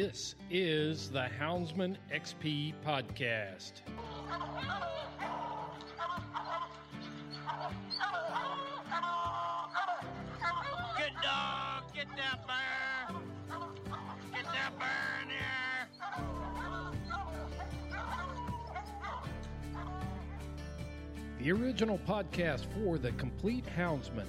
This 0.00 0.36
is 0.48 1.10
the 1.10 1.26
Houndsman 1.40 1.96
XP 2.14 2.72
podcast. 2.86 3.72
Good 10.96 11.14
dog, 11.20 11.82
get 11.92 12.06
that 12.16 12.46
bear. 12.46 13.20
Get 14.32 14.44
that 14.44 14.78
bear 14.78 15.10
in 15.24 15.30
here. 15.30 15.88
The 21.40 21.50
original 21.50 21.98
podcast 22.06 22.66
for 22.72 22.98
the 22.98 23.10
complete 23.12 23.66
Houndsman. 23.76 24.28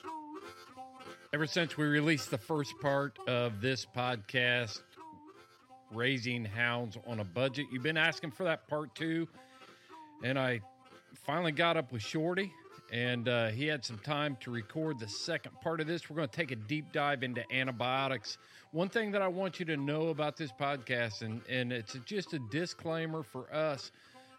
ever 1.33 1.47
since 1.47 1.77
we 1.77 1.85
released 1.85 2.29
the 2.29 2.37
first 2.37 2.73
part 2.81 3.17
of 3.25 3.61
this 3.61 3.85
podcast, 3.95 4.81
Raising 5.89 6.43
Hounds 6.43 6.97
on 7.07 7.21
a 7.21 7.23
Budget. 7.23 7.67
You've 7.71 7.83
been 7.83 7.97
asking 7.97 8.31
for 8.31 8.43
that 8.43 8.67
part 8.67 8.93
two, 8.95 9.29
and 10.23 10.37
I 10.37 10.59
finally 11.25 11.53
got 11.53 11.77
up 11.77 11.93
with 11.93 12.01
Shorty, 12.01 12.51
and 12.91 13.29
uh, 13.29 13.47
he 13.47 13.65
had 13.65 13.85
some 13.85 13.97
time 13.99 14.37
to 14.41 14.51
record 14.51 14.99
the 14.99 15.07
second 15.07 15.53
part 15.61 15.79
of 15.79 15.87
this. 15.87 16.09
We're 16.09 16.17
going 16.17 16.27
to 16.27 16.35
take 16.35 16.51
a 16.51 16.57
deep 16.57 16.91
dive 16.91 17.23
into 17.23 17.49
antibiotics. 17.53 18.37
One 18.71 18.89
thing 18.89 19.11
that 19.11 19.21
I 19.21 19.29
want 19.29 19.57
you 19.57 19.65
to 19.67 19.77
know 19.77 20.09
about 20.09 20.35
this 20.35 20.51
podcast, 20.51 21.21
and, 21.21 21.41
and 21.47 21.71
it's 21.71 21.95
just 22.05 22.33
a 22.33 22.39
disclaimer 22.39 23.23
for 23.23 23.53
us 23.53 23.91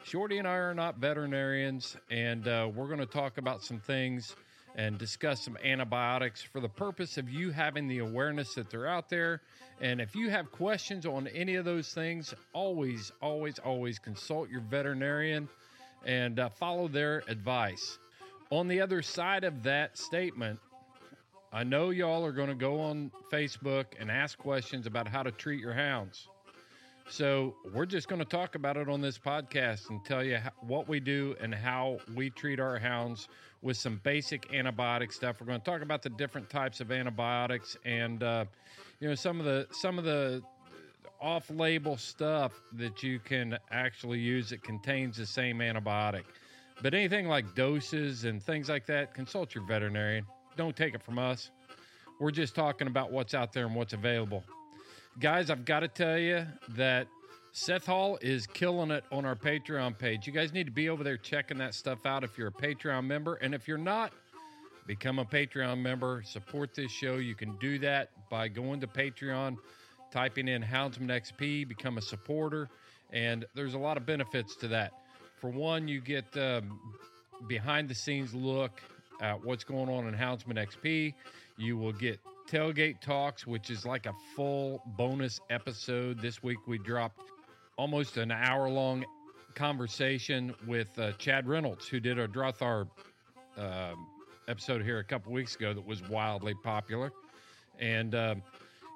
Shorty 0.04 0.38
and 0.38 0.48
I 0.48 0.54
are 0.54 0.74
not 0.74 0.98
veterinarians, 0.98 1.96
and 2.10 2.48
uh, 2.48 2.68
we're 2.74 2.88
going 2.88 2.98
to 2.98 3.06
talk 3.06 3.38
about 3.38 3.62
some 3.62 3.78
things 3.78 4.34
and 4.76 4.98
discuss 4.98 5.42
some 5.42 5.56
antibiotics 5.62 6.42
for 6.42 6.60
the 6.60 6.68
purpose 6.68 7.18
of 7.18 7.28
you 7.28 7.50
having 7.50 7.88
the 7.88 7.98
awareness 7.98 8.54
that 8.54 8.70
they're 8.70 8.88
out 8.88 9.08
there. 9.08 9.42
And 9.80 10.00
if 10.00 10.14
you 10.14 10.30
have 10.30 10.50
questions 10.50 11.06
on 11.06 11.26
any 11.28 11.56
of 11.56 11.64
those 11.64 11.92
things, 11.92 12.34
always, 12.52 13.12
always, 13.20 13.58
always 13.58 13.98
consult 13.98 14.48
your 14.48 14.60
veterinarian 14.60 15.48
and 16.04 16.38
uh, 16.38 16.48
follow 16.48 16.88
their 16.88 17.22
advice. 17.28 17.98
On 18.50 18.68
the 18.68 18.80
other 18.80 19.02
side 19.02 19.44
of 19.44 19.62
that 19.62 19.98
statement, 19.98 20.58
I 21.52 21.64
know 21.64 21.90
y'all 21.90 22.24
are 22.24 22.32
going 22.32 22.48
to 22.48 22.54
go 22.54 22.80
on 22.80 23.10
Facebook 23.30 23.86
and 24.00 24.10
ask 24.10 24.38
questions 24.38 24.86
about 24.86 25.06
how 25.06 25.22
to 25.22 25.30
treat 25.30 25.60
your 25.60 25.74
hounds. 25.74 26.28
So 27.08 27.54
we're 27.74 27.86
just 27.86 28.08
going 28.08 28.20
to 28.20 28.24
talk 28.24 28.54
about 28.54 28.76
it 28.76 28.88
on 28.88 29.00
this 29.00 29.18
podcast 29.18 29.90
and 29.90 30.04
tell 30.04 30.24
you 30.24 30.38
how, 30.38 30.50
what 30.60 30.88
we 30.88 31.00
do 31.00 31.36
and 31.40 31.54
how 31.54 31.98
we 32.14 32.30
treat 32.30 32.60
our 32.60 32.78
hounds 32.78 33.28
with 33.60 33.76
some 33.76 34.00
basic 34.02 34.50
antibiotic 34.50 35.12
stuff. 35.12 35.40
We're 35.40 35.46
going 35.46 35.60
to 35.60 35.64
talk 35.64 35.82
about 35.82 36.02
the 36.02 36.10
different 36.10 36.48
types 36.48 36.80
of 36.80 36.90
antibiotics 36.90 37.76
and 37.84 38.22
uh, 38.22 38.44
you 39.00 39.08
know 39.08 39.14
some 39.14 39.40
of 39.40 39.44
the 39.44 39.66
some 39.72 39.98
of 39.98 40.04
the 40.04 40.42
off-label 41.20 41.96
stuff 41.96 42.52
that 42.72 43.02
you 43.02 43.18
can 43.18 43.56
actually 43.70 44.18
use 44.18 44.50
that 44.50 44.62
contains 44.62 45.16
the 45.16 45.26
same 45.26 45.58
antibiotic. 45.58 46.24
But 46.82 46.94
anything 46.94 47.28
like 47.28 47.54
doses 47.54 48.24
and 48.24 48.42
things 48.42 48.68
like 48.68 48.86
that, 48.86 49.14
consult 49.14 49.54
your 49.54 49.64
veterinarian. 49.64 50.26
Don't 50.56 50.74
take 50.76 50.94
it 50.94 51.02
from 51.02 51.18
us. 51.18 51.50
We're 52.18 52.32
just 52.32 52.54
talking 52.54 52.88
about 52.88 53.12
what's 53.12 53.34
out 53.34 53.52
there 53.52 53.66
and 53.66 53.74
what's 53.74 53.92
available 53.92 54.42
guys, 55.18 55.50
I've 55.50 55.64
got 55.64 55.80
to 55.80 55.88
tell 55.88 56.18
you 56.18 56.46
that 56.70 57.06
Seth 57.52 57.86
Hall 57.86 58.18
is 58.22 58.46
killing 58.46 58.90
it 58.90 59.04
on 59.12 59.24
our 59.24 59.36
Patreon 59.36 59.98
page. 59.98 60.26
You 60.26 60.32
guys 60.32 60.52
need 60.52 60.64
to 60.64 60.72
be 60.72 60.88
over 60.88 61.04
there 61.04 61.18
checking 61.18 61.58
that 61.58 61.74
stuff 61.74 62.06
out 62.06 62.24
if 62.24 62.38
you're 62.38 62.48
a 62.48 62.52
Patreon 62.52 63.04
member. 63.04 63.34
And 63.34 63.54
if 63.54 63.68
you're 63.68 63.78
not, 63.78 64.12
become 64.86 65.18
a 65.18 65.24
Patreon 65.24 65.80
member, 65.80 66.22
support 66.24 66.74
this 66.74 66.90
show. 66.90 67.16
You 67.16 67.34
can 67.34 67.56
do 67.58 67.78
that 67.80 68.10
by 68.30 68.48
going 68.48 68.80
to 68.80 68.86
Patreon, 68.86 69.56
typing 70.10 70.48
in 70.48 70.62
Houndsman 70.62 71.10
XP, 71.10 71.68
become 71.68 71.98
a 71.98 72.02
supporter. 72.02 72.68
And 73.12 73.44
there's 73.54 73.74
a 73.74 73.78
lot 73.78 73.98
of 73.98 74.06
benefits 74.06 74.56
to 74.56 74.68
that. 74.68 74.92
For 75.40 75.50
one, 75.50 75.88
you 75.88 76.00
get 76.00 76.24
um, 76.38 76.80
behind 77.48 77.88
the 77.88 77.94
scenes 77.94 78.34
look 78.34 78.80
at 79.20 79.44
what's 79.44 79.64
going 79.64 79.90
on 79.90 80.08
in 80.08 80.14
Houndsman 80.14 80.56
XP. 80.56 81.12
You 81.58 81.76
will 81.76 81.92
get 81.92 82.18
tailgate 82.48 83.00
talks, 83.00 83.46
which 83.46 83.70
is 83.70 83.84
like 83.86 84.06
a 84.06 84.14
full 84.34 84.82
bonus 84.96 85.40
episode. 85.50 86.20
This 86.20 86.42
week 86.42 86.58
we 86.66 86.78
dropped 86.78 87.20
almost 87.76 88.16
an 88.16 88.30
hour 88.30 88.68
long 88.68 89.04
conversation 89.54 90.54
with 90.66 90.98
uh, 90.98 91.12
Chad 91.12 91.46
Reynolds, 91.48 91.86
who 91.88 92.00
did 92.00 92.18
a 92.18 92.28
Drahthaar 92.28 92.88
um 93.56 94.06
episode 94.48 94.82
here 94.82 94.98
a 94.98 95.04
couple 95.04 95.32
weeks 95.32 95.54
ago 95.54 95.72
that 95.72 95.86
was 95.86 96.02
wildly 96.08 96.54
popular. 96.62 97.12
And, 97.78 98.14
um, 98.14 98.42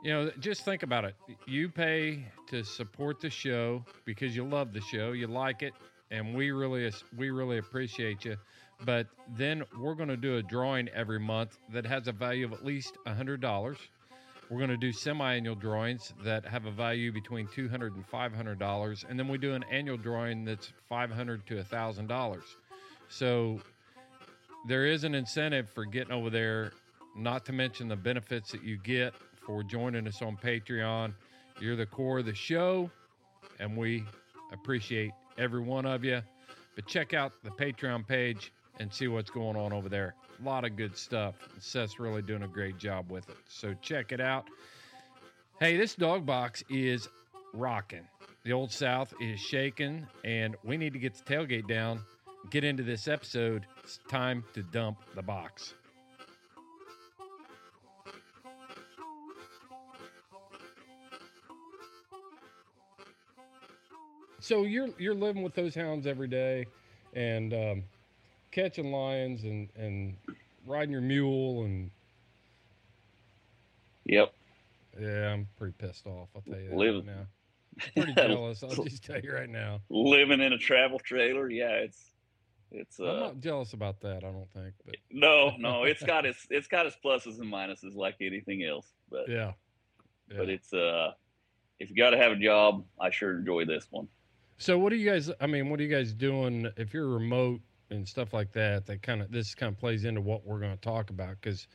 you 0.03 0.13
know, 0.13 0.31
just 0.41 0.65
think 0.65 0.83
about 0.83 1.05
it. 1.05 1.15
You 1.47 1.69
pay 1.69 2.27
to 2.49 2.63
support 2.63 3.21
the 3.21 3.31
show 3.31 3.85
because 4.05 4.37
you 4.37 4.45
love 4.45 4.73
the 4.73 4.81
show, 4.81 5.13
you 5.13 5.27
like 5.27 5.63
it, 5.63 5.73
and 6.11 6.35
we 6.35 6.51
really 6.51 6.93
we 7.17 7.31
really 7.31 7.59
appreciate 7.59 8.25
you. 8.25 8.37
But 8.85 9.07
then 9.37 9.65
we're 9.79 9.95
going 9.95 10.09
to 10.09 10.17
do 10.17 10.37
a 10.37 10.43
drawing 10.43 10.89
every 10.91 11.19
month 11.19 11.59
that 11.73 11.87
has 11.87 12.09
a 12.09 12.13
value 12.13 12.45
of 12.45 12.53
at 12.53 12.65
least 12.65 12.97
hundred 13.07 13.41
dollars. 13.41 13.79
We're 14.51 14.59
going 14.59 14.71
to 14.71 14.77
do 14.77 14.93
semi-annual 14.93 15.57
drawings 15.57 16.13
that 16.23 16.45
have 16.47 16.67
a 16.67 16.71
value 16.71 17.11
between 17.11 17.49
two 17.49 17.69
hundred 17.69 17.97
and 17.97 18.07
five 18.07 18.33
hundred 18.33 18.59
dollars, 18.59 19.03
and 19.03 19.09
$500, 19.09 19.11
and 19.11 19.19
then 19.19 19.29
we 19.29 19.39
do 19.39 19.55
an 19.55 19.65
annual 19.71 19.97
drawing 19.97 20.45
that's 20.45 20.73
500 20.89 21.47
to 21.47 21.65
thousand 21.65 22.07
dollars. 22.07 22.45
So 23.09 23.61
there 24.69 24.87
is 24.87 25.05
an 25.05 25.15
incentive 25.15 25.69
for 25.71 25.85
getting 25.85 26.13
over 26.13 26.31
there, 26.31 26.73
not 27.17 27.45
to 27.47 27.53
mention 27.53 27.89
the 27.89 27.97
benefits 27.97 28.53
that 28.53 28.63
you 28.63 28.79
get 28.79 29.15
for 29.45 29.63
joining 29.63 30.07
us 30.07 30.23
on 30.23 30.37
Patreon. 30.37 31.15
You're 31.61 31.77
the 31.77 31.87
core 31.87 32.19
of 32.19 32.27
the 32.27 32.35
show, 32.35 32.91
and 33.59 33.77
we 33.77 34.05
appreciate 34.53 35.13
every 35.39 35.61
one 35.61 35.87
of 35.87 36.05
you. 36.05 36.21
But 36.75 36.87
check 36.87 37.15
out 37.15 37.33
the 37.43 37.51
Patreon 37.51 38.07
page 38.07 38.53
and 38.79 38.93
see 38.93 39.09
what's 39.09 39.31
going 39.31 39.57
on 39.57 39.73
over 39.73 39.89
there. 39.89 40.15
A 40.41 40.45
lot 40.45 40.65
of 40.65 40.77
good 40.77 40.97
stuff. 40.97 41.35
Seth's 41.59 41.99
really 41.99 42.23
doing 42.23 42.43
a 42.43 42.49
great 42.49 42.79
job 42.79 43.11
with 43.11 43.29
it. 43.29 43.37
So 43.49 43.75
check 43.81 44.13
it 44.13 44.21
out. 44.21 44.45
Hey, 45.61 45.77
this 45.77 45.95
dog 45.95 46.27
box 46.27 46.63
is 46.69 47.09
rocking. 47.55 48.07
The 48.45 48.53
Old 48.53 48.71
South 48.71 49.13
is 49.21 49.41
shaking, 49.41 50.07
and 50.25 50.55
we 50.63 50.77
need 50.77 50.93
to 50.93 50.99
get 50.99 51.15
the 51.15 51.25
tailgate 51.25 51.67
down. 51.67 52.01
Get 52.51 52.63
into 52.63 52.83
this 52.83 53.09
episode. 53.09 53.67
It's 53.83 53.99
time 54.09 54.45
to 54.55 54.63
dump 54.63 54.99
the 55.15 55.23
box. 55.23 55.75
So 64.39 64.63
you're 64.63 64.91
you're 64.97 65.15
living 65.15 65.43
with 65.43 65.55
those 65.55 65.75
hounds 65.75 66.07
every 66.07 66.29
day, 66.29 66.67
and 67.15 67.53
um, 67.53 67.83
catching 68.51 68.93
lions 68.93 69.45
and 69.45 69.69
and 69.77 70.17
riding 70.67 70.93
your 70.93 71.01
mule 71.01 71.65
and 71.65 71.91
Yep. 74.05 74.33
yeah, 75.01 75.33
I'm 75.33 75.49
pretty 75.59 75.75
pissed 75.79 76.07
off. 76.07 76.29
I'll 76.35 76.43
tell 76.43 76.61
you 76.61 76.69
that 76.69 76.77
Live- 76.77 76.95
right 76.95 77.07
now. 77.07 77.27
I'm 77.97 78.03
pretty 78.05 78.15
jealous. 78.29 78.63
I'll 78.63 78.85
just 78.85 79.05
tell 79.05 79.21
you 79.21 79.33
right 79.33 79.49
now. 79.49 79.81
Living 79.91 80.41
in 80.41 80.53
a 80.53 80.59
travel 80.59 80.99
trailer, 80.99 81.51
yeah, 81.51 81.73
it's 81.73 82.11
it's 82.73 82.99
I'm 82.99 83.07
uh 83.07 83.21
not 83.21 83.41
jealous 83.41 83.73
about 83.75 84.01
that. 84.01 84.19
I 84.19 84.31
don't 84.33 84.51
think, 84.55 84.75
but 84.85 84.97
no, 85.11 85.53
no, 85.59 85.85
it's 85.85 86.03
got 86.03 86.25
its 86.25 86.47
it's 86.51 86.69
got 86.69 86.87
its 86.87 86.97
pluses 87.05 87.39
and 87.41 87.53
minuses 87.53 87.95
like 87.95 88.17
anything 88.21 88.65
else. 88.65 88.87
But 89.11 89.29
yeah, 89.29 89.53
yeah. 90.31 90.39
but 90.39 90.49
it's 90.49 90.73
uh 90.73 91.13
if 91.79 91.91
you 91.91 91.97
got 91.97 92.11
to 92.11 92.17
have 92.17 92.33
a 92.33 92.37
job, 92.37 92.85
I 92.99 93.11
sure 93.11 93.37
enjoy 93.37 93.67
this 93.67 93.87
one. 93.91 94.09
So 94.57 94.79
what 94.79 94.91
are 94.93 94.97
you 94.97 95.11
guys? 95.11 95.31
I 95.41 95.47
mean, 95.47 95.69
what 95.69 95.79
are 95.79 95.83
you 95.83 95.91
guys 95.95 96.15
doing 96.15 96.67
if 96.79 96.95
you're 96.95 97.09
remote 97.09 97.61
and 97.91 98.07
stuff 98.07 98.33
like 98.33 98.53
that? 98.53 98.87
That 98.87 99.03
kind 99.03 99.23
of 99.23 99.31
this 99.31 99.55
kind 99.55 99.73
of 99.73 99.79
plays 99.79 100.05
into 100.05 100.21
what 100.21 100.45
we're 100.45 100.61
going 100.61 100.73
to 100.75 100.81
talk 100.81 101.11
about 101.11 101.37
because 101.41 101.67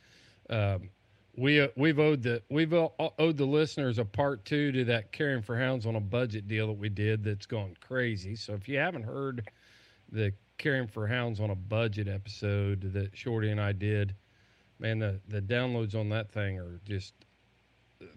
um, 0.50 0.90
we 1.36 1.60
uh, 1.60 1.68
we've 1.76 1.98
owed 1.98 2.22
the 2.22 2.42
we've 2.50 2.72
owed 2.72 3.36
the 3.36 3.44
listeners 3.44 3.98
a 3.98 4.04
part 4.04 4.44
two 4.44 4.72
to 4.72 4.84
that 4.84 5.12
caring 5.12 5.42
for 5.42 5.58
hounds 5.58 5.86
on 5.86 5.96
a 5.96 6.00
budget 6.00 6.48
deal 6.48 6.66
that 6.66 6.74
we 6.74 6.88
did 6.88 7.24
that's 7.24 7.46
gone 7.46 7.74
crazy. 7.80 8.36
So 8.36 8.54
if 8.54 8.68
you 8.68 8.78
haven't 8.78 9.04
heard 9.04 9.50
the 10.10 10.32
caring 10.58 10.86
for 10.86 11.06
hounds 11.06 11.40
on 11.40 11.50
a 11.50 11.56
budget 11.56 12.08
episode 12.08 12.92
that 12.92 13.16
Shorty 13.16 13.50
and 13.50 13.60
I 13.60 13.72
did, 13.72 14.14
man, 14.78 14.98
the 14.98 15.20
the 15.28 15.40
downloads 15.40 15.94
on 15.94 16.08
that 16.10 16.30
thing 16.30 16.58
are 16.58 16.80
just 16.86 17.14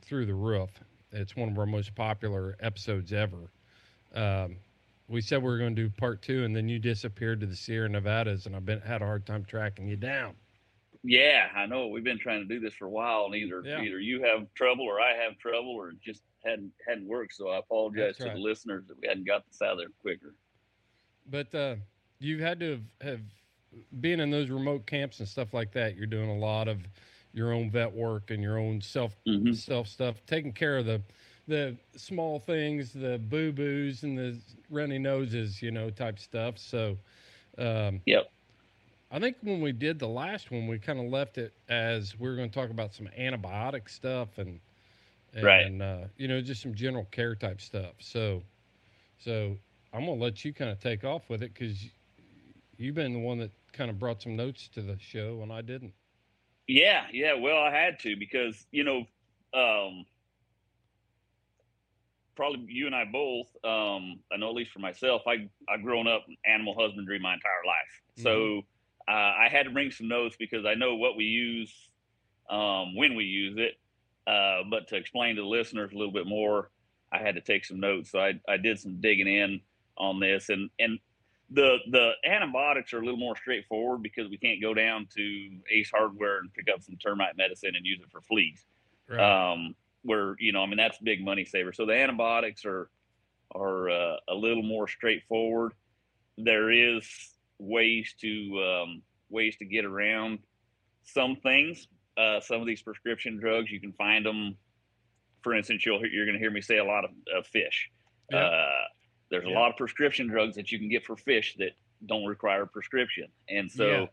through 0.02 0.26
the 0.26 0.36
roof. 0.36 0.70
It's 1.12 1.36
one 1.36 1.48
of 1.48 1.58
our 1.58 1.66
most 1.66 1.96
popular 1.96 2.58
episodes 2.60 3.14
ever 3.14 3.50
um, 4.16 4.58
we 5.08 5.22
said 5.22 5.42
we 5.42 5.50
were 5.50 5.58
going 5.58 5.76
to 5.76 5.84
do 5.84 5.90
part 5.90 6.22
two, 6.22 6.44
and 6.44 6.56
then 6.56 6.68
you 6.70 6.80
disappeared 6.80 7.40
to 7.42 7.46
the 7.46 7.56
Sierra 7.56 7.90
Nevadas, 7.90 8.46
and 8.46 8.56
I've 8.56 8.66
been 8.66 8.82
had 8.82 9.02
a 9.02 9.06
hard 9.06 9.26
time 9.26 9.46
tracking 9.46 9.88
you 9.88 9.96
down. 9.98 10.36
Yeah, 11.04 11.50
I 11.56 11.68
know. 11.68 11.88
We've 11.88 12.04
been 12.04 12.20
trying 12.20 12.42
to 12.42 12.48
do 12.48 12.60
this 12.60 12.74
for 12.74 12.86
a 12.86 12.90
while, 12.90 13.26
and 13.26 13.36
either 13.36 13.62
Yeah. 13.64 13.80
either 13.80 14.00
you 14.00 14.24
have 14.24 14.52
trouble 14.56 14.86
or 14.86 15.00
I 15.00 15.14
have 15.16 15.38
trouble, 15.38 15.72
or 15.72 15.90
it 15.92 16.02
just 16.02 16.24
hadn't 16.44 16.74
hadn't 16.88 17.08
worked. 17.08 17.36
So 17.36 17.50
I 17.50 17.60
apologize 17.60 18.16
That's 18.16 18.20
to 18.20 18.24
right. 18.26 18.34
the 18.34 18.40
listeners 18.40 18.88
that 18.88 19.00
we 19.00 19.08
hadn't 19.08 19.26
got 19.28 19.46
this 19.46 19.62
out 19.62 19.74
of 19.74 19.78
there 19.80 19.90
quicker. 20.02 20.36
But 21.28 21.54
uh, 21.54 21.76
you've 22.20 22.40
had 22.40 22.60
to 22.62 22.72
have, 22.72 22.82
have 23.02 23.22
being 24.00 24.20
in 24.20 24.32
those 24.32 24.50
remote 24.50 24.86
camps 24.88 25.20
and 25.20 25.28
stuff 25.28 25.54
like 25.54 25.72
that. 25.74 25.96
You're 25.96 26.08
doing 26.08 26.30
a 26.30 26.38
lot 26.38 26.68
of 26.68 26.80
your 27.34 27.52
own 27.54 27.70
vet 27.70 27.92
work 27.94 28.32
and 28.32 28.42
your 28.42 28.58
own 28.58 28.82
self 28.82 29.16
hmm 29.26 29.52
self 29.52 29.88
stuff, 29.88 30.26
taking 30.26 30.54
care 30.54 30.78
of 30.78 30.86
the 30.86 31.02
the 31.48 31.78
small 31.96 32.40
things, 32.40 32.94
the 32.94 33.20
boo 33.20 33.52
boos 33.52 34.04
and 34.04 34.18
the 34.18 34.42
runny 34.70 35.00
noses, 35.00 35.62
you 35.62 35.72
know, 35.72 35.90
type 35.90 36.20
stuff. 36.20 36.58
So, 36.58 37.00
um, 37.58 38.04
Yep. 38.06 38.32
I 39.12 39.20
think 39.20 39.38
when 39.42 39.62
we 39.62 39.72
did 39.72 40.00
the 40.00 40.08
last 40.08 40.52
one, 40.52 40.68
we 40.68 40.80
kind 40.80 41.00
of 41.00 41.06
left 41.06 41.38
it 41.38 41.54
as 41.70 42.18
we 42.20 42.28
were 42.28 42.36
going 42.36 42.50
to 42.50 42.54
talk 42.54 42.70
about 42.70 42.94
some 42.94 43.08
antibiotic 43.08 43.90
stuff 43.90 44.38
and, 44.38 44.60
and 45.34 45.42
Right. 45.42 45.72
uh, 45.82 46.08
you 46.18 46.28
know, 46.28 46.42
just 46.42 46.62
some 46.62 46.76
general 46.76 47.06
care 47.06 47.36
type 47.36 47.62
stuff. 47.62 47.96
So, 48.00 48.44
so 49.18 49.58
I'm 49.94 50.06
going 50.06 50.20
to 50.20 50.24
let 50.24 50.46
you 50.46 50.54
kind 50.54 50.72
of 50.72 50.80
take 50.80 51.04
off 51.04 51.30
with 51.30 51.44
it 51.44 51.54
because 51.54 51.92
you've 52.78 52.96
been 52.96 53.14
the 53.14 53.20
one 53.20 53.40
that 53.40 53.52
kind 53.74 53.90
of 53.92 54.00
brought 54.00 54.22
some 54.22 54.36
notes 54.36 54.68
to 54.70 54.82
the 54.82 54.98
show 55.00 55.42
and 55.44 55.52
I 55.54 55.62
didn't. 55.62 55.94
Yeah, 56.68 57.08
yeah. 57.12 57.34
Well, 57.34 57.58
I 57.58 57.72
had 57.72 58.00
to 58.00 58.16
because 58.16 58.66
you 58.72 58.84
know, 58.84 59.00
um, 59.54 60.06
probably 62.36 62.66
you 62.68 62.86
and 62.86 62.96
I 62.96 63.06
both. 63.06 63.48
Um, 63.64 64.20
I 64.32 64.38
know 64.38 64.50
at 64.50 64.56
least 64.56 64.72
for 64.72 64.80
myself, 64.80 65.24
I 65.28 65.50
I 65.70 65.78
grown 65.82 66.08
up 66.08 66.26
in 66.28 66.36
animal 66.46 66.76
husbandry 66.78 67.20
my 67.20 67.34
entire 67.34 67.66
life, 67.66 68.02
so 68.24 68.62
uh, 69.08 69.12
I 69.12 69.50
had 69.52 69.64
to 69.64 69.72
bring 69.72 69.92
some 69.92 70.08
notes 70.08 70.36
because 70.38 70.66
I 70.66 70.74
know 70.76 70.96
what 70.96 71.16
we 71.16 71.26
use, 71.26 71.74
um, 72.50 72.96
when 72.96 73.16
we 73.16 73.26
use 73.26 73.58
it. 73.58 73.78
Uh, 74.28 74.64
but 74.70 74.88
to 74.88 74.96
explain 74.96 75.36
to 75.36 75.42
the 75.42 75.48
listeners 75.48 75.92
a 75.92 75.96
little 75.96 76.14
bit 76.14 76.26
more, 76.26 76.72
I 77.12 77.20
had 77.20 77.36
to 77.36 77.42
take 77.42 77.66
some 77.66 77.80
notes. 77.80 78.12
So 78.12 78.20
I 78.20 78.40
I 78.48 78.58
did 78.58 78.80
some 78.80 79.00
digging 79.00 79.28
in 79.28 79.62
on 79.98 80.20
this, 80.20 80.50
and 80.50 80.70
and 80.80 81.00
the 81.52 81.78
the 81.92 82.12
antibiotics 82.26 82.94
are 82.94 82.98
a 83.00 83.06
little 83.06 83.20
more 83.20 83.36
straightforward 83.36 84.02
because 84.02 84.28
we 84.30 84.38
can't 84.38 84.62
go 84.62 84.74
down 84.74 85.08
to 85.16 85.50
Ace 85.72 85.92
Hardware 85.94 86.40
and 86.40 86.52
pick 86.54 86.66
up 86.74 86.82
some 86.82 86.96
termite 86.98 87.38
medicine 87.38 87.76
and 87.76 87.86
use 87.86 88.00
it 88.02 88.10
for 88.12 88.22
fleas. 88.22 88.66
Um, 89.54 89.76
where 90.06 90.36
you 90.40 90.54
know, 90.54 90.62
I 90.62 90.68
mean, 90.68 90.78
that's 90.78 90.98
big 91.00 91.24
money 91.26 91.44
saver. 91.46 91.74
So 91.74 91.86
the 91.86 91.94
antibiotics 91.94 92.64
are 92.66 92.90
are 93.54 93.90
uh, 93.90 94.16
a 94.30 94.36
little 94.36 94.64
more 94.64 94.88
straightforward. 94.88 95.74
There 96.38 96.72
is 96.72 97.08
ways 97.60 98.14
to 98.22 98.64
um, 98.84 99.02
ways 99.30 99.58
to 99.58 99.66
get 99.66 99.84
around 99.86 100.40
some 101.04 101.36
things. 101.38 101.88
Uh, 102.18 102.40
some 102.40 102.62
of 102.62 102.68
these 102.68 102.82
prescription 102.82 103.38
drugs, 103.38 103.72
you 103.72 103.82
can 103.82 103.94
find 103.94 104.26
them. 104.26 104.56
For 105.44 105.54
instance, 105.54 105.86
you'll 105.86 106.00
hear- 106.00 106.08
you're 106.08 106.26
going 106.26 106.38
to 106.38 106.40
hear 106.40 106.50
me 106.52 106.62
say 106.62 106.78
a 106.78 106.84
lot 106.86 107.04
of, 107.06 107.12
of 107.36 107.46
fish. 107.48 107.90
Yeah. 108.32 108.40
Uh, 108.46 108.70
there's 109.30 109.46
a 109.46 109.50
lot 109.50 109.70
of 109.70 109.78
prescription 109.78 110.28
drugs 110.28 110.56
that 110.56 110.72
you 110.72 110.80
can 110.80 110.88
get 110.90 111.04
for 111.06 111.16
fish 111.18 111.56
that 111.60 111.72
don't 112.06 112.26
require 112.26 112.64
a 112.64 112.68
prescription, 112.68 113.28
and 113.50 113.70
so 113.72 113.86
Yeah. 113.88 114.06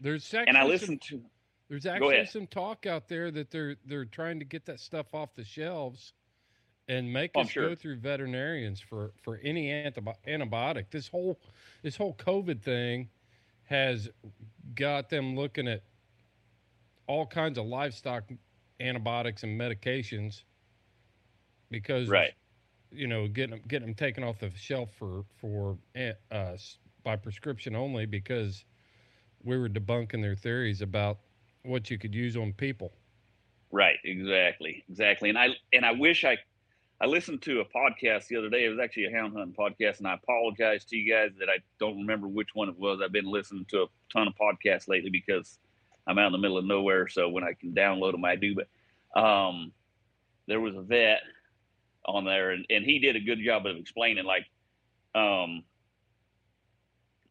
There's 0.00 0.34
and 0.34 0.56
I 0.56 0.60
some- 0.60 0.68
listened 0.68 1.02
to 1.02 1.22
There's 1.68 1.86
actually 1.86 2.24
some 2.24 2.46
talk 2.46 2.86
out 2.86 3.08
there 3.08 3.30
that 3.32 3.50
they're 3.50 3.76
they're 3.84 4.04
trying 4.04 4.38
to 4.38 4.44
get 4.44 4.66
that 4.66 4.80
stuff 4.80 5.14
off 5.14 5.34
the 5.34 5.44
shelves 5.44 6.14
and 6.88 7.12
make 7.12 7.36
Oh, 7.36 7.44
us 7.44 7.52
sure. 7.52 7.68
go 7.68 7.74
through 7.74 7.98
veterinarians 8.00 8.80
for 8.80 9.14
for 9.22 9.38
any 9.38 9.68
antibi- 9.68 10.16
antibiotic. 10.26 10.90
This 10.90 11.08
whole 11.08 11.40
this 11.82 11.96
whole 11.96 12.14
COVID 12.14 12.62
thing 12.62 13.10
has 13.64 14.08
got 14.74 15.10
them 15.10 15.36
looking 15.36 15.68
at 15.68 15.84
all 17.08 17.26
kinds 17.26 17.58
of 17.58 17.66
livestock 17.66 18.30
antibiotics 18.80 19.42
and 19.42 19.58
medications 19.60 20.44
because 21.70 22.14
Right. 22.14 22.34
you 22.90 23.06
know 23.06 23.28
getting 23.28 23.52
them 23.52 23.62
getting 23.68 23.88
them 23.88 23.94
taken 23.94 24.24
off 24.24 24.38
the 24.40 24.50
shelf 24.50 24.92
for 24.94 25.24
for 25.36 25.78
uh, 26.30 26.56
by 27.02 27.16
prescription 27.16 27.76
only 27.76 28.06
because 28.06 28.64
we 29.42 29.58
were 29.58 29.68
debunking 29.68 30.22
their 30.22 30.36
theories 30.36 30.82
about 30.82 31.20
what 31.66 31.90
you 31.90 31.98
could 31.98 32.14
use 32.14 32.36
on 32.36 32.52
people. 32.52 32.92
Right, 33.72 33.96
exactly, 34.04 34.84
exactly. 34.88 35.28
And 35.28 35.38
I 35.38 35.48
and 35.72 35.84
I 35.84 35.92
wish 35.92 36.24
I 36.24 36.38
I 37.00 37.06
listened 37.06 37.42
to 37.42 37.60
a 37.60 37.64
podcast 37.64 38.28
the 38.28 38.36
other 38.36 38.48
day. 38.48 38.64
It 38.64 38.70
was 38.70 38.78
actually 38.78 39.06
a 39.06 39.12
hound 39.12 39.34
hunting 39.36 39.54
podcast, 39.54 39.98
and 39.98 40.08
I 40.08 40.14
apologize 40.14 40.84
to 40.86 40.96
you 40.96 41.12
guys 41.12 41.32
that 41.38 41.48
I 41.50 41.58
don't 41.78 41.98
remember 41.98 42.26
which 42.28 42.48
one 42.54 42.68
it 42.68 42.78
was. 42.78 43.00
I've 43.02 43.12
been 43.12 43.30
listening 43.30 43.66
to 43.70 43.82
a 43.82 43.86
ton 44.12 44.28
of 44.28 44.34
podcasts 44.34 44.88
lately 44.88 45.10
because 45.10 45.58
I'm 46.06 46.18
out 46.18 46.26
in 46.26 46.32
the 46.32 46.38
middle 46.38 46.56
of 46.56 46.64
nowhere. 46.64 47.08
So 47.08 47.28
when 47.28 47.44
I 47.44 47.52
can 47.52 47.72
download 47.72 48.12
them, 48.12 48.24
I 48.24 48.36
do. 48.36 48.54
But 48.54 49.20
um, 49.20 49.72
there 50.46 50.60
was 50.60 50.74
a 50.76 50.80
vet 50.80 51.20
on 52.06 52.24
there, 52.24 52.52
and, 52.52 52.64
and 52.70 52.84
he 52.84 52.98
did 52.98 53.16
a 53.16 53.20
good 53.20 53.40
job 53.44 53.66
of 53.66 53.76
explaining, 53.76 54.24
like, 54.24 54.46
um, 55.14 55.64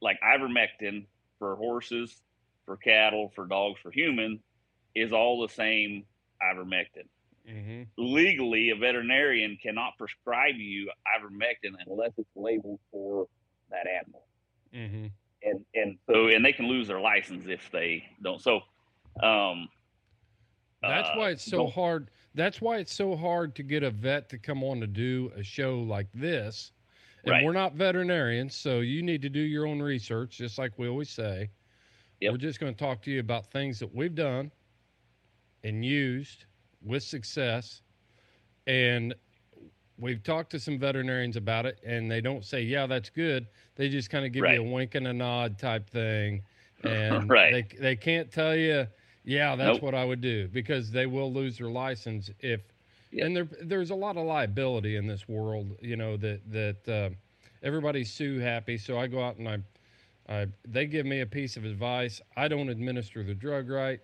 like 0.02 0.20
ivermectin 0.22 1.06
for 1.40 1.56
horses, 1.56 2.22
for 2.66 2.78
cattle, 2.78 3.32
for 3.36 3.46
dogs, 3.46 3.80
for 3.82 3.92
human, 3.92 4.40
is 4.96 5.12
all 5.14 5.42
the 5.42 5.54
same 5.54 6.04
ivermectin. 6.42 7.08
Mm-hmm. 7.50 7.84
Legally, 7.98 8.72
a 8.72 8.76
veterinarian 8.76 9.58
cannot 9.62 9.92
prescribe 9.98 10.56
you 10.56 10.90
ivermectin 11.18 11.74
unless 11.88 12.12
it's 12.18 12.30
labeled 12.36 12.80
for 12.92 13.28
that 13.72 13.88
animal 13.88 14.24
Mm-hmm. 14.76 15.06
and 15.44 15.66
and 15.74 15.98
so 16.10 16.28
and 16.28 16.44
they 16.44 16.52
can 16.52 16.68
lose 16.68 16.88
their 16.90 17.00
license 17.00 17.46
if 17.48 17.72
they 17.72 18.04
don't. 18.22 18.42
So, 18.42 18.56
um, 19.24 19.70
That's 20.82 21.08
uh, 21.08 21.14
why 21.16 21.30
it's 21.30 21.46
so 21.46 21.68
hard. 21.68 22.10
That's 22.34 22.60
why 22.60 22.78
it's 22.80 22.94
so 22.94 23.16
hard 23.16 23.56
to 23.56 23.64
get 23.64 23.84
a 23.84 23.90
vet 23.92 24.28
to 24.30 24.38
come 24.38 24.64
on 24.64 24.82
to 24.82 24.88
do 24.88 25.32
a 25.38 25.44
show 25.44 25.80
like 25.80 26.08
this. 26.14 26.74
And 27.24 27.32
Right. 27.32 27.46
we're 27.46 27.54
not 27.54 27.74
veterinarians, 27.76 28.54
so 28.56 28.82
you 28.82 29.02
need 29.02 29.22
to 29.22 29.30
do 29.30 29.40
your 29.40 29.66
own 29.66 29.82
research, 29.82 30.38
just 30.38 30.58
like 30.58 30.78
we 30.78 30.90
always 30.90 31.10
say. 31.10 31.50
Yep. 32.22 32.36
We're 32.36 32.38
just 32.38 32.60
going 32.60 32.74
to 32.74 32.80
talk 32.80 33.02
to 33.04 33.12
you 33.12 33.20
about 33.20 33.52
things 33.52 33.80
that 33.80 33.94
we've 33.94 34.16
done 34.16 34.52
and 35.64 35.84
used 35.84 36.46
with 36.82 37.04
success. 37.04 37.82
And 38.68 39.16
we've 39.98 40.24
talked 40.24 40.52
to 40.52 40.60
some 40.60 40.80
veterinarians 40.80 41.38
about 41.38 41.66
it, 41.66 41.80
and 41.86 42.12
they 42.12 42.22
don't 42.22 42.46
say, 42.46 42.64
"Yeah, 42.64 42.88
that's 42.88 43.10
good." 43.10 43.48
They 43.76 43.90
just 43.90 44.10
kind 44.10 44.26
of 44.26 44.32
give 44.34 44.46
Right. 44.46 44.50
you 44.50 44.62
a 44.62 44.72
wink 44.72 44.96
and 44.96 45.08
a 45.08 45.14
nod 45.14 45.60
type 45.60 45.90
thing, 45.90 46.44
and 46.84 47.30
Right. 47.30 47.50
they 47.50 47.64
they 47.80 47.96
can't 47.96 48.32
tell 48.32 48.56
you, 48.56 48.88
"Yeah, 49.24 49.56
that's 49.56 49.82
Nope. 49.82 49.82
what 49.82 49.96
I 49.96 50.06
would 50.06 50.22
do," 50.22 50.48
because 50.50 50.92
they 50.92 51.08
will 51.08 51.34
lose 51.34 51.58
their 51.60 51.70
license 51.72 52.32
if. 52.40 52.62
Yep. 53.12 53.22
And 53.22 53.36
there, 53.36 53.48
there's 53.62 53.92
a 53.92 53.96
lot 53.96 54.18
of 54.18 54.26
liability 54.26 54.98
in 54.98 55.08
this 55.08 55.28
world, 55.28 55.78
you 55.82 55.96
know 55.96 56.18
that 56.18 56.52
that 56.52 56.90
uh, 56.90 57.10
everybody's 57.64 58.14
sue 58.14 58.40
happy. 58.40 58.78
So 58.78 59.00
I 59.00 59.08
go 59.08 59.24
out 59.24 59.38
and 59.38 59.48
I, 59.50 59.60
I, 60.28 60.48
they 60.68 60.86
give 60.88 61.06
me 61.06 61.22
a 61.22 61.26
piece 61.26 61.56
of 61.58 61.66
advice. 61.66 62.22
I 62.36 62.48
don't 62.48 62.70
administer 62.70 63.24
the 63.24 63.36
drug 63.36 63.70
right. 63.70 64.00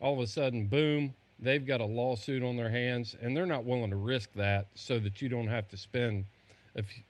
All 0.00 0.14
of 0.14 0.20
a 0.20 0.26
sudden, 0.26 0.66
boom, 0.66 1.14
they've 1.38 1.64
got 1.66 1.80
a 1.80 1.84
lawsuit 1.84 2.42
on 2.42 2.56
their 2.56 2.70
hands, 2.70 3.14
and 3.20 3.36
they're 3.36 3.46
not 3.46 3.64
willing 3.64 3.90
to 3.90 3.96
risk 3.96 4.32
that 4.34 4.68
so 4.74 4.98
that 4.98 5.20
you 5.20 5.28
don't 5.28 5.48
have 5.48 5.68
to 5.68 5.76
spend, 5.76 6.24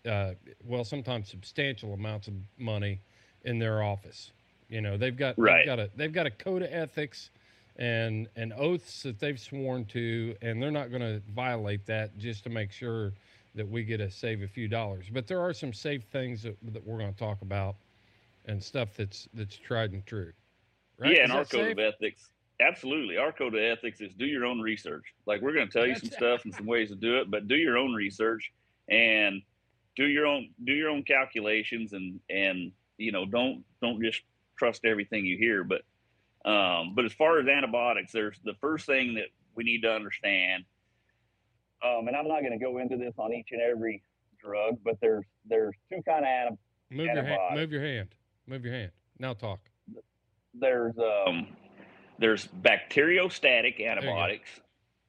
uh, 0.09 0.33
well, 0.65 0.85
sometimes 0.85 1.29
substantial 1.29 1.95
amounts 1.95 2.29
of 2.29 2.35
money 2.59 3.01
in 3.45 3.59
their 3.59 3.83
office. 3.83 4.33
You 4.69 4.81
know, 4.81 4.97
they've 4.97 5.17
got 5.17 5.39
Right. 5.39 5.59
they've 5.59 5.67
got 5.67 5.79
a 5.79 5.91
they've 5.97 6.13
got 6.13 6.27
a 6.27 6.31
code 6.31 6.63
of 6.63 6.69
ethics 6.73 7.31
and 7.77 8.29
and 8.35 8.53
oaths 8.55 9.03
that 9.05 9.21
they've 9.21 9.39
sworn 9.39 9.85
to, 9.87 10.37
and 10.43 10.61
they're 10.61 10.73
not 10.73 10.91
going 10.91 11.03
to 11.03 11.21
violate 11.33 11.87
that 11.87 12.17
just 12.19 12.43
to 12.45 12.51
make 12.51 12.73
sure 12.73 13.13
that 13.55 13.69
we 13.69 13.85
get 13.85 13.99
to 13.99 14.11
save 14.11 14.43
a 14.43 14.49
few 14.49 14.67
dollars. 14.69 15.07
But 15.13 15.27
there 15.29 15.41
are 15.41 15.53
some 15.53 15.73
safe 15.73 16.03
things 16.05 16.43
that, 16.43 16.57
that 16.73 16.85
we're 16.85 16.99
going 16.99 17.13
to 17.13 17.19
talk 17.19 17.43
about 17.43 17.77
and 18.47 18.63
stuff 18.63 18.91
that's 18.97 19.29
that's 19.35 19.57
tried 19.57 19.93
and 19.93 20.05
true. 20.07 20.33
Right? 20.99 21.13
Yeah, 21.13 21.25
Is 21.25 21.31
and 21.31 21.33
our 21.33 21.45
code 21.45 21.67
safe? 21.67 21.73
of 21.73 21.79
ethics, 21.79 22.31
absolutely. 22.61 23.19
Our 23.19 23.33
code 23.33 23.55
of 23.55 23.61
ethics 23.61 24.01
is 24.01 24.13
do 24.15 24.27
your 24.27 24.45
own 24.45 24.61
research. 24.61 25.05
Like 25.27 25.43
we're 25.43 25.53
going 25.53 25.67
to 25.67 25.73
tell 25.73 25.87
you 25.87 25.97
some 25.97 26.11
stuff 26.11 26.45
and 26.45 26.55
some 26.55 26.67
ways 26.67 26.89
to 26.91 26.97
do 26.97 27.19
it, 27.19 27.31
but 27.31 27.49
do 27.49 27.57
your 27.57 27.77
own 27.77 27.93
research 27.93 28.53
and 28.89 29.43
do 29.97 30.07
your 30.07 30.27
own 30.27 30.51
do 30.65 30.73
your 30.73 30.91
own 30.91 31.03
calculations 31.03 31.93
and 31.93 32.21
and 32.31 32.73
you 32.99 33.13
know 33.13 33.27
don't 33.27 33.65
don't 33.83 34.03
just 34.03 34.23
trust 34.59 34.85
everything 34.85 35.25
you 35.25 35.37
hear. 35.37 35.65
But 35.65 35.83
um, 36.49 36.95
but 36.95 37.05
as 37.05 37.13
far 37.13 37.41
as 37.41 37.49
antibiotics, 37.49 38.13
there's 38.13 38.39
the 38.45 38.55
first 38.61 38.87
thing 38.87 39.15
that 39.15 39.27
we 39.55 39.65
need 39.65 39.83
to 39.83 39.93
understand. 39.93 40.65
Um, 41.85 42.09
and 42.09 42.17
I'm 42.17 42.29
not 42.29 42.41
going 42.41 42.59
to 42.59 42.65
go 42.65 42.79
into 42.79 42.97
this 42.97 43.15
on 43.19 43.33
each 43.35 43.49
and 43.51 43.61
every 43.61 44.03
drug, 44.43 44.79
but 44.85 44.97
there's 45.01 45.25
there's 45.49 45.75
two 45.91 46.03
kind 46.09 46.25
of 46.25 46.31
antibiotics. 46.31 46.59
Move 46.91 47.07
your 47.07 47.25
hand. 47.25 47.55
Move 47.55 47.73
your 47.73 47.83
hand. 47.83 48.09
Move 48.47 48.65
your 48.65 48.75
hand. 48.75 48.93
Now 49.19 49.35
talk. 49.35 49.61
there's 50.55 50.95
um 50.99 51.49
there's 52.19 52.49
bacteriostatic 52.63 53.85
antibiotics 53.85 54.49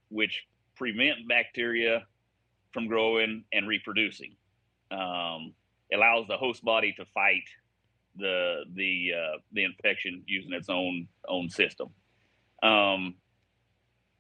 which 0.10 0.46
prevent 0.76 1.28
bacteria 1.28 2.06
from 2.72 2.88
growing 2.88 3.44
and 3.54 3.68
reproducing 3.68 4.36
um, 4.92 5.54
allows 5.94 6.28
the 6.28 6.38
host 6.38 6.64
body 6.64 6.94
to 6.94 7.06
fight 7.14 7.44
the 8.16 8.64
the 8.74 9.12
uh, 9.16 9.38
the 9.54 9.64
infection 9.64 10.24
using 10.28 10.54
its 10.54 10.70
own 10.70 11.08
own 11.28 11.50
system 11.50 11.90
um, 12.64 13.16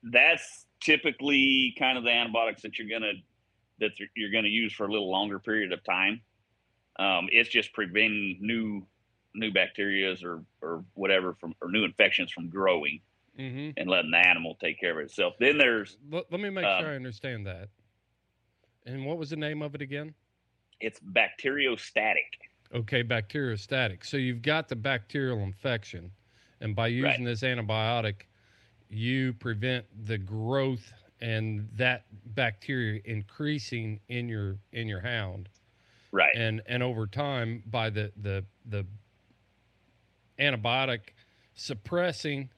that's 0.04 0.66
typically 0.80 1.76
kind 1.78 1.98
of 1.98 2.04
the 2.04 2.12
antibiotics 2.12 2.62
that 2.62 2.78
you're 2.78 2.88
gonna 2.88 3.14
that 3.80 3.92
you're 4.16 4.32
gonna 4.32 4.48
use 4.48 4.74
for 4.74 4.86
a 4.86 4.92
little 4.92 5.12
longer 5.12 5.40
period 5.40 5.72
of 5.72 5.84
time 5.84 6.22
um, 7.00 7.28
it's 7.32 7.50
just 7.50 7.74
preventing 7.74 8.38
new 8.42 8.86
new 9.34 9.52
bacterias 9.52 10.24
or 10.24 10.44
or 10.62 10.84
whatever 10.94 11.34
from 11.40 11.54
or 11.62 11.70
new 11.72 11.84
infections 11.84 12.32
from 12.32 12.50
growing 12.50 13.02
Mm-hmm. 13.40 13.70
and 13.78 13.88
letting 13.88 14.10
the 14.10 14.18
animal 14.18 14.58
take 14.60 14.80
care 14.80 15.00
of 15.00 15.06
itself. 15.06 15.36
Then 15.40 15.60
there's 15.60 15.98
Let, 16.10 16.24
let 16.32 16.42
me 16.42 16.50
make 16.50 16.66
Um, 16.66 16.82
sure 16.82 16.92
I 16.92 16.96
understand 16.96 17.46
that. 17.46 17.70
And 18.88 19.06
what 19.06 19.20
was 19.20 19.30
the 19.30 19.36
name 19.36 19.62
of 19.62 19.76
it 19.76 19.82
again? 19.84 20.16
it's 20.80 21.00
bacteriostatic. 21.00 22.34
Okay, 22.74 23.04
bacteriostatic. 23.04 24.04
So 24.06 24.18
you've 24.18 24.42
got 24.42 24.68
the 24.70 24.76
bacterial 24.76 25.40
infection, 25.40 26.12
and 26.62 26.76
by 26.76 26.88
using 26.88 27.24
Right. 27.24 27.24
this 27.26 27.42
antibiotic, 27.42 28.24
you 28.90 29.34
prevent 29.34 29.86
the 30.08 30.18
growth 30.18 30.92
and 31.22 31.70
that 31.74 32.06
bacteria 32.34 33.02
increasing 33.06 34.00
in 34.10 34.28
your 34.30 34.58
in 34.72 34.88
your 34.88 35.02
hound. 35.02 35.50
Right. 36.12 36.36
and 36.36 36.62
and 36.66 36.82
over 36.82 37.06
time 37.06 37.62
by 37.68 37.90
the 37.92 38.12
the 38.18 38.44
the 38.66 38.86
antibiotic 40.40 41.00
suppressing 41.56 42.50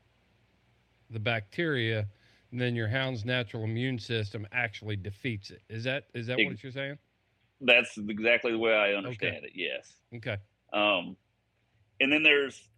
the 1.09 1.19
bacteria 1.19 2.07
then 2.51 2.75
your 2.75 2.87
hound's 2.87 3.25
natural 3.25 3.63
immune 3.63 3.99
system 3.99 4.47
actually 4.51 4.95
defeats 4.95 5.51
it 5.51 5.61
is 5.69 5.83
that 5.83 6.05
is 6.13 6.27
that 6.27 6.37
what 6.37 6.61
you're 6.63 6.71
saying 6.71 6.97
That's 7.61 7.97
exactly 7.97 8.51
the 8.51 8.57
way 8.57 8.73
I 8.73 8.93
understand 8.93 9.43
it. 9.45 9.51
Yes. 9.53 9.93
okay 10.15 10.37
Um, 10.73 11.15
and 11.99 12.11
then 12.11 12.23
there's 12.23 12.69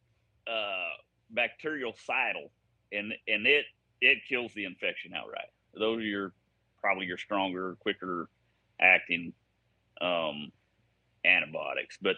uh, 0.48 0.92
bactericidal, 1.36 2.50
and 2.92 3.14
and 3.28 3.46
it 3.46 3.66
it 4.02 4.20
kills 4.28 4.54
the 4.54 4.66
infection 4.66 5.14
outright. 5.14 5.50
Those 5.74 6.00
are 6.00 6.02
your 6.02 6.34
probably 6.80 7.06
your 7.06 7.18
stronger, 7.18 7.78
quicker 7.80 8.30
acting 8.80 9.34
um, 10.02 10.52
antibiotics. 11.24 11.98
But 12.02 12.16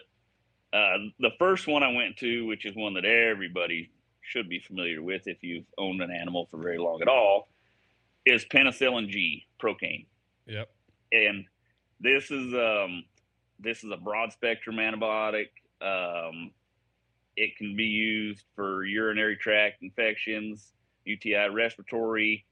uh, 0.74 0.98
the 1.20 1.30
first 1.38 1.68
one 1.68 1.82
I 1.82 1.92
went 1.92 2.16
to, 2.18 2.46
which 2.46 2.66
is 2.66 2.74
one 2.74 2.94
that 2.94 3.04
everybody 3.04 3.90
should 4.22 4.48
be 4.48 4.58
familiar 4.58 5.02
with 5.02 5.22
if 5.26 5.42
you've 5.42 5.66
owned 5.78 6.02
an 6.02 6.10
animal 6.10 6.48
for 6.50 6.58
very 6.58 6.78
long 6.78 7.00
at 7.00 7.08
all, 7.08 7.48
is 8.26 8.44
penicillin 8.46 9.08
G, 9.08 9.46
procaine. 9.62 10.06
Yep. 10.46 10.68
And 11.12 11.44
this 12.00 12.30
is 12.30 12.52
um 12.54 13.04
this 13.60 13.84
is 13.84 13.90
a 13.92 13.96
broad 13.96 14.32
spectrum 14.32 14.76
antibiotic. 14.76 15.48
Um 15.80 16.50
it 17.36 17.56
can 17.56 17.76
be 17.76 17.84
used 17.84 18.44
for 18.54 18.84
urinary 18.84 19.36
tract 19.36 19.82
infections 19.82 20.72
uti 21.04 21.34
respiratory 21.34 22.44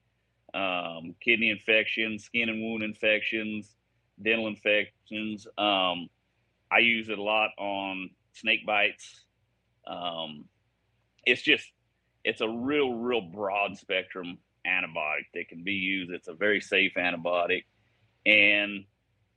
um, 0.54 1.14
kidney 1.20 1.50
infections 1.50 2.24
skin 2.24 2.48
and 2.48 2.62
wound 2.62 2.82
infections 2.82 3.76
dental 4.22 4.46
infections 4.46 5.46
um, 5.56 6.08
i 6.74 6.78
use 6.78 7.08
it 7.08 7.18
a 7.18 7.22
lot 7.22 7.50
on 7.58 8.10
snake 8.32 8.66
bites 8.66 9.24
um, 9.86 10.44
it's 11.24 11.42
just 11.42 11.64
it's 12.24 12.40
a 12.40 12.48
real 12.48 12.94
real 12.94 13.20
broad 13.20 13.76
spectrum 13.76 14.38
antibiotic 14.66 15.26
that 15.34 15.48
can 15.48 15.62
be 15.64 15.72
used 15.72 16.10
it's 16.12 16.28
a 16.28 16.34
very 16.34 16.60
safe 16.60 16.92
antibiotic 16.96 17.64
and 18.26 18.84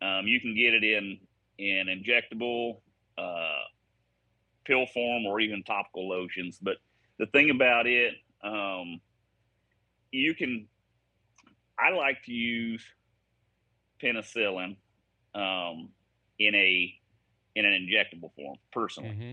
um, 0.01 0.27
you 0.27 0.39
can 0.39 0.55
get 0.55 0.73
it 0.73 0.83
in 0.83 1.19
in 1.57 1.87
injectable 1.87 2.77
uh, 3.17 3.63
pill 4.65 4.85
form 4.87 5.25
or 5.25 5.39
even 5.39 5.63
topical 5.63 6.09
lotions. 6.09 6.57
But 6.61 6.77
the 7.17 7.27
thing 7.27 7.49
about 7.49 7.87
it, 7.87 8.13
um, 8.43 8.99
you 10.11 10.33
can. 10.35 10.67
I 11.77 11.89
like 11.89 12.23
to 12.25 12.31
use 12.31 12.81
penicillin 14.01 14.77
um, 15.33 15.89
in 16.39 16.55
a 16.55 16.93
in 17.55 17.65
an 17.65 17.73
injectable 17.73 18.33
form 18.35 18.57
personally, 18.71 19.15
hmm 19.17 19.31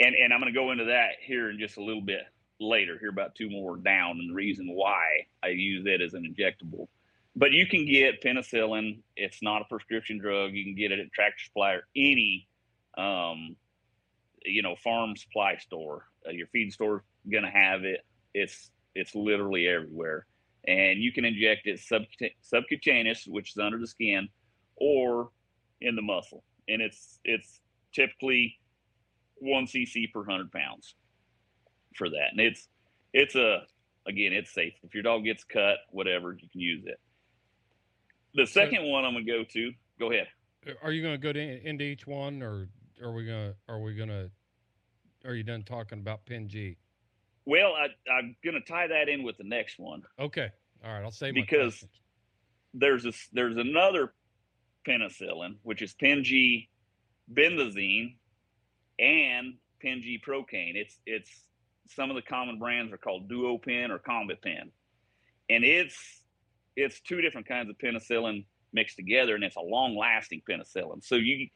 and 0.00 0.14
and 0.16 0.32
I'm 0.32 0.40
going 0.40 0.52
to 0.52 0.58
go 0.58 0.72
into 0.72 0.86
that 0.86 1.10
here 1.20 1.50
in 1.50 1.58
just 1.58 1.76
a 1.76 1.82
little 1.82 2.02
bit 2.02 2.22
later. 2.60 2.98
Here 2.98 3.10
about 3.10 3.34
two 3.36 3.48
more 3.48 3.76
down, 3.76 4.18
and 4.18 4.30
the 4.30 4.34
reason 4.34 4.68
why 4.72 5.26
I 5.42 5.48
use 5.48 5.84
it 5.86 6.00
as 6.00 6.14
an 6.14 6.24
injectable. 6.24 6.88
but 7.36 7.52
you 7.52 7.66
can 7.66 7.86
get 7.86 8.20
penicillin. 8.22 8.98
It's 9.16 9.42
not 9.42 9.62
a 9.62 9.64
prescription 9.66 10.18
drug. 10.18 10.52
You 10.52 10.64
can 10.64 10.74
get 10.74 10.92
it 10.92 10.98
at 11.00 11.12
Tractor 11.12 11.44
Supply 11.44 11.74
or 11.74 11.82
any, 11.96 12.48
um, 12.98 13.56
you 14.44 14.62
know, 14.62 14.74
farm 14.82 15.16
supply 15.16 15.56
store. 15.58 16.06
Uh, 16.26 16.30
your 16.32 16.46
feed 16.48 16.72
store 16.72 17.04
gonna 17.30 17.50
have 17.50 17.84
it. 17.84 18.00
It's 18.34 18.70
it's 18.96 19.14
literally 19.14 19.68
everywhere, 19.68 20.26
and 20.66 21.00
you 21.00 21.12
can 21.12 21.24
inject 21.24 21.66
it 21.66 21.78
subcut- 21.80 22.34
subcutaneous, 22.42 23.26
which 23.26 23.50
is 23.52 23.58
under 23.58 23.78
the 23.78 23.86
skin, 23.86 24.28
or 24.76 25.30
in 25.80 25.94
the 25.96 26.02
muscle, 26.02 26.42
and 26.68 26.80
it's 26.82 27.18
it's 27.24 27.60
typically 27.94 28.58
one 29.36 29.66
cc 29.66 30.12
per 30.12 30.24
hundred 30.24 30.50
pounds 30.52 30.94
for 31.96 32.08
that, 32.10 32.28
and 32.32 32.40
it's 32.40 32.68
it's 33.12 33.34
a 33.34 33.62
again 34.06 34.32
it's 34.32 34.52
safe. 34.52 34.74
If 34.82 34.94
your 34.94 35.02
dog 35.02 35.24
gets 35.24 35.44
cut, 35.44 35.76
whatever, 35.90 36.32
you 36.32 36.48
can 36.50 36.60
use 36.60 36.84
it. 36.86 36.98
The 38.34 38.46
second 38.46 38.84
one 38.84 39.04
I'm 39.04 39.12
gonna 39.12 39.24
go 39.24 39.44
to. 39.52 39.72
Go 39.98 40.10
ahead. 40.10 40.26
Are 40.82 40.90
you 40.90 41.02
going 41.02 41.14
to 41.14 41.18
go 41.18 41.32
to, 41.32 41.68
into 41.68 41.84
each 41.84 42.06
one, 42.06 42.42
or 42.42 42.68
are 43.02 43.12
we 43.12 43.26
going 43.26 43.50
to? 43.50 43.54
Are 43.68 43.80
we 43.80 43.94
going 43.94 44.08
to? 44.08 44.30
Are 45.26 45.34
you 45.34 45.42
done 45.42 45.62
talking 45.62 45.98
about 45.98 46.24
Pen 46.26 46.48
G? 46.48 46.78
Well, 47.46 47.74
I, 47.74 47.88
I'm 48.10 48.34
gonna 48.44 48.60
tie 48.60 48.86
that 48.86 49.08
in 49.10 49.22
with 49.22 49.36
the 49.36 49.44
next 49.44 49.78
one. 49.78 50.02
Okay, 50.18 50.48
all 50.82 50.92
right. 50.92 51.02
I'll 51.02 51.10
save 51.10 51.34
my 51.34 51.42
Because- 51.42 51.84
there's 52.72 53.04
a 53.06 53.12
there's 53.32 53.56
another 53.56 54.14
penicillin, 54.86 55.56
which 55.62 55.82
is 55.82 55.94
Pen-G 55.94 56.68
benzathine 57.32 58.16
and 58.98 59.54
Pen-G 59.82 60.20
procaine. 60.26 60.76
It's 60.76 60.98
it's 61.06 61.30
some 61.88 62.10
of 62.10 62.16
the 62.16 62.22
common 62.22 62.58
brands 62.58 62.92
are 62.92 62.98
called 62.98 63.28
Duopen 63.28 63.90
or 63.90 63.98
Combipen, 63.98 64.70
and 65.50 65.64
it's 65.64 66.22
it's 66.76 67.00
two 67.00 67.20
different 67.20 67.46
kinds 67.46 67.70
of 67.70 67.78
penicillin 67.78 68.44
mixed 68.72 68.96
together, 68.96 69.34
and 69.34 69.44
it's 69.44 69.56
a 69.56 69.60
long 69.60 69.96
lasting 69.96 70.42
penicillin. 70.48 71.04
So 71.04 71.16
you 71.16 71.48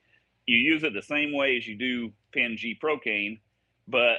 you 0.47 0.57
use 0.57 0.83
it 0.83 0.95
the 0.95 1.03
same 1.03 1.35
way 1.35 1.57
as 1.57 1.67
you 1.67 1.77
do 1.77 2.13
Pen-G 2.33 2.79
procaine, 2.83 3.41
but 3.87 4.19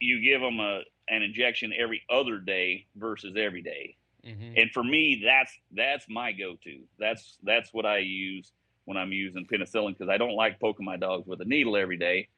you 0.00 0.22
give 0.22 0.40
them 0.40 0.60
a 0.60 0.82
an 1.08 1.22
injection 1.22 1.72
every 1.78 2.02
other 2.08 2.38
day 2.38 2.86
versus 2.96 3.36
every 3.36 3.62
day 3.62 3.96
Mhm. 4.24 4.60
and 4.60 4.70
for 4.72 4.82
me 4.82 5.22
that's 5.24 5.52
that's 5.72 6.06
my 6.08 6.32
go-to 6.32 6.80
that's 6.98 7.38
that's 7.42 7.72
what 7.72 7.84
i 7.84 7.98
use 7.98 8.52
when 8.86 8.96
i'm 8.96 9.12
using 9.12 9.46
penicillin 9.46 9.92
because 9.96 10.08
i 10.08 10.16
don't 10.16 10.34
like 10.34 10.58
poking 10.60 10.84
my 10.86 10.96
dogs 10.96 11.26
with 11.26 11.40
a 11.40 11.44
needle 11.44 11.76
every 11.76 11.96
day 11.96 12.28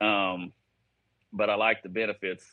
um, 0.00 0.52
but 1.32 1.48
i 1.50 1.54
like 1.54 1.82
the 1.82 1.88
benefits 1.88 2.44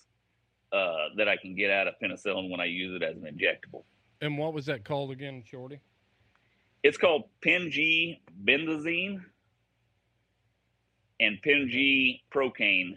uh, 0.71 1.07
that 1.17 1.27
i 1.27 1.35
can 1.37 1.55
get 1.55 1.71
out 1.71 1.87
of 1.87 1.93
penicillin 2.01 2.49
when 2.49 2.59
i 2.59 2.65
use 2.65 2.93
it 2.95 3.03
as 3.03 3.15
an 3.15 3.23
injectable 3.23 3.83
And 4.21 4.37
what 4.37 4.53
was 4.53 4.65
that 4.67 4.83
called 4.85 5.11
again, 5.11 5.43
Shorty? 5.45 5.79
it's 6.83 6.97
called 6.97 7.23
Pen-G 7.43 8.21
benzathine 8.43 9.19
and 11.19 11.41
Pen-G 11.41 12.23
procaine 12.31 12.95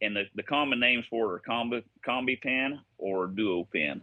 and 0.00 0.16
the, 0.16 0.24
the 0.34 0.42
common 0.42 0.78
names 0.80 1.04
for 1.10 1.34
it 1.34 1.36
are 1.36 1.42
combi 1.50 1.82
combi 2.06 2.40
pen 2.40 2.80
or 2.98 3.26
duo 3.26 3.66
pen 3.72 4.02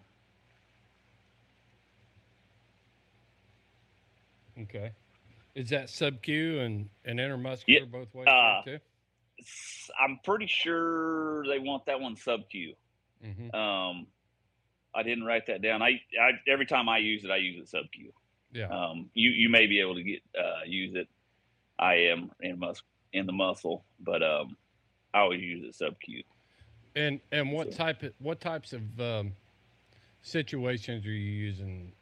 Okay. 4.61 4.91
Is 5.53 5.69
that 5.69 5.89
sub 5.89 6.21
Q 6.21 6.59
and, 6.59 6.89
and 7.03 7.19
intermuscular 7.19 7.63
Yeah, 7.67 7.85
both 7.85 8.13
ways 8.13 8.27
uh, 8.27 8.61
too? 8.63 8.79
I'm 9.99 10.19
pretty 10.23 10.47
sure 10.47 11.45
they 11.47 11.59
want 11.59 11.85
that 11.85 11.99
one 11.99 12.15
sub 12.15 12.49
Q. 12.49 12.73
Mm-hmm. 13.25 13.55
Um, 13.55 14.07
I 14.93 15.03
didn't 15.03 15.25
write 15.25 15.47
that 15.47 15.61
down. 15.61 15.81
I, 15.81 16.01
I 16.19 16.31
every 16.47 16.65
time 16.65 16.87
I 16.87 16.99
use 16.99 17.23
it, 17.23 17.31
I 17.31 17.37
use 17.37 17.61
it 17.61 17.69
sub 17.69 17.85
Q. 17.93 18.11
Yeah. 18.53 18.67
Um, 18.67 19.09
you 19.13 19.31
you 19.31 19.49
may 19.49 19.67
be 19.67 19.81
able 19.81 19.95
to 19.95 20.03
get 20.03 20.21
uh, 20.37 20.63
use 20.65 20.95
it. 20.95 21.07
I 21.77 21.95
am 21.95 22.31
in 22.39 22.59
mus 22.59 22.81
in 23.11 23.25
the 23.25 23.33
muscle, 23.33 23.83
but 23.99 24.23
um, 24.23 24.55
I 25.15 25.19
always 25.19 25.41
use 25.41 25.63
it 25.63 25.73
sub 25.73 25.97
Q. 26.01 26.21
And 26.95 27.19
and 27.31 27.51
what 27.51 27.71
So- 27.71 27.77
type 27.77 28.03
of 28.03 28.13
what 28.19 28.39
types 28.41 28.73
of 28.73 28.81
um, 28.99 29.31
situations 30.21 31.05
are 31.05 31.11
you 31.11 31.31
using 31.31 31.93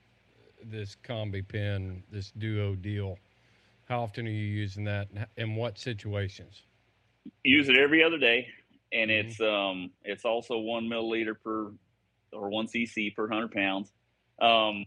this 0.63 0.97
combi 1.03 1.47
pen, 1.47 2.03
this 2.11 2.31
duo 2.31 2.75
deal? 2.75 3.17
How 3.87 4.01
often 4.01 4.25
are 4.25 4.31
you 4.31 4.37
using 4.45 4.83
that, 4.85 5.09
and 5.15 5.27
in 5.37 5.55
what 5.55 5.77
situations? 5.77 6.63
Use 7.43 7.69
it 7.69 7.77
every 7.77 8.03
other 8.03 8.17
day, 8.17 8.47
and 8.91 9.11
Mhm. 9.11 9.19
it's 9.25 9.39
um 9.41 9.91
it's 10.03 10.25
also 10.25 10.57
one 10.57 10.87
milliliter 10.87 11.35
per 11.39 11.71
or 12.31 12.49
one 12.49 12.65
cc 12.65 13.13
per 13.15 13.27
hundred 13.27 13.51
pounds. 13.51 13.93
Um, 14.41 14.85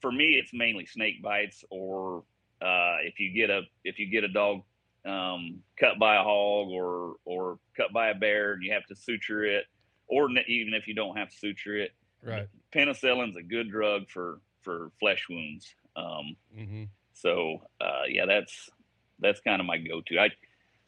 for 0.00 0.10
me, 0.10 0.34
it's 0.38 0.52
mainly 0.54 0.86
snake 0.86 1.20
bites, 1.22 1.62
or 1.70 2.24
uh, 2.62 2.96
if 3.02 3.20
you 3.20 3.30
get 3.32 3.50
a 3.50 3.62
if 3.84 3.98
you 3.98 4.06
get 4.06 4.24
a 4.24 4.28
dog 4.28 4.62
um, 5.04 5.62
cut 5.78 5.98
by 5.98 6.16
a 6.16 6.22
hog 6.22 6.68
or 6.68 7.16
or 7.24 7.58
cut 7.76 7.92
by 7.92 8.08
a 8.08 8.14
bear 8.14 8.52
and 8.52 8.62
you 8.62 8.72
have 8.72 8.86
to 8.86 8.96
suture 8.96 9.44
it, 9.44 9.64
or 10.06 10.30
even 10.30 10.74
if 10.74 10.86
you 10.86 10.94
don't 10.94 11.16
have 11.16 11.30
to 11.30 11.36
suture 11.36 11.76
it, 11.76 11.92
Right. 12.22 12.48
penicillin's 12.72 13.36
a 13.36 13.42
good 13.42 13.70
drug 13.70 14.08
for 14.08 14.40
for 14.62 14.92
flesh 15.00 15.26
wounds. 15.28 15.74
Um, 15.96 16.36
Mm-hmm. 16.56 16.84
so 17.14 17.62
uh, 17.80 18.02
yeah, 18.08 18.26
that's 18.26 18.70
that's 19.18 19.40
kind 19.40 19.60
of 19.60 19.66
my 19.66 19.78
go-to. 19.78 20.18
I 20.18 20.30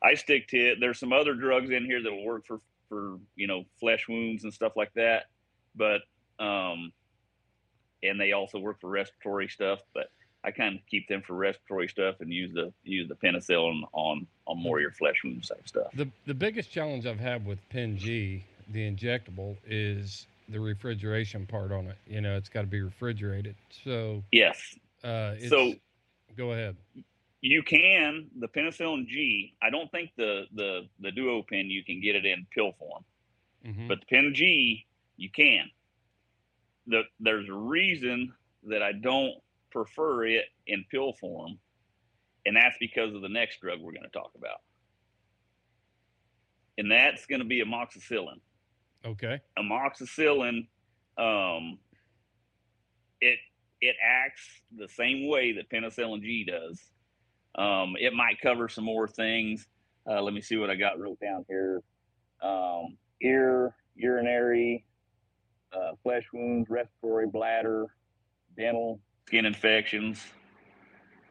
I 0.03 0.15
stick 0.15 0.49
to 0.49 0.59
it. 0.59 0.79
There's 0.81 0.99
some 0.99 1.13
other 1.13 1.35
drugs 1.35 1.71
in 1.71 1.85
here 1.85 2.03
that 2.03 2.11
will 2.13 2.25
work 2.25 2.47
for 2.47 2.61
for 2.89 3.19
you 3.35 3.47
know 3.47 3.65
flesh 3.81 4.07
wounds 4.09 4.45
and 4.45 4.53
stuff 4.53 4.73
like 4.77 4.93
that, 4.95 5.25
but 5.75 6.03
um, 6.39 6.93
and 8.03 8.21
they 8.21 8.33
also 8.33 8.59
work 8.59 8.81
for 8.81 8.91
respiratory 8.91 9.49
stuff. 9.49 9.81
But 9.95 10.11
I 10.45 10.51
kind 10.51 10.77
of 10.77 10.83
keep 10.87 11.09
them 11.09 11.23
for 11.27 11.35
respiratory 11.35 11.89
stuff 11.89 12.17
and 12.21 12.31
use 12.33 12.53
the 12.53 12.73
use 12.85 13.09
the 13.09 13.15
penicillin 13.15 13.83
on 13.93 14.27
on 14.47 14.59
more 14.63 14.77
of 14.79 14.83
your 14.83 14.91
flesh 14.93 15.17
wounds 15.25 15.49
type 15.49 15.67
stuff. 15.67 15.93
The 15.95 16.09
the 16.27 16.35
biggest 16.35 16.71
challenge 16.71 17.07
I've 17.07 17.19
had 17.21 17.47
with 17.47 17.67
Pen 17.71 17.97
G, 17.97 18.45
the 18.69 18.91
injectable, 18.91 19.57
is 19.67 20.27
the 20.51 20.61
refrigeration 20.61 21.47
part 21.47 21.73
on 21.73 21.87
it. 21.87 21.97
You 22.07 22.21
know, 22.21 22.37
it's 22.37 22.51
got 22.51 22.61
to 22.61 22.67
be 22.67 22.83
refrigerated. 22.83 23.57
So, 23.85 24.23
Yes, 24.31 24.77
uh, 25.03 25.37
So- 25.49 25.75
go 26.37 26.53
ahead. 26.53 26.77
you 27.41 27.63
can 27.63 28.29
the 28.39 28.49
penicillin 28.49 29.07
G. 29.07 29.55
I 29.63 29.71
don't 29.71 29.91
think 29.91 30.11
the 30.17 30.45
the 30.53 30.87
the 31.01 31.11
Duo 31.11 31.43
pen 31.43 31.71
you 31.71 31.83
can 31.83 32.01
get 32.03 32.15
it 32.17 32.27
in 32.27 32.47
pill 32.55 32.73
form. 32.79 33.05
hmm 33.65 33.89
but 33.89 34.01
the 34.01 34.07
pen 34.07 34.35
G 34.35 34.85
you 35.17 35.31
can. 35.31 35.71
The, 36.87 37.05
there's 37.19 37.49
a 37.49 37.53
reason 37.55 38.35
that 38.65 38.83
I 38.83 38.93
don't 38.93 39.37
prefer 39.75 40.25
it 40.25 40.45
in 40.69 40.85
pill 40.91 41.13
form, 41.13 41.59
and 42.47 42.57
that's 42.57 42.77
because 42.79 43.13
of 43.15 43.21
the 43.21 43.29
next 43.29 43.61
drug 43.61 43.81
we're 43.81 43.93
going 43.93 44.05
to 44.05 44.09
talk 44.09 44.31
about, 44.37 44.59
and 46.79 46.91
that's 46.91 47.27
going 47.27 47.41
to 47.41 47.47
be 47.47 47.63
amoxicillin. 47.63 48.41
Okay. 49.05 49.41
Amoxicillin, 49.59 50.67
um, 51.19 51.79
it 53.21 53.39
it 53.81 53.97
acts 54.03 54.49
the 54.79 54.89
same 54.89 55.29
way 55.29 55.53
that 55.53 55.69
penicillin 55.69 56.23
G 56.23 56.45
does. 56.45 56.81
Um, 57.57 57.97
it 57.99 58.15
might 58.15 58.41
cover 58.41 58.69
some 58.69 58.85
more 58.85 59.09
things. 59.09 59.67
Uh, 60.09 60.23
let 60.23 60.35
me 60.35 60.41
see 60.41 60.57
what 60.57 60.71
I 60.71 60.77
got 60.77 60.99
wrote 60.99 61.19
down 61.21 61.45
here. 61.49 61.83
Um, 62.43 62.97
ear, 63.21 63.75
urinary, 63.97 64.85
uh, 65.73 65.93
flesh 66.03 66.25
wounds, 66.33 66.69
respiratory, 66.71 67.27
bladder, 67.27 67.87
dental, 68.57 69.01
skin 69.27 69.45
infections, 69.45 70.21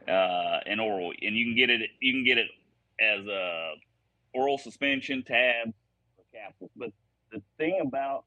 uh, 0.08 0.60
and 0.66 0.80
oral. 0.80 1.12
And 1.22 1.36
you 1.36 1.46
can 1.46 1.56
get 1.56 1.70
it. 1.70 1.82
You 2.00 2.14
can 2.14 2.26
get 2.26 2.38
it 2.38 2.48
as 3.00 3.26
a 3.26 3.74
oral 4.34 4.58
suspension, 4.58 5.24
tab, 5.24 5.74
or 6.18 6.24
capsules. 6.34 6.72
But 6.76 6.92
the 7.32 7.42
thing 7.58 7.82
about 7.86 8.26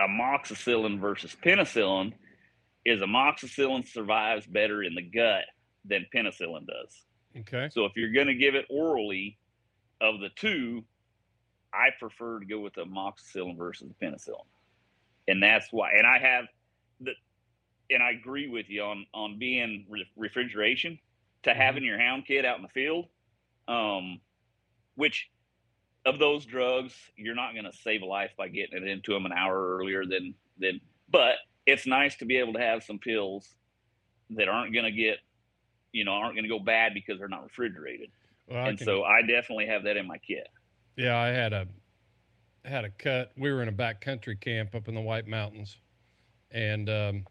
amoxicillin 0.00 0.98
versus 1.00 1.36
penicillin 1.44 2.12
is 2.84 3.00
amoxicillin 3.00 3.86
survives 3.86 4.46
better 4.46 4.82
in 4.82 4.94
the 4.94 5.02
gut 5.02 5.44
than 5.84 6.06
penicillin 6.14 6.66
does. 6.66 7.04
Okay. 7.40 7.68
So 7.72 7.84
if 7.84 7.92
you're 7.96 8.12
going 8.12 8.26
to 8.26 8.34
give 8.34 8.54
it 8.54 8.66
orally, 8.70 9.38
of 10.00 10.20
the 10.20 10.28
two, 10.36 10.84
I 11.72 11.88
prefer 11.98 12.40
to 12.40 12.46
go 12.46 12.60
with 12.60 12.74
the 12.74 12.84
amoxicillin 12.84 13.56
versus 13.56 13.88
the 13.88 14.06
penicillin, 14.06 14.46
and 15.28 15.42
that's 15.42 15.66
why. 15.70 15.92
And 15.96 16.06
I 16.06 16.18
have 16.18 16.44
the, 17.00 17.12
and 17.90 18.02
I 18.02 18.10
agree 18.12 18.48
with 18.48 18.68
you 18.68 18.82
on 18.82 19.06
on 19.14 19.38
being 19.38 19.86
re- 19.88 20.08
refrigeration 20.16 20.98
to 21.42 21.54
having 21.54 21.84
your 21.84 21.98
hound 21.98 22.26
kid 22.26 22.44
out 22.44 22.56
in 22.56 22.62
the 22.62 22.68
field, 22.68 23.06
um, 23.68 24.20
which 24.96 25.30
of 26.06 26.18
those 26.18 26.44
drugs 26.44 26.94
you're 27.16 27.34
not 27.34 27.52
going 27.52 27.64
to 27.64 27.72
save 27.72 28.02
a 28.02 28.06
life 28.06 28.30
by 28.36 28.48
getting 28.48 28.82
it 28.82 28.88
into 28.88 29.12
them 29.12 29.26
an 29.26 29.32
hour 29.32 29.76
earlier 29.78 30.04
than 30.06 30.34
than. 30.58 30.80
But 31.10 31.36
it's 31.66 31.86
nice 31.86 32.16
to 32.16 32.24
be 32.24 32.36
able 32.36 32.54
to 32.54 32.60
have 32.60 32.82
some 32.82 32.98
pills 32.98 33.54
that 34.30 34.48
aren't 34.48 34.72
going 34.72 34.84
to 34.86 34.90
get, 34.90 35.18
you 35.92 36.04
know, 36.04 36.12
aren't 36.12 36.34
going 36.34 36.44
to 36.44 36.48
go 36.48 36.58
bad 36.58 36.92
because 36.94 37.18
they're 37.18 37.28
not 37.28 37.42
refrigerated 37.44 38.10
Well, 38.48 38.64
I 38.64 38.68
and 38.68 38.78
can- 38.78 38.84
so 38.86 39.04
I 39.04 39.20
definitely 39.22 39.66
have 39.66 39.84
that 39.84 39.96
in 39.96 40.06
my 40.06 40.18
kit. 40.18 40.48
Yeah, 40.96 41.18
I 41.18 41.28
had 41.28 41.52
a 41.52 41.66
had 42.64 42.84
a 42.84 42.90
cut. 42.90 43.32
We 43.36 43.52
were 43.52 43.62
in 43.62 43.68
a 43.68 43.72
backcountry 43.72 44.40
camp 44.40 44.74
up 44.74 44.88
in 44.88 44.94
the 44.94 45.00
White 45.00 45.26
Mountains, 45.26 45.76
and 46.50 46.88
um, 46.88 47.24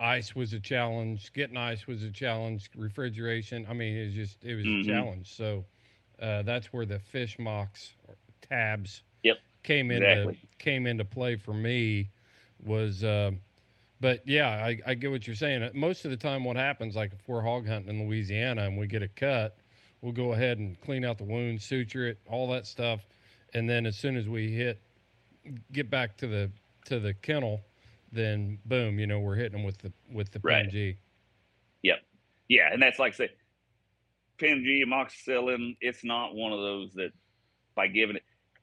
ice 0.00 0.34
was 0.34 0.52
a 0.52 0.60
challenge. 0.60 1.32
Getting 1.32 1.56
ice 1.56 1.86
was 1.86 2.02
a 2.02 2.10
challenge. 2.10 2.70
Refrigeration. 2.76 3.66
I 3.68 3.74
mean, 3.74 3.96
it 3.96 4.06
was 4.06 4.14
just 4.14 4.44
it 4.44 4.54
was 4.54 4.66
Mhm. 4.66 4.80
a 4.80 4.84
challenge. 4.84 5.34
So 5.34 5.64
uh, 6.20 6.42
that's 6.42 6.72
where 6.72 6.86
the 6.86 6.98
Fish 6.98 7.38
Mox 7.38 7.94
tabs 8.42 9.02
Yep. 9.22 9.38
came 9.62 9.90
into 9.90 10.32
Exactly. 10.32 10.38
came 10.58 10.86
into 10.86 11.04
play 11.04 11.36
for 11.36 11.54
me. 11.54 12.10
Was 12.64 13.04
uh, 13.04 13.32
but 14.00 14.22
yeah, 14.26 14.48
I, 14.48 14.78
I 14.86 14.94
get 14.94 15.10
what 15.10 15.26
you're 15.26 15.36
saying. 15.36 15.68
Most 15.74 16.04
of 16.04 16.10
the 16.10 16.16
time, 16.16 16.44
what 16.44 16.56
happens, 16.56 16.96
like 16.96 17.12
if 17.12 17.28
we're 17.28 17.42
hog 17.42 17.66
hunting 17.66 17.98
in 18.00 18.06
Louisiana 18.06 18.62
and 18.62 18.78
we 18.78 18.86
get 18.86 19.02
a 19.02 19.08
cut, 19.08 19.58
we'll 20.00 20.12
go 20.12 20.32
ahead 20.32 20.58
and 20.58 20.80
clean 20.80 21.04
out 21.04 21.18
the 21.18 21.24
wound, 21.24 21.60
suture 21.62 22.06
it, 22.08 22.18
all 22.26 22.48
that 22.52 22.66
stuff, 22.66 23.06
and 23.54 23.68
then 23.68 23.86
as 23.86 23.96
soon 23.96 24.16
as 24.16 24.28
we 24.28 24.50
hit, 24.52 24.80
get 25.72 25.90
back 25.90 26.16
to 26.18 26.26
the 26.26 26.50
to 26.86 26.98
the 27.00 27.14
kennel, 27.14 27.60
then 28.12 28.58
boom, 28.64 28.98
you 28.98 29.06
know, 29.06 29.20
we're 29.20 29.36
hitting 29.36 29.52
them 29.52 29.64
with 29.64 29.78
the 29.78 29.92
with 30.10 30.30
the 30.32 30.40
Right. 30.42 30.62
Pen 30.64 30.70
G. 30.70 30.98
Yeah, 32.50 32.72
and 32.72 32.80
that's 32.80 32.98
like 32.98 33.12
I 33.12 33.16
say, 33.16 33.30
Pen 34.40 34.62
G, 34.64 34.82
amoxicillin. 34.86 35.76
It's 35.82 36.02
not 36.02 36.34
one 36.34 36.50
of 36.54 36.60
those 36.60 36.94
that 36.94 37.10
by 37.74 37.88
giving 37.88 38.16
it. 38.16 38.22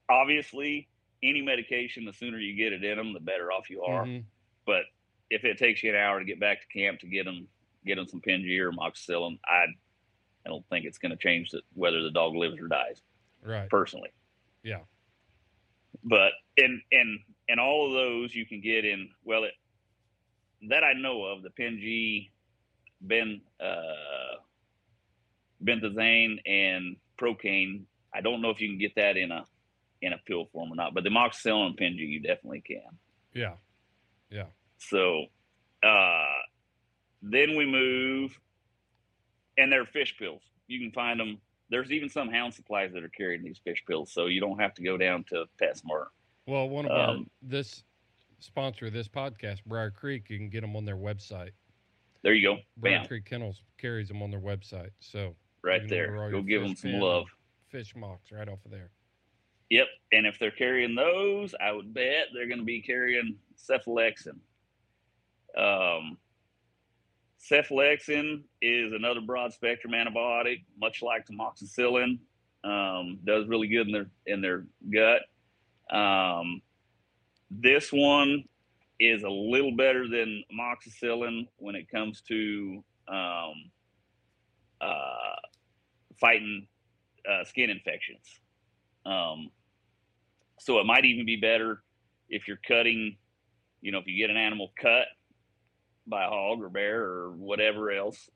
Obviously, 0.10 0.90
any 1.22 1.44
medication, 1.44 2.04
the 2.04 2.12
sooner 2.14 2.40
you 2.40 2.56
get 2.56 2.74
it 2.74 2.84
in 2.84 2.98
them, 2.98 3.14
the 3.14 3.20
better 3.20 3.52
off 3.52 3.70
you 3.70 3.84
are. 3.84 4.06
Mhm. 4.06 4.26
But 4.66 4.86
if 5.30 5.44
it 5.46 5.60
takes 5.60 5.84
you 5.84 5.92
an 5.92 5.96
hour 5.98 6.18
to 6.18 6.26
get 6.26 6.40
back 6.40 6.62
to 6.62 6.68
camp 6.68 7.00
to 7.02 7.08
get 7.08 7.26
them 7.26 7.48
get 7.86 7.98
them 7.98 8.08
some 8.08 8.22
Pen 8.22 8.42
G 8.42 8.60
or 8.60 8.72
amoxicillin, 8.72 9.38
I 9.46 9.66
I 10.46 10.50
don't 10.50 10.68
think 10.70 10.86
it's 10.86 10.98
going 10.98 11.12
to 11.12 11.18
change 11.18 11.52
the, 11.52 11.62
whether 11.74 12.02
the 12.02 12.10
dog 12.12 12.34
lives 12.36 12.60
or 12.60 12.68
dies. 12.68 13.04
Right. 13.44 13.70
personally. 13.70 14.10
Yeah. 14.64 14.80
But 16.04 16.32
in 16.58 16.82
in 16.90 17.20
and 17.50 17.60
all 17.60 17.88
of 17.88 17.94
those 17.94 18.34
you 18.34 18.46
can 18.46 18.62
get 18.62 18.86
in 18.86 19.10
well 19.24 19.44
it 19.44 19.54
that 20.70 20.84
I 20.84 20.94
know 20.94 21.24
of 21.24 21.44
the 21.44 21.50
Pen 21.52 21.78
G, 21.80 22.32
Ben 23.02 23.42
uh, 23.60 24.40
benzathine 25.64 26.38
and 26.46 26.96
procaine. 27.20 27.84
I 28.14 28.22
don't 28.22 28.42
know 28.42 28.50
if 28.50 28.62
you 28.62 28.70
can 28.70 28.78
get 28.78 28.96
that 28.96 29.18
in 29.18 29.32
a 29.32 29.46
in 30.02 30.14
a 30.14 30.18
pill 30.26 30.46
form 30.52 30.72
or 30.72 30.76
not, 30.76 30.94
but 30.94 31.04
the 31.04 31.10
amoxicillin 31.10 31.68
and 31.68 31.78
Pen 31.78 31.96
G 31.98 32.04
you 32.04 32.20
definitely 32.20 32.62
can. 32.62 32.98
Yeah. 33.34 33.54
Yeah. 34.30 34.46
So 34.78 35.26
uh, 35.84 36.26
then 37.22 37.56
we 37.56 37.66
move, 37.66 38.38
and 39.58 39.72
they're 39.72 39.86
fish 39.86 40.16
pills. 40.18 40.42
You 40.68 40.80
can 40.80 40.92
find 40.92 41.20
them. 41.20 41.40
There's 41.70 41.92
even 41.92 42.10
some 42.10 42.30
hound 42.30 42.54
supplies 42.54 42.92
that 42.94 43.04
are 43.04 43.10
carrying 43.10 43.44
these 43.44 43.60
fish 43.64 43.84
pills, 43.88 44.14
so 44.14 44.28
you 44.28 44.40
don't 44.40 44.60
have 44.60 44.74
to 44.76 44.84
go 44.84 44.98
down 44.98 45.26
to 45.30 45.46
PetSmart. 45.62 46.08
Well, 46.48 46.70
one 46.70 46.86
of 46.86 46.92
our 46.92 47.10
Um, 47.12 47.30
this 47.42 47.84
sponsor 48.40 48.88
of 48.88 48.94
this 48.94 49.08
podcast, 49.08 49.64
Briar 49.66 49.92
Creek, 49.92 50.30
you 50.30 50.38
can 50.38 50.50
get 50.50 50.62
them 50.62 50.76
on 50.76 50.86
their 50.86 50.98
website. 50.98 51.52
There 52.22 52.34
you 52.34 52.48
go, 52.48 52.58
Briar 52.78 53.00
bam, 53.00 53.08
Creek 53.08 53.26
Kennels 53.26 53.62
carries 53.78 54.08
them 54.08 54.22
on 54.22 54.32
their 54.32 54.40
website. 54.40 54.92
So 55.00 55.36
right 55.64 55.82
you 55.82 55.88
can 55.88 56.00
order 56.00 56.18
there. 56.20 56.32
Go 56.32 56.42
give 56.42 56.62
them 56.62 56.76
some 56.76 56.94
love. 56.94 57.26
Fish 57.70 57.96
Mox 57.96 58.32
right 58.32 58.48
off 58.48 58.64
of 58.66 58.72
there. 58.72 58.92
Yep, 59.70 59.88
and 60.12 60.28
if 60.28 60.38
they're 60.40 60.52
carrying 60.52 60.96
those, 60.96 61.56
I 61.60 61.72
would 61.72 61.94
bet 61.94 62.28
they're 62.34 62.48
going 62.48 62.60
to 62.60 62.66
be 62.66 62.82
carrying 62.82 63.36
cephalexin. 63.58 64.40
Um, 65.58 66.18
cephalexin 67.40 68.44
is 68.62 68.94
another 68.94 69.22
broad 69.22 69.54
spectrum 69.54 69.94
antibiotic, 69.94 70.64
much 70.80 71.02
like 71.02 71.28
amoxicillin. 71.28 72.20
Um, 72.64 73.20
does 73.26 73.48
really 73.48 73.68
good 73.68 73.88
in 73.88 73.94
their 73.94 74.10
in 74.26 74.42
their 74.42 74.66
gut. 74.92 75.22
Um, 75.92 76.62
this 77.52 77.92
one 77.92 78.44
is 79.00 79.24
a 79.24 79.30
little 79.30 79.76
better 79.76 80.08
than 80.08 80.44
amoxicillin 80.54 81.48
when 81.58 81.76
it 81.76 81.90
comes 81.90 82.22
to 82.22 82.84
um, 83.08 83.72
uh, 84.82 85.36
fighting 86.20 86.68
uh, 87.30 87.44
skin 87.44 87.70
infections. 87.70 88.26
Um, 89.06 89.52
so 90.60 90.80
it 90.80 90.86
might 90.86 91.06
even 91.06 91.26
be 91.26 91.36
better 91.36 91.84
if 92.30 92.48
you're 92.48 92.60
cutting, 92.68 93.18
you 93.82 93.92
know, 93.92 94.00
if 94.00 94.08
you 94.08 94.18
get 94.18 94.30
an 94.30 94.38
animal 94.38 94.72
cut 94.82 95.08
by 96.08 96.26
a 96.26 96.30
hog 96.30 96.62
or 96.62 96.70
bear 96.70 97.04
or 97.04 97.32
whatever 97.32 97.92
else. 97.92 98.30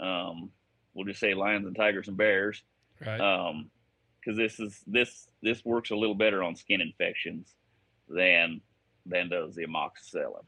Um, 0.00 0.50
we'll 0.94 1.06
just 1.06 1.20
say 1.20 1.34
lions 1.34 1.66
and 1.66 1.76
tigers 1.76 2.08
and 2.08 2.16
bears. 2.16 2.62
Right. 3.04 3.20
Um, 3.20 3.70
because 4.24 4.36
this 4.36 4.58
is 4.60 4.80
this 4.86 5.28
this 5.42 5.64
works 5.64 5.90
a 5.90 5.96
little 5.96 6.14
better 6.14 6.42
on 6.42 6.56
skin 6.56 6.80
infections 6.80 7.54
than 8.08 8.60
than 9.06 9.28
does 9.28 9.54
the 9.54 9.64
amoxicillin. 9.66 10.44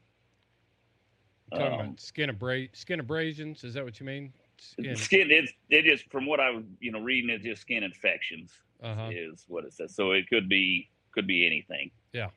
You're 1.51 1.59
talking 1.61 1.73
um, 1.73 1.79
about 1.87 1.99
skin 1.99 2.29
abra- 2.29 2.67
skin 2.73 2.99
abrasions. 2.99 3.63
Is 3.63 3.73
that 3.75 3.83
what 3.83 3.99
you 3.99 4.05
mean? 4.05 4.33
Skin. 4.59 4.95
Skin, 4.95 5.27
it's 5.31 5.51
it 5.69 5.85
is 5.85 6.01
from 6.11 6.25
what 6.25 6.39
I 6.39 6.49
was 6.49 6.63
you 6.79 6.91
know 6.91 6.99
reading, 6.99 7.29
it's 7.29 7.43
just 7.43 7.61
skin 7.61 7.83
infections 7.83 8.51
Uh-huh. 8.81 9.09
is 9.11 9.45
what 9.47 9.63
it 9.65 9.73
says. 9.73 9.95
So 9.95 10.11
it 10.11 10.27
could 10.29 10.49
be 10.49 10.89
could 11.11 11.27
be 11.27 11.45
anything. 11.45 11.91
Yeah. 12.13 12.29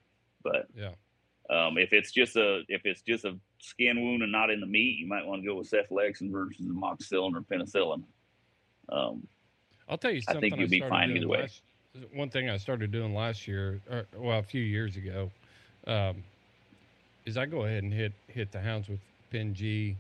But 0.42 0.68
Yeah. 0.76 0.92
um, 1.50 1.78
if 1.78 1.92
it's 1.92 2.12
just 2.12 2.36
a 2.36 2.62
if 2.68 2.82
it's 2.84 3.02
just 3.02 3.24
a 3.24 3.36
skin 3.60 4.02
wound 4.02 4.22
and 4.22 4.32
not 4.32 4.50
in 4.50 4.60
the 4.60 4.66
meat, 4.66 4.98
you 4.98 5.06
might 5.06 5.26
want 5.26 5.42
to 5.42 5.46
go 5.46 5.56
with 5.56 5.70
cephalexin 5.70 6.30
versus 6.30 6.66
amoxicillin 6.66 7.34
or 7.34 7.40
penicillin. 7.42 8.02
Um, 8.90 9.26
I'll 9.90 9.98
tell 9.98 10.12
you 10.12 10.22
I 10.28 10.34
something. 10.34 10.50
think 10.50 10.58
you'll 10.58 10.68
be 10.70 10.82
started 10.82 10.88
fine 10.88 11.16
either 11.16 11.28
way. 11.28 11.50
last- 11.50 11.64
one 12.12 12.30
thing 12.30 12.50
I 12.50 12.58
started 12.58 12.92
doing 12.92 13.14
last 13.14 13.48
year, 13.48 13.82
or, 13.90 14.08
well, 14.14 14.38
a 14.40 14.44
few 14.44 14.62
years 14.62 14.96
ago, 14.96 15.32
um, 15.86 16.24
is 17.26 17.36
I 17.38 17.46
go 17.46 17.64
ahead 17.64 17.84
and 17.84 17.92
hit 17.92 18.14
hit 18.28 18.52
the 18.52 18.60
hounds 18.62 18.88
with 18.88 19.00
Pen 19.30 19.54
G 19.54 19.98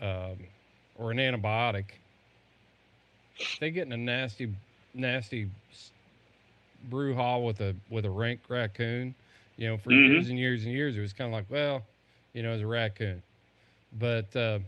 um, 0.00 0.48
or 0.94 1.10
an 1.12 1.18
antibiotic. 1.18 1.92
If 3.52 3.58
they 3.60 3.70
get 3.70 3.86
in 3.86 3.92
a 3.92 3.96
nasty, 3.96 4.56
nasty 4.94 5.52
s- 5.70 5.92
brouhaha 6.88 7.44
with 7.44 7.60
a 7.60 7.76
with 7.88 8.04
a 8.06 8.10
rank 8.10 8.48
raccoon, 8.48 9.16
you 9.56 9.68
know, 9.68 9.78
for 9.78 9.92
Mhm. 9.92 9.96
years 9.96 10.28
and 10.30 10.38
years 10.38 10.64
and 10.64 10.72
years, 10.74 10.96
it 10.96 11.00
was 11.00 11.12
kind 11.14 11.28
of 11.28 11.32
like, 11.32 11.50
well, 11.50 11.86
you 12.34 12.42
know, 12.42 12.52
it's 12.54 12.62
a 12.62 12.66
raccoon, 12.66 13.22
but 13.92 14.34
uh, 14.36 14.60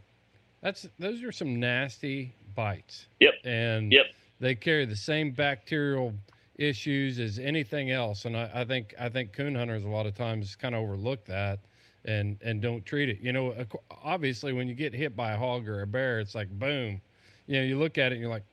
that's 0.63 0.89
those 0.99 1.23
are 1.23 1.33
some 1.33 1.61
nasty 1.61 2.38
bites. 2.59 3.07
Yep. 3.21 3.35
And 3.45 3.93
Yep. 3.93 4.07
they 4.41 4.55
carry 4.57 4.85
the 4.85 4.97
same 4.97 5.31
bacterial 5.31 6.13
issues 6.57 7.21
as 7.21 7.39
anything 7.39 7.93
else. 7.93 8.25
And 8.25 8.37
I, 8.37 8.51
I 8.53 8.65
think 8.65 8.95
I 8.99 9.09
think 9.09 9.33
coon 9.33 9.55
hunters 9.55 9.85
a 9.85 9.89
lot 9.89 10.07
of 10.07 10.15
times 10.17 10.57
kind 10.57 10.75
of 10.75 10.83
overlook 10.83 11.25
that 11.27 11.61
and 12.05 12.37
and 12.43 12.61
don't 12.61 12.85
treat 12.85 13.09
it. 13.09 13.21
You 13.21 13.33
know, 13.33 13.55
obviously 14.03 14.53
when 14.53 14.67
you 14.69 14.75
get 14.75 14.93
hit 14.93 15.15
by 15.17 15.33
a 15.33 15.37
hog 15.39 15.69
or 15.69 15.83
a 15.83 15.87
bear, 15.87 16.19
it's 16.19 16.35
like 16.35 16.51
boom. 16.51 17.01
You 17.47 17.61
know, 17.61 17.65
you 17.65 17.79
look 17.79 17.97
at 17.97 18.11
it 18.11 18.17
and 18.17 18.21
you're 18.21 18.31
like, 18.31 18.45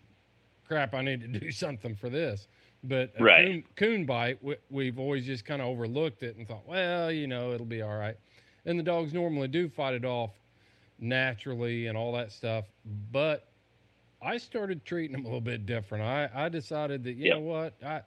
crap, 0.68 0.94
I 0.94 1.02
need 1.02 1.22
to 1.22 1.28
do 1.39 1.52
something 1.52 1.96
for 1.96 2.10
this. 2.10 2.48
But 2.84 3.13
a 3.18 3.24
Right. 3.24 3.46
coon, 3.48 3.63
coon 3.76 4.06
bite, 4.06 4.44
we, 4.44 4.56
we've 4.70 5.00
always 5.00 5.26
just 5.26 5.46
kind 5.46 5.62
of 5.62 5.68
overlooked 5.68 6.22
it 6.22 6.38
and 6.38 6.48
thought, 6.48 6.68
well, 6.68 7.12
you 7.12 7.26
know, 7.28 7.54
it'll 7.54 7.65
be 7.65 7.82
all 7.82 7.98
right. 7.98 8.18
And 8.65 8.78
the 8.80 8.84
dogs 8.84 9.13
normally 9.13 9.48
do 9.48 9.68
fight 9.68 9.96
it 9.96 10.06
off 10.06 10.32
naturally 11.00 11.88
and 11.88 11.98
all 11.98 12.12
that 12.13 12.32
stuff. 12.32 12.65
But 13.12 13.48
I 14.25 14.38
started 14.38 14.85
treating 14.85 15.13
them 15.13 15.25
a 15.25 15.27
little 15.27 15.41
bit 15.41 15.65
different. 15.65 16.03
I, 16.03 16.29
I 16.45 16.49
decided 16.49 17.03
that 17.05 17.15
you 17.15 17.27
Yep. 17.27 17.38
know 17.38 17.39
what, 17.39 17.75
I 17.83 18.01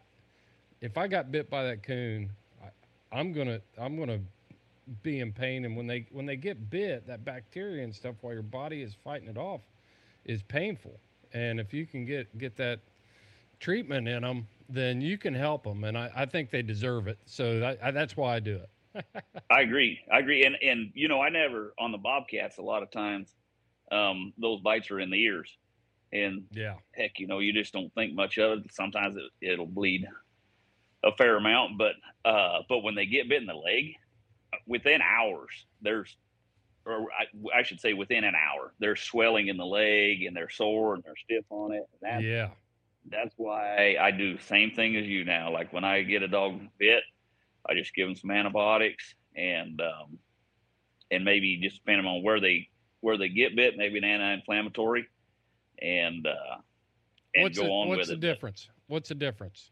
if 0.80 0.96
I 0.98 1.08
got 1.08 1.32
bit 1.32 1.50
by 1.50 1.64
that 1.64 1.82
coon, 1.82 2.30
I, 2.62 2.68
I'm 3.18 3.32
gonna 3.32 3.60
I'm 3.78 3.98
gonna 3.98 4.20
be 5.02 5.20
in 5.20 5.32
pain. 5.32 5.64
And 5.64 5.76
when 5.76 5.86
they 5.86 6.06
when 6.12 6.26
they 6.26 6.36
get 6.36 6.70
bit, 6.70 7.06
that 7.06 7.24
bacteria 7.24 7.84
and 7.84 7.94
stuff 7.94 8.16
while 8.22 8.34
your 8.34 8.42
body 8.42 8.82
is 8.82 8.94
fighting 8.94 9.28
it 9.28 9.38
off 9.38 9.62
is 10.24 10.42
painful. 10.42 11.00
And 11.32 11.60
if 11.60 11.72
you 11.74 11.86
can 11.86 12.04
get 12.04 12.36
get 12.38 12.56
that 12.56 12.80
treatment 13.60 14.08
in 14.08 14.22
them, 14.22 14.48
then 14.68 15.00
you 15.00 15.18
can 15.18 15.34
help 15.34 15.64
them. 15.64 15.84
And 15.84 15.96
I, 15.96 16.10
I 16.14 16.26
think 16.26 16.50
they 16.50 16.62
deserve 16.62 17.08
it. 17.08 17.18
So 17.26 17.60
that, 17.60 17.78
I, 17.82 17.90
that's 17.92 18.16
why 18.16 18.36
I 18.36 18.40
do 18.40 18.60
it. 18.94 19.04
I 19.50 19.62
agree. 19.62 20.00
I 20.12 20.18
agree. 20.18 20.44
And 20.44 20.56
and 20.62 20.90
you 20.94 21.08
know, 21.08 21.20
I 21.20 21.28
never 21.30 21.74
on 21.78 21.92
the 21.92 21.98
bobcats. 21.98 22.58
A 22.58 22.62
lot 22.62 22.82
of 22.82 22.90
times, 22.90 23.34
um, 23.90 24.32
those 24.38 24.60
bites 24.60 24.90
are 24.90 25.00
in 25.00 25.10
the 25.10 25.22
ears, 25.22 25.56
and 26.12 26.44
Yeah. 26.52 26.76
heck, 26.94 27.18
you 27.18 27.26
know, 27.26 27.38
you 27.38 27.52
just 27.52 27.72
don't 27.72 27.92
think 27.94 28.14
much 28.14 28.38
of 28.38 28.58
it. 28.60 28.72
Sometimes 28.72 29.16
it, 29.16 29.30
it'll 29.40 29.66
bleed 29.66 30.06
a 31.04 31.12
fair 31.16 31.36
amount, 31.36 31.78
but 31.78 31.94
uh, 32.24 32.62
but 32.68 32.80
when 32.80 32.94
they 32.94 33.06
get 33.06 33.28
bit 33.28 33.40
in 33.40 33.46
the 33.46 33.54
leg, 33.54 33.94
within 34.66 35.00
hours, 35.02 35.66
there's, 35.80 36.16
or 36.84 37.06
I, 37.12 37.58
I 37.58 37.62
should 37.62 37.80
say, 37.80 37.92
within 37.92 38.24
an 38.24 38.34
hour, 38.34 38.72
they're 38.80 38.96
swelling 38.96 39.48
in 39.48 39.56
the 39.56 39.66
leg 39.66 40.22
and 40.22 40.36
they're 40.36 40.50
sore 40.50 40.94
and 40.94 41.02
they're 41.04 41.16
stiff 41.16 41.44
on 41.50 41.72
it. 41.72 41.84
That, 42.02 42.22
Yeah. 42.22 42.50
That's 43.10 43.34
why 43.38 43.96
I 43.98 44.10
do 44.10 44.36
the 44.36 44.42
same 44.42 44.72
thing 44.72 44.96
as 44.96 45.06
you 45.06 45.24
now. 45.24 45.50
Like 45.50 45.72
when 45.72 45.84
I 45.84 46.02
get 46.02 46.22
a 46.22 46.28
dog 46.28 46.60
bit, 46.78 47.02
I 47.66 47.72
just 47.74 47.94
give 47.94 48.06
them 48.06 48.16
some 48.16 48.30
antibiotics 48.30 49.14
and 49.34 49.80
um, 49.80 50.18
and 51.10 51.24
maybe 51.24 51.56
just 51.56 51.76
depending 51.76 52.06
on 52.06 52.22
where 52.22 52.38
they 52.40 52.68
where 53.00 53.16
they 53.16 53.28
get 53.30 53.56
bit, 53.56 53.78
maybe 53.78 53.96
an 53.96 54.04
anti-inflammatory, 54.04 55.06
and 55.82 56.26
uh, 56.26 56.56
and 57.34 57.44
What's 57.44 57.58
go 57.58 57.64
the, 57.64 57.70
on 57.70 57.88
what's 57.88 57.98
with 58.00 58.08
the 58.08 58.14
it. 58.14 58.20
difference? 58.20 58.68
What's 58.86 59.08
the 59.08 59.14
difference? 59.14 59.70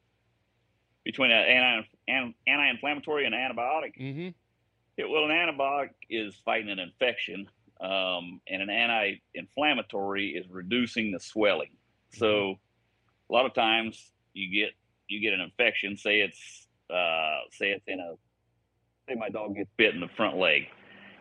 between 1.07 1.31
an 1.31 1.38
anti, 1.38 1.88
an, 2.09 2.35
anti-inflammatory 2.49 3.27
and 3.27 3.35
antibiotic. 3.35 3.97
Mm-hmm. 3.99 4.29
It, 4.97 5.09
well, 5.09 5.25
an 5.25 5.31
antibiotic 5.31 5.90
is 6.11 6.35
fighting 6.45 6.69
an 6.69 6.81
infection, 6.81 7.47
um, 7.81 8.40
and 8.49 8.61
an 8.61 8.69
anti-inflammatory 8.69 10.31
is 10.31 10.47
reducing 10.51 11.12
the 11.12 11.21
swelling. 11.21 11.71
So, 12.12 12.57
a 13.31 13.33
lot 13.33 13.47
of 13.47 13.55
times 13.55 14.12
you 14.35 14.51
get 14.51 14.73
you 15.09 15.21
get 15.21 15.33
an 15.33 15.40
infection. 15.40 15.97
Say 15.97 16.23
it's 16.23 16.66
uh, 16.90 17.38
say 17.53 17.71
it's 17.71 17.85
in 17.87 18.01
a 18.01 18.14
say 19.09 19.14
my 19.16 19.29
dog 19.29 19.55
gets 19.55 19.71
bit 19.77 19.95
in 19.95 20.01
the 20.01 20.09
front 20.16 20.37
leg, 20.37 20.62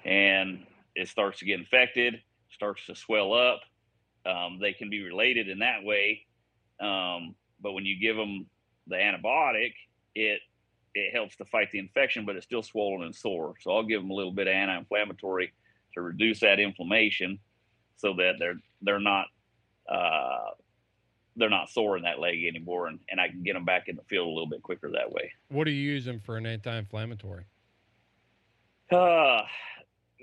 and 0.04 0.66
it 0.96 1.10
starts 1.10 1.40
to 1.40 1.46
get 1.46 1.60
infected, 1.60 2.16
starts 2.50 2.88
to 2.88 2.96
swell 2.96 3.34
up. 3.34 3.62
Um, 4.26 4.60
they 4.60 4.74
can 4.74 4.90
be 4.90 5.04
related 5.04 5.50
in 5.50 5.60
that 5.60 5.84
way, 5.84 6.26
um, 6.80 7.36
but 7.62 7.74
when 7.74 7.86
you 7.86 8.00
give 8.00 8.16
them 8.16 8.48
the 8.88 8.96
antibiotic, 8.96 9.74
it 10.16 10.40
it 10.96 11.14
helps 11.14 11.36
to 11.36 11.46
fight 11.46 11.72
the 11.72 11.80
infection, 11.80 12.26
but 12.26 12.36
it's 12.36 12.46
still 12.46 12.64
swollen 12.64 13.04
and 13.06 13.16
sore. 13.16 13.54
So 13.62 13.72
I'll 13.72 13.84
give 13.84 14.02
them 14.02 14.12
a 14.12 14.14
little 14.14 14.32
bit 14.32 14.48
of 14.48 14.54
anti-inflammatory 14.54 15.54
to 15.94 16.02
reduce 16.02 16.40
that 16.40 16.60
inflammation, 16.60 17.38
so 17.98 18.14
that 18.16 18.34
they're 18.40 18.60
they're 18.82 19.00
not 19.00 19.28
uh, 19.90 20.52
they're 21.36 21.50
not 21.50 21.70
sore 21.70 21.98
in 21.98 22.04
that 22.04 22.20
leg 22.20 22.46
anymore, 22.48 22.88
and, 22.88 23.00
and 23.10 23.20
I 23.20 23.28
can 23.28 23.44
get 23.44 23.54
them 23.54 23.66
back 23.66 23.90
in 23.90 23.96
the 23.96 24.04
field 24.04 24.28
a 24.28 24.30
little 24.30 24.50
bit 24.50 24.64
quicker 24.64 24.90
that 24.92 25.12
way. 25.12 25.32
What 25.50 25.68
are 25.68 25.72
you 25.72 25.92
using 25.92 26.20
for 26.20 26.38
an 26.38 26.46
anti-inflammatory? 26.46 27.46
Uh, 28.92 29.42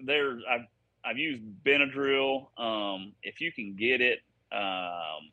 there 0.05 0.39
I've 0.51 0.67
I've 1.05 1.19
used 1.19 1.43
Benadryl. 1.65 2.47
Um, 2.59 3.13
if 3.23 3.41
you 3.41 3.53
can 3.53 3.75
get 3.75 4.01
it, 4.01 4.21
um, 4.53 5.31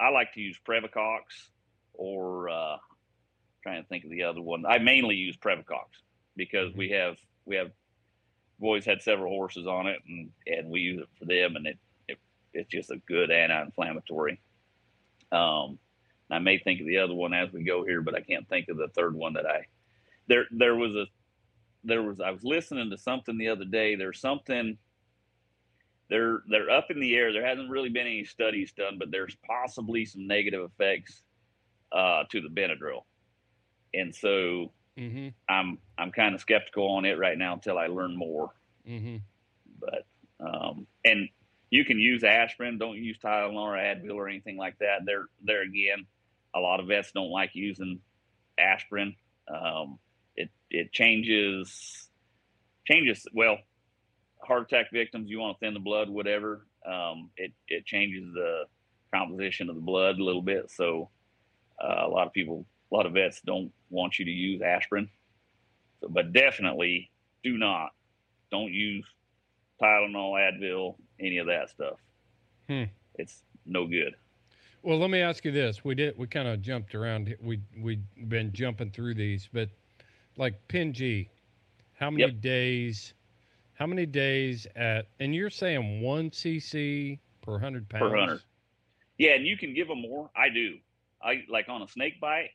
I 0.00 0.10
like 0.12 0.32
to 0.34 0.40
use 0.40 0.58
Previcox 0.66 1.20
or 1.94 2.48
uh, 2.48 2.76
trying 3.62 3.82
to 3.82 3.88
think 3.88 4.04
of 4.04 4.10
the 4.10 4.22
other 4.24 4.40
one. 4.40 4.64
I 4.66 4.78
mainly 4.78 5.16
use 5.16 5.36
Previcox 5.36 5.86
because 6.36 6.74
we 6.74 6.90
have 6.90 7.16
we 7.44 7.56
have 7.56 7.70
boys 8.58 8.84
had 8.84 9.02
several 9.02 9.30
horses 9.30 9.66
on 9.66 9.86
it 9.86 10.00
and 10.08 10.30
and 10.46 10.70
we 10.70 10.80
use 10.80 11.00
it 11.00 11.08
for 11.18 11.24
them 11.24 11.56
and 11.56 11.66
it, 11.66 11.78
it 12.08 12.18
it's 12.52 12.70
just 12.70 12.90
a 12.90 12.96
good 13.08 13.30
anti-inflammatory. 13.30 14.40
Um, 15.30 15.78
I 16.30 16.38
may 16.38 16.58
think 16.58 16.80
of 16.80 16.86
the 16.86 16.98
other 16.98 17.14
one 17.14 17.32
as 17.32 17.52
we 17.52 17.62
go 17.62 17.84
here, 17.84 18.02
but 18.02 18.14
I 18.14 18.20
can't 18.20 18.48
think 18.48 18.68
of 18.68 18.76
the 18.76 18.88
third 18.88 19.14
one 19.14 19.34
that 19.34 19.46
I 19.46 19.66
there 20.28 20.46
there 20.50 20.76
was 20.76 20.94
a 20.94 21.06
there 21.84 22.02
was 22.02 22.20
I 22.20 22.30
was 22.30 22.44
listening 22.44 22.90
to 22.90 22.98
something 22.98 23.38
the 23.38 23.48
other 23.48 23.64
day. 23.64 23.94
There's 23.94 24.20
something 24.20 24.78
they're 26.10 26.40
they're 26.48 26.70
up 26.70 26.90
in 26.90 27.00
the 27.00 27.14
air. 27.16 27.32
There 27.32 27.46
hasn't 27.46 27.70
really 27.70 27.90
been 27.90 28.06
any 28.06 28.24
studies 28.24 28.72
done, 28.72 28.96
but 28.98 29.10
there's 29.10 29.36
possibly 29.46 30.04
some 30.04 30.26
negative 30.26 30.70
effects 30.72 31.22
uh, 31.92 32.24
to 32.30 32.40
the 32.40 32.48
Benadryl, 32.48 33.04
and 33.94 34.14
so 34.14 34.72
Mm-hmm. 34.98 35.28
I'm 35.48 35.78
I'm 35.96 36.10
kind 36.10 36.34
of 36.34 36.40
skeptical 36.40 36.90
on 36.90 37.04
it 37.04 37.18
right 37.18 37.38
now 37.38 37.54
until 37.54 37.78
I 37.78 37.86
learn 37.86 38.16
more. 38.16 38.50
Mm-hmm. 38.88 39.16
But 39.78 40.06
um, 40.40 40.86
and 41.04 41.28
you 41.70 41.84
can 41.84 41.98
use 41.98 42.24
aspirin. 42.24 42.78
Don't 42.78 42.96
use 42.96 43.18
Tylenol 43.18 43.56
or 43.56 43.76
Advil 43.76 44.14
or 44.14 44.28
anything 44.28 44.56
like 44.56 44.78
that. 44.78 45.04
There 45.04 45.26
there 45.42 45.62
again, 45.62 46.06
a 46.54 46.58
lot 46.58 46.80
of 46.80 46.88
vets 46.88 47.12
don't 47.12 47.30
like 47.30 47.50
using 47.54 48.00
aspirin. 48.58 49.14
Um, 49.46 50.00
it 50.34 50.50
it 50.68 50.92
changes 50.92 52.08
changes 52.84 53.24
well. 53.32 53.58
Heart 54.48 54.72
attack 54.72 54.86
victims, 54.92 55.28
you 55.30 55.38
want 55.38 55.58
to 55.60 55.64
thin 55.64 55.74
the 55.74 55.80
blood, 55.80 56.08
whatever. 56.08 56.66
Um, 56.86 57.30
it 57.36 57.52
it 57.68 57.84
changes 57.86 58.32
the 58.34 58.64
composition 59.14 59.68
of 59.68 59.76
the 59.76 59.82
blood 59.82 60.18
a 60.18 60.24
little 60.24 60.42
bit. 60.42 60.70
So 60.70 61.10
uh, 61.82 62.06
a 62.06 62.08
lot 62.08 62.26
of 62.26 62.32
people, 62.32 62.66
a 62.90 62.94
lot 62.96 63.06
of 63.06 63.12
vets 63.12 63.40
don't 63.42 63.72
want 63.90 64.18
you 64.18 64.24
to 64.24 64.30
use 64.30 64.62
aspirin. 64.62 65.10
So, 66.00 66.08
but 66.08 66.32
definitely 66.32 67.10
do 67.44 67.58
not, 67.58 67.90
don't 68.50 68.72
use 68.72 69.06
Tylenol, 69.82 70.34
Advil, 70.34 70.96
any 71.20 71.38
of 71.38 71.46
that 71.48 71.70
stuff. 71.70 71.98
Hmm. 72.68 72.84
It's 73.16 73.42
no 73.66 73.86
good. 73.86 74.14
Well, 74.82 74.98
let 74.98 75.10
me 75.10 75.20
ask 75.20 75.44
you 75.44 75.52
this: 75.52 75.84
We 75.84 75.94
did 75.94 76.16
we 76.16 76.26
kind 76.26 76.48
of 76.48 76.62
jumped 76.62 76.94
around. 76.94 77.34
We 77.42 77.60
we 77.78 78.00
have 78.18 78.28
been 78.28 78.52
jumping 78.52 78.90
through 78.92 79.14
these, 79.14 79.48
but 79.52 79.68
like 80.36 80.54
G, 80.68 81.28
how 81.98 82.10
many 82.10 82.30
Yep. 82.30 82.40
days? 82.40 83.14
How 83.78 83.86
many 83.86 84.06
days 84.06 84.66
at? 84.74 85.06
And 85.20 85.34
you're 85.34 85.50
saying 85.50 86.00
one 86.02 86.30
cc 86.30 87.18
per 87.42 87.58
hundred 87.58 87.88
pounds. 87.88 88.02
Per 88.02 88.10
100. 88.10 88.40
Yeah, 89.18 89.34
and 89.34 89.46
you 89.46 89.56
can 89.56 89.74
give 89.74 89.88
them 89.88 90.02
more. 90.02 90.30
I 90.36 90.48
do. 90.48 90.78
I 91.22 91.42
like 91.48 91.68
on 91.68 91.82
a 91.82 91.88
snake 91.88 92.20
bite. 92.20 92.50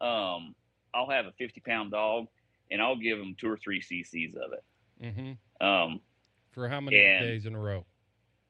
Um, 0.00 0.54
I'll 0.94 1.10
have 1.10 1.26
a 1.26 1.32
50 1.32 1.60
pound 1.60 1.90
dog, 1.90 2.26
and 2.70 2.80
I'll 2.80 2.96
give 2.96 3.18
them 3.18 3.34
two 3.38 3.50
or 3.50 3.56
three 3.56 3.80
cc's 3.80 4.36
of 4.36 4.52
it. 4.52 4.64
Mm-hmm. 5.02 5.66
Um, 5.66 6.00
For 6.52 6.68
how 6.68 6.80
many 6.80 6.96
days 6.96 7.46
in 7.46 7.54
a 7.54 7.58
row? 7.58 7.84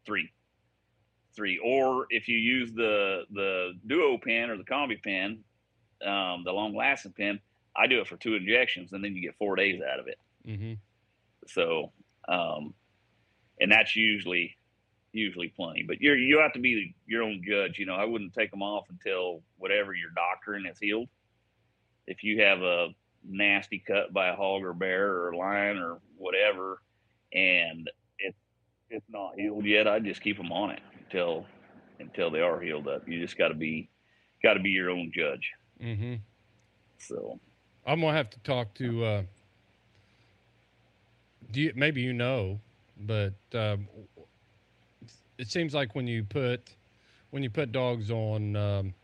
three, 0.05 0.33
three. 1.37 1.59
Or 1.63 2.07
if 2.11 2.27
you 2.29 2.39
use 2.39 2.73
the 2.73 3.25
the 3.33 3.75
duo 3.87 4.19
pen 4.19 4.51
or 4.51 4.57
the 4.57 4.65
combi 4.65 5.01
pen, 5.03 5.45
um, 6.05 6.43
the 6.45 6.53
long 6.53 6.75
lasting 6.75 7.13
pen, 7.13 7.39
I 7.77 7.87
do 7.87 8.01
it 8.01 8.09
for 8.09 8.17
two 8.17 8.35
injections, 8.35 8.93
and 8.93 9.05
then 9.05 9.15
you 9.15 9.23
get 9.23 9.37
four 9.37 9.55
days 9.55 9.81
out 9.81 10.01
of 10.01 10.09
it. 10.09 10.19
Mm-hmm. 10.47 10.73
So, 11.47 11.93
um, 12.29 12.75
and 13.61 13.73
that's 13.73 13.97
usually 13.97 14.57
usually 15.12 15.49
plenty. 15.49 15.83
But 15.87 16.01
you're 16.01 16.17
you 16.17 16.38
have 16.41 16.53
to 16.53 16.61
be 16.61 16.95
your 17.07 17.23
own 17.23 17.43
judge. 17.47 17.79
You 17.79 17.87
know, 17.87 17.95
I 17.95 18.05
wouldn't 18.05 18.35
take 18.35 18.51
them 18.51 18.62
off 18.62 18.87
until 18.91 19.43
whatever 19.57 19.95
your 19.95 20.11
doctrine 20.11 20.67
is 20.67 20.79
healed. 20.79 21.09
If 22.07 22.23
you 22.23 22.43
have 22.43 22.62
a 22.62 22.88
nasty 23.29 23.83
cut 23.87 24.12
by 24.12 24.29
a 24.29 24.37
hog 24.37 24.62
or 24.62 24.73
bear 24.73 25.27
or 25.27 25.35
lion 25.35 25.79
or 25.79 25.99
whatever, 26.17 26.83
and 27.33 27.91
it 28.19 28.35
it's 28.91 29.09
not 29.09 29.33
healed 29.37 29.64
yet, 29.64 29.88
I 29.88 29.99
just 29.99 30.23
keep 30.23 30.37
them 30.37 30.53
on 30.53 30.71
it 30.71 30.83
until 31.05 31.47
until 31.99 32.31
they 32.31 32.41
are 32.41 32.61
healed 32.61 32.88
up. 32.88 33.09
You 33.09 33.21
just 33.21 33.37
got 33.37 33.49
to 33.49 33.55
be 33.55 33.91
got 34.43 34.55
to 34.55 34.61
be 34.61 34.71
your 34.71 34.91
own 34.91 35.11
judge. 35.14 35.51
Mm-hmm. 35.83 36.14
So 36.99 37.41
I'm 37.87 38.01
gonna 38.01 38.17
have 38.17 38.31
to 38.31 38.38
talk 38.41 38.75
to. 38.75 39.05
Uh, 39.05 39.23
do 41.51 41.61
you, 41.61 41.73
maybe 41.75 42.01
you 42.01 42.13
know, 42.13 42.61
but 42.97 43.35
um, 43.55 43.89
it 45.39 45.49
seems 45.49 45.75
like 45.75 45.95
when 45.95 46.07
you 46.07 46.25
put 46.25 46.77
when 47.31 47.43
you 47.43 47.51
put 47.51 47.73
dogs 47.73 48.11
on 48.11 48.57
um, 48.57 48.95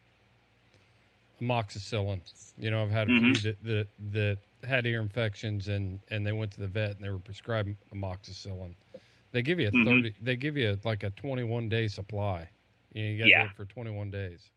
amoxicillin, 1.40 2.22
you 2.56 2.70
know, 2.70 2.82
I've 2.82 2.90
had 2.90 3.08
a 3.08 3.12
Mhm. 3.12 3.14
few 3.14 3.40
that, 3.40 3.62
that 3.64 3.88
that 4.12 4.38
had 4.64 4.86
ear 4.86 5.00
infections 5.02 5.68
and 5.68 6.00
and 6.08 6.26
they 6.26 6.32
went 6.32 6.52
to 6.52 6.60
the 6.60 6.68
vet 6.68 6.96
and 6.96 7.04
they 7.04 7.10
were 7.10 7.18
prescribed 7.18 7.76
amoxicillin. 7.94 8.76
They 9.32 9.42
give 9.42 9.60
you 9.60 9.68
a 9.68 9.72
Mhm. 9.72 9.84
thirty. 9.84 10.14
They 10.20 10.36
give 10.36 10.56
you 10.56 10.78
like 10.84 11.02
a 11.02 11.10
21 11.10 11.68
day 11.68 11.88
supply. 11.88 12.50
You, 12.92 13.04
know, 13.04 13.10
you 13.10 13.18
got 13.18 13.34
Yeah. 13.34 13.44
it 13.44 13.54
for 13.54 13.64
21 13.66 14.10
days. 14.10 14.50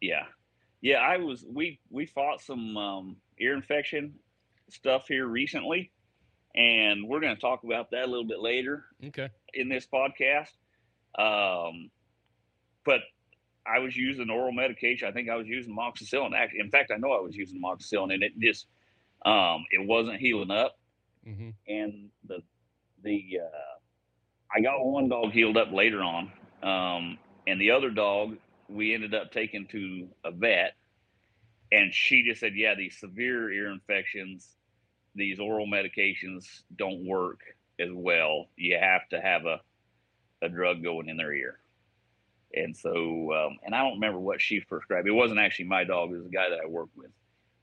Yeah, 0.00 0.26
yeah. 0.80 0.98
I 0.98 1.18
was 1.18 1.44
we 1.48 1.80
we 1.90 2.06
fought 2.06 2.40
some 2.40 2.76
um, 2.76 3.22
ear 3.38 3.54
infection 3.54 4.18
stuff 4.70 5.06
here 5.08 5.26
recently, 5.26 5.92
and 6.54 7.06
we're 7.08 7.20
going 7.20 7.34
to 7.34 7.40
talk 7.40 7.62
about 7.64 7.90
that 7.92 8.04
a 8.04 8.06
little 8.06 8.24
bit 8.26 8.40
later 8.40 8.84
Okay. 9.06 9.28
in 9.54 9.68
this 9.68 9.86
podcast. 9.86 10.48
Um, 11.18 11.90
but 12.84 13.00
I 13.66 13.78
was 13.80 13.96
using 13.96 14.30
oral 14.30 14.52
medication. 14.52 15.08
I 15.08 15.12
think 15.12 15.28
I 15.28 15.36
was 15.36 15.46
using 15.46 15.76
moxicillin. 15.76 16.34
Act- 16.34 16.54
In 16.56 16.70
fact, 16.70 16.90
I 16.92 16.96
know 16.96 17.12
I 17.12 17.20
was 17.20 17.36
using 17.36 17.60
moxicillin, 17.62 18.14
and 18.14 18.22
it 18.22 18.32
just 18.38 18.66
um, 19.24 19.64
it 19.70 19.86
wasn't 19.86 20.18
healing 20.18 20.50
up. 20.50 20.78
Mm-hmm. 21.26 21.50
And 21.68 22.08
the 22.26 22.42
the 23.02 23.40
uh, 23.44 23.78
I 24.56 24.60
got 24.60 24.84
one 24.84 25.08
dog 25.08 25.32
healed 25.32 25.56
up 25.56 25.72
later 25.72 26.02
on, 26.02 26.32
um, 26.62 27.18
and 27.46 27.60
the 27.60 27.70
other 27.72 27.90
dog 27.90 28.36
we 28.68 28.94
ended 28.94 29.14
up 29.14 29.30
taking 29.32 29.66
to 29.68 30.08
a 30.24 30.30
vet, 30.30 30.74
and 31.70 31.92
she 31.92 32.22
just 32.22 32.40
said, 32.40 32.54
"Yeah, 32.56 32.74
these 32.74 32.98
severe 32.98 33.52
ear 33.52 33.70
infections, 33.70 34.48
these 35.14 35.40
oral 35.40 35.66
medications 35.66 36.62
don't 36.76 37.04
work 37.06 37.40
as 37.78 37.90
well. 37.92 38.46
You 38.56 38.78
have 38.80 39.08
to 39.10 39.20
have 39.20 39.46
a 39.46 39.60
a 40.42 40.48
drug 40.48 40.82
going 40.82 41.08
in 41.08 41.16
their 41.16 41.32
ear." 41.34 41.60
And 42.54 42.76
so, 42.76 43.32
um, 43.32 43.58
and 43.64 43.74
I 43.74 43.82
don't 43.82 43.94
remember 43.94 44.18
what 44.20 44.40
she 44.40 44.60
prescribed. 44.60 45.06
It 45.08 45.12
wasn't 45.12 45.40
actually 45.40 45.66
my 45.66 45.84
dog; 45.84 46.10
it 46.12 46.16
was 46.16 46.26
a 46.26 46.30
guy 46.30 46.48
that 46.50 46.60
I 46.64 46.66
worked 46.68 46.96
with. 46.96 47.10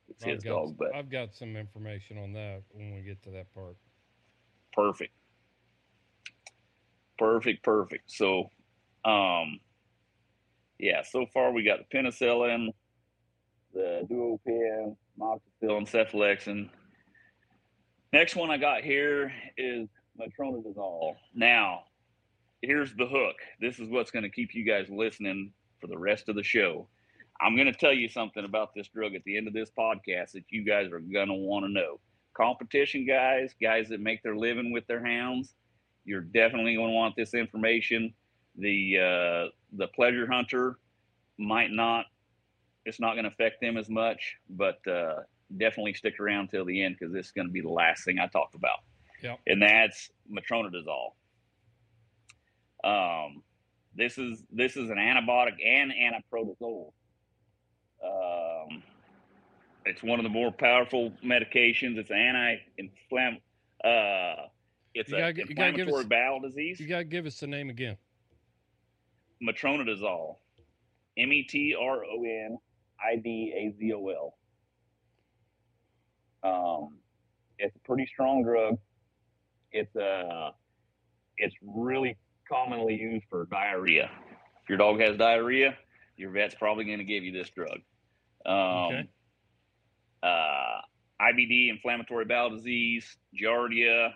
It's 0.10 0.24
I've 0.24 0.36
his 0.36 0.44
got, 0.44 0.50
dog, 0.52 0.78
but 0.78 0.96
I've 0.96 1.10
got 1.10 1.36
some 1.36 1.56
information 1.58 2.18
on 2.18 2.34
that 2.34 2.64
when 2.72 2.94
we 2.96 3.02
get 3.02 3.22
to 3.24 3.32
that 3.32 3.54
part. 3.54 3.78
perfect 4.74 5.14
perfect 7.18 7.64
perfect 7.64 8.12
so 8.12 8.50
um 9.06 9.60
yeah 10.80 11.02
so 11.02 11.26
far 11.34 11.52
we 11.52 11.64
got 11.64 11.80
the 11.80 11.98
penicillin 11.98 12.70
the 13.74 14.06
duopen 14.10 14.96
moxicillin 15.20 15.90
cephalexin 15.90 16.70
next 18.14 18.36
one 18.36 18.52
i 18.52 18.58
got 18.58 18.84
here 18.84 19.32
is 19.58 19.88
metronidazole 20.20 21.16
now 21.34 21.82
here's 22.62 22.94
the 22.96 23.06
hook 23.06 23.36
this 23.62 23.80
is 23.80 23.90
what's 23.90 24.12
going 24.12 24.24
to 24.24 24.30
keep 24.30 24.54
you 24.54 24.64
guys 24.64 24.88
listening 24.90 25.52
for 25.80 25.88
the 25.88 25.98
rest 25.98 26.30
of 26.30 26.36
the 26.36 26.44
show 26.44 26.88
i'm 27.42 27.56
going 27.56 27.72
to 27.72 27.78
tell 27.78 27.94
you 27.94 28.10
something 28.10 28.46
about 28.46 28.74
this 28.76 28.88
drug 28.88 29.14
at 29.14 29.24
the 29.24 29.38
end 29.38 29.48
of 29.48 29.54
this 29.54 29.72
podcast 29.78 30.32
that 30.32 30.44
you 30.50 30.64
guys 30.64 30.92
are 30.92 31.00
going 31.00 31.28
to 31.28 31.34
want 31.34 31.66
to 31.66 31.72
know 31.72 32.00
competition 32.38 33.06
guys, 33.06 33.54
guys 33.60 33.90
that 33.90 34.00
make 34.00 34.22
their 34.22 34.38
living 34.38 34.72
with 34.72 34.86
their 34.88 35.04
hounds, 35.04 35.56
you're 36.06 36.22
definitely 36.22 36.76
going 36.76 36.90
to 36.90 36.94
want 36.94 37.16
this 37.16 37.34
information. 37.34 38.14
The 38.60 38.98
uh, 38.98 39.52
the 39.74 39.88
pleasure 39.88 40.32
hunter 40.32 40.78
might 41.38 41.72
not. 41.72 42.06
It's 42.86 43.00
not 43.00 43.14
going 43.14 43.26
to 43.26 43.32
affect 43.32 43.60
them 43.60 43.76
as 43.76 43.90
much, 43.90 44.38
but 44.50 44.80
uh, 44.88 45.24
definitely 45.56 45.94
stick 45.94 46.20
around 46.20 46.50
till 46.50 46.66
the 46.66 46.84
end 46.84 46.98
because 47.00 47.14
this 47.14 47.28
is 47.28 47.32
going 47.32 47.48
to 47.48 47.54
be 47.54 47.62
the 47.62 47.70
last 47.70 48.04
thing 48.04 48.20
I 48.20 48.28
talk 48.28 48.50
about. 48.54 48.80
Yep. 49.24 49.40
And 49.48 49.62
that's 49.62 50.10
metronidazole. 50.32 51.12
Um, 52.84 53.44
this 53.96 54.18
is 54.18 54.44
this 54.52 54.78
is 54.78 54.90
an 54.90 54.98
antibiotic 54.98 55.56
and 55.66 55.92
antiprotozoal. 55.92 56.92
Um, 58.04 58.84
it's 59.86 60.04
one 60.04 60.20
of 60.20 60.24
the 60.24 60.30
more 60.30 60.52
powerful 60.52 61.12
medications. 61.26 61.98
It's 61.98 62.12
anti-inflammatory. 62.12 63.42
Uh, 63.84 64.48
it's 64.94 65.10
You 65.10 65.18
gotta 65.18 65.34
get- 65.34 65.50
you 65.50 65.56
give 65.56 65.66
inflammatory 65.66 66.02
us- 66.04 66.08
bowel 66.10 66.40
disease. 66.42 66.80
You 66.80 66.88
got 66.88 67.00
to 67.00 67.04
give 67.06 67.26
us 67.26 67.40
the 67.40 67.48
name 67.48 67.70
again. 67.70 67.98
Metronidazole. 69.42 70.38
M 71.18 71.34
E 71.34 71.44
T 71.44 71.76
R 71.80 72.06
O 72.06 72.24
N 72.24 72.58
I 73.04 73.16
D 73.16 73.54
A 73.56 73.72
Z 73.78 73.94
O 73.94 74.08
L. 74.10 74.37
Um, 76.44 76.98
it's 77.60 77.76
a 77.76 77.80
pretty 77.80 78.06
strong 78.08 78.44
drug. 78.44 78.78
It's 79.72 79.96
uh, 79.96 80.52
it's 81.38 81.56
really 81.62 82.18
commonly 82.52 82.96
used 82.96 83.26
for 83.30 83.46
diarrhea. 83.52 84.10
If 84.64 84.70
your 84.70 84.78
dog 84.78 85.00
has 85.02 85.18
diarrhea, 85.18 85.78
your 86.16 86.32
vet's 86.32 86.56
probably 86.56 86.86
going 86.86 87.00
to 87.00 87.04
give 87.04 87.24
you 87.24 87.32
this 87.32 87.50
drug. 87.50 87.80
Um, 88.46 88.56
Okay. 88.56 89.10
uh, 90.24 90.82
IBD, 91.22 91.70
inflammatory 91.70 92.26
bowel 92.26 92.50
disease, 92.52 93.18
giardia, 93.40 94.14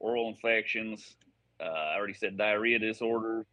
oral 0.00 0.28
infections. 0.28 1.16
Uh, 1.60 1.64
I 1.64 1.96
already 1.96 2.14
said 2.14 2.36
diarrhea 2.36 2.78
disorders, 2.78 3.46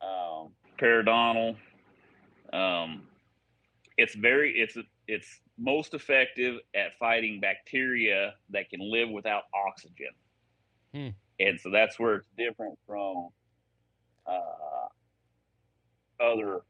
um, 0.00 0.50
periodontal. 0.80 1.56
Um, 2.52 3.02
it's 3.96 4.14
very 4.14 4.52
it's 4.58 4.76
it's 5.06 5.40
most 5.58 5.94
effective 5.94 6.56
at 6.74 6.96
fighting 6.98 7.40
bacteria 7.40 8.34
that 8.50 8.70
can 8.70 8.80
live 8.80 9.10
without 9.10 9.44
oxygen, 9.54 10.10
Hmm. 10.94 11.08
and 11.40 11.60
so 11.60 11.70
that's 11.70 11.98
where 11.98 12.16
it's 12.16 12.28
different 12.36 12.78
from 12.86 13.28
uh, 14.26 14.88
other 16.20 16.62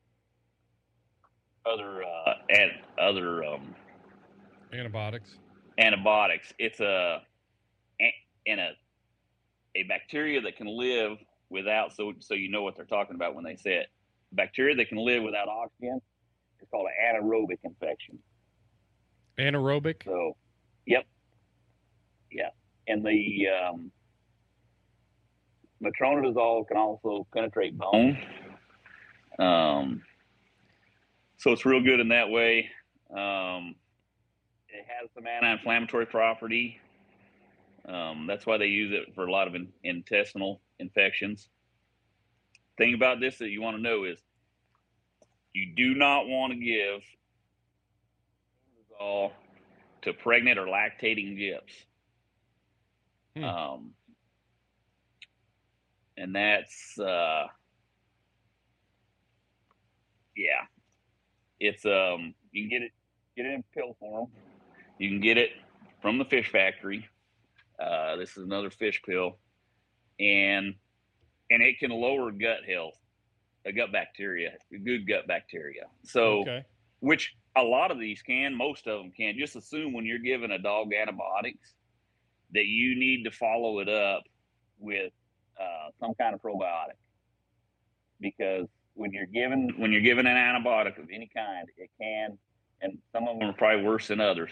other 1.66 2.03
uh, 2.03 2.35
and 2.51 2.70
other 2.98 3.44
um, 3.44 3.74
Antibiotics. 4.72 5.37
antibiotics. 5.79 6.53
It's 6.59 6.81
a 6.81 7.22
in 8.46 8.59
a 8.59 8.70
a 9.74 9.83
bacteria 9.85 10.40
that 10.40 10.57
can 10.57 10.66
live 10.66 11.18
without 11.51 11.94
so 11.94 12.12
so 12.20 12.35
you 12.35 12.51
know 12.51 12.62
what 12.62 12.74
they're 12.77 12.85
talking 12.87 13.14
about 13.16 13.35
when 13.35 13.44
they 13.44 13.57
say 13.57 13.74
it. 13.77 13.88
Bacteria 14.33 14.74
that 14.77 14.88
can 14.88 14.98
live 14.98 15.22
without 15.22 15.48
oxygen 15.48 16.01
It's 16.61 16.70
called 16.70 16.87
an 16.88 17.16
anaerobic 17.22 17.59
infection. 17.64 18.18
Anaerobic. 19.38 20.05
So, 20.05 20.37
yep, 20.87 21.07
yeah, 22.31 22.51
and 22.87 23.05
the 23.05 23.46
um, 23.48 23.90
metronidazole 25.83 26.66
can 26.66 26.77
also 26.77 27.27
penetrate 27.33 27.79
bone. 27.79 28.18
Um, 29.38 30.03
so 31.37 31.53
it's 31.53 31.64
real 31.64 31.83
good 31.83 32.01
in 32.01 32.09
that 32.09 32.31
way. 32.31 32.68
Um, 33.11 33.77
it 34.68 34.85
has 34.87 35.09
some 35.14 35.27
anti-inflammatory 35.27 36.07
property. 36.07 36.81
Um, 37.88 38.27
that's 38.27 38.44
why 38.44 38.59
they 38.59 38.66
use 38.66 38.92
it 38.92 39.14
for 39.14 39.27
a 39.27 39.33
lot 39.33 39.48
of 39.48 39.55
in, 39.55 39.68
intestinal 39.85 40.61
infections. 40.79 41.48
Thing 42.77 42.94
about 42.94 43.20
this 43.20 43.38
that 43.38 43.48
you 43.48 43.62
want 43.62 43.77
to 43.77 43.83
know 43.83 44.05
is 44.05 44.18
you 45.53 45.74
do 45.74 45.94
not 45.94 46.27
want 46.27 46.53
to 46.53 46.59
give 46.59 47.01
all 48.99 49.33
to 50.03 50.13
pregnant 50.13 50.59
or 50.59 50.67
lactating 50.67 51.37
gyps. 51.39 51.85
Hmm. 53.37 53.45
Um, 53.45 53.91
and 56.17 56.35
that's 56.35 56.99
uh, 56.99 57.47
yeah, 60.37 60.65
it's 61.61 61.85
um 61.85 62.35
you 62.53 62.63
can 62.63 62.71
get 62.71 62.83
it 62.83 62.93
get 63.37 63.47
it 63.47 63.55
in 63.55 63.65
pill 63.75 63.97
form. 64.01 64.29
You 64.99 65.09
can 65.09 65.21
get 65.21 65.39
it 65.39 65.51
from 66.03 66.19
the 66.19 66.25
fish 66.25 66.51
factory. 66.51 67.09
Uh, 67.79 68.17
this 68.17 68.37
is 68.37 68.45
another 68.45 68.71
fish 68.71 69.01
pill, 69.07 69.39
and 70.19 70.75
and 71.51 71.63
it 71.63 71.79
can 71.79 71.91
lower 71.91 72.33
gut 72.33 72.65
health, 72.69 72.99
uh, 73.67 73.71
gut 73.71 73.93
bacteria, 73.93 74.53
good 74.85 75.07
gut 75.07 75.27
bacteria. 75.29 75.85
So 76.03 76.41
okay. 76.41 76.65
which 77.01 77.35
a 77.59 77.68
lot 77.68 77.90
of 77.90 77.99
these 77.99 78.23
can, 78.23 78.55
most 78.55 78.87
of 78.87 79.01
them 79.01 79.12
can. 79.16 79.38
Just 79.38 79.57
assume 79.57 79.92
when 79.92 80.05
you're 80.05 80.18
giving 80.18 80.51
a 80.51 80.59
dog 80.59 80.92
antibiotics 80.92 81.75
that 82.55 82.66
you 82.66 82.99
need 82.99 83.25
to 83.25 83.31
follow 83.31 83.81
it 83.81 83.88
up 83.88 84.23
with 84.79 85.12
uh, 85.61 85.90
some 86.01 86.14
kind 86.14 86.35
of 86.35 86.40
probiotic, 86.40 86.97
because 88.21 88.66
when 88.94 89.12
you're 89.12 89.27
given 89.27 89.75
when 89.77 89.92
you're 89.92 90.01
given 90.01 90.27
an 90.27 90.37
antibiotic 90.37 90.99
of 90.99 91.09
any 91.12 91.29
kind, 91.37 91.68
it 91.77 91.90
can, 92.01 92.38
and 92.81 92.99
some 93.12 93.29
of 93.29 93.38
them 93.38 93.51
are 93.51 93.53
probably 93.53 93.85
worse 93.85 94.09
than 94.09 94.21
others, 94.21 94.51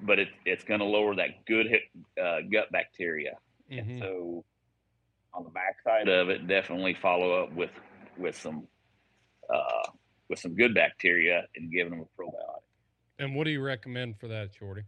but 0.00 0.18
it, 0.18 0.28
it's 0.44 0.64
going 0.64 0.80
to 0.80 0.86
lower 0.86 1.14
that 1.14 1.44
good 1.46 1.66
uh, 2.22 2.40
gut 2.52 2.70
bacteria. 2.72 3.32
Mhm. 3.70 3.78
And 3.78 4.00
so 4.00 4.44
on 5.32 5.44
the 5.44 5.50
backside 5.50 6.08
of 6.08 6.28
it, 6.30 6.48
definitely 6.48 6.94
follow 6.94 7.44
up 7.44 7.52
with 7.52 7.70
with 8.18 8.36
some 8.36 8.66
uh, 9.52 9.90
with 10.30 10.38
some 10.38 10.54
good 10.54 10.74
bacteria 10.74 11.42
and 11.56 11.70
giving 11.70 11.90
them 11.90 12.00
a 12.00 12.22
probiotic. 12.22 12.62
And 13.18 13.34
what 13.34 13.44
do 13.44 13.50
you 13.50 13.60
recommend 13.60 14.18
for 14.18 14.28
that, 14.28 14.50
Shorty? 14.58 14.84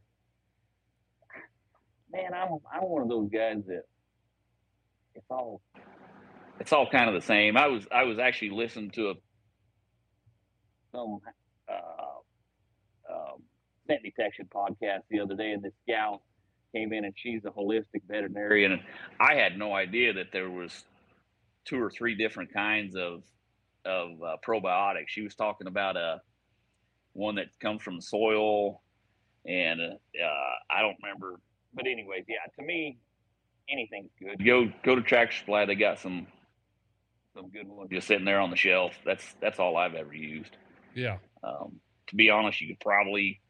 Man, 2.11 2.33
I'm 2.33 2.59
I'm 2.73 2.89
one 2.89 3.03
of 3.03 3.09
those 3.09 3.29
guys 3.29 3.57
that 3.67 3.83
it's 5.15 5.27
all 5.29 5.61
it's 6.61 6.73
all 6.73 6.89
kind 6.89 7.09
of 7.09 7.15
the 7.15 7.27
same. 7.27 7.57
I 7.57 7.67
was 7.67 7.87
I 7.93 8.05
was 8.05 8.19
actually 8.19 8.51
listening 8.51 8.91
to 8.93 9.11
a 9.11 9.15
some 10.93 11.19
uh, 11.69 13.13
um, 13.13 13.43
scent 13.87 14.03
detection 14.03 14.49
podcast 14.55 15.01
the 15.11 15.21
other 15.21 15.35
day, 15.35 15.53
and 15.53 15.63
this 15.63 15.73
gal 15.87 16.23
came 16.75 16.93
in 16.93 17.05
and 17.05 17.15
she's 17.17 17.45
a 17.45 17.51
holistic 17.51 18.03
veterinarian, 18.09 18.73
and 18.73 18.83
I 19.21 19.35
had 19.35 19.59
no 19.59 19.75
idea 19.75 20.15
that 20.15 20.33
there 20.33 20.51
was 20.51 20.85
two 21.65 21.83
or 21.83 21.91
three 21.91 22.15
different 22.15 22.53
kinds 22.53 22.95
of 22.95 23.23
of 23.85 24.23
uh, 24.23 24.37
probiotics. 24.47 25.09
She 25.09 25.23
was 25.23 25.35
talking 25.35 25.67
about 25.67 25.97
a 25.97 26.21
one 27.13 27.37
that 27.37 27.49
comes 27.61 27.83
from 27.83 27.97
the 27.97 28.03
soil, 28.03 28.83
and 29.47 29.81
uh, 29.81 30.55
I 30.71 30.83
don't 30.83 30.97
remember. 31.03 31.41
But 31.75 31.87
anyways, 31.87 32.25
yeah, 32.29 32.51
to 32.59 32.63
me, 32.67 32.99
anything's 33.69 34.11
good. 34.19 34.45
Go 34.45 34.73
go 34.83 34.95
to 34.95 35.03
Tractor 35.03 35.37
Supply. 35.37 35.65
They 35.65 35.75
got 35.75 35.99
some 35.99 36.27
some 37.35 37.49
good 37.49 37.67
ones 37.67 37.91
just 37.91 38.07
sitting 38.07 38.25
there 38.25 38.41
on 38.41 38.51
the 38.51 38.57
shelf. 38.57 38.93
That's 39.05 39.25
that's 39.41 39.59
all 39.59 39.77
I've 39.77 39.95
ever 39.95 40.15
used. 40.15 40.57
Yeah. 40.95 41.19
Um, 41.43 41.81
to 42.09 42.17
be 42.17 42.31
honest, 42.31 42.61
you 42.61 42.69
could 42.69 42.81
probably 42.81 43.41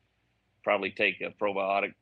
probably 0.63 0.91
take 0.91 1.21
a 1.21 1.31
probiotic 1.43 1.93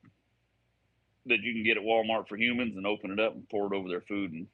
that 1.26 1.40
you 1.40 1.52
can 1.52 1.64
get 1.64 1.76
at 1.76 1.82
Walmart 1.82 2.28
for 2.28 2.36
humans 2.36 2.76
and 2.76 2.86
open 2.86 3.10
it 3.10 3.20
up 3.20 3.34
and 3.34 3.48
pour 3.48 3.72
it 3.72 3.76
over 3.76 3.88
their 3.88 4.02
food 4.02 4.32
and 4.32 4.46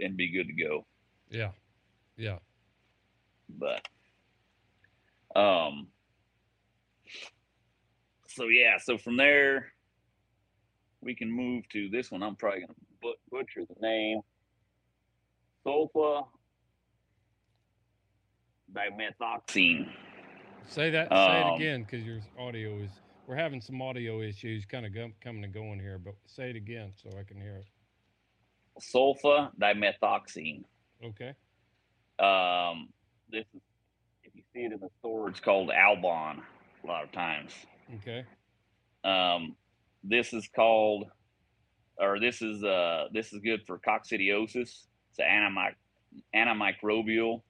and 0.00 0.16
be 0.16 0.32
good 0.32 0.46
to 0.46 0.52
go. 0.52 0.86
Yeah. 1.30 1.50
Yeah. 2.16 2.38
But 3.58 3.86
um 5.38 5.88
so 8.28 8.44
yeah, 8.48 8.78
so 8.78 8.96
from 8.98 9.16
there 9.16 9.72
we 11.00 11.14
can 11.14 11.30
move 11.30 11.68
to 11.70 11.88
this 11.88 12.10
one. 12.10 12.22
I'm 12.22 12.36
probably 12.36 12.60
gonna 12.60 12.74
but- 13.02 13.16
butcher 13.30 13.64
the 13.66 13.80
name. 13.80 14.20
Sulfa 15.66 16.26
dimethoxine. 18.72 19.88
Say 20.68 20.90
that. 20.90 21.08
Say 21.08 21.14
it 21.40 21.44
Um, 21.46 21.54
again, 21.54 21.82
because 21.82 22.04
your 22.06 22.20
audio 22.38 22.76
is. 22.78 22.90
We're 23.26 23.36
having 23.36 23.60
some 23.60 23.80
audio 23.80 24.20
issues, 24.20 24.64
kind 24.64 24.84
of 24.84 24.92
go, 24.92 25.10
coming 25.20 25.44
and 25.44 25.52
going 25.52 25.78
here. 25.78 25.98
But 25.98 26.14
say 26.26 26.50
it 26.50 26.56
again 26.56 26.92
so 26.96 27.10
I 27.18 27.22
can 27.22 27.40
hear 27.40 27.58
it. 27.58 27.66
Sulfa 28.80 29.50
dimethoxine. 29.56 30.64
Okay. 31.04 31.34
Um, 32.18 32.88
this 33.30 33.46
is, 33.54 33.60
if 34.24 34.34
you 34.34 34.42
see 34.52 34.60
it 34.60 34.72
in 34.72 34.80
the 34.80 34.88
store, 34.98 35.28
it's 35.28 35.40
called 35.40 35.70
Albon 35.70 36.40
a 36.82 36.86
lot 36.86 37.04
of 37.04 37.12
times. 37.12 37.52
Okay. 37.96 38.24
Um, 39.04 39.56
this 40.02 40.32
is 40.32 40.48
called, 40.54 41.06
or 41.98 42.18
this 42.18 42.42
is 42.42 42.62
uh, 42.64 43.06
this 43.12 43.32
is 43.32 43.40
good 43.40 43.60
for 43.66 43.78
coccidiosis. 43.78 44.86
It's 45.10 45.18
an 45.18 45.26
antimic- 45.26 45.74
antimicrobial. 46.34 47.42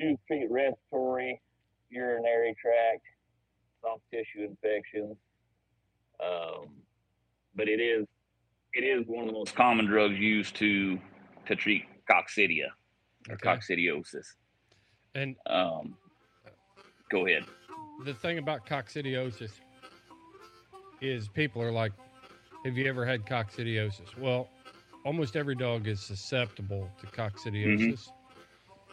To 0.00 0.16
treat 0.26 0.50
respiratory, 0.50 1.40
urinary 1.90 2.54
tract, 2.60 3.02
soft 3.82 4.02
tissue 4.10 4.44
infections. 4.44 5.16
Um, 6.20 6.68
but 7.54 7.68
it 7.68 7.80
is 7.80 8.06
it 8.72 8.82
is 8.82 9.06
one 9.06 9.24
of 9.24 9.26
the 9.28 9.32
most 9.32 9.54
common 9.54 9.86
drugs 9.86 10.18
used 10.18 10.56
to 10.56 10.98
to 11.46 11.54
treat 11.54 11.84
coccidia 12.10 12.68
or 13.30 13.36
Okay. 13.36 13.38
coccidiosis. 13.38 14.26
And 15.14 15.36
Um, 15.46 15.98
go 17.10 17.26
ahead. 17.26 17.44
the 18.04 18.14
thing 18.14 18.38
about 18.38 18.66
coccidiosis 18.66 19.52
is 21.00 21.28
people 21.28 21.62
are 21.62 21.72
like, 21.72 21.92
"Have 22.64 22.76
you 22.78 22.86
ever 22.86 23.06
had 23.06 23.26
coccidiosis?" 23.26 24.16
Well, 24.18 24.48
almost 25.04 25.36
every 25.36 25.54
dog 25.54 25.86
is 25.88 26.00
susceptible 26.02 26.90
to 27.00 27.06
coccidiosis, 27.08 28.10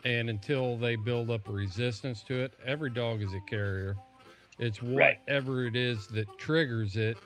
and 0.06 0.30
until 0.30 0.78
they 0.78 0.96
build 0.96 1.30
up 1.32 1.48
a 1.48 1.52
resistance 1.52 2.24
to 2.24 2.42
it, 2.44 2.54
every 2.66 2.90
dog 2.90 3.22
is 3.22 3.34
a 3.34 3.42
carrier. 3.42 3.98
It's 4.60 4.82
Right. 4.94 5.20
whatever 5.28 5.66
it 5.66 5.76
is 5.76 6.08
that 6.10 6.28
triggers 6.38 6.98
it 6.98 7.18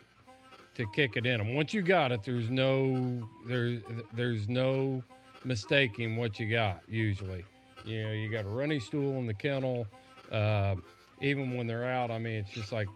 to 0.75 0.85
kick 0.87 1.17
it 1.17 1.25
in 1.25 1.39
them. 1.39 1.55
Once 1.55 1.73
you 1.73 1.81
got 1.81 2.11
it, 2.11 2.23
there's 2.23 2.49
no 2.49 3.27
there 3.47 3.81
there's 4.13 4.47
no 4.49 5.03
mistaking 5.45 6.17
what 6.17 6.39
you 6.39 6.49
got. 6.49 6.81
Usually, 6.87 7.45
you 7.85 8.03
know, 8.03 8.11
you 8.11 8.29
got 8.29 8.45
a 8.45 8.49
runny 8.49 8.79
stool 8.79 9.17
in 9.19 9.27
the 9.27 9.33
kennel. 9.33 9.87
Uh, 10.31 10.75
even 11.21 11.55
when 11.55 11.67
they're 11.67 11.85
out, 11.85 12.11
I 12.11 12.17
mean, 12.17 12.35
it's 12.35 12.51
just 12.51 12.71
like 12.71 12.87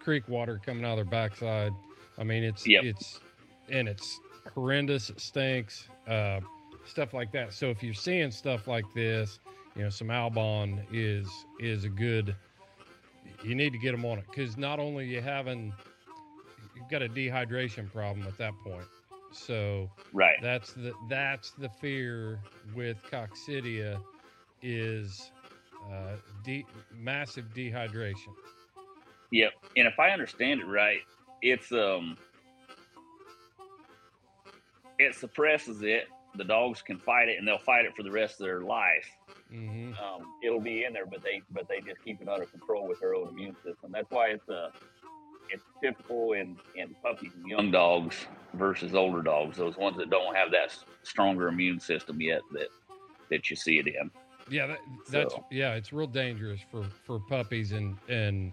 creek 0.00 0.28
water 0.28 0.60
coming 0.64 0.84
out 0.84 0.92
of 0.92 0.96
their 0.96 1.04
backside. 1.04 1.72
I 2.18 2.24
mean, 2.24 2.42
it's 2.44 2.66
Yep. 2.66 2.84
it's 2.84 3.20
and 3.70 3.88
it's 3.88 4.18
horrendous. 4.54 5.10
It 5.10 5.20
stinks. 5.20 5.88
Uh, 6.08 6.40
stuff 6.86 7.12
like 7.12 7.32
that. 7.32 7.52
So 7.52 7.68
if 7.70 7.82
you're 7.82 7.94
seeing 7.94 8.30
stuff 8.30 8.66
like 8.68 8.84
this, 8.94 9.38
you 9.76 9.82
know, 9.82 9.90
some 9.90 10.08
Albon 10.08 10.80
is 10.92 11.28
is 11.60 11.84
a 11.84 11.88
good. 11.88 12.34
You 13.44 13.54
need 13.54 13.72
to 13.72 13.78
get 13.78 13.92
them 13.92 14.04
on 14.04 14.18
it 14.18 14.24
because 14.30 14.56
not 14.56 14.78
only 14.78 15.06
you 15.06 15.20
having 15.20 15.72
you've 16.74 16.88
got 16.88 17.02
a 17.02 17.08
dehydration 17.08 17.92
problem 17.92 18.26
at 18.26 18.38
that 18.38 18.52
point. 18.64 18.86
So 19.32 19.90
Right. 20.12 20.36
that's 20.42 20.72
the 20.72 20.94
that's 21.08 21.52
the 21.52 21.68
fear 21.68 22.40
with 22.74 22.96
coccidia 23.10 24.00
is 24.62 25.30
uh, 25.92 26.16
de- 26.44 26.66
massive 26.98 27.44
dehydration. 27.54 28.34
Yep. 29.30 29.52
And 29.76 29.86
if 29.86 29.98
I 29.98 30.10
understand 30.10 30.60
it 30.60 30.66
right, 30.66 31.00
it's 31.42 31.72
um 31.72 32.16
it 34.98 35.14
suppresses 35.14 35.82
it. 35.82 36.08
The 36.36 36.44
dogs 36.44 36.82
can 36.82 36.98
fight 36.98 37.28
it 37.28 37.38
and 37.38 37.46
they'll 37.46 37.58
fight 37.58 37.84
it 37.84 37.94
for 37.96 38.02
the 38.02 38.10
rest 38.10 38.40
of 38.40 38.46
their 38.46 38.60
life. 38.60 39.08
hmm 39.50 39.92
Um, 39.92 40.26
it'll 40.44 40.60
be 40.60 40.84
in 40.84 40.92
there, 40.92 41.06
but 41.06 41.22
they 41.22 41.42
but 41.50 41.68
they 41.68 41.80
just 41.80 42.02
keep 42.04 42.20
it 42.20 42.28
under 42.28 42.46
control 42.46 42.86
with 42.88 43.00
their 43.00 43.14
own 43.14 43.28
immune 43.28 43.56
system. 43.64 43.90
That's 43.92 44.10
why 44.10 44.28
it's 44.28 44.48
uh 44.48 44.70
it's 45.50 45.64
typical 45.82 46.32
in, 46.32 46.56
in 46.74 46.94
puppies 47.02 47.32
and 47.36 47.46
young 47.46 47.70
dogs 47.70 48.26
versus 48.56 48.94
older 48.94 49.22
dogs. 49.22 49.56
Those 49.56 49.76
ones 49.76 49.96
that 49.98 50.10
don't 50.10 50.34
have 50.34 50.50
that 50.52 50.76
stronger 51.02 51.48
immune 51.48 51.80
system 51.80 52.20
yet 52.20 52.40
that 52.52 52.68
that 53.30 53.50
you 53.50 53.56
see 53.56 53.78
it 53.78 53.86
in. 53.86 54.10
Yeah, 54.48 54.66
that, 54.68 54.78
that's 55.10 55.34
So- 55.34 55.44
yeah, 55.50 55.74
it's 55.74 55.92
real 55.92 56.06
dangerous 56.06 56.60
for 56.70 56.84
for 57.04 57.18
puppies 57.18 57.72
and 57.72 57.96
and 58.08 58.52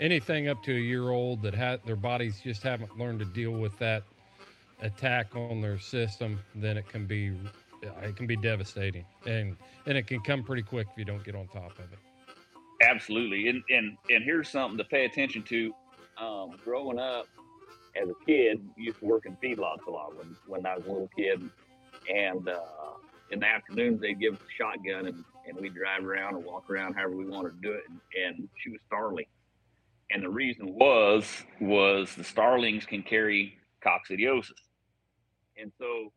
anything 0.00 0.48
up 0.48 0.62
to 0.64 0.72
a 0.74 0.80
year 0.80 1.10
old 1.10 1.42
that 1.42 1.54
ha- 1.54 1.78
their 1.84 1.96
bodies 1.96 2.40
just 2.42 2.62
haven't 2.62 2.98
learned 2.98 3.20
to 3.20 3.26
deal 3.26 3.52
with 3.52 3.78
that 3.78 4.02
attack 4.80 5.34
on 5.36 5.60
their 5.60 5.78
system. 5.78 6.40
Then 6.54 6.76
it 6.76 6.88
can 6.88 7.06
be 7.06 7.32
it 8.02 8.16
can 8.16 8.26
be 8.26 8.36
devastating 8.36 9.04
and 9.26 9.56
and 9.86 9.98
it 9.98 10.06
can 10.06 10.20
come 10.20 10.42
pretty 10.42 10.62
quick 10.62 10.86
if 10.90 10.98
you 10.98 11.04
don't 11.04 11.22
get 11.24 11.34
on 11.34 11.46
top 11.48 11.78
of 11.78 11.92
it. 11.92 11.98
Absolutely, 12.82 13.48
and 13.48 13.62
and 13.70 13.96
and 14.10 14.24
here's 14.24 14.48
something 14.48 14.78
to 14.78 14.84
pay 14.84 15.04
attention 15.04 15.42
to. 15.44 15.74
Um, 16.16 16.52
growing 16.64 16.98
up 17.00 17.26
as 18.00 18.08
a 18.08 18.24
kid, 18.26 18.60
used 18.76 18.98
to 19.00 19.04
work 19.06 19.26
in 19.26 19.36
feedlots 19.36 19.86
a 19.86 19.90
lot 19.90 20.16
when 20.16 20.36
when 20.46 20.66
I 20.66 20.76
was 20.76 20.86
a 20.86 20.88
little 20.88 21.10
kid, 21.16 21.40
and 22.12 22.48
uh, 22.48 22.60
in 23.30 23.40
the 23.40 23.46
afternoons 23.46 24.00
they'd 24.00 24.20
give 24.20 24.34
us 24.34 24.40
a 24.40 24.52
shotgun 24.62 25.06
and 25.06 25.24
and 25.46 25.56
we'd 25.58 25.74
drive 25.74 26.04
around 26.04 26.34
or 26.34 26.38
walk 26.38 26.70
around 26.70 26.94
however 26.94 27.16
we 27.16 27.26
wanted 27.26 27.50
to 27.50 27.68
do 27.68 27.72
it, 27.72 27.82
and, 27.88 28.00
and 28.26 28.48
was 28.72 28.80
starling. 28.86 29.26
And 30.10 30.22
the 30.22 30.28
reason 30.28 30.74
was 30.74 31.44
was 31.60 32.14
the 32.14 32.24
starlings 32.24 32.86
can 32.86 33.02
carry 33.02 33.58
coccidiosis, 33.84 34.52
and 35.56 35.72
so 35.78 36.12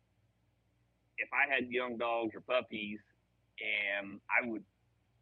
if 1.18 1.28
I 1.32 1.52
had 1.52 1.68
young 1.68 1.96
dogs 1.98 2.34
or 2.34 2.40
puppies, 2.40 3.00
and 3.60 4.20
I 4.30 4.48
would 4.48 4.64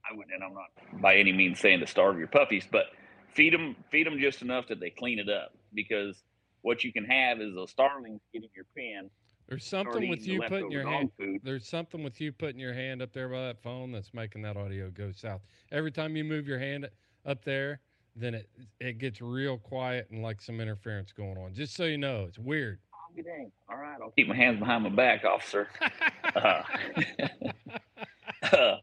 I 0.08 0.14
wouldn't, 0.14 0.34
and 0.34 0.44
I'm 0.44 0.54
not 0.54 1.00
by 1.02 1.16
any 1.16 1.32
means 1.32 1.58
saying 1.60 1.80
to 1.80 1.86
starve 1.86 2.18
your 2.18 2.28
puppies, 2.28 2.66
but 2.70 2.86
feed 3.34 3.52
them, 3.52 3.76
feed 3.90 4.06
them 4.06 4.18
just 4.18 4.42
enough 4.42 4.68
that 4.68 4.80
they 4.80 4.90
clean 4.90 5.18
it 5.18 5.28
up. 5.28 5.52
Because 5.74 6.22
what 6.66 6.82
you 6.82 6.92
can 6.92 7.04
have 7.04 7.40
is 7.40 7.54
those 7.54 7.70
starlings 7.70 8.20
getting 8.32 8.48
your 8.56 8.66
pen. 8.76 9.08
There's 9.48 9.64
something 9.64 10.08
with 10.08 10.26
you 10.26 10.42
putting 10.48 10.72
your 10.72 10.84
hand. 10.84 11.12
food. 11.16 11.40
There's 11.44 11.68
something 11.68 12.02
with 12.02 12.20
you 12.20 12.32
putting 12.32 12.58
your 12.58 12.74
hand 12.74 13.00
up 13.00 13.12
there 13.12 13.28
by 13.28 13.42
that 13.42 13.62
phone 13.62 13.92
that's 13.92 14.12
making 14.12 14.42
that 14.42 14.56
audio 14.56 14.90
go 14.90 15.12
south. 15.12 15.42
Every 15.70 15.92
time 15.92 16.16
you 16.16 16.24
move 16.24 16.48
your 16.48 16.58
hand 16.58 16.90
up 17.24 17.44
there, 17.44 17.78
then 18.16 18.34
it 18.34 18.48
it 18.80 18.98
gets 18.98 19.22
real 19.22 19.58
quiet 19.58 20.08
and 20.10 20.24
like 20.24 20.42
some 20.42 20.60
interference 20.60 21.12
going 21.12 21.38
on. 21.38 21.54
Just 21.54 21.76
so 21.76 21.84
you 21.84 21.98
know, 21.98 22.24
it's 22.28 22.38
weird. 22.38 22.80
All 23.68 23.76
right, 23.76 23.98
I'll 24.02 24.10
keep 24.10 24.26
my 24.26 24.34
hands 24.34 24.58
behind 24.58 24.82
my 24.82 24.90
back, 24.90 25.24
officer. 25.24 25.68
Uh, 26.34 26.62
uh, 28.52 28.76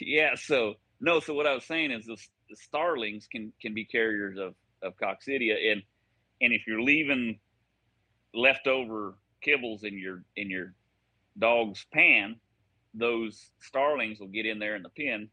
yeah. 0.00 0.34
So 0.34 0.74
no. 1.00 1.20
So 1.20 1.34
what 1.34 1.46
I 1.46 1.54
was 1.54 1.64
saying 1.64 1.92
is 1.92 2.06
the, 2.06 2.16
the 2.48 2.56
starlings 2.56 3.28
can 3.30 3.52
can 3.60 3.72
be 3.72 3.84
carriers 3.84 4.36
of 4.38 4.54
of 4.82 4.94
coccidia, 4.96 5.70
and 5.70 5.82
and 6.40 6.52
if 6.52 6.66
you're 6.66 6.82
leaving 6.82 7.38
leftover 8.34 9.14
kibbles 9.44 9.84
in 9.84 9.98
your 9.98 10.24
in 10.36 10.50
your 10.50 10.74
dog's 11.38 11.86
pan, 11.92 12.36
those 12.94 13.50
starlings 13.60 14.20
will 14.20 14.28
get 14.28 14.46
in 14.46 14.58
there 14.58 14.76
in 14.76 14.82
the 14.82 14.90
pen 14.90 15.28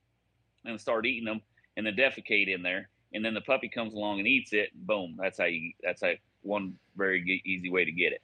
and 0.66 0.80
start 0.80 1.06
eating 1.06 1.26
them, 1.26 1.42
and 1.78 1.86
then 1.86 1.96
defecate 1.96 2.54
in 2.54 2.62
there, 2.62 2.90
and 3.14 3.24
then 3.26 3.34
the 3.34 3.42
puppy 3.42 3.70
comes 3.70 3.94
along 3.94 4.20
and 4.20 4.28
eats 4.28 4.54
it. 4.54 4.70
Boom. 4.86 5.18
That's 5.20 5.40
how 5.40 5.46
you. 5.46 5.72
That's 5.84 6.02
how 6.02 6.14
one 6.42 6.74
very 6.96 7.42
easy 7.46 7.70
way 7.70 7.86
to 7.86 7.92
get 7.92 8.14
it. 8.14 8.22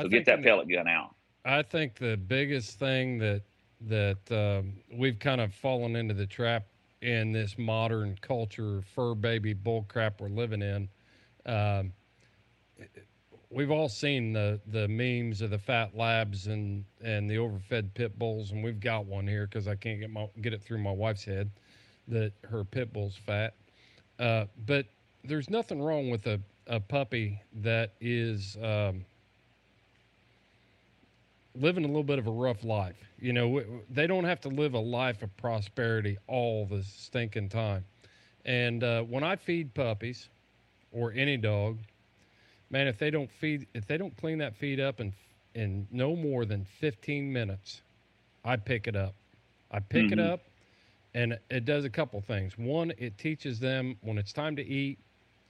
So 0.00 0.08
get 0.08 0.26
that 0.26 0.42
pellet 0.42 0.68
gun 0.68 0.86
out. 0.86 1.14
I 1.44 1.62
think 1.62 1.96
the 1.96 2.16
biggest 2.16 2.78
thing 2.78 3.18
that 3.18 3.42
that 3.86 4.18
um, 4.30 4.74
we've 4.92 5.18
kind 5.18 5.40
of 5.40 5.54
fallen 5.54 5.96
into 5.96 6.14
the 6.14 6.26
trap 6.26 6.66
in 7.00 7.32
this 7.32 7.56
modern 7.58 8.18
culture, 8.20 8.82
fur 8.82 9.14
baby 9.14 9.52
bull 9.52 9.84
crap 9.88 10.20
we're 10.20 10.28
living 10.28 10.62
in. 10.62 10.88
Um, 11.46 11.92
we've 13.50 13.70
all 13.70 13.88
seen 13.88 14.32
the 14.32 14.60
the 14.66 14.88
memes 14.88 15.40
of 15.40 15.50
the 15.50 15.58
fat 15.58 15.96
labs 15.96 16.46
and 16.46 16.84
and 17.02 17.30
the 17.30 17.38
overfed 17.38 17.94
pit 17.94 18.18
bulls, 18.18 18.52
and 18.52 18.62
we've 18.62 18.80
got 18.80 19.06
one 19.06 19.26
here 19.26 19.46
because 19.46 19.68
I 19.68 19.74
can't 19.74 20.00
get 20.00 20.10
my 20.10 20.28
get 20.40 20.52
it 20.52 20.62
through 20.62 20.78
my 20.78 20.92
wife's 20.92 21.24
head 21.24 21.50
that 22.08 22.32
her 22.50 22.64
pit 22.64 22.92
bull's 22.92 23.16
fat. 23.16 23.54
Uh, 24.18 24.46
but 24.66 24.86
there's 25.24 25.50
nothing 25.50 25.80
wrong 25.80 26.10
with 26.10 26.26
a, 26.26 26.40
a 26.66 26.80
puppy 26.80 27.40
that 27.60 27.92
is 28.00 28.56
um, 28.62 29.04
living 31.54 31.84
a 31.84 31.86
little 31.86 32.02
bit 32.02 32.18
of 32.18 32.26
a 32.26 32.30
rough 32.30 32.64
life. 32.64 32.96
You 33.20 33.32
know, 33.32 33.62
they 33.90 34.06
don't 34.06 34.24
have 34.24 34.40
to 34.42 34.48
live 34.48 34.74
a 34.74 34.78
life 34.78 35.22
of 35.22 35.36
prosperity 35.36 36.18
all 36.26 36.66
the 36.66 36.82
stinking 36.82 37.48
time. 37.48 37.84
And 38.44 38.82
uh, 38.82 39.02
when 39.02 39.22
I 39.22 39.36
feed 39.36 39.74
puppies 39.74 40.28
or 40.92 41.12
any 41.12 41.36
dog, 41.36 41.78
man, 42.70 42.86
if 42.86 42.98
they 42.98 43.10
don't 43.10 43.30
feed, 43.30 43.66
if 43.74 43.86
they 43.86 43.96
don't 43.96 44.16
clean 44.16 44.38
that 44.38 44.56
feed 44.56 44.80
up 44.80 45.00
in 45.00 45.12
in 45.54 45.86
no 45.90 46.14
more 46.16 46.44
than 46.44 46.64
15 46.64 47.32
minutes, 47.32 47.82
I 48.44 48.56
pick 48.56 48.86
it 48.86 48.96
up. 48.96 49.14
I 49.70 49.80
pick 49.80 50.12
it 50.12 50.18
Mhm. 50.18 50.20
up, 50.20 50.40
and 51.14 51.38
it 51.50 51.64
does 51.64 51.84
a 51.84 51.90
couple 51.90 52.20
things. 52.20 52.58
One, 52.58 52.92
it 52.98 53.18
teaches 53.18 53.58
them 53.60 53.96
when 54.02 54.18
it's 54.18 54.32
time 54.32 54.56
to 54.56 54.64
eat, 54.66 54.98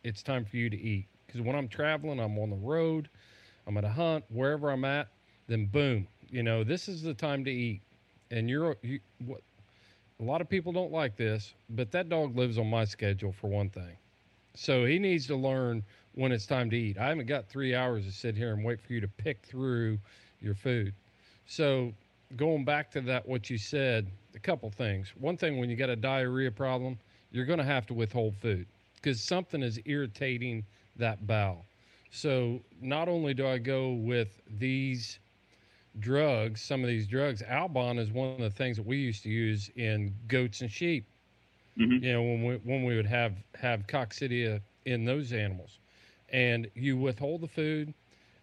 it's 0.04 0.22
time 0.22 0.44
for 0.44 0.56
you 0.56 0.70
to 0.70 0.76
eat. 0.76 1.06
Because 1.26 1.40
when 1.42 1.56
I'm 1.56 1.68
traveling, 1.68 2.20
I'm 2.20 2.38
on 2.38 2.50
the 2.50 2.56
road, 2.56 3.08
I'm 3.66 3.76
at 3.76 3.84
a 3.84 3.88
hunt, 3.90 4.24
wherever 4.28 4.70
I'm 4.70 4.84
at, 4.84 5.08
then 5.48 5.66
boom, 5.66 6.08
you 6.30 6.42
know, 6.42 6.64
this 6.64 6.88
is 6.88 7.02
the 7.02 7.14
time 7.14 7.44
to 7.44 7.50
eat. 7.50 7.82
And 8.30 8.48
you're, 8.48 8.76
you, 8.82 9.00
what, 9.24 9.42
a 10.20 10.24
lot 10.24 10.40
of 10.40 10.48
people 10.48 10.72
don't 10.72 10.92
like 10.92 11.16
this, 11.16 11.54
but 11.70 11.90
that 11.92 12.08
dog 12.08 12.36
lives 12.36 12.58
on 12.58 12.68
my 12.68 12.84
schedule 12.84 13.32
for 13.32 13.48
one 13.48 13.70
thing. 13.70 13.96
So 14.58 14.84
he 14.84 14.98
needs 14.98 15.28
to 15.28 15.36
learn 15.36 15.84
when 16.14 16.32
it's 16.32 16.44
time 16.44 16.68
to 16.70 16.76
eat. 16.76 16.98
I 16.98 17.06
haven't 17.06 17.28
got 17.28 17.48
three 17.48 17.76
hours 17.76 18.04
to 18.06 18.10
sit 18.10 18.34
here 18.34 18.52
and 18.52 18.64
wait 18.64 18.80
for 18.80 18.92
you 18.92 19.00
to 19.00 19.06
pick 19.06 19.46
through 19.46 20.00
your 20.40 20.56
food. 20.56 20.94
So 21.46 21.94
going 22.34 22.64
back 22.64 22.90
to 22.90 23.00
that, 23.02 23.26
what 23.26 23.48
you 23.48 23.56
said, 23.56 24.08
a 24.34 24.40
couple 24.40 24.68
things. 24.68 25.12
One 25.16 25.36
thing, 25.36 25.58
when 25.58 25.70
you 25.70 25.76
got 25.76 25.90
a 25.90 25.96
diarrhea 25.96 26.50
problem, 26.50 26.98
you're 27.30 27.44
going 27.44 27.60
to 27.60 27.64
have 27.64 27.86
to 27.86 27.94
withhold 27.94 28.34
food 28.34 28.66
because 28.96 29.20
something 29.20 29.62
is 29.62 29.78
irritating 29.84 30.64
that 30.96 31.24
bowel. 31.24 31.64
So 32.10 32.60
not 32.80 33.08
only 33.08 33.34
do 33.34 33.46
I 33.46 33.58
go 33.58 33.92
with 33.92 34.40
these 34.58 35.20
drugs, 36.00 36.60
some 36.62 36.82
of 36.82 36.88
these 36.88 37.06
drugs, 37.06 37.42
Albon 37.42 37.96
is 37.96 38.10
one 38.10 38.30
of 38.30 38.40
the 38.40 38.50
things 38.50 38.76
that 38.76 38.86
we 38.86 38.96
used 38.96 39.22
to 39.22 39.30
use 39.30 39.70
in 39.76 40.12
goats 40.26 40.62
and 40.62 40.70
sheep. 40.70 41.06
Mhm. 41.78 42.00
You 42.00 42.12
know, 42.12 42.22
when 42.22 42.44
we 42.44 42.56
when 42.56 42.84
we 42.84 42.96
would 42.96 43.06
have 43.06 43.42
have 43.56 43.86
coccidia 43.86 44.60
in 44.84 45.04
those 45.04 45.32
animals. 45.32 45.78
and 46.30 46.70
you 46.74 46.96
withhold 46.96 47.42
the 47.42 47.48
food. 47.48 47.94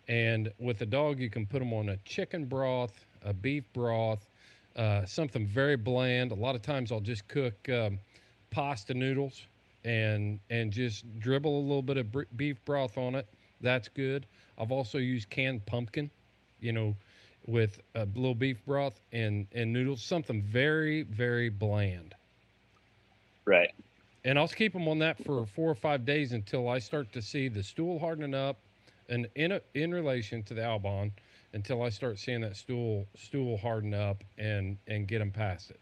And 0.07 0.51
with 0.59 0.79
the 0.79 0.85
dog, 0.85 1.19
you 1.19 1.29
can 1.29 1.45
put 1.47 1.59
them 1.59 1.73
on 1.73 1.89
a 1.89 1.97
chicken 1.97 2.45
broth, 2.45 3.05
a 3.23 3.33
beef 3.33 3.71
broth, 3.73 4.27
uh, 4.75 5.05
something 5.05 5.45
very 5.47 5.75
bland. 5.77 6.31
A 6.31 6.35
lot 6.35 6.55
of 6.55 6.61
times, 6.61 6.91
I'll 6.91 6.99
just 7.01 7.27
cook 7.27 7.69
um, 7.69 7.99
pasta 8.51 8.93
noodles 8.93 9.47
and 9.85 10.39
and 10.49 10.71
just 10.71 11.05
dribble 11.19 11.57
a 11.59 11.61
little 11.65 11.81
bit 11.83 11.97
of 11.97 12.11
br- 12.11 12.23
beef 12.35 12.63
broth 12.65 12.97
on 12.97 13.15
it. 13.15 13.27
That's 13.61 13.87
good. 13.89 14.25
I've 14.57 14.71
also 14.71 14.97
used 14.99 15.29
canned 15.29 15.65
pumpkin, 15.65 16.09
you 16.59 16.73
know, 16.73 16.95
with 17.47 17.81
a 17.95 18.05
little 18.05 18.35
beef 18.35 18.63
broth 18.65 19.01
and 19.11 19.47
and 19.53 19.71
noodles. 19.73 20.03
Something 20.03 20.41
very 20.41 21.03
very 21.03 21.49
bland. 21.49 22.15
And 24.25 24.39
I'll 24.39 24.47
keep 24.47 24.73
them 24.73 24.87
on 24.87 24.97
that 24.99 25.23
for 25.23 25.45
four 25.45 25.69
or 25.69 25.75
five 25.75 26.03
days 26.03 26.31
until 26.31 26.67
I 26.67 26.79
start 26.79 27.13
to 27.13 27.21
see 27.21 27.47
the 27.47 27.61
stool 27.61 27.99
hardening 27.99 28.33
up, 28.33 28.57
and 29.07 29.29
in 29.35 29.51
a, 29.53 29.61
in 29.75 29.93
relation 29.93 30.41
to 30.43 30.55
the 30.55 30.61
Albon, 30.61 31.11
until 31.53 31.83
I 31.83 31.89
start 31.89 32.17
seeing 32.17 32.41
that 32.41 32.57
stool 32.57 33.05
stool 33.15 33.55
harden 33.55 33.93
up 33.93 34.23
and 34.39 34.77
and 34.87 35.07
get 35.07 35.19
them 35.19 35.31
past 35.31 35.69
it. 35.69 35.79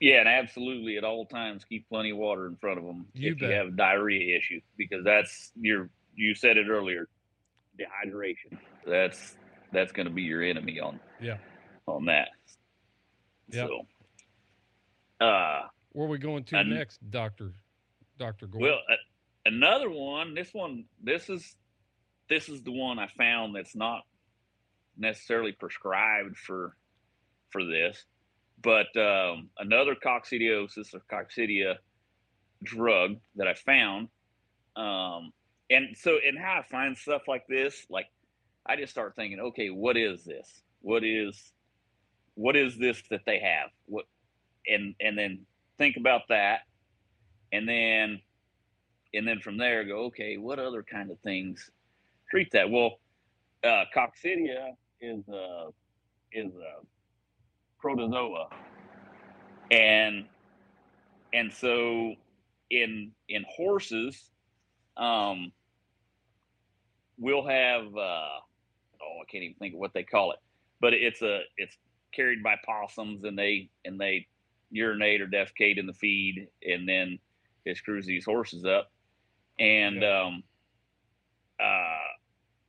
Yeah, 0.00 0.20
and 0.20 0.28
absolutely 0.28 0.96
at 0.96 1.04
all 1.04 1.26
times 1.26 1.62
keep 1.62 1.86
plenty 1.90 2.10
of 2.10 2.16
water 2.16 2.46
in 2.46 2.56
front 2.56 2.78
of 2.78 2.86
them 2.86 3.04
You 3.14 3.32
if 3.32 3.40
bet. 3.40 3.50
you 3.50 3.54
have 3.54 3.66
a 3.66 3.72
diarrhea 3.72 4.34
issue 4.38 4.60
because 4.78 5.04
that's 5.04 5.52
your 5.60 5.90
you 6.16 6.34
said 6.34 6.56
it 6.56 6.68
earlier, 6.68 7.06
dehydration. 7.78 8.58
That's 8.86 9.36
that's 9.72 9.92
going 9.92 10.08
to 10.08 10.12
be 10.12 10.22
your 10.22 10.42
enemy 10.42 10.80
on 10.80 10.98
Yeah. 11.20 11.36
on 11.86 12.06
that. 12.06 12.28
Yep. 13.52 13.68
So, 13.68 15.26
uh, 15.26 15.66
Where 15.92 16.06
are 16.06 16.10
we 16.10 16.18
going 16.18 16.44
to 16.44 16.58
And- 16.58 16.70
next, 16.70 16.98
Doctor 17.10 17.52
Doctor 18.18 18.46
Gore? 18.46 18.60
well, 18.60 18.78
uh, 18.90 18.96
another 19.46 19.90
one. 19.90 20.34
This 20.34 20.52
one. 20.52 20.84
This 21.02 21.28
is 21.30 21.56
this 22.28 22.48
is 22.48 22.62
the 22.62 22.70
one 22.72 22.98
I 22.98 23.08
found 23.08 23.54
that's 23.56 23.74
not 23.74 24.02
necessarily 24.96 25.52
prescribed 25.52 26.36
for 26.36 26.76
for 27.50 27.64
this, 27.64 28.04
but 28.62 28.94
um, 28.96 29.50
another 29.58 29.94
coccidiosis 29.96 30.94
or 30.94 31.00
coccidia 31.10 31.78
drug 32.62 33.16
that 33.36 33.48
I 33.48 33.54
found. 33.54 34.08
Um, 34.76 35.32
and 35.70 35.96
so, 35.96 36.18
and 36.24 36.38
how 36.38 36.60
I 36.60 36.62
find 36.70 36.96
stuff 36.96 37.22
like 37.26 37.46
this, 37.48 37.86
like 37.90 38.06
I 38.66 38.76
just 38.76 38.92
start 38.92 39.16
thinking, 39.16 39.40
okay, 39.40 39.70
what 39.70 39.96
is 39.96 40.24
this? 40.24 40.62
What 40.82 41.02
is 41.04 41.52
what 42.34 42.54
is 42.54 42.76
this 42.78 43.02
that 43.10 43.22
they 43.26 43.40
have? 43.40 43.70
What 43.86 44.04
and 44.68 44.94
and 45.00 45.18
then 45.18 45.46
think 45.80 45.96
about 45.96 46.22
that, 46.28 46.60
and 47.52 47.68
then 47.68 48.20
and 49.14 49.26
then 49.26 49.40
from 49.40 49.56
there 49.56 49.82
go, 49.84 50.04
okay, 50.04 50.36
what 50.36 50.60
other 50.60 50.84
kind 50.84 51.10
of 51.10 51.18
things 51.20 51.68
treat 52.30 52.52
that? 52.52 52.70
Well, 52.70 53.00
uh, 53.64 53.84
coccidia 53.96 54.74
is 55.00 55.26
a 55.28 55.68
is 56.32 56.52
a 56.54 56.84
protozoa, 57.80 58.48
and 59.70 60.26
and 61.32 61.52
so 61.52 62.14
in 62.70 63.12
in 63.28 63.44
horses, 63.48 64.30
um, 64.98 65.50
we'll 67.18 67.46
have 67.46 67.86
uh, 67.96 68.38
oh 69.00 69.20
I 69.22 69.24
can't 69.30 69.44
even 69.44 69.56
think 69.56 69.74
of 69.74 69.80
what 69.80 69.94
they 69.94 70.04
call 70.04 70.32
it, 70.32 70.38
but 70.78 70.92
it's 70.92 71.22
a 71.22 71.40
it's 71.56 71.74
carried 72.14 72.42
by 72.42 72.56
possums 72.66 73.24
and 73.24 73.38
they 73.38 73.70
and 73.84 73.98
they 73.98 74.26
urinate 74.70 75.20
or 75.20 75.26
defecate 75.26 75.78
in 75.78 75.86
the 75.86 75.92
feed 75.92 76.48
and 76.66 76.88
then 76.88 77.18
it 77.64 77.76
screws 77.76 78.06
these 78.06 78.24
horses 78.24 78.64
up. 78.64 78.90
And 79.58 80.02
um, 80.04 80.42
uh, 81.62 81.98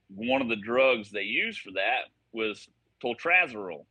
one 0.09 0.41
of 0.41 0.49
the 0.49 0.57
drugs 0.57 1.09
they 1.11 1.21
used 1.21 1.61
for 1.61 1.71
that 1.71 2.09
was 2.33 2.67
toltrazuril 3.03 3.85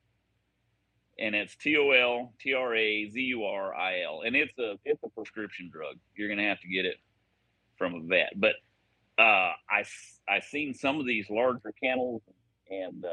and 1.18 1.34
it's 1.34 1.56
T-O-L 1.56 2.32
T-R-A-Z-U-R-I-L 2.40 4.22
and 4.24 4.36
it's 4.36 4.58
a 4.58 4.78
it's 4.84 5.02
a 5.04 5.08
prescription 5.08 5.70
drug. 5.72 5.96
You're 6.14 6.28
gonna 6.28 6.48
have 6.48 6.60
to 6.60 6.68
get 6.68 6.84
it 6.84 6.96
from 7.76 7.94
a 7.94 8.00
vet. 8.00 8.32
But 8.36 8.54
uh, 9.18 9.52
I 9.70 9.84
I 10.28 10.40
seen 10.40 10.74
some 10.74 11.00
of 11.00 11.06
these 11.06 11.28
larger 11.30 11.72
kennels 11.82 12.22
and 12.70 13.04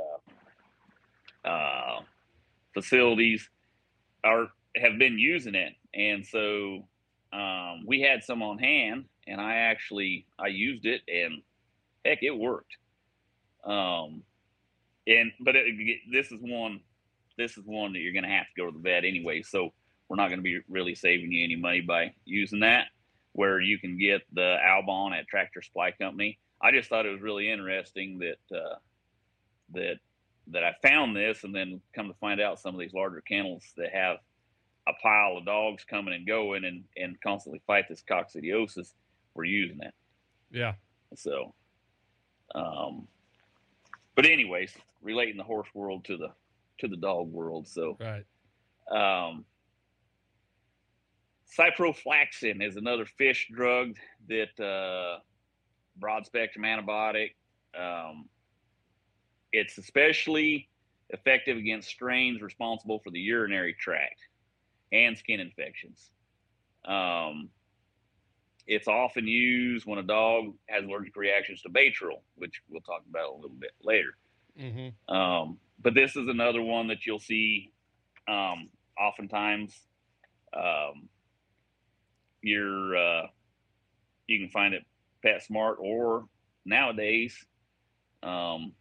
uh, 1.45 1.47
uh, 1.47 1.99
facilities 2.73 3.49
are 4.23 4.47
have 4.81 4.97
been 4.99 5.17
using 5.17 5.55
it, 5.55 5.73
and 5.93 6.25
so 6.25 6.87
um, 7.33 7.85
we 7.85 8.01
had 8.01 8.23
some 8.23 8.41
on 8.41 8.57
hand, 8.57 9.05
and 9.27 9.41
I 9.41 9.55
actually 9.55 10.25
I 10.39 10.47
used 10.47 10.85
it, 10.85 11.01
and 11.07 11.41
heck, 12.05 12.23
it 12.23 12.31
worked. 12.31 12.77
Um, 13.63 14.23
and 15.07 15.31
but 15.39 15.55
it, 15.55 15.99
this 16.11 16.31
is 16.31 16.39
one 16.41 16.81
this 17.37 17.57
is 17.57 17.65
one 17.65 17.93
that 17.93 17.99
you're 17.99 18.13
going 18.13 18.23
to 18.23 18.29
have 18.29 18.47
to 18.47 18.61
go 18.61 18.65
to 18.65 18.71
the 18.71 18.81
vet 18.81 19.05
anyway, 19.05 19.41
so 19.41 19.71
we're 20.09 20.15
not 20.15 20.27
going 20.29 20.39
to 20.39 20.43
be 20.43 20.59
really 20.67 20.95
saving 20.95 21.31
you 21.31 21.43
any 21.43 21.55
money 21.55 21.81
by 21.81 22.13
using 22.25 22.61
that. 22.61 22.87
Where 23.33 23.61
you 23.61 23.77
can 23.77 23.99
get 23.99 24.23
the 24.33 24.57
Albon 24.65 25.11
at 25.11 25.27
Tractor 25.27 25.61
Supply 25.61 25.91
Company. 25.91 26.39
I 26.59 26.71
just 26.71 26.89
thought 26.89 27.05
it 27.05 27.11
was 27.11 27.21
really 27.21 27.51
interesting 27.51 28.19
that 28.19 28.57
uh, 28.57 28.75
that 29.73 29.97
that 30.47 30.63
I 30.63 30.73
found 30.81 31.15
this, 31.15 31.43
and 31.43 31.53
then 31.53 31.81
come 31.93 32.07
to 32.07 32.15
find 32.15 32.41
out 32.41 32.59
some 32.59 32.73
of 32.73 32.79
these 32.79 32.93
larger 32.93 33.21
kennels 33.21 33.63
that 33.77 33.93
have 33.93 34.17
a 34.87 34.93
pile 35.01 35.37
of 35.37 35.45
dogs 35.45 35.83
coming 35.83 36.13
and 36.13 36.25
going, 36.27 36.65
and 36.65 36.83
and 36.95 37.19
constantly 37.21 37.61
fight 37.67 37.85
this 37.89 38.03
coccidiosis. 38.09 38.93
We're 39.33 39.45
using 39.45 39.79
it, 39.81 39.93
yeah. 40.51 40.73
so. 41.15 41.53
Um, 42.55 43.07
but 44.15 44.25
anyways, 44.25 44.73
relating 45.01 45.37
the 45.37 45.43
horse 45.43 45.67
world 45.73 46.05
to 46.05 46.17
the 46.17 46.29
to 46.79 46.87
the 46.87 46.97
dog 46.97 47.31
world, 47.31 47.67
so 47.67 47.97
Right. 47.99 48.25
um, 48.91 49.45
ciprofloxacin 51.57 52.63
is 52.65 52.75
another 52.77 53.05
fish 53.05 53.47
drug 53.53 53.95
that 54.27 54.59
uh, 54.63 55.19
broad 55.97 56.25
spectrum 56.25 56.65
antibiotic. 56.65 57.31
Um, 57.77 58.27
it's 59.51 59.77
especially 59.77 60.69
effective 61.09 61.57
against 61.57 61.87
strains 61.87 62.41
responsible 62.41 62.99
for 62.99 63.11
the 63.11 63.19
urinary 63.19 63.75
tract 63.79 64.19
and 64.91 65.17
skin 65.17 65.39
infections. 65.39 66.09
Um, 66.85 67.49
it's 68.65 68.87
often 68.87 69.27
used 69.27 69.85
when 69.85 69.99
a 69.99 70.03
dog 70.03 70.53
has 70.67 70.83
allergic 70.83 71.15
reactions 71.15 71.61
to 71.61 71.69
Baytril, 71.69 72.21
which 72.35 72.61
we'll 72.69 72.81
talk 72.81 73.03
about 73.09 73.31
a 73.31 73.35
little 73.35 73.57
bit 73.57 73.71
later. 73.81 74.17
Mm-hmm. 74.59 75.13
Um, 75.13 75.57
but 75.81 75.93
this 75.93 76.15
is 76.15 76.27
another 76.27 76.61
one 76.61 76.87
that 76.87 77.05
you'll 77.05 77.19
see 77.19 77.71
um, 78.27 78.69
oftentimes. 78.99 79.73
Um, 80.53 81.07
you're 82.41 82.97
uh, 82.97 83.27
you 84.27 84.39
can 84.39 84.49
find 84.49 84.73
it 84.73 84.83
at 85.23 85.41
PetSmart 85.49 85.79
or 85.79 86.25
nowadays 86.65 87.35
um, 88.23 88.73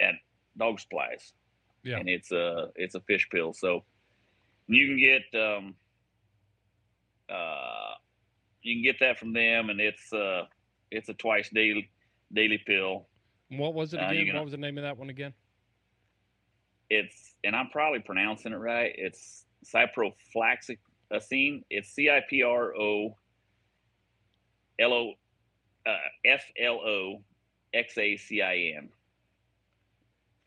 at 0.00 0.14
dog 0.56 0.80
supplies. 0.80 1.32
Yeah. 1.84 1.98
and 1.98 2.08
it's 2.08 2.32
a 2.32 2.68
it's 2.74 2.94
a 2.94 3.00
fish 3.00 3.28
pill. 3.30 3.52
So 3.52 3.84
you 4.68 4.86
can 4.86 4.98
get 4.98 5.40
um, 5.40 5.74
uh, 7.30 7.94
you 8.62 8.74
can 8.76 8.82
get 8.82 8.96
that 9.00 9.18
from 9.18 9.32
them, 9.32 9.70
and 9.70 9.80
it's 9.80 10.12
uh, 10.12 10.44
it's 10.90 11.08
a 11.08 11.14
twice 11.14 11.48
daily 11.50 11.90
daily 12.32 12.58
pill. 12.66 13.08
What 13.50 13.74
was 13.74 13.94
it 13.94 14.00
Uh, 14.00 14.08
again? 14.08 14.26
gonna- 14.26 14.38
What 14.38 14.44
was 14.44 14.52
the 14.52 14.58
name 14.58 14.78
of 14.78 14.82
that 14.84 14.96
one 14.96 15.10
again? 15.10 15.34
it's 16.90 17.34
and 17.44 17.54
I'm 17.54 17.68
probably 17.68 18.00
pronouncing 18.00 18.52
it 18.52 18.56
right. 18.56 18.94
It's 18.96 19.44
ciprofloxacin. 19.64 20.78
It's 21.70 21.90
C 21.90 22.08
I 22.10 22.20
P 22.28 22.42
R 22.42 22.74
O 22.76 23.14
L 24.78 24.92
O 24.94 25.12
uh, 25.86 25.96
F 26.24 26.44
L 26.58 26.76
O 26.80 27.22
X 27.74 27.98
A 27.98 28.16
C 28.16 28.40
I 28.42 28.56
N. 28.76 28.88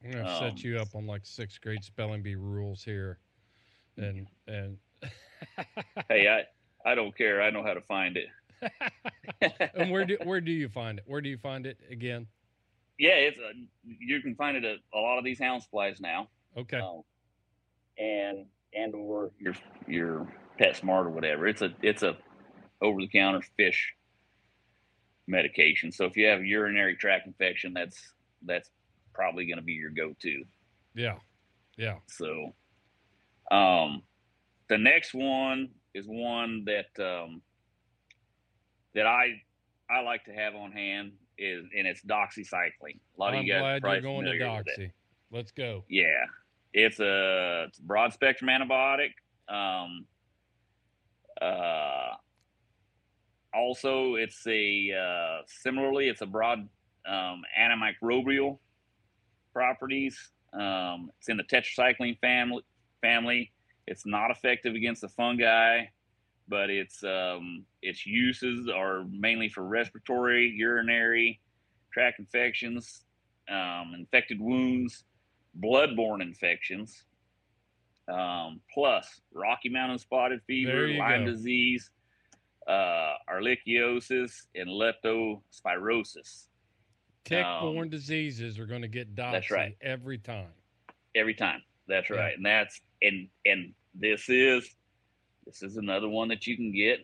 I'm 0.04 0.12
gonna 0.12 0.28
Um, 0.28 0.40
set 0.56 0.64
you 0.64 0.80
up 0.80 0.96
on 0.96 1.06
like 1.06 1.26
sixth 1.28 1.62
grade 1.62 1.84
spelling 1.84 2.24
bee 2.24 2.34
rules 2.36 2.84
here, 2.84 3.20
and 3.98 4.28
and 4.48 4.78
Hey, 6.10 6.28
I 6.28 6.90
I 6.90 6.96
don't 6.96 7.16
care. 7.16 7.42
I 7.42 7.50
know 7.50 7.64
how 7.64 7.74
to 7.74 7.82
find 7.82 8.18
it. 8.18 8.28
and 9.76 9.92
where 9.92 10.06
do 10.06 10.18
where 10.24 10.42
do 10.42 10.52
you 10.52 10.70
find 10.70 11.00
it? 11.00 11.06
Where 11.08 11.22
do 11.22 11.30
you 11.30 11.38
find 11.38 11.66
it 11.66 11.78
again? 11.90 12.28
yeah, 13.00 13.16
it's 13.16 13.40
a, 13.40 13.52
you 13.84 14.22
can 14.22 14.36
find 14.36 14.56
it 14.58 14.64
at 14.64 14.78
a 14.94 15.00
lot 15.00 15.18
of 15.18 15.24
these 15.26 15.40
hound 15.40 15.64
supplies 15.64 16.00
now. 16.00 16.30
Okay, 16.58 16.80
Um, 16.80 17.02
and 17.98 18.46
and 18.74 18.94
or 18.94 19.32
your 19.40 19.56
your 19.88 20.28
pet 20.58 20.76
smart 20.76 21.08
or 21.08 21.10
whatever. 21.10 21.48
It's 21.48 21.62
a 21.62 21.74
it's 21.82 22.04
a 22.04 22.18
over 22.82 23.00
the 23.02 23.08
counter 23.08 23.42
fish 23.58 23.94
medication. 25.28 25.92
So 25.92 26.06
if 26.06 26.16
you 26.18 26.28
have 26.28 26.42
a 26.42 26.46
urinary 26.46 26.96
tract 26.96 27.26
infection, 27.28 27.74
that's 27.74 28.14
that's 28.44 28.70
probably 29.14 29.46
going 29.46 29.58
to 29.58 29.64
be 29.64 29.74
your 29.74 29.92
go 29.92 30.14
to. 30.22 30.44
yeah, 30.94 31.18
yeah, 31.78 31.96
So 32.08 32.54
um 33.52 34.02
the 34.70 34.78
next 34.78 35.14
one 35.14 35.70
is 35.94 36.06
one 36.08 36.66
that 36.66 37.04
um 37.04 37.42
that 38.96 39.06
I 39.06 39.42
I 39.90 40.02
like 40.02 40.24
to 40.26 40.32
have 40.34 40.56
on 40.56 40.72
hand 40.72 41.12
is, 41.38 41.66
and 41.78 41.86
it's 41.86 42.04
doxycycline. 42.06 43.00
A 43.18 43.20
lot 43.20 43.34
I'm 43.34 43.40
of 43.40 43.46
you 43.46 43.54
guys 43.54 43.62
are 43.62 43.80
glad 43.80 43.94
you're 43.94 44.02
going 44.02 44.26
to 44.26 44.32
familiar 44.32 44.58
with 44.58 44.68
it. 44.68 44.80
Doxy. 44.80 44.92
Let's 45.32 45.52
go. 45.52 45.84
Yeah, 45.90 46.06
it's 46.74 47.00
a, 47.00 47.66
it's 47.68 47.80
a 47.80 47.84
broad 47.84 48.14
spectrum 48.14 48.50
antibiotic. 48.50 49.12
Um, 49.50 50.06
uh, 51.42 52.16
also, 53.54 54.16
it's 54.16 54.46
a 54.48 54.92
uh, 54.92 55.42
similarly, 55.48 56.08
it's 56.08 56.22
a 56.22 56.26
broad 56.26 56.60
um, 57.06 57.42
antimicrobial 57.60 58.60
properties. 59.54 60.18
Um, 60.54 61.12
it's 61.20 61.30
in 61.30 61.38
the 61.38 61.44
tetracycline 61.44 62.20
family. 62.20 62.64
Family. 63.02 63.52
It's 63.88 64.06
not 64.06 64.32
effective 64.32 64.76
against 64.76 65.02
the 65.02 65.10
fungi, 65.10 65.86
but 66.48 66.70
its 66.70 67.04
um, 67.04 67.66
its 67.82 68.06
uses 68.06 68.70
are 68.70 69.04
mainly 69.10 69.50
for 69.50 69.64
respiratory, 69.64 70.48
urinary 70.56 71.40
tract 71.92 72.20
infections, 72.20 73.04
um, 73.50 73.94
infected 73.98 74.40
wounds, 74.40 75.04
bloodborne 75.62 76.22
infections, 76.22 77.04
um, 78.08 78.62
plus 78.74 79.22
Rocky 79.34 79.70
Mountain 79.70 79.98
spotted 80.00 80.40
fever, 80.48 80.88
Lyme 80.90 81.26
go. 81.26 81.32
disease, 81.32 81.90
uh, 82.68 83.14
ehrlichiosis, 83.30 84.48
and 84.56 84.70
leptospirosis. 84.70 86.48
Tick-borne 87.24 87.84
Um, 87.84 87.90
diseases 87.90 88.58
are 88.58 88.66
going 88.66 88.82
to 88.82 88.88
get 88.88 89.16
that's 89.16 89.52
right. 89.52 89.76
every 89.82 90.18
time. 90.18 90.50
every 91.14 91.34
time. 91.36 91.62
That's 91.88 92.10
Yeah. 92.10 92.16
right, 92.16 92.38
and 92.38 92.46
that's 92.46 92.80
and 93.02 93.28
and 93.46 93.74
this 93.96 94.30
is 94.30 94.70
this 95.46 95.62
is 95.64 95.78
another 95.78 96.08
one 96.08 96.28
that 96.30 96.46
you 96.48 96.56
can 96.56 96.72
get 96.72 97.00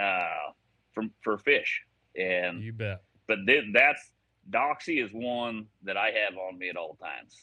uh, 0.00 0.50
from 0.92 1.10
for 1.22 1.38
fish, 1.38 1.82
and 2.18 2.62
You 2.62 2.72
bet. 2.72 3.02
but 3.28 3.38
th- 3.46 3.64
that's 3.72 4.10
doxy 4.50 5.04
is 5.04 5.10
one 5.12 5.66
that 5.84 5.96
I 5.96 6.10
have 6.10 6.36
on 6.38 6.58
me 6.58 6.68
at 6.68 6.76
all 6.76 6.96
times. 6.96 7.34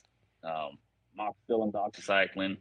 Um, 0.43 0.78
moxicillin, 1.20 1.72
doxycycline, 1.72 2.57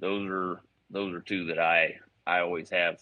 those 0.00 0.28
are 0.28 0.62
those 0.90 1.14
are 1.14 1.20
two 1.20 1.46
that 1.46 1.58
I 1.58 1.96
I 2.26 2.40
always 2.40 2.70
have 2.70 2.96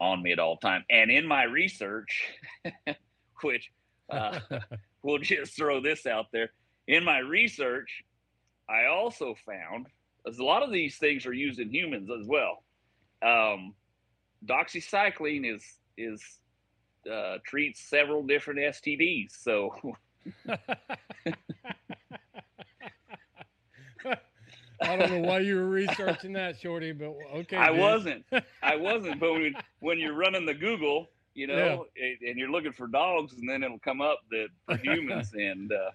on 0.00 0.22
me 0.22 0.32
at 0.32 0.38
all 0.38 0.56
time. 0.58 0.84
And 0.90 1.10
in 1.10 1.26
my 1.26 1.44
research, 1.44 2.22
which 3.42 3.70
uh, 4.10 4.38
we'll 5.02 5.18
just 5.18 5.56
throw 5.56 5.80
this 5.80 6.06
out 6.06 6.26
there. 6.32 6.50
In 6.86 7.02
my 7.04 7.18
research, 7.18 8.04
I 8.68 8.86
also 8.86 9.34
found 9.46 9.86
a 10.26 10.42
lot 10.42 10.62
of 10.62 10.72
these 10.72 10.96
things 10.98 11.26
are 11.26 11.32
used 11.32 11.60
in 11.60 11.70
humans 11.72 12.10
as 12.10 12.26
well. 12.26 12.62
Um, 13.22 13.74
doxycycline 14.44 15.54
is 15.54 15.64
is 15.96 16.22
uh, 17.10 17.36
treats 17.46 17.80
several 17.88 18.22
different 18.24 18.60
STDs. 18.60 19.30
So 19.42 19.74
I 24.82 24.96
don't 24.96 25.10
know 25.10 25.20
why 25.20 25.38
you 25.40 25.56
were 25.56 25.68
researching 25.68 26.32
that, 26.34 26.58
Shorty, 26.60 26.92
but 26.92 27.14
okay. 27.34 27.56
I 27.56 27.70
dude. 27.70 27.80
wasn't, 27.80 28.24
I 28.62 28.76
wasn't. 28.76 29.18
But 29.20 29.32
when, 29.32 29.54
when 29.80 29.98
you're 29.98 30.14
running 30.14 30.44
the 30.44 30.54
Google, 30.54 31.08
you 31.34 31.46
know, 31.46 31.86
and- 31.96 32.18
and 32.28 32.38
you're 32.38 32.50
looking 32.50 32.72
for 32.72 32.86
dogs, 32.86 33.32
and 33.38 33.48
then 33.48 33.62
it'll 33.62 33.78
come 33.78 34.00
up 34.02 34.20
that 34.30 34.48
for 34.66 34.76
humans. 34.82 35.32
and 35.32 35.72
uh, 35.72 35.90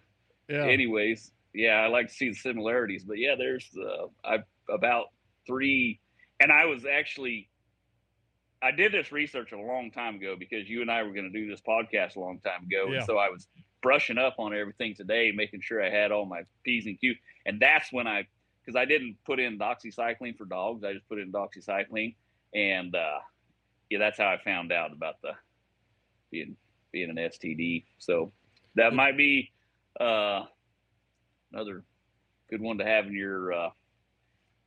Yeah. 0.50 0.66
anyways, 0.66 1.32
yeah, 1.54 1.82
I 1.82 1.88
like 1.88 2.08
to 2.08 2.14
see 2.14 2.30
the 2.30 2.36
similarities. 2.36 3.04
But 3.04 3.18
yeah, 3.18 3.36
there's 3.38 3.70
uh, 3.78 4.08
I 4.24 4.40
about 4.70 5.08
three, 5.46 6.00
and 6.40 6.52
I 6.52 6.66
was 6.66 6.86
actually 6.86 7.50
I 8.64 8.72
did 8.72 8.92
this 8.92 9.12
research 9.12 9.52
a 9.54 9.58
long 9.60 9.92
time 9.92 10.16
ago 10.16 10.36
because 10.38 10.70
you 10.70 10.82
and 10.82 10.92
I 10.92 11.02
were 11.04 11.14
going 11.14 11.32
to 11.32 11.38
do 11.40 11.50
this 11.50 11.62
podcast 11.68 12.16
a 12.16 12.20
long 12.20 12.40
time 12.40 12.64
ago, 12.64 12.88
Yeah. 12.90 12.98
and 12.98 13.06
so 13.06 13.18
I 13.18 13.30
was 13.30 13.48
brushing 13.82 14.18
up 14.20 14.36
on 14.38 14.54
everything 14.54 14.94
today, 14.94 15.32
making 15.34 15.62
sure 15.62 15.84
I 15.84 15.90
had 15.90 16.12
all 16.12 16.26
my 16.26 16.44
p's 16.64 16.86
and 16.86 17.00
q's, 17.00 17.18
and 17.46 17.60
that's 17.60 17.92
when 17.92 18.08
I 18.08 18.28
because 18.64 18.76
I 18.76 18.86
didn't 18.86 19.18
put 19.26 19.40
in 19.40 19.58
doxycycline 19.58 20.38
for 20.38 20.46
dogs, 20.46 20.84
I 20.84 20.94
just 20.94 21.10
put 21.10 21.18
in 21.18 21.32
doxycycline, 21.32 22.16
and 22.54 22.94
uh, 22.96 23.18
yeah, 23.90 23.98
that's 23.98 24.20
how 24.20 24.28
I 24.28 24.38
found 24.44 24.72
out 24.72 24.92
about 24.94 25.16
the 25.24 25.32
being 26.30 26.56
being 26.92 27.10
an 27.10 27.16
STD. 27.16 27.86
So 27.98 28.32
that 28.76 28.94
might 28.94 29.18
be 29.18 29.52
uh, 30.00 30.44
another 31.54 31.84
good 32.50 32.62
one 32.62 32.78
to 32.78 32.86
have 32.86 33.08
in 33.08 33.14
your 33.14 33.54
uh, 33.54 33.70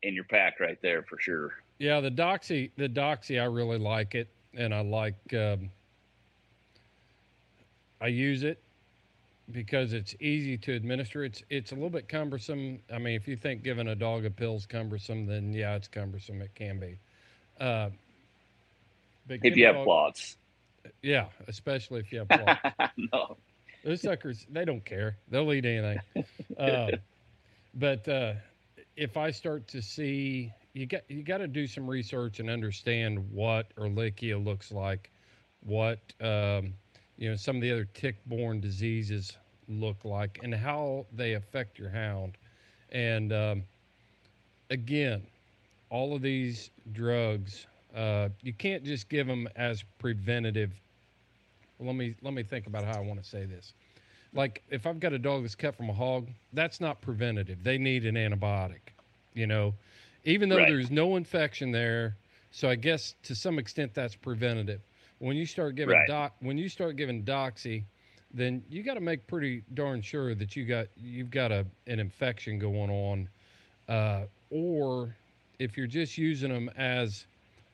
in 0.03 0.15
your 0.15 0.25
pack 0.25 0.61
right 0.61 0.79
there 0.83 1.03
for 1.03 1.19
sure. 1.19 1.53
Yeah, 1.79 2.01
the 2.01 2.11
Doxy, 2.11 2.71
the 2.77 2.89
Doxy, 2.89 3.41
I 3.41 3.45
really 3.47 3.79
like 3.79 4.15
it, 4.15 4.29
and 4.57 4.75
I 4.75 4.81
like. 4.81 5.17
Um, 5.35 5.71
I 8.01 8.09
use 8.09 8.43
it 8.43 8.63
because 9.51 9.93
it's 9.93 10.15
easy 10.21 10.57
to 10.59 10.73
administer. 10.75 11.25
It's 11.25 11.43
it's 11.51 11.73
a 11.73 11.75
little 11.75 11.91
bit 11.91 12.09
cumbersome. 12.09 12.81
I 12.93 12.99
mean, 12.99 13.15
if 13.15 13.27
you 13.29 13.37
think 13.37 13.63
giving 13.63 13.89
a 13.89 13.95
dog 13.95 14.25
a 14.25 14.31
pill's 14.31 14.67
cumbersome, 14.67 15.27
then 15.27 15.53
yeah, 15.53 15.75
it's 15.77 15.89
cumbersome. 15.89 16.43
It 16.43 16.55
can 16.55 16.79
be. 16.79 16.99
Uh, 17.61 17.91
If 19.43 19.57
you 19.57 19.67
have 19.67 19.77
dog- 19.77 19.85
plots, 19.85 20.37
yeah, 21.03 21.27
especially 21.49 22.01
if 22.01 22.13
you 22.13 22.19
have 22.21 22.29
plots. 22.29 22.61
no, 23.13 23.37
Those 23.85 24.01
suckers, 24.03 24.47
they 24.51 24.65
don't 24.65 24.85
care. 24.85 25.19
They'll 25.29 25.53
eat 25.53 25.67
anything. 25.67 26.01
Uh, 26.59 26.93
but 27.75 28.09
uh, 28.09 28.35
if 28.97 29.17
I 29.17 29.31
start 29.31 29.69
to 29.69 29.83
see, 29.83 30.53
you 30.73 30.87
got 30.87 31.03
you 31.09 31.23
got 31.23 31.39
to 31.39 31.49
do 31.49 31.67
some 31.67 31.87
research 31.89 32.41
and 32.41 32.51
understand 32.51 33.31
what 33.31 33.75
Ehrlichia 33.77 34.43
looks 34.43 34.73
like, 34.73 35.11
what 35.61 36.01
um, 36.21 36.75
you 37.19 37.31
know 37.31 37.37
some 37.37 37.57
of 37.57 37.63
the 37.63 37.71
other 37.73 37.89
tick-borne 37.95 38.61
diseases 38.61 39.37
look 39.69 40.05
like, 40.05 40.41
and 40.43 40.55
how 40.55 41.07
they 41.13 41.35
affect 41.35 41.79
your 41.79 41.91
hound. 41.91 42.39
And 42.91 43.33
um, 43.33 43.65
again, 44.71 45.27
all 45.91 46.15
of 46.15 46.23
these 46.23 46.71
drugs, 46.93 47.67
uh, 47.95 48.31
you 48.43 48.53
can't 48.53 48.85
just 48.85 49.09
give 49.09 49.27
them 49.27 49.49
as 49.57 49.85
preventative. 49.99 50.73
Let 51.85 51.97
me 51.97 52.17
let 52.23 52.35
me 52.35 52.43
think 52.43 52.67
about 52.67 52.85
how 52.85 52.97
I 52.97 53.01
want 53.01 53.23
to 53.23 53.29
say 53.29 53.45
this 53.45 53.75
like 54.35 54.63
if 54.69 54.87
I've 54.87 55.01
got 55.01 55.13
a 55.13 55.19
dog 55.19 55.43
that's 55.43 55.55
cut 55.55 55.75
from 55.75 55.91
a 55.91 55.95
hog, 55.95 56.31
that's 56.53 56.81
not 56.81 57.01
preventative. 57.01 57.63
They 57.63 57.79
need 57.79 58.05
an 58.07 58.15
antibiotic, 58.17 58.95
you 59.35 59.47
know, 59.47 59.75
even 60.25 60.49
though 60.49 60.65
Right. 60.65 60.65
there's 60.65 60.91
no 60.91 61.17
infection 61.17 61.73
there. 61.73 62.17
So 62.51 62.69
I 62.69 62.77
guess 62.77 63.15
to 63.25 63.35
some 63.35 63.59
extent 63.59 63.95
that's 63.95 64.15
preventative. 64.17 64.81
When 65.19 65.37
you 65.37 65.47
start 65.47 65.75
giving 65.77 66.03
Right. 66.03 66.05
doc, 66.05 66.35
when 66.41 66.59
you 66.59 66.69
start 66.69 66.97
giving 66.97 67.25
doxy, 67.25 67.85
then 68.33 68.63
you 68.69 68.83
got 68.83 68.95
to 68.95 69.01
make 69.01 69.27
pretty 69.27 69.63
darn 69.75 70.01
sure 70.03 70.35
that 70.35 70.57
you 70.57 70.65
got 70.65 70.89
you've 70.97 71.31
got 71.31 71.53
a 71.53 71.67
an 71.87 72.01
infection 72.01 72.59
going 72.59 72.91
on, 72.91 73.29
uh, 73.89 74.25
or 74.51 75.17
if 75.59 75.77
you're 75.77 75.87
just 75.87 76.19
using 76.19 76.51
them 76.51 76.69
as 76.77 77.27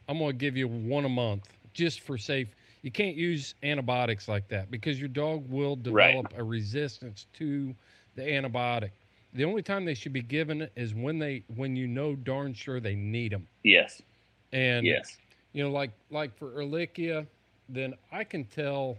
I'm 0.08 0.18
going 0.18 0.32
to 0.32 0.36
give 0.36 0.56
you 0.56 0.68
one 0.68 1.04
a 1.04 1.08
month 1.08 1.48
just 1.72 2.00
for 2.00 2.18
safe. 2.18 2.48
You 2.82 2.90
can't 2.90 3.16
use 3.16 3.54
antibiotics 3.62 4.28
like 4.28 4.48
that 4.48 4.70
because 4.70 4.98
your 4.98 5.08
dog 5.08 5.48
will 5.50 5.76
Right. 5.88 6.16
develop 6.16 6.32
a 6.36 6.42
resistance 6.44 7.26
to 7.34 7.74
the 8.14 8.22
antibiotic. 8.22 8.90
The 9.32 9.44
only 9.44 9.62
time 9.62 9.84
they 9.84 9.94
should 9.94 10.12
be 10.12 10.22
given 10.22 10.62
it 10.62 10.72
is 10.76 10.94
when 10.94 11.18
they 11.18 11.44
when 11.54 11.76
you 11.76 11.86
know 11.86 12.14
darn 12.16 12.54
sure 12.54 12.80
they 12.80 12.94
need 12.96 13.32
them. 13.32 13.48
yes, 13.62 14.02
And 14.52 14.94
yes, 14.94 15.18
you 15.52 15.62
know, 15.62 15.70
like 15.70 15.92
like 16.10 16.34
for 16.36 16.50
Ehrlichia, 16.52 17.26
then 17.68 17.94
I 18.10 18.24
can 18.24 18.44
tell 18.44 18.98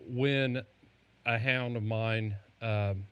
when 0.00 0.62
a 1.26 1.38
hound 1.38 1.76
of 1.76 1.82
mine 1.82 2.36
um, 2.62 3.04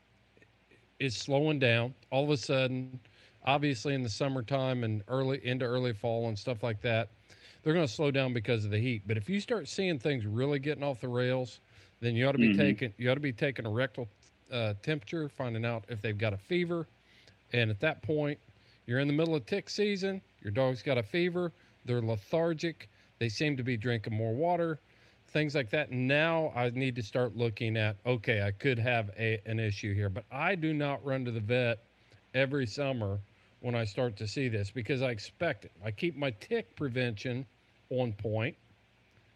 is 0.98 1.16
slowing 1.16 1.58
down. 1.58 1.94
All 2.10 2.24
of 2.24 2.30
a 2.30 2.36
sudden, 2.36 2.90
obviously 3.30 3.82
in 3.82 3.90
the 3.90 3.94
summertime 3.94 4.70
and 4.70 4.90
early 5.08 5.34
into 5.44 5.64
early 5.64 5.92
fall 5.92 6.28
and 6.28 6.38
stuff 6.38 6.62
like 6.62 6.80
that, 6.82 7.10
they're 7.64 7.74
going 7.74 7.86
to 7.86 7.92
slow 7.92 8.12
down 8.12 8.34
because 8.34 8.64
of 8.64 8.70
the 8.72 8.78
heat. 8.78 9.02
But 9.06 9.18
if 9.18 9.30
you 9.30 9.40
start 9.40 9.68
seeing 9.68 9.98
things 9.98 10.26
really 10.26 10.60
getting 10.60 10.84
off 10.84 11.00
the 11.00 11.08
rails, 11.08 11.60
then 12.00 12.14
you 12.16 12.28
ought 12.28 12.32
to 12.32 12.38
be 12.38 12.50
Mhm. 12.50 12.50
taking 12.50 12.94
you 12.98 13.10
ought 13.10 13.14
to 13.14 13.20
be 13.20 13.32
taking 13.32 13.66
a 13.66 13.70
rectal 13.70 14.08
uh, 14.52 14.74
temperature, 14.82 15.28
finding 15.28 15.64
out 15.64 15.84
if 15.88 16.02
they've 16.02 16.18
got 16.18 16.34
a 16.34 16.38
fever, 16.38 16.88
and 17.52 17.70
at 17.70 17.80
that 17.80 18.02
point, 18.02 18.38
you're 18.86 19.00
in 19.00 19.08
the 19.08 19.14
middle 19.14 19.34
of 19.34 19.46
tick 19.46 19.70
season. 19.70 20.20
Your 20.42 20.52
dog's 20.52 20.82
got 20.82 20.98
a 20.98 21.02
fever. 21.02 21.52
They're 21.84 22.02
lethargic. 22.02 22.88
They 23.18 23.28
seem 23.28 23.56
to 23.56 23.62
be 23.64 23.76
drinking 23.76 24.14
more 24.14 24.34
water, 24.34 24.80
things 25.28 25.54
like 25.54 25.70
that. 25.70 25.90
Now 25.90 26.52
I 26.54 26.70
need 26.70 26.96
to 26.96 27.02
start 27.02 27.36
looking 27.36 27.76
at 27.76 27.96
okay, 28.06 28.42
I 28.42 28.50
could 28.52 28.78
have 28.78 29.10
a, 29.18 29.40
an 29.46 29.58
issue 29.58 29.94
here, 29.94 30.10
but 30.10 30.24
I 30.30 30.54
do 30.54 30.74
not 30.74 31.04
run 31.04 31.24
to 31.24 31.30
the 31.32 31.40
vet 31.40 31.78
every 32.34 32.66
summer 32.66 33.20
when 33.60 33.74
I 33.74 33.84
start 33.84 34.16
to 34.18 34.26
see 34.28 34.48
this 34.48 34.70
because 34.70 35.02
I 35.02 35.10
expect 35.10 35.64
it. 35.64 35.72
I 35.84 35.90
keep 35.90 36.16
my 36.16 36.30
tick 36.30 36.76
prevention 36.76 37.46
on 37.90 38.12
point 38.12 38.56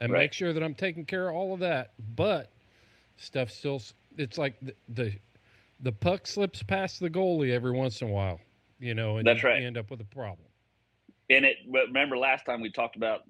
and 0.01 0.13
Right. 0.13 0.21
make 0.21 0.33
sure 0.33 0.53
that 0.53 0.63
I'm 0.63 0.75
taking 0.75 1.05
care 1.05 1.29
of 1.29 1.35
all 1.37 1.55
of 1.55 1.61
that. 1.61 1.93
But 2.17 2.51
stuff 3.17 3.51
still, 3.51 3.83
it's 4.17 4.39
like 4.39 4.57
the, 4.61 4.75
the 4.89 5.13
the 5.81 5.93
puck 5.93 6.27
slips 6.27 6.63
past 6.63 7.01
the 7.01 7.11
goalie 7.11 7.53
every 7.53 7.73
once 7.73 8.03
in 8.03 8.09
a 8.09 8.11
while, 8.11 8.41
you 8.81 8.95
know, 8.95 9.19
and 9.19 9.27
That's 9.27 9.43
you, 9.43 9.49
right. 9.49 9.63
end 9.63 9.77
up 9.77 9.91
with 9.91 10.01
a 10.01 10.05
problem. 10.05 10.49
and 11.31 11.45
it. 11.45 11.57
But 11.71 11.87
remember 11.87 12.17
last 12.19 12.45
time 12.47 12.61
we 12.61 12.71
talked 12.71 12.97
about 12.97 13.21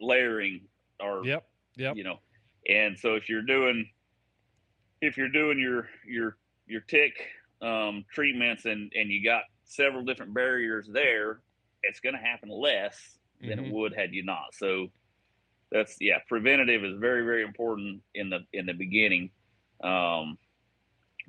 layering, 0.00 0.62
or 1.00 1.24
Yep. 1.24 1.46
Yep. 1.76 1.96
you 1.96 2.04
know, 2.04 2.20
And 2.68 2.98
so 2.98 3.14
if 3.14 3.28
you're 3.28 3.42
doing 3.42 3.88
if 5.00 5.16
you're 5.16 5.28
doing 5.28 5.58
your 5.58 5.88
your 6.06 6.36
your 6.66 6.82
tick 6.82 7.14
um, 7.62 8.04
treatments 8.12 8.64
and 8.66 8.92
and 8.94 9.10
you 9.10 9.24
got 9.24 9.44
several 9.64 10.04
different 10.04 10.34
barriers 10.34 10.88
there, 10.92 11.40
it's 11.82 12.00
going 12.00 12.14
to 12.14 12.20
happen 12.20 12.48
less 12.50 13.18
than 13.40 13.58
Mhm. 13.58 13.66
it 13.66 13.72
would 13.72 13.94
had 13.94 14.14
you 14.14 14.22
not. 14.22 14.54
So 14.54 14.90
that's 15.70 15.96
yeah, 16.00 16.18
preventative 16.28 16.84
is 16.84 16.98
very 16.98 17.24
very 17.24 17.42
important 17.42 18.02
in 18.14 18.30
the 18.30 18.40
in 18.52 18.66
the 18.66 18.74
beginning. 18.74 19.30
Um, 19.82 20.38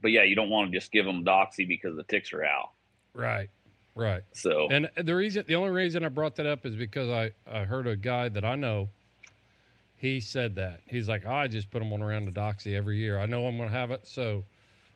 but 0.01 0.11
yeah, 0.11 0.23
you 0.23 0.35
don't 0.35 0.49
want 0.49 0.71
to 0.71 0.77
just 0.77 0.91
give 0.91 1.05
them 1.05 1.23
doxy 1.23 1.67
because 1.67 1.95
the 1.95 2.03
ticks 2.03 2.33
are 2.33 2.43
out. 2.43 2.71
Right. 3.13 3.49
Right. 3.93 4.23
So 4.33 4.69
And 4.71 4.89
the 4.95 5.15
reason, 5.15 5.43
the 5.47 5.55
only 5.55 5.71
reason 5.71 6.05
I 6.05 6.09
brought 6.09 6.35
that 6.37 6.45
up 6.45 6.65
is 6.65 6.75
because 6.75 7.09
I, 7.09 7.31
I 7.45 7.65
heard 7.65 7.87
a 7.87 7.95
guy 7.95 8.29
that 8.29 8.45
I 8.45 8.55
know. 8.55 8.89
He 9.97 10.19
said 10.19 10.55
that 10.55 10.81
he's 10.87 11.07
like, 11.07 11.23
"Oh, 11.27 11.33
I 11.33 11.47
just 11.47 11.69
put 11.69 11.79
them 11.79 11.93
on 11.93 12.01
around 12.01 12.25
the 12.25 12.31
doxy 12.31 12.73
every 12.75 12.97
year. 12.97 13.19
I 13.19 13.27
know 13.27 13.45
I'm 13.45 13.57
going 13.57 13.69
to 13.69 13.75
have 13.75 13.91
it, 13.91 14.07
so 14.07 14.43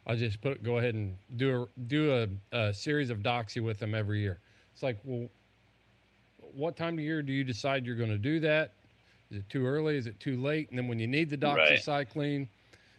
I 0.08 0.16
just 0.16 0.42
put 0.42 0.64
go 0.64 0.80
ahead 0.80 0.96
and 0.96 1.16
do 1.36 1.64
a 1.64 1.80
do 1.82 2.28
a, 2.52 2.58
a 2.58 2.74
series 2.74 3.12
of 3.12 3.20
doxy 3.20 3.62
with 3.62 3.78
them 3.78 3.94
every 3.94 4.22
year. 4.22 4.40
It's 4.74 4.82
like, 4.82 4.98
well, 5.04 5.30
what 6.56 6.76
time 6.76 6.96
of 6.96 7.00
year 7.02 7.22
do 7.22 7.34
you 7.34 7.44
decide 7.44 7.86
you're 7.86 7.96
going 7.96 8.10
to 8.10 8.18
do 8.18 8.40
that? 8.42 8.72
Is 9.32 9.38
it 9.38 9.50
too 9.50 9.66
early? 9.66 9.98
Is 9.98 10.08
it 10.08 10.20
too 10.20 10.38
late? 10.38 10.70
And 10.70 10.78
then 10.78 10.88
when 10.88 11.00
you 11.00 11.08
need 11.08 11.30
the 11.30 11.38
Right. 11.38 11.72
doxycycline, 11.72 12.48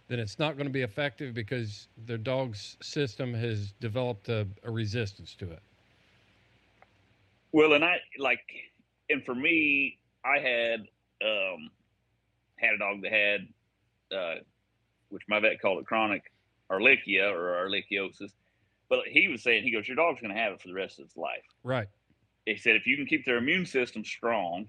then 0.08 0.18
it's 0.18 0.38
not 0.38 0.56
going 0.56 0.66
to 0.66 0.72
be 0.72 0.82
effective 0.82 1.34
because 1.34 1.88
their 2.06 2.18
dog's 2.18 2.76
system 2.82 3.34
has 3.34 3.72
developed 3.80 4.28
a, 4.28 4.46
a 4.64 4.70
resistance 4.70 5.34
to 5.36 5.50
it. 5.50 5.60
Well, 7.52 7.72
and 7.72 7.84
I 7.84 7.96
like, 8.18 8.40
and 9.08 9.24
for 9.24 9.34
me, 9.34 9.98
I 10.24 10.38
had 10.38 10.80
um, 11.24 11.70
had 12.56 12.74
a 12.74 12.78
dog 12.78 13.02
that 13.02 13.12
had, 13.12 14.16
uh, 14.16 14.34
which 15.08 15.22
my 15.28 15.40
vet 15.40 15.60
called 15.60 15.80
it 15.80 15.86
chronic 15.86 16.22
Ehrlichia 16.70 17.32
or 17.32 17.66
ehrlichiosis. 17.66 18.32
But 18.88 19.00
he 19.06 19.28
was 19.28 19.42
saying, 19.42 19.64
he 19.64 19.72
goes, 19.72 19.88
your 19.88 19.96
dog's 19.96 20.20
going 20.20 20.34
to 20.34 20.40
have 20.40 20.52
it 20.52 20.60
for 20.60 20.68
the 20.68 20.74
rest 20.74 20.98
of 20.98 21.06
its 21.06 21.16
life. 21.16 21.42
Right. 21.64 21.88
He 22.46 22.56
said, 22.56 22.76
if 22.76 22.86
you 22.86 22.96
can 22.96 23.06
keep 23.06 23.24
their 23.26 23.38
immune 23.38 23.66
system 23.66 24.04
strong, 24.04 24.66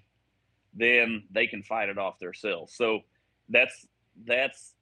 then 0.74 1.24
they 1.32 1.48
can 1.48 1.64
fight 1.64 1.90
it 1.90 1.98
off 1.98 2.20
themselves. 2.20 2.76
So 2.76 3.02
that's 3.50 3.88
that's 4.26 4.74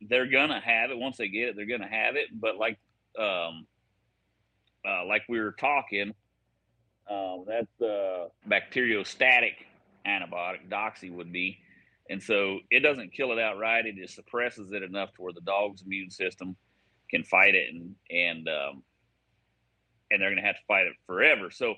they're 0.00 0.30
gonna 0.30 0.60
have 0.60 0.90
it 0.90 0.98
once 0.98 1.16
they 1.16 1.28
get 1.28 1.48
it. 1.48 1.56
They're 1.56 1.66
gonna 1.66 1.88
have 1.88 2.16
it. 2.16 2.28
But 2.32 2.56
like 2.56 2.78
um, 3.18 3.66
uh, 4.86 5.06
like 5.06 5.22
we 5.28 5.40
were 5.40 5.52
talking, 5.52 6.14
um, 7.10 7.44
that's 7.48 7.72
the 7.78 8.28
bacteriostatic 8.48 9.54
antibiotic, 10.06 10.68
doxy 10.68 11.12
would 11.12 11.32
be. 11.32 11.58
And 12.10 12.22
so 12.22 12.58
it 12.70 12.80
doesn't 12.80 13.14
kill 13.14 13.32
it 13.32 13.38
outright. 13.38 13.86
It 13.86 13.96
just 13.96 14.14
suppresses 14.14 14.72
it 14.72 14.82
enough 14.82 15.14
to 15.14 15.22
where 15.22 15.32
the 15.32 15.40
dog's 15.40 15.82
immune 15.82 16.10
system 16.10 16.56
can 17.10 17.24
fight 17.24 17.54
it, 17.54 17.72
and 17.72 17.94
and 18.10 18.48
um, 18.48 18.82
and 20.10 20.20
they're 20.20 20.30
going 20.30 20.40
to 20.40 20.46
have 20.46 20.56
to 20.56 20.66
fight 20.68 20.86
it 20.86 20.92
forever. 21.06 21.50
So 21.50 21.74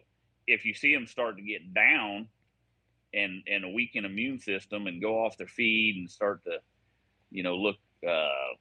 if 0.47 0.65
you 0.65 0.75
see 0.75 0.95
them 0.95 1.07
start 1.07 1.37
to 1.37 1.43
get 1.43 1.75
down 1.75 2.29
and 3.15 3.43
and 3.47 3.65
a 3.65 3.69
weakened 3.69 4.07
immune 4.07 4.39
system 4.41 4.87
and 4.87 5.01
go 5.03 5.25
off 5.25 5.37
their 5.37 5.47
feed 5.47 5.97
and 5.97 6.11
start 6.11 6.45
to, 6.45 6.61
you 7.31 7.43
know, 7.43 7.57
look, 7.57 7.77
uh, 8.09 8.55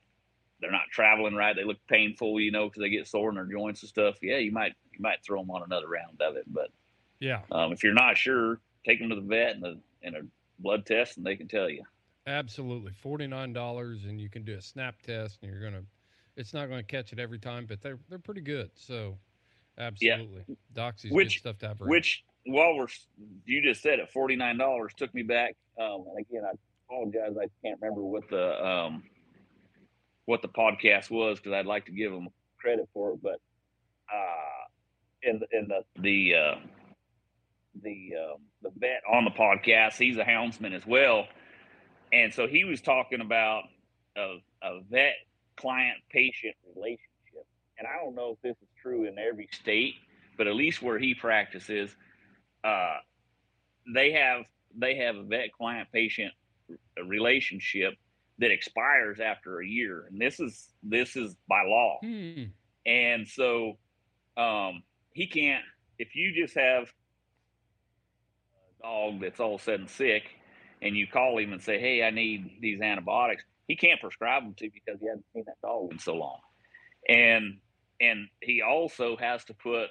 they're 0.60 0.72
not 0.72 0.90
traveling 0.92 1.36
right. 1.36 1.56
They 1.56 1.64
look 1.66 1.86
painful, 1.88 2.40
you 2.40 2.52
know, 2.52 2.68
because 2.68 2.82
they 2.82 2.90
get 2.90 3.08
sore 3.08 3.30
in 3.30 3.36
their 3.36 3.46
joints 3.46 3.84
and 3.84 3.90
stuff. 3.90 4.18
Yeah, 4.22 4.38
you 4.38 4.52
might 4.52 4.76
you 4.92 5.00
might 5.02 5.24
throw 5.26 5.42
them 5.42 5.52
on 5.52 5.64
another 5.64 5.88
round 5.90 6.22
of 6.22 6.38
it, 6.38 6.46
but 6.48 6.72
Yeah. 7.20 7.46
um, 7.52 7.74
if 7.74 7.84
you're 7.84 7.94
not 7.94 8.18
sure, 8.18 8.62
take 8.86 9.00
them 9.00 9.10
to 9.10 9.16
the 9.16 9.22
vet 9.22 9.56
and 9.56 9.66
a 9.66 9.78
and 10.04 10.16
a 10.16 10.22
blood 10.60 10.86
test, 10.86 11.18
and 11.18 11.26
they 11.26 11.36
can 11.38 11.48
tell 11.48 11.70
you. 11.70 11.84
Absolutely. 12.28 12.92
$49 12.94 14.06
and 14.06 14.20
you 14.20 14.30
can 14.30 14.44
do 14.44 14.56
a 14.56 14.62
snap 14.62 15.02
test 15.02 15.42
and 15.44 15.52
you're 15.52 15.70
to 15.72 15.86
it's 16.36 16.54
not 16.54 16.68
going 16.68 16.80
to 16.80 16.84
catch 16.86 17.14
it 17.14 17.20
every 17.20 17.40
time, 17.40 17.66
but 17.66 17.82
they're 17.82 18.00
they're 18.10 18.20
pretty 18.20 18.42
good. 18.42 18.72
So 18.78 19.20
absolutely. 19.78 20.46
Doxy's 20.74 21.12
Which- 21.12 21.36
good 21.36 21.40
stuff 21.40 21.58
to 21.60 21.68
have. 21.70 21.80
Which, 21.80 22.24
while 22.46 22.76
we're 22.76 22.88
you 23.46 23.62
just 23.62 23.82
said 23.82 24.00
it, 24.00 24.12
forty 24.12 24.36
nine 24.36 24.58
dollars 24.58 24.94
took 24.96 25.14
me 25.14 25.24
back. 25.24 25.56
Um, 25.80 26.06
and 26.10 26.20
again, 26.20 26.44
I 26.46 26.54
apologize, 26.88 27.36
I 27.38 27.48
can't 27.66 27.80
remember 27.82 28.04
what 28.04 28.30
the 28.30 28.66
um, 28.66 29.04
what 30.26 30.42
the 30.42 30.48
podcast 30.48 31.10
was 31.10 31.40
because 31.40 31.54
I'd 31.54 31.66
like 31.66 31.86
to 31.86 31.92
give 31.92 32.12
them 32.12 32.28
credit 32.60 32.88
for 32.94 33.12
it, 33.12 33.22
but 33.22 33.40
uh, 34.14 34.66
in 35.24 35.42
in 35.52 35.68
the 35.68 35.82
the 36.02 36.36
uh, 36.36 36.56
the 37.84 38.14
um, 38.16 38.42
the 38.62 38.72
vet 38.78 39.02
on 39.12 39.26
the 39.26 39.32
podcast, 39.32 39.98
he's 39.98 40.18
a 40.18 40.24
houndsman 40.24 40.74
as 40.74 40.86
well, 40.86 41.28
and 42.14 42.34
so 42.34 42.48
he 42.48 42.64
was 42.64 42.82
talking 42.82 43.22
about 43.22 43.64
a, 44.18 44.38
a 44.64 44.82
vet 44.90 45.16
client 45.58 45.98
patient 46.10 46.56
relationship, 46.76 47.46
and 47.78 47.88
I 47.88 48.04
don't 48.04 48.16
know 48.16 48.32
if 48.38 48.42
this 48.42 48.56
is 48.62 48.68
true 48.86 49.08
in 49.08 49.18
every 49.18 49.50
state, 49.52 49.96
but 50.38 50.48
at 50.48 50.56
least 50.56 50.82
where 50.82 51.00
he 51.00 51.14
practices, 51.14 51.96
uh, 52.64 52.98
they 53.94 54.12
have 54.12 54.44
they 54.78 54.96
have 54.98 55.16
a 55.16 55.24
vet 55.24 55.52
client 55.52 55.88
patient 55.94 56.34
relationship 57.08 57.94
that 58.40 58.52
expires 58.52 59.20
after 59.20 59.62
a 59.62 59.68
year, 59.68 60.06
and 60.10 60.20
this 60.20 60.40
is 60.40 60.70
this 60.84 61.16
is 61.16 61.36
by 61.48 61.64
law. 61.64 61.98
Hmm. 62.02 62.44
And 62.86 63.28
so 63.28 63.78
um, 64.38 64.84
he 65.14 65.28
can't, 65.28 65.64
if 65.98 66.16
you 66.16 66.34
just 66.34 66.56
have 66.56 66.84
a 68.80 68.84
dog 68.84 69.22
that's 69.22 69.40
all 69.40 69.56
of 69.56 69.62
a 69.62 69.64
sudden 69.64 69.88
sick 69.88 70.24
and 70.82 70.96
you 70.96 71.08
call 71.08 71.40
him 71.40 71.54
and 71.54 71.62
say, 71.62 71.80
Hey, 71.80 72.04
I 72.04 72.12
need 72.12 72.58
these 72.62 72.82
antibiotics, 72.82 73.44
he 73.68 73.76
can't 73.76 74.00
prescribe 74.00 74.44
them 74.44 74.54
to 74.56 74.66
you 74.66 74.72
because 74.72 75.00
he 75.00 75.08
hasn't 75.08 75.26
seen 75.34 75.44
that 75.48 75.60
dog 75.64 75.92
in 75.92 76.00
so 76.00 76.14
long. 76.14 76.40
And 77.10 77.58
and 78.02 78.28
he 78.42 78.62
also 78.62 79.18
has 79.18 79.44
to 79.46 79.54
put 79.54 79.90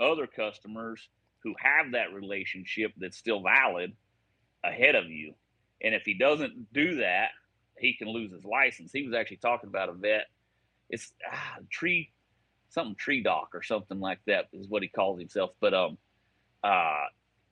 other 0.00 0.26
customers 0.26 1.08
who 1.42 1.54
have 1.58 1.92
that 1.92 2.12
relationship 2.12 2.92
that's 2.96 3.16
still 3.16 3.42
valid 3.42 3.92
ahead 4.64 4.94
of 4.94 5.08
you. 5.08 5.34
And 5.82 5.94
if 5.94 6.02
he 6.04 6.14
doesn't 6.14 6.72
do 6.72 6.96
that, 6.96 7.30
he 7.78 7.94
can 7.94 8.08
lose 8.08 8.32
his 8.32 8.44
license. 8.44 8.92
He 8.92 9.02
was 9.06 9.14
actually 9.14 9.38
talking 9.38 9.68
about 9.68 9.88
a 9.88 9.92
vet. 9.92 10.26
It's 10.90 11.12
ah, 11.30 11.56
tree 11.70 12.10
something 12.68 12.94
tree 12.96 13.22
doc 13.22 13.50
or 13.54 13.62
something 13.62 14.00
like 14.00 14.20
that 14.26 14.46
is 14.52 14.68
what 14.68 14.82
he 14.82 14.88
calls 14.88 15.18
himself. 15.18 15.50
But 15.60 15.74
um, 15.74 15.98
uh, 16.62 17.06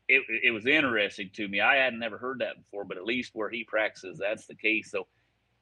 it 0.09 0.23
it 0.45 0.51
was 0.51 0.67
interesting 0.67 1.31
to 1.35 1.49
me. 1.49 1.61
I 1.61 1.77
hadn't 1.77 1.99
never 1.99 2.19
heard 2.19 2.41
that 2.41 2.57
before, 2.57 2.85
but 2.85 2.97
at 2.97 3.05
least 3.05 3.31
where 3.35 3.51
he 3.51 3.65
practices, 3.65 4.19
that's 4.19 4.47
the 4.47 4.55
case. 4.55 4.91
So, 4.91 5.07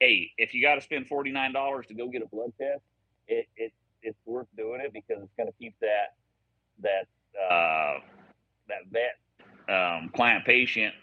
hey, 0.00 0.30
if 0.36 0.54
you 0.54 0.62
got 0.62 0.76
to 0.76 0.80
spend 0.80 1.06
forty 1.06 1.30
nine 1.30 1.52
dollars 1.52 1.86
to 1.86 1.94
go 1.94 2.08
get 2.08 2.22
a 2.22 2.26
blood 2.26 2.52
test, 2.58 2.82
it, 3.28 3.46
it 3.56 3.72
it's 4.06 4.18
worth 4.24 4.46
doing 4.56 4.80
it 4.80 4.92
because 4.92 5.22
it's 5.22 5.34
going 5.36 5.48
to 5.48 5.54
keep 5.60 5.74
that 5.80 6.14
that 6.80 7.06
uh, 7.38 7.98
that 8.68 8.86
vet 8.90 9.74
um, 9.74 10.10
client 10.14 10.44
patient 10.44 10.94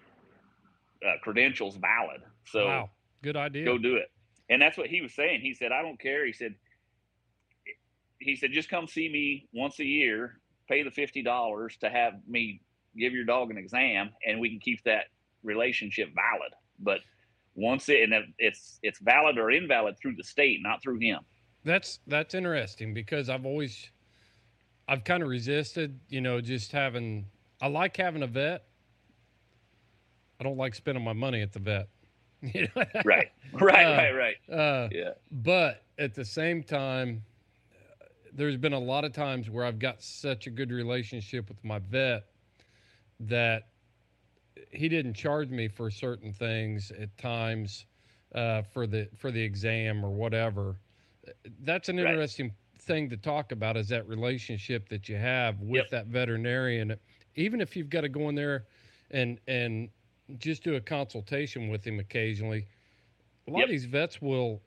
uh, 1.06 1.14
credentials 1.22 1.76
valid. 1.76 2.22
So 2.45 2.66
wow. 2.66 2.89
Good 3.22 3.38
idea. 3.38 3.66
go 3.66 3.78
do 3.78 3.95
it. 3.95 4.12
And 4.49 4.62
that's 4.62 4.78
what 4.78 4.88
he 4.88 5.01
was 5.01 5.14
saying. 5.14 5.41
He 5.41 5.54
said, 5.54 5.72
I 5.72 5.82
don't 5.82 5.99
care. 5.99 6.26
He 6.26 6.34
said, 6.34 6.56
he 8.20 8.36
said, 8.36 8.51
just 8.51 8.70
come 8.70 8.88
see 8.88 9.10
me 9.10 9.47
once 9.54 9.80
a 9.80 9.86
year, 9.86 10.39
pay 10.68 10.84
the 10.84 10.89
$50 10.89 11.80
to 11.80 11.89
have 11.89 12.14
me 12.28 12.62
give 12.97 13.14
your 13.14 13.24
dog 13.26 13.49
an 13.49 13.58
exam 13.58 14.12
and 14.28 14.39
we 14.39 14.49
can 14.49 14.60
keep 14.60 14.84
that 14.84 15.06
relationship 15.41 16.10
valid. 16.14 16.51
But 16.80 16.99
once 17.56 17.88
it, 17.89 18.12
and 18.12 18.26
it's, 18.38 18.80
it's 18.84 18.99
valid 18.99 19.38
or 19.38 19.49
invalid 19.49 19.95
through 19.99 20.16
the 20.16 20.24
state, 20.24 20.60
not 20.62 20.82
through 20.84 20.99
him. 20.99 21.20
That's 21.64 21.99
that's 22.07 22.34
interesting 22.34 22.93
because 22.93 23.30
I've 23.30 23.45
always 23.45 23.89
I've 24.88 25.03
kind 25.03 25.24
of 25.24 25.30
resisted, 25.30 25.99
you 26.09 26.22
know, 26.22 26.41
just 26.41 26.72
having 26.72 27.28
I 27.61 27.68
like 27.68 27.95
having 27.97 28.24
a 28.24 28.28
vet. 28.28 28.66
I 30.39 30.43
don't 30.43 30.57
like 30.57 30.76
spending 30.76 31.03
my 31.03 31.14
money 31.14 31.41
at 31.41 31.53
the 31.53 31.59
vet. 31.59 31.88
You 32.41 32.68
know? 32.76 32.84
Right. 33.05 33.28
Right. 33.53 33.86
Uh, 33.86 34.14
right. 34.14 34.36
Right. 34.49 34.57
Uh, 34.57 34.89
Yeah. 34.91 35.11
but 35.32 35.84
at 35.97 36.14
the 36.14 36.26
same 36.26 36.64
time, 36.64 37.24
there's 38.34 38.57
been 38.57 38.74
a 38.74 38.80
lot 38.80 39.05
of 39.05 39.14
times 39.14 39.49
where 39.49 39.64
I've 39.64 39.80
got 39.80 40.01
such 40.01 40.47
a 40.47 40.49
good 40.49 40.72
relationship 40.72 41.47
with 41.47 41.64
my 41.64 41.80
vet 41.80 42.26
that 43.22 43.70
he 44.72 44.89
didn't 44.89 45.14
charge 45.14 45.49
me 45.49 45.68
for 45.68 45.89
certain 45.89 46.34
things 46.34 46.91
at 46.99 47.16
times 47.18 47.86
uh, 48.36 48.64
for 48.64 48.88
the 48.88 49.07
for 49.16 49.32
the 49.32 49.41
exam 49.41 50.03
or 50.03 50.11
whatever. 50.11 50.76
That's 51.61 51.89
an 51.89 51.99
Right. 51.99 52.09
interesting 52.09 52.53
thing 52.80 53.09
to 53.09 53.17
talk 53.17 53.51
about 53.51 53.78
is 53.78 53.88
that 53.89 54.07
relationship 54.07 54.89
that 54.89 55.07
you 55.07 55.15
have 55.15 55.61
with 55.61 55.89
Yep. 55.89 55.91
that 55.91 56.07
veterinarian. 56.07 56.95
Even 57.36 57.61
if 57.61 57.76
you've 57.76 57.89
got 57.89 58.01
to 58.01 58.09
go 58.09 58.30
in 58.30 58.36
there 58.36 58.65
and 59.11 59.39
and 59.47 59.89
just 60.38 60.63
do 60.63 60.76
a 60.76 60.82
consultation 60.82 61.69
with 61.69 61.86
him 61.86 61.99
occasionally. 61.99 62.67
A 63.47 63.51
lot 63.51 63.63
Yep. 63.63 63.65
of 63.65 63.69
these 63.69 63.86
vets 63.86 64.21
will 64.21 64.61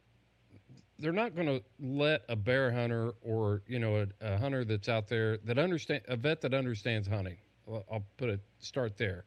they're 0.99 1.13
not 1.13 1.35
going 1.35 1.47
to 1.47 1.63
let 1.79 2.23
a 2.29 2.37
bear 2.37 2.73
hunter 2.73 3.13
or 3.21 3.63
you 3.67 3.79
know 3.79 3.97
a, 3.97 4.07
a 4.21 4.39
hunter 4.39 4.65
that's 4.65 4.89
out 4.89 5.09
there 5.09 5.39
that 5.39 5.59
understand 5.59 6.03
a 6.09 6.17
vet 6.17 6.41
that 6.43 6.55
understands 6.55 7.09
hunting. 7.09 7.39
I'll, 7.69 7.85
I'll 7.91 8.07
put 8.17 8.31
it 8.31 8.41
start 8.59 8.97
there. 8.97 9.25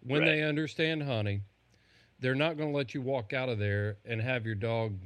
When 0.00 0.24
Right. 0.24 0.24
they 0.24 0.42
understand 0.42 1.02
hunting, 1.02 1.42
they're 2.18 2.34
not 2.34 2.56
going 2.56 2.70
to 2.70 2.76
let 2.76 2.94
you 2.94 3.02
walk 3.02 3.32
out 3.32 3.48
of 3.48 3.58
there 3.58 3.98
and 4.04 4.20
have 4.20 4.46
your 4.46 4.54
dog 4.54 4.98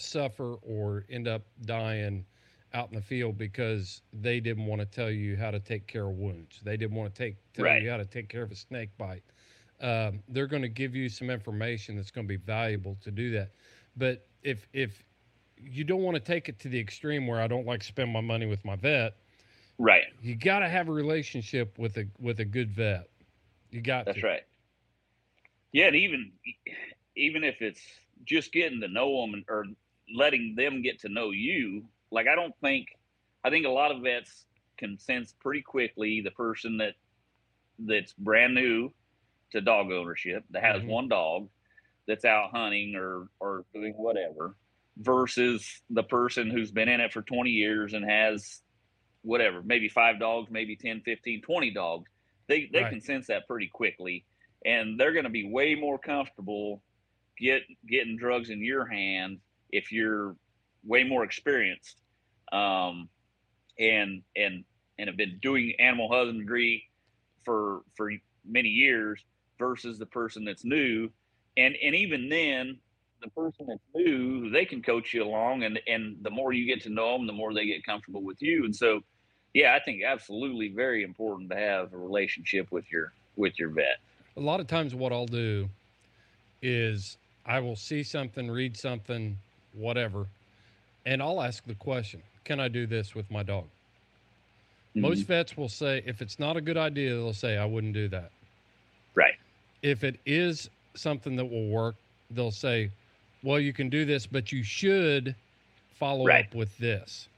suffer 0.00 0.54
or 0.62 1.04
end 1.10 1.28
up 1.28 1.42
dying 1.64 2.26
out 2.72 2.88
in 2.90 2.94
the 2.96 3.02
field 3.02 3.36
because 3.38 4.02
they 4.12 4.40
didn't 4.40 4.66
want 4.66 4.80
to 4.80 4.86
tell 4.86 5.10
you 5.10 5.36
how 5.36 5.50
to 5.50 5.60
take 5.60 5.86
care 5.86 6.06
of 6.08 6.16
wounds. 6.16 6.60
They 6.62 6.76
didn't 6.76 6.96
want 6.96 7.14
to 7.14 7.18
take 7.18 7.36
tell 7.52 7.68
Right. 7.68 7.82
you 7.82 7.90
how 7.90 7.96
to 7.96 8.04
take 8.06 8.28
care 8.28 8.42
of 8.42 8.50
a 8.52 8.56
snake 8.56 8.90
bite. 8.98 9.24
Um, 9.80 10.22
they're 10.28 10.46
going 10.46 10.62
to 10.62 10.68
give 10.68 10.94
you 10.94 11.08
some 11.08 11.30
information 11.30 11.96
that's 11.96 12.10
going 12.10 12.26
to 12.26 12.28
be 12.28 12.36
valuable 12.36 12.96
to 13.02 13.10
do 13.10 13.30
that. 13.32 13.52
But 13.96 14.26
if 14.42 14.68
if 14.72 15.04
you 15.56 15.84
don't 15.84 16.02
want 16.02 16.14
to 16.16 16.20
take 16.20 16.48
it 16.48 16.58
to 16.60 16.68
the 16.68 16.78
extreme 16.78 17.26
where 17.26 17.40
I 17.40 17.46
don't 17.46 17.66
like 17.66 17.80
to 17.80 17.86
spend 17.86 18.12
my 18.12 18.20
money 18.20 18.46
with 18.46 18.64
my 18.64 18.76
vet, 18.76 19.14
Right. 19.78 20.04
you 20.20 20.36
got 20.36 20.60
to 20.60 20.68
have 20.68 20.88
a 20.88 20.92
relationship 20.92 21.78
with 21.78 21.96
a 21.96 22.06
with 22.18 22.40
a 22.40 22.44
good 22.44 22.70
vet. 22.70 23.08
You 23.70 23.80
got 23.80 24.10
That's 24.10 24.22
to. 24.22 24.24
right. 24.24 24.42
Yeah, 25.72 25.86
and 25.86 25.96
even 25.96 26.32
even 27.16 27.44
if 27.44 27.62
it's 27.62 27.82
just 28.24 28.52
getting 28.52 28.80
to 28.80 28.88
know 28.88 29.20
them 29.20 29.44
or 29.48 29.64
letting 30.14 30.54
them 30.54 30.82
get 30.82 31.00
to 31.00 31.08
know 31.08 31.30
you, 31.30 31.84
like 32.10 32.26
I 32.26 32.34
don't 32.34 32.54
think 32.60 32.88
I 33.44 33.50
think 33.50 33.66
a 33.66 33.70
lot 33.70 33.90
of 33.92 34.02
vets 34.02 34.46
can 34.76 34.98
sense 34.98 35.34
pretty 35.40 35.62
quickly 35.62 36.20
the 36.20 36.30
person 36.30 36.78
that 36.78 36.94
that's 37.78 38.12
brand 38.14 38.54
new 38.54 38.90
to 39.52 39.60
dog 39.60 39.90
ownership 39.90 40.44
that 40.50 40.62
has 40.62 40.82
Mhm. 40.82 40.86
one 40.86 41.08
dog 41.08 41.48
that's 42.06 42.24
out 42.24 42.50
hunting 42.50 42.94
or 42.94 43.28
or 43.40 43.64
doing 43.72 43.94
whatever 43.94 44.56
versus 44.96 45.82
the 45.90 46.02
person 46.02 46.50
who's 46.50 46.70
been 46.70 46.88
in 46.88 47.00
it 47.00 47.12
for 47.12 47.22
20 47.22 47.50
years 47.50 47.94
and 47.94 48.04
has 48.04 48.62
whatever 49.22 49.62
maybe 49.62 49.88
five 49.88 50.18
dogs 50.18 50.50
maybe 50.50 50.76
10 50.76 51.00
15 51.02 51.40
20 51.42 51.70
dogs 51.70 52.10
they 52.48 52.66
they 52.72 52.82
Right. 52.82 52.90
can 52.90 53.00
sense 53.00 53.26
that 53.28 53.46
pretty 53.46 53.68
quickly 53.68 54.24
and 54.64 54.98
they're 54.98 55.12
going 55.12 55.24
to 55.24 55.30
be 55.30 55.44
way 55.48 55.74
more 55.74 55.98
comfortable 55.98 56.82
get 57.38 57.62
getting 57.88 58.16
drugs 58.16 58.50
in 58.50 58.62
your 58.62 58.86
hand 58.86 59.40
if 59.72 59.92
you're 59.92 60.36
way 60.84 61.04
more 61.04 61.24
experienced 61.24 62.00
um, 62.52 63.08
and 63.78 64.22
and 64.36 64.64
and 64.98 65.08
have 65.08 65.16
been 65.16 65.38
doing 65.40 65.74
animal 65.78 66.10
husbandry 66.10 66.84
for 67.44 67.82
for 67.96 68.10
many 68.44 68.68
years 68.68 69.24
versus 69.58 69.98
the 69.98 70.06
person 70.06 70.44
that's 70.44 70.64
new. 70.64 71.08
And 71.56 71.74
and 71.82 71.94
even 71.94 72.28
then 72.28 72.78
the 73.22 73.28
person 73.28 73.66
that's 73.68 73.80
new 73.94 74.50
they 74.50 74.64
can 74.64 74.82
coach 74.82 75.12
you 75.12 75.22
along 75.24 75.64
and 75.64 75.78
and 75.86 76.16
the 76.22 76.30
more 76.30 76.52
you 76.52 76.66
get 76.66 76.82
to 76.82 76.88
know 76.88 77.12
them 77.12 77.26
the 77.26 77.32
more 77.32 77.52
they 77.52 77.66
get 77.66 77.84
comfortable 77.84 78.22
with 78.22 78.40
you. 78.40 78.64
And 78.64 78.74
so 78.74 79.00
yeah 79.52 79.74
i 79.74 79.80
think 79.80 80.04
absolutely 80.04 80.68
very 80.68 81.02
important 81.02 81.50
to 81.50 81.56
have 81.56 81.92
a 81.92 81.96
relationship 81.96 82.70
with 82.70 82.84
your 82.90 83.12
with 83.36 83.58
your 83.58 83.70
vet. 83.70 83.98
A 84.36 84.40
lot 84.40 84.60
of 84.60 84.66
times, 84.66 84.94
what 84.94 85.12
I'll 85.12 85.26
do 85.26 85.68
is 86.62 87.18
I 87.44 87.58
will 87.58 87.76
see 87.76 88.02
something, 88.02 88.50
read 88.50 88.76
something, 88.76 89.38
whatever, 89.72 90.30
and 91.06 91.22
I'll 91.22 91.42
ask 91.42 91.64
the 91.64 91.74
question: 91.76 92.22
Can 92.44 92.60
I 92.60 92.68
do 92.68 92.86
this 92.86 93.14
with 93.14 93.30
my 93.30 93.42
dog? 93.42 93.70
Mm-hmm. 94.96 95.02
Most 95.02 95.24
vets 95.26 95.56
will 95.56 95.68
say, 95.68 96.02
if 96.06 96.22
it's 96.22 96.38
not 96.38 96.56
a 96.56 96.60
good 96.60 96.76
idea, 96.76 97.10
they'll 97.10 97.32
say, 97.34 97.56
I 97.58 97.64
wouldn't 97.66 97.94
do 97.94 98.08
that. 98.08 98.32
right 99.14 99.34
If 99.82 100.04
it 100.04 100.20
is 100.26 100.70
something 100.96 101.36
that 101.36 101.46
will 101.46 101.68
work, 101.68 101.96
they'll 102.30 102.50
say, 102.50 102.92
well, 103.42 103.60
you 103.60 103.72
can 103.72 103.88
do 103.90 104.04
this, 104.04 104.26
but 104.26 104.52
you 104.52 104.62
should 104.62 105.36
follow 105.94 106.26
Right. 106.26 106.40
up 106.40 106.54
with 106.54 106.76
this. 106.78 107.28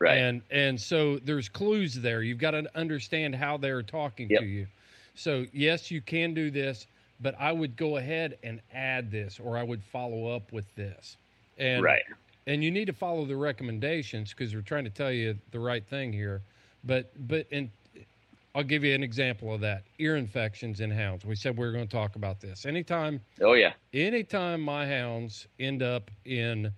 right 0.00 0.26
And 0.26 0.42
and 0.50 0.80
so 0.80 1.18
there's 1.18 1.48
clues 1.48 1.94
there. 1.94 2.22
You've 2.22 2.38
got 2.38 2.52
to 2.52 2.70
understand 2.76 3.34
how 3.34 3.56
they're 3.58 3.82
talking 3.82 4.30
Yep. 4.30 4.40
to 4.40 4.44
you. 4.44 4.68
So 5.14 5.46
yes, 5.52 5.90
you 5.90 6.00
can 6.02 6.34
do 6.34 6.50
this, 6.50 6.86
but 7.20 7.34
I 7.40 7.52
would 7.52 7.76
go 7.76 7.96
ahead 7.98 8.38
and 8.42 8.60
add 8.70 9.10
this, 9.10 9.40
or 9.40 9.56
I 9.58 9.62
would 9.64 9.84
follow 9.84 10.26
up 10.28 10.52
with 10.52 10.74
this. 10.76 11.18
And 11.58 11.82
right 11.82 12.02
and 12.46 12.62
you 12.62 12.70
need 12.70 12.86
to 12.86 12.92
follow 12.92 13.24
the 13.24 13.36
recommendations 13.36 14.30
because 14.30 14.54
we're 14.54 14.60
trying 14.60 14.84
to 14.84 14.90
tell 14.90 15.10
you 15.10 15.36
the 15.50 15.58
right 15.58 15.86
thing 15.86 16.12
here. 16.12 16.42
But 16.84 17.12
but 17.28 17.46
and 17.50 17.70
I'll 18.54 18.62
give 18.62 18.84
you 18.84 18.94
an 18.94 19.02
example 19.02 19.52
of 19.52 19.60
that: 19.62 19.84
ear 19.98 20.16
infections 20.16 20.80
in 20.80 20.90
hounds. 20.90 21.24
We 21.24 21.34
said 21.34 21.56
we 21.56 21.66
were 21.66 21.72
going 21.72 21.86
to 21.86 21.96
talk 21.96 22.16
about 22.16 22.40
this. 22.40 22.66
Anytime 22.66 23.20
oh 23.40 23.54
yeah 23.54 23.72
anytime 23.92 24.60
my 24.60 24.86
hounds 24.86 25.46
end 25.58 25.82
up 25.82 26.10
in 26.24 26.72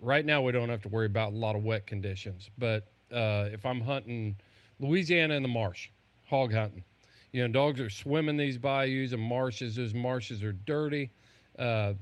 right 0.00 0.24
now 0.24 0.40
we 0.42 0.52
don't 0.52 0.68
have 0.68 0.82
to 0.82 0.88
worry 0.88 1.06
about 1.06 1.32
a 1.32 1.36
lot 1.36 1.56
of 1.56 1.64
wet 1.64 1.86
conditions 1.86 2.50
but 2.58 2.86
uh, 3.12 3.48
if 3.52 3.64
i'm 3.66 3.80
hunting 3.80 4.36
louisiana 4.80 5.34
in 5.34 5.42
the 5.42 5.48
marsh 5.48 5.88
hog 6.26 6.52
hunting 6.52 6.84
you 7.32 7.42
know 7.42 7.52
dogs 7.52 7.80
are 7.80 7.90
swimming 7.90 8.36
these 8.36 8.58
bayous 8.58 9.12
and 9.12 9.22
marshes 9.22 9.76
those 9.76 9.94
marshes 9.94 10.42
are 10.42 10.52
dirty 10.52 11.10
uh, 11.58 11.94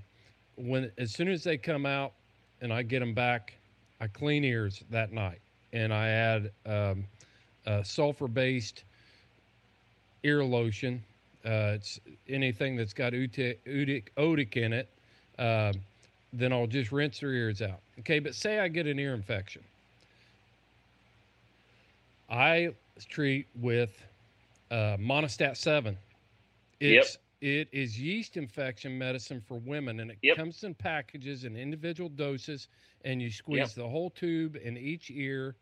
when 0.56 0.90
as 0.98 1.12
soon 1.12 1.28
as 1.28 1.44
they 1.44 1.56
come 1.56 1.86
out 1.86 2.12
and 2.60 2.72
i 2.72 2.82
get 2.82 3.00
them 3.00 3.14
back 3.14 3.54
i 4.00 4.06
clean 4.06 4.44
ears 4.44 4.82
that 4.90 5.12
night 5.12 5.40
and 5.72 5.92
i 5.92 6.08
add 6.08 6.50
um, 6.66 7.04
uh, 7.66 7.82
sulfur 7.82 8.28
based 8.28 8.84
ear 10.22 10.42
lotion 10.42 11.02
uh, 11.46 11.74
it's 11.74 12.00
anything 12.28 12.74
that's 12.76 12.92
got 12.92 13.12
ute- 13.12 13.58
otic, 13.66 14.08
otic 14.16 14.56
in 14.56 14.72
it, 14.72 14.88
um, 15.38 15.80
then 16.32 16.52
I'll 16.52 16.66
just 16.66 16.90
rinse 16.90 17.20
their 17.20 17.30
ears 17.30 17.62
out. 17.62 17.78
Okay, 18.00 18.18
but 18.18 18.34
say 18.34 18.58
I 18.58 18.66
get 18.66 18.86
an 18.88 18.98
ear 18.98 19.14
infection. 19.14 19.62
I 22.28 22.70
treat 23.08 23.46
with 23.60 24.04
uh, 24.72 24.96
Monistat 24.98 25.56
7. 25.56 25.96
It's, 26.80 27.18
It 27.40 27.68
is 27.72 28.00
yeast 28.00 28.36
infection 28.38 28.96
medicine 28.96 29.40
for 29.42 29.58
women, 29.58 30.00
and 30.00 30.10
it 30.10 30.18
Yep. 30.22 30.36
comes 30.36 30.64
in 30.64 30.74
packages 30.74 31.44
and 31.44 31.56
individual 31.56 32.08
doses, 32.08 32.68
and 33.02 33.20
you 33.20 33.30
squeeze 33.30 33.74
Yep. 33.74 33.74
the 33.74 33.88
whole 33.88 34.10
tube 34.10 34.56
in 34.56 34.76
each 34.78 35.10
ear 35.10 35.56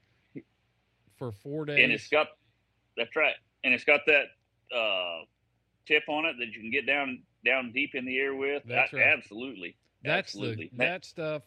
for 1.16 1.32
four 1.32 1.64
days. 1.64 1.78
and 1.84 1.92
it's 1.92 2.08
got 2.08 2.28
that's 2.96 3.14
right 3.16 3.34
and 3.64 3.74
it's 3.74 3.84
got 3.84 4.00
that 4.06 4.26
uh 4.76 5.24
tip 5.86 6.04
on 6.08 6.24
it 6.24 6.36
that 6.38 6.48
you 6.48 6.60
can 6.60 6.70
get 6.70 6.86
down 6.86 7.22
down 7.44 7.72
deep 7.72 7.94
in 7.94 8.04
the 8.04 8.18
air 8.18 8.34
with 8.34 8.62
That's 8.64 8.92
I- 8.92 8.96
right. 8.96 9.14
absolutely 9.14 9.76
That's 10.02 10.34
absolutely 10.34 10.70
the 10.72 10.72
that 10.78 11.04
stuff. 11.04 11.42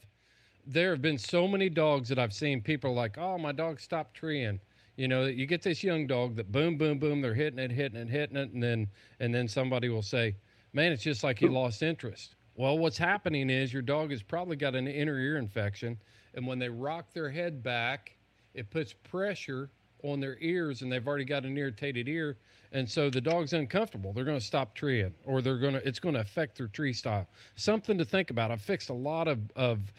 There 0.66 0.92
have 0.92 1.02
been 1.02 1.18
so 1.18 1.48
many 1.48 1.70
dogs 1.70 2.10
that 2.10 2.20
I've 2.20 2.34
seen. 2.34 2.62
People 2.62 2.94
like, 2.94 3.18
"Oh, 3.18 3.38
my 3.38 3.52
dog 3.52 3.80
stopped 3.80 4.16
treeing." 4.16 4.60
You 4.98 5.08
know, 5.08 5.26
you 5.26 5.46
get 5.46 5.62
this 5.62 5.84
young 5.84 6.08
dog 6.08 6.36
that 6.36 6.52
boom, 6.52 6.76
boom, 6.76 6.98
boom, 6.98 7.22
they're 7.22 7.36
hitting 7.36 7.60
it, 7.60 7.72
hitting 7.72 8.00
it, 8.00 8.10
hitting 8.10 8.36
it, 8.36 8.52
and 8.52 8.62
then 8.62 8.90
and 9.20 9.34
then 9.34 9.48
somebody 9.48 9.90
will 9.90 10.02
say, 10.02 10.36
"Man, 10.74 10.92
it's 10.92 11.04
just 11.04 11.24
like 11.24 11.38
he 11.38 11.48
lost 11.48 11.84
interest." 11.84 12.36
Well, 12.56 12.80
what's 12.80 12.98
happening 12.98 13.52
is 13.52 13.72
your 13.72 13.84
dog 13.84 14.10
has 14.10 14.24
probably 14.24 14.56
got 14.56 14.76
an 14.76 14.88
inner 14.88 15.20
ear 15.20 15.38
infection, 15.38 16.00
and 16.34 16.48
when 16.48 16.58
they 16.58 16.70
rock 16.70 17.14
their 17.14 17.30
head 17.30 17.62
back, 17.62 18.18
it 18.56 18.72
puts 18.72 18.92
pressure 18.92 19.70
on 20.04 20.20
their 20.20 20.38
ears, 20.42 20.82
and 20.82 20.92
they've 20.92 21.08
already 21.08 21.26
got 21.26 21.46
an 21.46 21.56
irritated 21.56 22.10
ear, 22.10 22.38
and 22.72 22.90
so 22.90 23.12
the 23.12 23.22
dog's 23.22 23.54
uncomfortable. 23.54 24.14
They're 24.14 24.26
going 24.26 24.40
to 24.40 24.46
stop 24.46 24.74
treeing, 24.74 25.14
or 25.26 25.44
they're 25.44 25.60
going 25.60 25.76
to 25.76 25.88
it's 25.88 26.00
going 26.00 26.16
to 26.16 26.22
affect 26.22 26.58
their 26.58 26.70
tree 26.70 26.94
style. 26.94 27.28
Something 27.56 28.00
to 28.00 28.06
think 28.06 28.32
about. 28.32 28.50
I've 28.50 28.62
fixed 28.62 28.90
a 28.90 28.94
lot 28.94 29.28
of 29.28 29.40
of 29.56 29.94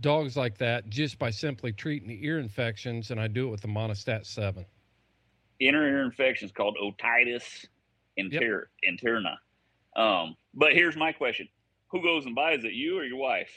dogs 0.00 0.36
like 0.36 0.56
that 0.58 0.88
just 0.88 1.18
by 1.18 1.30
simply 1.30 1.72
treating 1.72 2.08
the 2.08 2.24
ear 2.24 2.38
infections, 2.38 3.10
and 3.10 3.20
I 3.20 3.26
do 3.28 3.48
it 3.48 3.50
with 3.50 3.60
the 3.60 3.68
Monistat 3.68 4.26
Seven. 4.26 4.64
inner 5.60 5.86
ear 5.86 6.02
infections 6.04 6.52
called 6.52 6.76
otitis 6.82 7.66
inter- 8.16 8.68
interna 8.88 9.36
um 9.96 10.36
but 10.54 10.72
here's 10.72 10.96
my 10.96 11.12
question 11.12 11.48
who 11.90 12.02
goes 12.02 12.24
and 12.26 12.34
buys 12.34 12.64
it 12.64 12.72
you 12.72 12.98
or 12.98 13.04
your 13.04 13.16
wife 13.18 13.50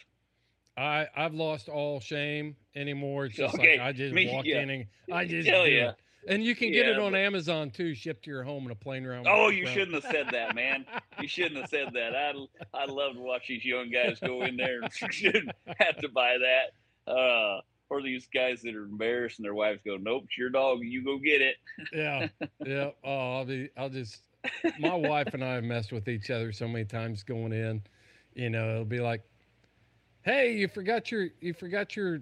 I 0.76 1.08
I've 1.16 1.34
lost 1.36 1.70
all 1.70 2.00
shame 2.00 2.56
anymore. 2.76 3.26
It's 3.26 3.36
just 3.36 3.54
Okay, 3.54 3.78
like 3.78 3.88
I 3.88 3.92
just 3.92 4.12
me- 4.16 4.32
walk 4.34 4.46
yeah. 4.46 4.62
in 4.62 4.70
and 4.72 4.86
I 5.14 5.26
just 5.26 5.48
Hell 5.48 5.66
do 5.66 5.72
yeah. 5.72 5.90
it. 5.90 5.96
And 6.28 6.44
you 6.44 6.56
can 6.56 6.72
get 6.72 6.88
it 6.88 6.98
on 7.00 7.12
but- 7.12 7.18
Amazon 7.20 7.70
too, 7.70 7.94
shipped 7.94 8.24
to 8.26 8.32
your 8.32 8.44
home 8.44 8.66
in 8.66 8.72
a 8.72 8.76
plane 8.76 9.06
around. 9.06 9.28
oh 9.28 9.50
you 9.50 9.66
shouldn't 9.68 9.94
have 9.94 10.12
said 10.12 10.28
that 10.32 10.56
man 10.56 10.86
you 11.22 11.28
shouldn't 11.28 11.58
have 11.60 11.70
said 11.70 11.90
that 11.94 12.16
i 12.16 12.34
i 12.74 12.86
love 12.86 13.14
to 13.14 13.20
watch 13.20 13.48
these 13.48 13.64
young 13.66 13.90
guys 13.90 14.20
go 14.20 14.44
in 14.44 14.56
there 14.58 14.82
and 14.82 14.92
shouldn't 15.14 15.52
have 15.80 15.98
to 15.98 16.10
buy 16.10 16.38
that 16.38 17.12
uh 17.12 17.60
or 17.90 18.02
these 18.02 18.28
guys 18.34 18.62
that 18.62 18.74
are 18.76 18.86
embarrassed 18.86 19.38
and 19.40 19.46
their 19.46 19.54
wives 19.54 19.82
go 19.86 19.98
nope 19.98 20.24
it's 20.26 20.38
your 20.38 20.50
dog 20.50 20.80
you 20.82 21.04
go 21.04 21.18
get 21.18 21.42
it 21.42 21.56
yeah, 21.94 22.28
yeah. 22.66 22.90
Oh, 23.04 23.38
I'll 23.38 23.46
be. 23.46 23.70
I'll 23.78 23.90
just. 23.90 24.22
My 24.80 24.94
wife 24.94 25.34
and 25.34 25.44
I 25.44 25.54
have 25.56 25.64
messed 25.64 25.92
with 25.92 26.08
each 26.08 26.30
other 26.30 26.52
so 26.52 26.68
many 26.68 26.86
times 26.86 27.24
going 27.24 27.54
in. 27.54 27.82
You 28.36 28.50
know, 28.50 28.72
it'll 28.72 28.86
be 28.86 29.00
like, 29.00 29.22
"Hey, 30.24 30.54
you 30.56 30.68
forgot 30.68 31.12
your 31.12 31.28
you 31.40 31.54
forgot 31.54 31.96
your 31.96 32.20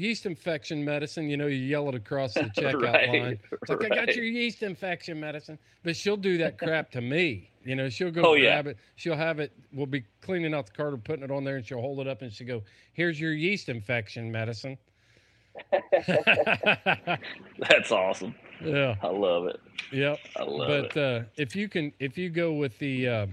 yeast 0.00 0.26
infection 0.26 0.84
medicine." 0.84 1.28
You 1.28 1.36
know, 1.36 1.46
you 1.46 1.56
yell 1.56 1.88
it 1.88 1.94
across 1.94 2.34
the 2.34 2.40
checkout 2.58 2.82
Right, 2.92 3.08
line. 3.08 3.38
It's 3.62 3.70
like, 3.70 3.84
"I 3.84 3.88
got 3.94 4.16
your 4.16 4.24
yeast 4.24 4.62
infection 4.62 5.20
medicine," 5.20 5.58
but 5.82 5.96
she'll 5.96 6.16
do 6.16 6.38
that 6.38 6.58
crap 6.58 6.90
to 6.92 7.00
me. 7.00 7.50
You 7.64 7.76
know, 7.76 7.88
she'll 7.88 8.10
go 8.10 8.22
Oh, 8.30 8.34
yeah. 8.34 8.54
grab 8.62 8.66
it. 8.68 8.78
She'll 8.96 9.16
have 9.16 9.38
it. 9.40 9.52
We'll 9.72 9.86
be 9.86 10.04
cleaning 10.22 10.54
out 10.54 10.66
the 10.66 10.72
carton, 10.72 11.00
putting 11.00 11.24
it 11.24 11.30
on 11.30 11.44
there, 11.44 11.56
and 11.56 11.64
she'll 11.64 11.80
hold 11.80 12.00
it 12.00 12.08
up 12.08 12.22
and 12.22 12.32
she'll 12.32 12.46
go, 12.46 12.62
"Here's 12.92 13.20
your 13.20 13.32
yeast 13.32 13.68
infection 13.68 14.30
medicine." 14.32 14.78
that's 17.68 17.90
awesome 17.90 18.34
yeah. 18.64 18.94
i 19.02 19.08
love 19.08 19.46
it 19.46 19.60
Yep. 19.92 20.18
i 20.36 20.42
love 20.44 20.68
but 20.68 20.96
it 20.96 20.96
uh, 20.96 21.22
if 21.36 21.56
you 21.56 21.68
can 21.68 21.92
if 21.98 22.16
you 22.16 22.30
go 22.30 22.52
with 22.52 22.78
the 22.78 23.08
uh, 23.08 23.26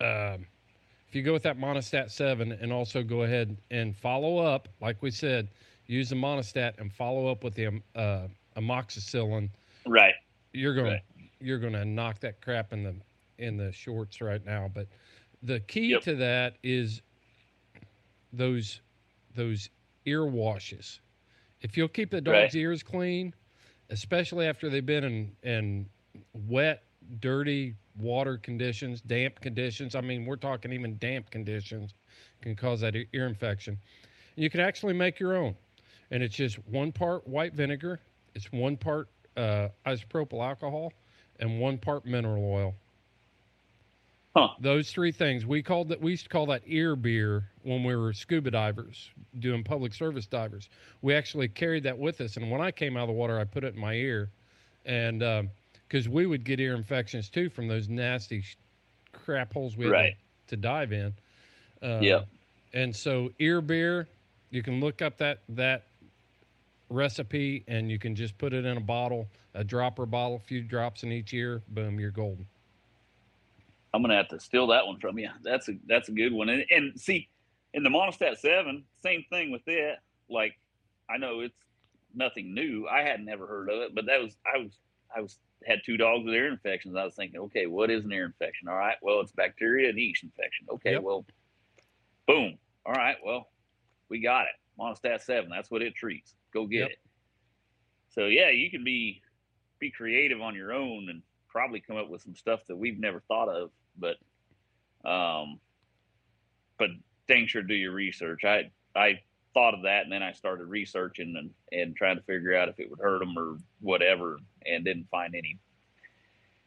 um, 0.00 0.46
if 1.08 1.14
you 1.14 1.22
go 1.22 1.32
with 1.32 1.42
that 1.42 1.58
Monistat 1.58 2.10
7 2.10 2.52
and 2.52 2.72
also 2.72 3.02
go 3.02 3.22
ahead 3.22 3.56
and 3.70 3.96
follow 3.96 4.38
up, 4.38 4.68
like 4.80 5.02
we 5.02 5.10
said, 5.10 5.48
use 5.90 6.08
the 6.08 6.14
Monistat 6.16 6.78
and 6.78 6.92
follow 6.92 7.26
up 7.26 7.42
with 7.42 7.54
the 7.54 7.66
um, 7.66 7.82
uh, 7.96 8.28
amoxicillin, 8.56 9.50
Right. 9.86 10.14
you're 10.52 10.74
going 10.74 10.86
to 10.86 10.92
Right. 10.92 11.02
you're 11.40 11.58
going 11.58 11.72
to 11.72 11.84
knock 11.84 12.20
that 12.20 12.40
crap 12.40 12.72
in 12.72 12.82
the 12.84 12.94
in 13.38 13.56
the 13.56 13.72
shorts 13.72 14.20
right 14.20 14.44
now. 14.44 14.70
But 14.72 14.86
the 15.42 15.60
key 15.60 15.88
Yep. 15.88 16.02
to 16.02 16.14
that 16.16 16.56
is 16.62 17.02
those 18.32 18.80
those 19.34 19.68
ear 20.06 20.26
washes. 20.26 21.00
If 21.62 21.76
you'll 21.76 21.88
keep 21.88 22.10
the 22.10 22.20
dog's 22.20 22.54
Right. 22.54 22.54
ears 22.54 22.82
clean, 22.82 23.34
especially 23.90 24.46
after 24.46 24.68
they've 24.70 24.84
been 24.84 25.04
in 25.04 25.36
in 25.42 25.90
wet, 26.32 26.84
dirty 27.20 27.74
water 27.96 28.38
conditions, 28.38 29.00
damp 29.00 29.40
conditions. 29.40 29.94
I 29.94 30.00
mean, 30.00 30.24
we're 30.24 30.36
talking 30.36 30.72
even 30.72 30.96
damp 30.98 31.30
conditions 31.30 31.94
can 32.42 32.54
cause 32.54 32.80
that 32.80 32.94
ear 33.12 33.26
infection. 33.26 33.78
You 34.36 34.48
can 34.50 34.60
actually 34.60 34.94
make 34.94 35.18
your 35.18 35.36
own, 35.36 35.56
and 36.10 36.22
it's 36.22 36.34
just 36.36 36.58
one 36.68 36.92
part 36.92 37.26
white 37.26 37.54
vinegar, 37.54 38.00
it's 38.34 38.50
one 38.52 38.76
part 38.76 39.08
uh, 39.36 39.68
isopropyl 39.86 40.44
alcohol, 40.44 40.92
and 41.38 41.60
one 41.60 41.78
part 41.78 42.04
mineral 42.06 42.44
oil. 42.44 42.74
Huh. 44.36 44.48
Those 44.60 44.92
three 44.92 45.10
things 45.10 45.44
we 45.44 45.62
called 45.62 45.88
that. 45.88 46.00
We 46.00 46.12
used 46.12 46.24
to 46.24 46.28
call 46.28 46.46
that 46.46 46.62
ear 46.66 46.94
beer 46.94 47.48
when 47.62 47.82
we 47.82 47.96
were 47.96 48.12
scuba 48.12 48.50
divers 48.50 49.10
doing 49.40 49.64
public 49.64 49.92
service 49.92 50.26
divers. 50.26 50.68
We 51.02 51.14
actually 51.14 51.48
carried 51.48 51.82
that 51.84 51.98
with 51.98 52.20
us, 52.20 52.36
and 52.36 52.50
when 52.50 52.60
I 52.60 52.70
came 52.70 52.96
out 52.96 53.02
of 53.02 53.08
the 53.08 53.14
water, 53.14 53.38
I 53.40 53.44
put 53.44 53.64
it 53.64 53.74
in 53.74 53.80
my 53.80 53.94
ear, 53.94 54.30
and 54.84 55.48
because 55.88 56.08
we 56.08 56.26
would 56.26 56.44
get 56.44 56.60
ear 56.60 56.74
infections 56.76 57.28
too 57.28 57.50
from 57.50 57.66
those 57.66 57.88
nasty 57.88 58.40
sh- 58.42 58.56
crap 59.12 59.52
holes 59.52 59.76
we 59.76 59.86
had 59.86 59.90
Right. 59.92 60.16
to, 60.46 60.56
to 60.56 60.56
dive 60.56 60.92
in. 60.92 61.14
Uh, 61.82 61.98
Yep. 62.00 62.28
And 62.72 62.94
so 62.94 63.32
ear 63.40 63.60
beer, 63.60 64.08
you 64.50 64.62
can 64.62 64.78
look 64.80 65.02
up 65.02 65.18
that 65.18 65.40
that 65.48 65.89
recipe, 66.90 67.64
and 67.68 67.90
you 67.90 67.98
can 67.98 68.14
just 68.14 68.36
put 68.36 68.52
it 68.52 68.66
in 68.66 68.76
a 68.76 68.80
bottle, 68.80 69.28
a 69.54 69.64
dropper 69.64 70.06
bottle, 70.06 70.36
a 70.36 70.40
few 70.46 70.62
drops 70.62 71.02
in 71.02 71.12
each 71.12 71.32
ear. 71.32 71.62
Boom, 71.68 71.98
you're 71.98 72.10
golden. 72.10 72.46
I'm 73.94 74.02
gonna 74.02 74.16
have 74.16 74.28
to 74.28 74.38
steal 74.40 74.66
that 74.68 74.86
one 74.86 74.98
from 75.00 75.18
you. 75.18 75.30
That's 75.42 75.68
a 75.68 75.72
that's 75.86 76.08
a 76.08 76.12
good 76.12 76.32
one. 76.32 76.48
And, 76.48 76.64
and 76.70 77.00
see, 77.00 77.28
in 77.74 77.82
the 77.82 77.88
Monistat 77.88 78.38
Seven, 78.38 78.84
same 79.02 79.24
thing 79.30 79.50
with 79.50 79.66
it. 79.66 79.98
Like, 80.28 80.58
I 81.08 81.16
know 81.16 81.40
it's 81.40 81.56
nothing 82.14 82.54
new. 82.54 82.86
I 82.88 83.02
had 83.02 83.24
never 83.24 83.46
heard 83.46 83.68
of 83.68 83.80
it, 83.82 83.94
but 83.94 84.06
that 84.06 84.20
was 84.20 84.36
I 84.52 84.58
was 84.58 84.78
I 85.16 85.20
was 85.20 85.38
had 85.66 85.80
two 85.84 85.96
dogs 85.96 86.24
with 86.24 86.34
ear 86.34 86.48
infections. 86.48 86.94
I 86.96 87.04
was 87.04 87.14
thinking, 87.14 87.40
okay, 87.40 87.66
what 87.66 87.90
is 87.90 88.04
an 88.04 88.12
ear 88.12 88.26
infection? 88.26 88.68
All 88.68 88.76
right, 88.76 88.96
well, 89.02 89.20
it's 89.20 89.32
bacteria 89.32 89.88
and 89.90 89.98
yeast 89.98 90.22
infection. 90.22 90.66
Okay, 90.70 90.92
Yep. 90.92 91.02
well, 91.02 91.26
boom. 92.28 92.58
All 92.86 92.94
right, 92.94 93.16
well, 93.24 93.48
we 94.08 94.20
got 94.20 94.42
it. 94.42 94.54
Monistat 94.80 95.20
Seven. 95.22 95.50
That's 95.50 95.70
what 95.70 95.82
it 95.82 95.94
treats. 95.96 96.34
Go 96.52 96.66
get 96.66 96.78
Yep. 96.80 96.90
it. 96.90 96.98
So 98.10 98.26
yeah, 98.26 98.50
you 98.50 98.70
can 98.70 98.84
be 98.84 99.22
be 99.78 99.90
creative 99.90 100.40
on 100.40 100.54
your 100.54 100.72
own 100.72 101.08
and 101.08 101.22
probably 101.48 101.80
come 101.80 101.96
up 101.96 102.08
with 102.10 102.20
some 102.22 102.34
stuff 102.34 102.66
that 102.66 102.76
we've 102.76 102.98
never 102.98 103.20
thought 103.28 103.48
of. 103.48 103.70
But 103.98 104.16
um, 105.08 105.60
but 106.78 106.90
dang 107.28 107.46
sure 107.46 107.62
do 107.62 107.74
your 107.74 107.92
research. 107.92 108.44
I 108.44 108.70
I 108.94 109.20
thought 109.54 109.74
of 109.74 109.82
that 109.82 110.04
and 110.04 110.12
then 110.12 110.22
I 110.22 110.32
started 110.32 110.66
researching 110.66 111.34
and 111.36 111.50
and 111.72 111.96
trying 111.96 112.16
to 112.16 112.22
figure 112.22 112.54
out 112.56 112.68
if 112.68 112.78
it 112.80 112.90
would 112.90 113.00
hurt 113.00 113.20
them 113.20 113.36
or 113.38 113.56
whatever, 113.80 114.38
and 114.66 114.84
didn't 114.84 115.08
find 115.10 115.34
any 115.34 115.58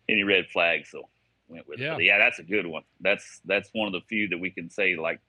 any 0.10 0.24
red 0.24 0.48
flags. 0.52 0.90
So 0.90 1.08
went 1.48 1.68
with 1.68 1.80
Yeah. 1.80 1.94
it. 1.94 1.96
But 1.98 2.04
yeah, 2.06 2.18
that's 2.18 2.40
a 2.40 2.44
good 2.44 2.66
one. 2.66 2.84
That's 3.02 3.42
that's 3.46 3.70
one 3.74 3.88
of 3.88 3.94
the 3.94 4.02
few 4.08 4.28
that 4.30 4.38
we 4.40 4.50
can 4.50 4.70
say 4.70 4.96
like 4.96 5.20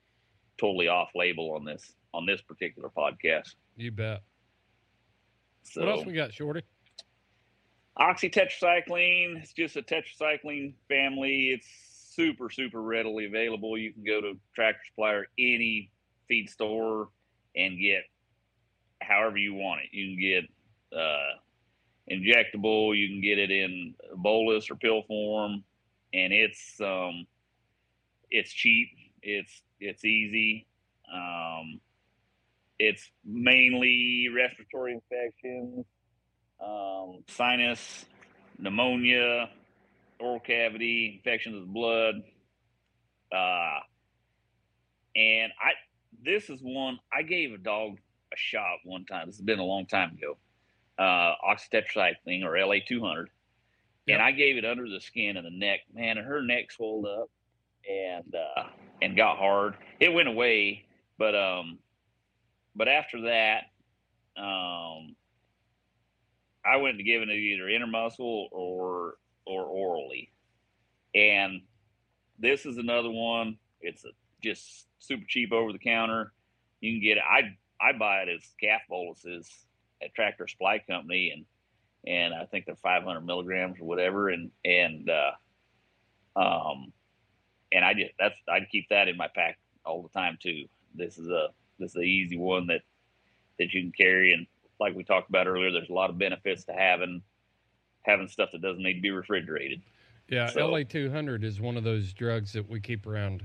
totally 0.57 0.87
off 0.87 1.09
label 1.13 1.51
on 1.51 1.65
this 1.65 1.93
on 2.13 2.25
this 2.25 2.41
particular 2.41 2.89
podcast. 2.89 3.55
You 3.75 3.91
bet. 3.91 4.21
So 5.65 5.81
What 5.81 5.89
else 5.89 6.05
we 6.05 6.13
got, 6.13 6.33
Shorty? 6.33 6.61
oxytetracycline 7.97 9.41
it's 9.41 9.53
just 9.53 9.77
a 9.77 9.81
tetracycline 9.81 10.73
family. 10.89 11.51
It's 11.53 11.67
super 12.13 12.49
super 12.49 12.81
readily 12.81 13.25
available. 13.25 13.77
You 13.77 13.93
can 13.93 14.03
go 14.03 14.21
to 14.21 14.37
tractor 14.53 14.81
supply 14.89 15.11
or 15.11 15.27
any 15.39 15.91
feed 16.27 16.49
store 16.49 17.09
and 17.55 17.79
get 17.79 18.03
however 19.01 19.37
you 19.37 19.53
want 19.53 19.81
it. 19.81 19.95
You 19.95 20.15
can 20.15 20.19
get 20.19 20.97
uh, 20.97 21.35
injectable 22.11 22.97
you 22.97 23.07
can 23.07 23.21
get 23.21 23.39
it 23.39 23.49
in 23.49 23.95
bolus 24.17 24.69
or 24.69 24.75
pill 24.75 25.01
form 25.07 25.63
and 26.13 26.31
it's 26.31 26.79
um 26.79 27.25
it's 28.29 28.51
cheap 28.51 28.89
it's 29.23 29.61
it's 29.79 30.05
easy. 30.05 30.67
Um 31.11 31.79
it's 32.79 33.09
mainly 33.23 34.27
respiratory 34.33 34.93
infections 34.93 35.85
um, 36.63 37.23
sinus, 37.27 38.05
pneumonia, 38.57 39.49
oral 40.19 40.39
cavity, 40.39 41.15
infections 41.17 41.55
of 41.55 41.61
the 41.61 41.73
blood. 41.73 42.15
Uh, 43.31 43.79
and 45.15 45.51
I, 45.61 45.71
this 46.23 46.49
is 46.49 46.59
one 46.61 46.99
I 47.13 47.23
gave 47.23 47.53
a 47.53 47.57
dog 47.57 47.97
a 48.33 48.37
shot 48.37 48.77
one 48.83 49.05
time. 49.05 49.27
This 49.27 49.37
has 49.37 49.45
been 49.45 49.59
a 49.59 49.65
long 49.65 49.85
time 49.85 50.17
ago. 50.17 50.37
Uh, 50.97 51.33
oxytetracycline 51.45 52.43
or 52.43 52.57
LA 52.57 52.75
200. 52.87 53.29
Yep. 54.07 54.13
And 54.13 54.23
I 54.23 54.31
gave 54.31 54.57
it 54.57 54.65
under 54.65 54.87
the 54.87 55.01
skin 55.01 55.35
and 55.35 55.45
the 55.45 55.51
neck, 55.51 55.81
man, 55.93 56.17
and 56.17 56.25
her 56.25 56.41
neck 56.41 56.71
swelled 56.71 57.05
up 57.05 57.29
and, 57.89 58.33
uh, 58.35 58.63
and 59.01 59.17
got 59.17 59.37
hard. 59.37 59.75
It 59.99 60.13
went 60.13 60.29
away, 60.29 60.85
but, 61.17 61.35
um, 61.35 61.79
but 62.75 62.87
after 62.87 63.21
that, 63.21 63.63
um, 64.37 65.15
I 66.65 66.77
went 66.77 66.97
to 66.97 67.03
giving 67.03 67.29
it 67.29 67.35
either 67.35 67.65
intermuscle 67.65 68.47
or 68.51 69.15
or 69.45 69.63
orally, 69.63 70.31
and 71.13 71.61
this 72.39 72.65
is 72.65 72.77
another 72.77 73.11
one. 73.11 73.57
It's 73.81 74.03
a, 74.03 74.09
just 74.43 74.87
super 74.99 75.23
cheap 75.27 75.51
over 75.51 75.71
the 75.71 75.79
counter. 75.79 76.33
You 76.81 76.93
can 76.93 77.01
get 77.01 77.17
it. 77.17 77.23
I 77.29 77.55
I 77.79 77.97
buy 77.97 78.23
it 78.23 78.29
as 78.29 78.41
calf 78.59 78.81
boluses 78.89 79.49
at 80.01 80.13
Tractor 80.13 80.47
Supply 80.47 80.79
Company, 80.79 81.31
and 81.31 81.45
and 82.07 82.33
I 82.33 82.45
think 82.45 82.65
they're 82.65 82.75
500 82.75 83.21
milligrams 83.21 83.79
or 83.79 83.85
whatever, 83.85 84.29
and 84.29 84.51
and 84.63 85.09
uh, 85.09 86.39
um, 86.39 86.91
and 87.71 87.85
I 87.85 87.93
just 87.93 88.11
that's 88.19 88.35
I'd 88.49 88.69
keep 88.69 88.89
that 88.89 89.07
in 89.07 89.17
my 89.17 89.29
pack 89.33 89.57
all 89.85 90.01
the 90.01 90.09
time 90.09 90.37
too. 90.41 90.65
This 90.93 91.17
is 91.17 91.29
a 91.29 91.49
is 91.79 91.95
an 91.95 92.03
easy 92.03 92.37
one 92.37 92.67
that 92.67 92.81
that 93.59 93.73
you 93.73 93.81
can 93.81 93.91
carry 93.91 94.33
and 94.33 94.45
like 94.79 94.93
we 94.95 95.03
talked 95.03 95.29
about 95.29 95.47
earlier, 95.47 95.71
there's 95.71 95.89
a 95.89 95.93
lot 95.93 96.09
of 96.09 96.17
benefits 96.17 96.65
to 96.65 96.73
having 96.73 97.21
having 98.01 98.27
stuff 98.27 98.49
that 98.51 98.61
doesn't 98.61 98.83
need 98.83 98.95
to 98.95 99.01
be 99.01 99.11
refrigerated. 99.11 99.81
Yeah, 100.27 100.47
So- 100.47 100.67
LA 100.67 100.83
200 100.83 101.43
is 101.43 101.61
one 101.61 101.77
of 101.77 101.83
those 101.83 102.13
drugs 102.13 102.53
that 102.53 102.67
we 102.67 102.79
keep 102.79 103.07
around. 103.07 103.43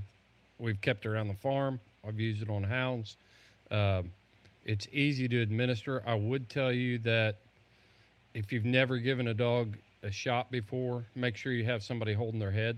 We've 0.59 0.79
kept 0.81 1.05
around 1.05 1.29
the 1.29 1.35
farm. 1.35 1.79
I've 2.05 2.19
used 2.19 2.41
it 2.41 2.49
on 2.49 2.63
hounds. 2.63 3.17
Um, 3.71 4.11
it's 4.65 4.87
easy 4.91 5.27
to 5.27 5.41
administer. 5.41 6.03
I 6.05 6.15
would 6.15 6.49
tell 6.49 6.71
you 6.71 6.99
that 6.99 7.37
if 8.33 8.51
you've 8.51 8.65
never 8.65 8.97
given 8.97 9.27
a 9.29 9.33
dog 9.33 9.77
a 10.03 10.11
shot 10.11 10.51
before, 10.51 11.05
make 11.15 11.35
sure 11.35 11.51
you 11.51 11.65
have 11.65 11.83
somebody 11.83 12.13
holding 12.13 12.39
their 12.39 12.51
head 12.51 12.77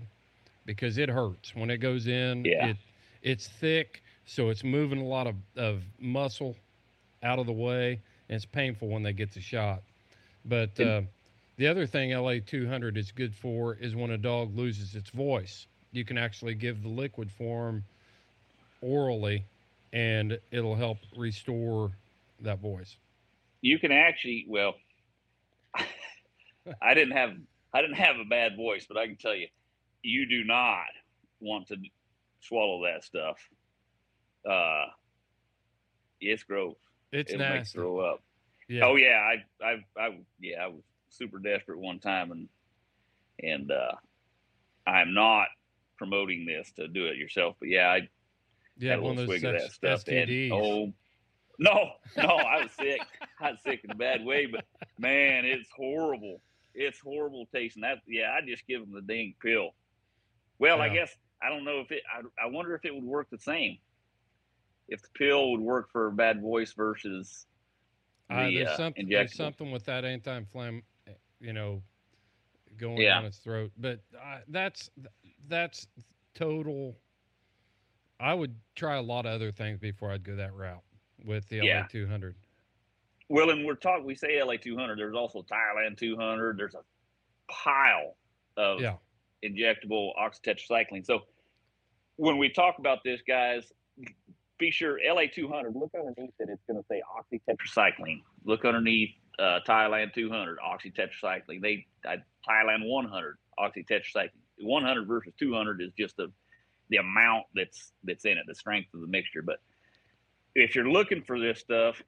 because 0.66 0.98
it 0.98 1.08
hurts 1.08 1.54
when 1.54 1.70
it 1.70 1.78
goes 1.78 2.06
in. 2.06 2.44
Yeah. 2.44 2.68
It, 2.68 2.76
it's 3.22 3.48
thick, 3.48 4.02
so 4.26 4.50
it's 4.50 4.64
moving 4.64 5.00
a 5.00 5.04
lot 5.04 5.26
of, 5.26 5.34
of 5.56 5.82
muscle 5.98 6.56
out 7.22 7.38
of 7.38 7.46
the 7.46 7.52
way, 7.52 8.00
and 8.28 8.36
it's 8.36 8.44
painful 8.44 8.88
when 8.88 9.02
they 9.02 9.12
get 9.12 9.32
the 9.32 9.40
shot. 9.40 9.82
But 10.44 10.78
uh, 10.80 11.02
the 11.56 11.68
other 11.68 11.86
thing 11.86 12.12
LA 12.12 12.36
200 12.44 12.96
is 12.96 13.12
good 13.12 13.34
for 13.34 13.74
is 13.74 13.94
when 13.94 14.10
a 14.10 14.18
dog 14.18 14.56
loses 14.56 14.94
its 14.94 15.10
voice. 15.10 15.66
You 15.92 16.04
can 16.04 16.18
actually 16.18 16.54
give 16.54 16.82
the 16.82 16.88
liquid 16.88 17.30
form 17.30 17.84
orally, 18.80 19.44
and 19.92 20.38
it'll 20.50 20.74
help 20.74 20.98
restore 21.16 21.92
that 22.40 22.58
voice. 22.58 22.96
You 23.60 23.78
can 23.78 23.92
actually, 23.92 24.46
well, 24.48 24.74
I 26.82 26.94
didn't 26.94 27.16
have 27.16 27.30
I 27.72 27.80
didn't 27.80 27.96
have 27.96 28.16
a 28.16 28.24
bad 28.24 28.56
voice, 28.56 28.86
but 28.88 28.96
I 28.96 29.06
can 29.06 29.16
tell 29.16 29.34
you, 29.34 29.48
you 30.02 30.26
do 30.28 30.44
not 30.44 30.86
want 31.40 31.68
to 31.68 31.76
swallow 32.40 32.84
that 32.84 33.02
stuff. 33.02 33.36
Uh, 34.48 34.86
it's 36.20 36.42
gross. 36.42 36.76
It's 37.12 37.32
It'll 37.32 37.48
make 37.48 37.66
throw 37.66 37.98
up. 38.00 38.22
Yeah. 38.68 38.86
Oh 38.86 38.96
yeah, 38.96 39.20
I, 39.62 39.64
I, 39.64 39.84
I, 39.98 40.18
yeah, 40.40 40.64
I 40.64 40.68
was 40.68 40.82
super 41.08 41.38
desperate 41.38 41.78
one 41.78 41.98
time, 41.98 42.32
and 42.32 42.48
and 43.42 43.70
uh, 43.70 43.92
I'm 44.86 45.12
not 45.14 45.48
promoting 45.98 46.46
this 46.46 46.72
to 46.76 46.88
do 46.88 47.06
it 47.06 47.16
yourself, 47.16 47.56
but 47.60 47.68
yeah, 47.68 47.88
I 47.88 48.08
yeah, 48.78 48.90
had 48.90 48.98
a 48.98 49.02
one 49.02 49.12
of 49.12 49.18
little 49.18 49.34
swig 49.34 49.44
of 49.44 49.60
that 49.60 49.72
stuff. 49.72 50.04
and- 50.08 50.52
oh, 50.52 50.92
no, 51.58 51.90
no, 52.16 52.22
I 52.28 52.62
was 52.62 52.72
sick. 52.72 53.00
I 53.40 53.50
was 53.52 53.60
sick 53.64 53.80
in 53.84 53.90
a 53.90 53.94
bad 53.94 54.24
way, 54.24 54.46
but 54.46 54.64
man, 54.98 55.44
it's 55.44 55.68
horrible. 55.76 56.40
It's 56.74 56.98
horrible 56.98 57.46
tasting. 57.54 57.82
That 57.82 57.98
yeah, 58.08 58.32
I 58.36 58.44
just 58.44 58.66
give 58.66 58.80
them 58.80 58.92
the 58.92 59.02
dang 59.02 59.34
pill. 59.40 59.70
Well, 60.58 60.80
I 60.80 60.88
guess 60.88 61.16
I 61.42 61.48
don't 61.50 61.64
know 61.64 61.80
if 61.80 61.92
it. 61.92 62.02
I, 62.12 62.46
I 62.46 62.48
wonder 62.48 62.74
if 62.74 62.84
it 62.84 62.94
would 62.94 63.04
work 63.04 63.28
the 63.30 63.38
same. 63.38 63.78
If 64.88 65.02
the 65.02 65.08
pill 65.14 65.52
would 65.52 65.60
work 65.60 65.90
for 65.90 66.08
a 66.08 66.12
bad 66.12 66.40
voice 66.40 66.72
versus 66.74 67.46
the 68.28 68.34
Uh, 68.34 68.50
there's, 68.50 68.68
uh, 68.68 68.76
something, 68.76 69.08
there's 69.08 69.34
something 69.34 69.70
with 69.70 69.84
that 69.84 70.04
anti-inflam, 70.04 70.82
you 71.40 71.52
know, 71.52 71.82
going 72.76 72.98
Yeah. 72.98 73.16
down 73.16 73.24
its 73.26 73.38
throat. 73.38 73.72
But 73.76 74.00
uh, 74.18 74.40
that's 74.48 74.90
that's 75.46 75.86
total. 76.34 77.00
I 78.20 78.34
would 78.34 78.60
try 78.76 78.96
a 78.96 79.02
lot 79.02 79.26
of 79.26 79.32
other 79.32 79.52
things 79.52 79.78
before 79.78 80.10
I'd 80.10 80.22
go 80.24 80.36
that 80.36 80.54
route 80.54 80.84
with 81.24 81.48
the 81.48 81.58
Yeah. 81.58 81.82
LA 81.82 81.86
200. 81.88 82.36
Well, 83.28 83.50
and 83.50 83.64
we're 83.64 83.74
talking. 83.76 84.04
We 84.04 84.14
say 84.14 84.40
LA 84.42 84.56
200. 84.56 84.98
There's 84.98 85.14
also 85.16 85.42
Tylan 85.42 85.96
200. 85.96 86.58
There's 86.58 86.74
a 86.74 86.84
pile 87.50 88.16
of 88.56 88.80
Yeah. 88.80 88.98
injectable 89.44 90.12
oxytetracycline. 90.16 91.04
So 91.04 91.26
when 92.16 92.38
we 92.38 92.50
talk 92.50 92.78
about 92.78 93.02
this, 93.04 93.22
guys, 93.22 93.72
be 94.58 94.70
sure 94.70 94.98
LA 95.04 95.22
200. 95.32 95.74
Look 95.74 95.90
underneath 95.94 96.34
it. 96.38 96.48
It's 96.48 96.62
going 96.68 96.80
to 96.80 96.86
say 96.88 97.02
oxytetracycline. 97.10 98.22
Look 98.44 98.64
underneath 98.64 99.10
uh, 99.38 99.60
Tylan 99.66 100.12
200 100.14 100.58
oxytetracycline. 100.58 101.60
They 101.60 101.86
uh, 102.08 102.16
Tylan 102.48 102.86
100 102.88 103.38
oxytetracycline. 103.58 104.30
100 104.58 105.08
versus 105.08 105.32
200 105.38 105.82
is 105.82 105.90
just 105.98 106.16
the 106.16 106.30
the 106.90 106.98
amount 106.98 107.44
that's 107.54 107.92
that's 108.04 108.24
in 108.24 108.32
it, 108.32 108.44
the 108.46 108.54
strength 108.54 108.92
of 108.94 109.00
the 109.00 109.06
mixture. 109.06 109.42
But 109.42 109.56
if 110.54 110.74
you're 110.74 110.88
looking 110.88 111.22
for 111.22 111.40
this 111.40 111.58
stuff, 111.58 112.00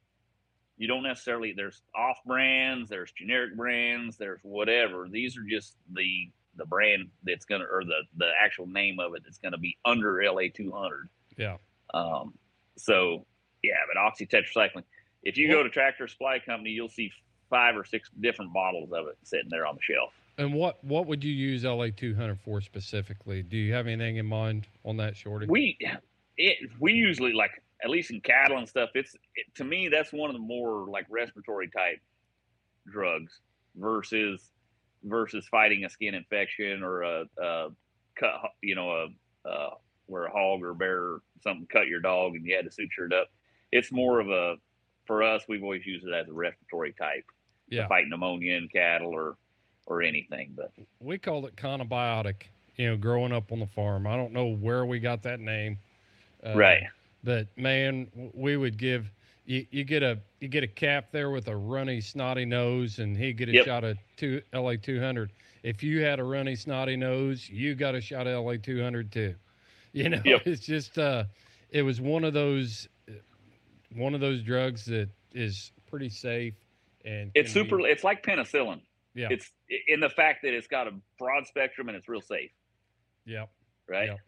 you 0.77 0.87
don't 0.87 1.03
necessarily 1.03 1.53
there's 1.57 1.83
off 1.97 2.19
brands, 2.27 2.89
there's 2.89 3.11
generic 3.13 3.57
brands, 3.57 4.17
there's 4.17 4.41
whatever. 4.43 5.09
These 5.11 5.37
are 5.37 5.45
just 5.49 5.77
the 5.93 6.31
the 6.57 6.67
brand 6.67 7.09
that's 7.25 7.45
gonna 7.45 7.65
or 7.65 7.85
the 7.85 8.03
the 8.17 8.31
actual 8.41 8.67
name 8.67 9.01
of 9.01 9.15
it 9.15 9.23
that's 9.25 9.39
gonna 9.39 9.59
be 9.59 9.77
under 9.85 10.23
LA 10.23 10.49
200. 10.55 11.09
Yeah. 11.37 11.57
Um, 11.95 12.35
so 12.77 13.27
yeah, 13.63 13.75
but 13.93 13.99
oxytetracycline. 14.01 14.85
If 15.23 15.37
you 15.37 15.51
go 15.51 15.63
to 15.63 15.69
Tractor 15.69 16.07
Supply 16.07 16.39
Company, 16.39 16.71
you'll 16.71 16.89
see 16.89 17.11
five 17.51 17.77
or 17.77 17.85
six 17.85 18.11
different 18.21 18.53
bottles 18.53 18.93
of 18.93 19.07
it 19.09 19.17
sitting 19.23 19.49
there 19.51 19.67
on 19.67 19.77
the 19.77 19.83
shelf. 19.83 20.13
And 20.39 20.53
what 20.53 20.83
what 20.85 21.07
would 21.07 21.25
you 21.25 21.33
use 21.33 21.65
LA 21.65 21.89
200 21.97 22.39
for 22.39 22.61
specifically? 22.61 23.43
Do 23.43 23.57
you 23.57 23.73
have 23.73 23.87
anything 23.87 24.17
in 24.17 24.27
mind 24.27 24.67
on 24.85 24.97
that, 24.99 25.17
Shorty? 25.17 25.47
We 25.47 25.79
it 26.37 26.59
we 26.79 26.93
usually 26.93 27.33
like 27.33 27.51
at 27.83 27.91
least 27.91 28.11
in 28.11 28.21
cattle 28.21 28.59
and 28.59 28.69
stuff. 28.69 28.91
It's 28.95 29.15
it, 29.35 29.47
to 29.57 29.65
me 29.65 29.89
that's 29.89 30.13
one 30.13 30.29
of 30.29 30.35
the 30.35 30.43
more 30.43 30.87
like 30.89 31.07
respiratory 31.09 31.71
type 31.71 32.01
drugs 32.91 33.41
versus 33.77 34.51
versus 35.05 35.47
fighting 35.51 35.85
a 35.85 35.91
skin 35.91 36.15
infection 36.15 36.83
or 36.83 37.03
a, 37.03 37.25
a 37.43 37.69
cut 38.15 38.35
you 38.63 38.75
know 38.75 38.91
a, 38.91 39.49
a 39.49 39.71
where 40.07 40.25
a 40.27 40.31
hog 40.31 40.63
or 40.63 40.75
bear 40.75 40.99
or 41.03 41.23
something 41.43 41.67
cut 41.67 41.87
your 41.89 42.01
dog 42.01 42.35
and 42.35 42.45
you 42.45 42.55
had 42.55 42.65
to 42.65 42.71
suture 42.71 43.07
it 43.07 43.13
up. 43.13 43.29
It's 43.73 43.93
more 43.93 44.21
of 44.21 44.29
a 44.31 44.57
for 45.05 45.23
us. 45.23 45.45
We've 45.49 45.63
always 45.63 45.87
used 45.87 46.07
it 46.07 46.13
as 46.13 46.29
a 46.29 46.33
respiratory 46.33 46.93
type 46.93 47.25
to 47.77 47.87
fight 47.89 48.05
pneumonia 48.09 48.57
in 48.57 48.69
cattle 48.69 49.11
or 49.13 49.37
or 49.87 50.03
anything. 50.03 50.53
But 50.57 50.73
we 51.01 51.19
called 51.19 51.45
it 51.47 51.57
Combiotic, 51.57 52.45
you 52.77 52.89
know, 52.89 52.97
growing 52.97 53.33
up 53.33 53.53
on 53.53 53.61
the 53.61 53.67
farm. 53.67 54.07
I 54.07 54.17
don't 54.17 54.33
know 54.33 54.47
where 54.47 54.85
we 54.87 54.99
got 54.99 55.23
that 55.23 55.41
name. 55.41 55.79
Uh, 56.45 56.55
right, 56.55 56.83
But 57.25 57.49
man, 57.57 58.09
we 58.35 58.57
would 58.57 58.77
give 58.79 59.11
you, 59.47 59.67
you 59.71 59.85
get 59.85 60.03
a 60.03 60.19
you 60.41 60.49
get 60.49 60.65
a 60.65 60.69
calf 60.69 61.05
there 61.13 61.31
with 61.31 61.49
a 61.49 61.57
runny 61.57 62.01
snotty 62.01 62.45
nose, 62.45 62.99
and 62.99 63.17
he'd 63.17 63.37
get 63.37 63.49
a 63.49 63.53
Yep. 63.53 63.65
shot 63.65 63.85
of 63.85 63.99
two 64.17 64.43
LA 64.53 64.77
two 64.77 65.01
hundred. 65.01 65.33
If 65.63 65.83
you 65.83 66.03
had 66.03 66.21
a 66.21 66.25
runny 66.25 66.55
snotty 66.55 66.97
nose, 66.97 67.49
you 67.49 67.75
got 67.75 67.95
a 67.95 68.01
shot 68.01 68.27
of 68.27 68.45
LA 68.45 68.57
two 68.57 68.83
hundred 68.83 69.11
too. 69.13 69.35
You 70.05 70.11
know, 70.11 70.21
Yep. 70.25 70.43
it's 70.47 70.67
just 70.67 70.99
uh, 70.99 71.25
it 71.71 71.83
was 71.83 72.01
one 72.03 72.23
of 72.25 72.35
those 72.35 72.87
one 73.95 74.15
of 74.15 74.21
those 74.21 74.43
drugs 74.43 74.85
that 74.87 75.09
is 75.33 75.73
pretty 75.87 76.11
safe 76.11 76.55
and 77.05 77.31
it's 77.35 77.53
can 77.55 77.63
be- 77.63 77.69
super. 77.71 77.81
It's 77.87 78.05
like 78.05 78.23
penicillin. 78.23 78.81
yeah, 79.15 79.29
It's 79.31 79.51
in 79.89 80.01
the 80.01 80.11
fact 80.11 80.43
that 80.43 80.53
it's 80.53 80.67
got 80.67 80.87
a 80.87 80.93
broad 81.19 81.47
spectrum 81.47 81.89
and 81.89 81.97
it's 81.97 82.09
real 82.09 82.21
safe. 82.21 82.51
yep. 83.25 83.49
Right. 83.89 84.09
Yep. 84.09 84.21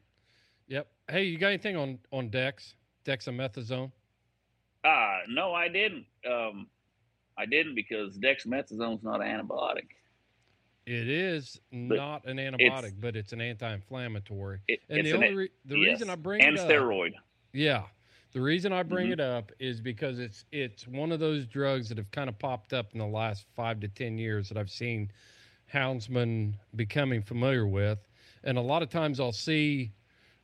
Yep. 0.69 0.89
Hey, 1.11 1.25
you 1.25 1.37
got 1.39 1.49
anything 1.49 1.77
on 1.77 1.99
on 2.13 2.31
Dex? 2.31 2.75
Dexamethasone? 3.05 3.91
Ah, 4.85 5.19
no, 5.29 5.53
I 5.53 5.69
didn't. 5.69 6.07
Um, 6.31 6.67
I 7.37 7.45
didn't 7.47 7.75
because 7.75 8.19
dexamethasone's 8.19 9.03
not 9.03 9.21
an 9.21 9.27
antibiotic. 9.29 9.89
It 10.89 11.09
is 11.09 11.61
not 11.71 12.25
an 12.27 12.39
antibiotic, 12.39 12.95
but 12.99 13.15
it's 13.15 13.35
an 13.35 13.43
anti-inflammatory. 13.43 14.61
It, 14.69 14.81
And 14.89 15.05
the 15.05 15.13
an, 15.13 15.21
only 15.21 15.35
re- 15.35 15.51
the 15.67 15.77
yes, 15.77 16.01
reason 16.01 16.09
I 16.09 16.17
bring 16.17 16.47
and 16.47 16.57
it 16.57 16.57
up, 16.57 16.71
steroid. 16.71 17.13
yeah, 17.53 17.85
the 18.33 18.41
reason 18.41 18.73
I 18.73 18.83
bring 18.83 19.11
Mhm. 19.11 19.13
it 19.13 19.21
up 19.21 19.53
is 19.59 19.83
because 19.83 20.19
it's 20.19 20.47
it's 20.51 20.89
one 20.89 21.13
of 21.13 21.21
those 21.21 21.47
drugs 21.47 21.91
that 21.91 21.99
have 21.99 22.11
kind 22.11 22.29
of 22.31 22.39
popped 22.39 22.73
up 22.73 22.93
in 22.95 22.99
the 23.01 23.07
last 23.07 23.47
five 23.55 23.81
to 23.81 23.89
ten 23.89 24.17
years 24.17 24.49
that 24.49 24.57
I've 24.57 24.71
seen 24.71 25.13
houndsmen 25.73 26.55
becoming 26.75 27.23
familiar 27.23 27.67
with, 27.67 28.09
and 28.45 28.57
a 28.57 28.63
lot 28.63 28.83
of 28.83 28.89
times 28.89 29.21
I'll 29.21 29.33
see, 29.33 29.93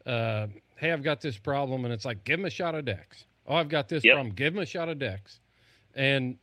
uh, 0.07 0.49
hey, 0.77 0.93
I've 0.93 1.03
got 1.03 1.23
this 1.23 1.39
problem, 1.39 1.85
and 1.87 1.95
it's 1.95 2.05
like, 2.05 2.25
give 2.25 2.39
him 2.39 2.45
a 2.47 2.51
shot 2.51 2.75
of 2.75 2.85
Dex. 2.85 3.25
Oh, 3.47 3.55
I've 3.57 3.69
got 3.71 3.89
this 3.89 4.05
Yep. 4.05 4.15
problem. 4.15 4.35
Give 4.35 4.55
him 4.55 4.61
a 4.61 4.67
shot 4.67 4.91
of 4.91 4.99
Dex, 4.99 5.41
and 5.95 6.39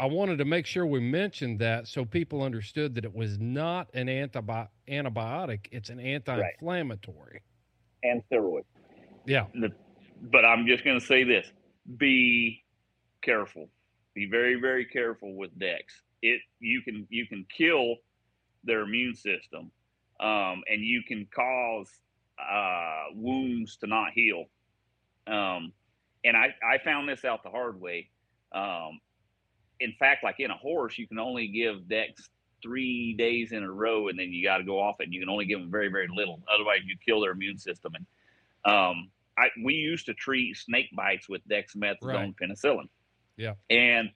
I 0.00 0.06
wanted 0.06 0.38
to 0.38 0.44
make 0.44 0.64
sure 0.64 0.86
we 0.86 1.00
mentioned 1.00 1.58
that 1.58 1.88
so 1.88 2.04
people 2.04 2.42
understood 2.42 2.94
that 2.94 3.04
it 3.04 3.14
was 3.14 3.38
not 3.38 3.88
an 3.94 4.06
antibi- 4.06 4.68
antibiotic; 4.88 5.66
it's 5.72 5.90
an 5.90 5.98
anti-inflammatory. 5.98 7.42
and 8.04 8.22
steroid. 8.30 8.62
Yeah, 9.26 9.46
But 10.22 10.44
I'm 10.44 10.66
just 10.66 10.84
going 10.84 10.98
to 10.98 11.04
say 11.04 11.24
this: 11.24 11.50
be 11.96 12.64
careful. 13.22 13.68
Be 14.14 14.26
very, 14.30 14.54
very 14.60 14.84
careful 14.84 15.34
with 15.34 15.56
Dex. 15.58 16.02
It 16.22 16.40
you 16.60 16.80
can 16.82 17.06
you 17.10 17.26
can 17.26 17.44
kill 17.56 17.96
their 18.64 18.82
immune 18.82 19.14
system, 19.14 19.70
um, 20.20 20.62
and 20.68 20.80
you 20.82 21.02
can 21.06 21.26
cause 21.34 21.88
uh, 22.38 23.06
wounds 23.14 23.76
to 23.78 23.86
not 23.86 24.12
heal. 24.14 24.44
Um, 25.26 25.72
and 26.24 26.36
I 26.36 26.54
I 26.62 26.78
found 26.84 27.08
this 27.08 27.24
out 27.24 27.42
the 27.42 27.50
hard 27.50 27.80
way. 27.80 28.10
Um, 28.52 29.00
in 29.80 29.92
fact, 29.98 30.24
like 30.24 30.36
in 30.40 30.50
a 30.50 30.56
horse, 30.56 30.98
you 30.98 31.06
can 31.06 31.18
only 31.18 31.48
give 31.48 31.88
Dex 31.88 32.28
three 32.62 33.14
days 33.14 33.52
in 33.52 33.62
a 33.62 33.70
row, 33.70 34.08
and 34.08 34.18
then 34.18 34.32
you 34.32 34.42
got 34.44 34.58
to 34.58 34.64
go 34.64 34.80
off 34.80 34.96
it. 35.00 35.04
And 35.04 35.14
you 35.14 35.20
can 35.20 35.28
only 35.28 35.46
give 35.46 35.60
them 35.60 35.70
very, 35.70 35.88
very 35.88 36.08
little. 36.12 36.40
Otherwise, 36.52 36.80
you 36.84 36.96
kill 37.04 37.20
their 37.20 37.32
immune 37.32 37.58
system. 37.58 37.92
And 37.94 38.06
um, 38.72 39.10
I 39.38 39.48
we 39.62 39.74
used 39.74 40.06
to 40.06 40.14
treat 40.14 40.56
snake 40.56 40.88
bites 40.96 41.28
with 41.28 41.46
dexamethasone 41.48 42.02
Right. 42.02 42.34
penicillin. 42.36 42.88
Yeah. 43.36 43.54
And 43.70 44.10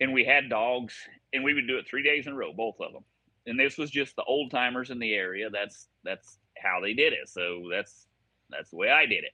and 0.00 0.12
we 0.12 0.24
had 0.24 0.50
dogs, 0.50 0.94
and 1.32 1.44
we 1.44 1.54
would 1.54 1.66
do 1.66 1.78
it 1.78 1.86
three 1.88 2.02
days 2.02 2.26
in 2.26 2.32
a 2.32 2.36
row, 2.36 2.52
both 2.52 2.76
of 2.80 2.92
them. 2.92 3.04
And 3.46 3.58
this 3.58 3.78
was 3.78 3.90
just 3.90 4.16
the 4.16 4.24
old 4.24 4.50
timers 4.50 4.90
in 4.90 4.98
the 4.98 5.14
area. 5.14 5.48
That's 5.50 5.88
that's 6.04 6.38
how 6.58 6.80
they 6.80 6.94
did 6.94 7.12
it. 7.12 7.28
So 7.28 7.68
that's 7.70 8.06
that's 8.50 8.70
the 8.70 8.76
way 8.76 8.90
I 8.90 9.06
did 9.06 9.24
it. 9.24 9.32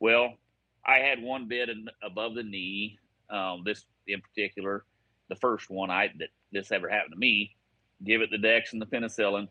Well, 0.00 0.34
I 0.86 0.98
had 0.98 1.22
one 1.22 1.46
bit 1.46 1.68
above 2.02 2.34
the 2.34 2.42
knee. 2.42 2.98
Um, 3.30 3.62
this 3.64 3.84
in 4.06 4.20
particular, 4.20 4.84
the 5.28 5.36
first 5.36 5.70
one 5.70 5.90
I 5.90 6.08
that 6.18 6.28
this 6.52 6.72
ever 6.72 6.88
happened 6.88 7.14
to 7.14 7.18
me. 7.18 7.56
Give 8.04 8.22
it 8.22 8.30
the 8.30 8.38
Dex 8.38 8.72
and 8.72 8.80
the 8.80 8.86
penicillin. 8.86 9.48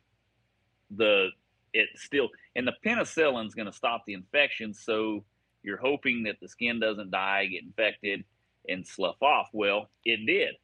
The 0.91 1.29
it 1.73 1.89
still 1.95 2.29
and 2.55 2.67
the 2.67 2.73
penicillin's 2.85 3.53
going 3.53 3.67
to 3.67 3.73
stop 3.73 4.03
the 4.05 4.13
infection, 4.13 4.73
so 4.73 5.23
you're 5.63 5.77
hoping 5.77 6.23
that 6.23 6.39
the 6.41 6.47
skin 6.47 6.79
doesn't 6.79 7.11
die, 7.11 7.45
get 7.45 7.63
infected, 7.63 8.23
and 8.67 8.85
slough 8.87 9.21
off. 9.21 9.49
Well, 9.53 9.89
it 10.03 10.25
did, 10.25 10.55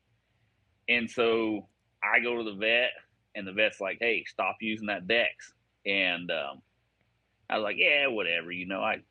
and 0.89 1.09
so 1.09 1.67
I 2.03 2.19
go 2.19 2.37
to 2.37 2.43
the 2.43 2.57
vet, 2.57 2.91
and 3.35 3.47
the 3.47 3.53
vet's 3.53 3.79
like, 3.79 3.97
"Hey, 3.99 4.23
stop 4.25 4.57
using 4.61 4.87
that 4.87 5.07
Dex." 5.07 5.53
And 5.85 6.31
um, 6.31 6.61
I 7.49 7.57
was 7.57 7.63
like, 7.63 7.77
"Yeah, 7.77 8.07
whatever." 8.07 8.51
You 8.51 8.65
know, 8.65 8.81
I 8.81 9.01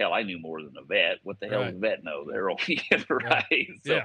hell, 0.00 0.12
I 0.12 0.22
knew 0.22 0.38
more 0.38 0.62
than 0.62 0.72
a 0.80 0.84
vet. 0.84 1.18
What 1.22 1.38
the 1.40 1.48
hell 1.48 1.60
Right. 1.60 1.68
does 1.70 1.76
a 1.76 1.80
vet 1.80 2.04
know? 2.04 2.24
They're 2.30 2.50
only 2.50 2.80
right. 3.10 3.68
So, 3.84 3.94
yeah, 3.94 4.04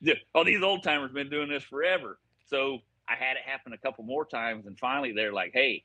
yeah, 0.00 0.14
oh, 0.34 0.44
these 0.44 0.62
old 0.62 0.82
timers 0.82 1.12
been 1.12 1.30
doing 1.30 1.48
this 1.48 1.62
forever. 1.64 2.18
So 2.46 2.78
I 3.08 3.14
had 3.14 3.36
it 3.36 3.42
happen 3.44 3.72
a 3.72 3.78
couple 3.78 4.04
more 4.04 4.24
times, 4.24 4.66
and 4.66 4.78
finally 4.78 5.12
they're 5.12 5.32
like, 5.32 5.52
"Hey, 5.52 5.84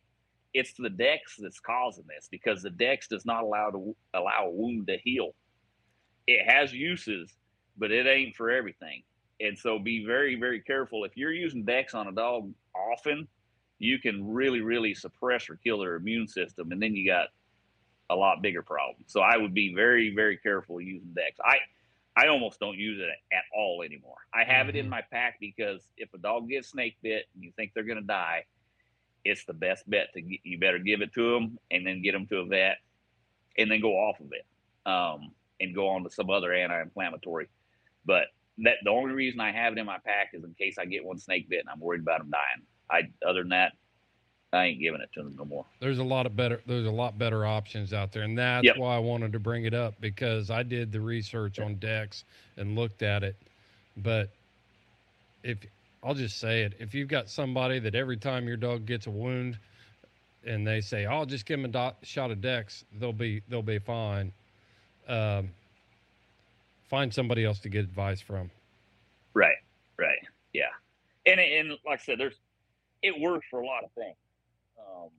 it's 0.54 0.74
the 0.74 0.90
Dex 0.90 1.36
that's 1.38 1.60
causing 1.60 2.06
this 2.08 2.28
because 2.30 2.62
the 2.62 2.70
Dex 2.70 3.08
does 3.08 3.26
not 3.26 3.44
allow 3.44 3.70
to 3.72 3.96
allow 4.14 4.46
a 4.46 4.50
wound 4.52 4.88
to 4.88 4.98
heal. 5.04 5.36
It 6.28 6.50
has 6.50 6.74
uses, 6.74 7.34
but 7.78 7.92
it 7.92 8.08
ain't 8.08 8.36
for 8.36 8.50
everything. 8.50 9.04
And 9.42 9.58
so 9.58 9.80
be 9.80 10.06
very, 10.06 10.36
very 10.36 10.60
careful. 10.62 11.06
If 11.06 11.16
you're 11.16 11.32
using 11.32 11.64
Dex 11.64 11.94
on 11.94 12.08
a 12.08 12.12
dog 12.12 12.52
often, 12.76 13.28
you 13.78 13.98
can 14.00 14.28
really, 14.28 14.62
really 14.62 14.94
suppress 14.94 15.50
or 15.50 15.56
kill 15.64 15.80
their 15.80 15.96
immune 15.96 16.28
system, 16.28 16.72
and 16.72 16.82
then 16.82 16.94
you 16.96 17.06
got 17.08 17.28
a 18.10 18.16
lot 18.16 18.42
bigger 18.42 18.62
problem. 18.62 19.04
So 19.08 19.22
I 19.22 19.38
would 19.38 19.54
be 19.54 19.74
very, 19.74 20.14
very 20.16 20.38
careful 20.38 20.82
using 20.82 21.14
Dex. 21.14 21.40
I 21.44 21.58
I 22.16 22.28
almost 22.28 22.60
don't 22.60 22.78
use 22.78 23.00
it 23.00 23.08
at 23.34 23.44
all 23.56 23.82
anymore. 23.82 24.18
I 24.34 24.44
have 24.44 24.68
it 24.68 24.76
in 24.76 24.88
Mhm. 24.88 24.90
my 24.90 25.02
pack 25.04 25.40
because 25.40 25.88
if 25.96 26.14
a 26.14 26.18
dog 26.18 26.50
gets 26.50 26.70
snake 26.70 26.98
bit 27.02 27.28
and 27.34 27.44
you 27.44 27.52
think 27.56 27.72
they're 27.74 27.84
going 27.84 28.02
to 28.02 28.06
die, 28.06 28.46
it's 29.24 29.46
the 29.46 29.54
best 29.54 29.90
bet 29.90 30.12
to 30.14 30.22
get, 30.22 30.40
you 30.44 30.58
better 30.58 30.80
give 30.80 31.02
it 31.02 31.14
to 31.14 31.34
them 31.34 31.58
and 31.72 31.86
then 31.88 32.02
get 32.02 32.12
them 32.14 32.26
to 32.28 32.40
a 32.40 32.46
vet 32.46 32.78
and 33.58 33.72
then 33.72 33.80
go 33.80 33.94
off 33.94 34.20
of 34.20 34.34
it 34.34 34.46
um, 34.90 35.34
and 35.62 35.74
go 35.76 35.88
on 35.90 36.04
to 36.04 36.10
some 36.10 36.30
other 36.30 36.52
anti-inflammatory. 36.52 37.48
But 38.06 38.28
that 38.60 38.78
the 38.84 38.90
only 38.90 39.14
reason 39.14 39.40
I 39.40 39.52
have 39.52 39.74
it 39.74 39.80
in 39.80 39.86
my 39.86 40.00
pack 40.00 40.32
is 40.34 40.44
in 40.44 40.54
case 40.56 40.78
I 40.78 40.86
get 40.86 41.06
one 41.06 41.20
snake 41.20 41.48
bit 41.48 41.62
and 41.62 41.70
I'm 41.70 41.80
worried 41.80 42.02
about 42.02 42.20
them 42.20 42.32
dying. 42.32 42.66
I 42.90 43.10
other 43.26 43.42
than 43.44 43.50
that, 43.50 43.74
I 44.52 44.66
ain't 44.66 44.80
giving 44.80 45.02
it 45.02 45.10
to 45.14 45.24
them 45.24 45.36
no 45.38 45.46
more. 45.46 45.66
There's 45.80 46.00
a 46.00 46.04
lot 46.04 46.26
of 46.26 46.36
better. 46.36 46.62
There's 46.66 46.88
a 46.88 46.92
lot 46.92 47.18
better 47.18 47.46
options 47.46 47.94
out 47.94 48.12
there, 48.12 48.24
and 48.24 48.38
that's 48.38 48.66
Yep. 48.66 48.78
why 48.78 48.96
I 48.96 49.00
wanted 49.00 49.32
to 49.34 49.40
bring 49.40 49.66
it 49.66 49.74
up 49.74 50.00
because 50.02 50.50
I 50.50 50.64
did 50.64 50.92
the 50.92 51.02
research 51.02 51.60
on 51.60 51.76
Dex 51.76 52.24
and 52.58 52.76
looked 52.76 53.04
at 53.04 53.24
it. 53.24 53.36
But 53.98 54.30
if 55.44 55.60
I'll 56.04 56.16
just 56.16 56.40
say 56.40 56.64
it, 56.64 56.74
if 56.80 56.96
you've 56.96 57.10
got 57.10 57.30
somebody 57.30 57.80
that 57.80 57.94
every 57.94 58.18
time 58.18 58.48
your 58.48 58.58
dog 58.58 58.86
gets 58.86 59.06
a 59.06 59.12
wound, 59.12 59.60
and 60.44 60.66
they 60.66 60.82
say, 60.82 61.06
"I'll 61.06 61.26
just 61.26 61.46
give 61.46 61.62
them 61.62 61.76
a 61.76 61.96
shot 62.04 62.32
of 62.32 62.42
Dex," 62.42 62.86
they'll 62.94 63.14
be 63.14 63.42
they'll 63.50 63.62
be 63.62 63.80
fine. 63.80 64.32
Um, 65.08 65.50
find 66.88 67.14
somebody 67.14 67.46
else 67.46 67.60
to 67.60 67.70
get 67.70 67.84
advice 67.84 68.22
from. 68.22 68.50
Right, 69.36 69.58
right, 69.98 70.20
yeah, 70.54 70.70
and 71.26 71.40
and 71.40 71.70
like 71.86 72.00
I 72.00 72.04
said, 72.04 72.20
there's 72.20 72.40
it 73.04 73.20
works 73.20 73.46
for 73.50 73.62
a 73.62 73.66
lot 73.66 73.84
of 73.84 73.92
things. 73.92 74.16
Um, 74.90 75.10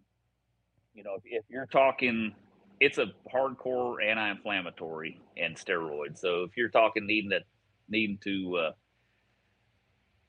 you 0.95 1.03
know, 1.03 1.15
if, 1.17 1.23
if 1.25 1.45
you're 1.49 1.67
talking, 1.67 2.35
it's 2.81 2.99
a 2.99 3.07
hardcore 3.33 4.05
anti-inflammatory 4.05 5.21
and 5.37 5.57
steroid. 5.57 6.19
So 6.19 6.45
if 6.45 6.57
you're 6.57 6.69
talking 6.69 7.07
needing 7.07 7.31
to 7.31 7.41
needing 7.89 8.19
to 8.25 8.57
uh, 8.57 8.73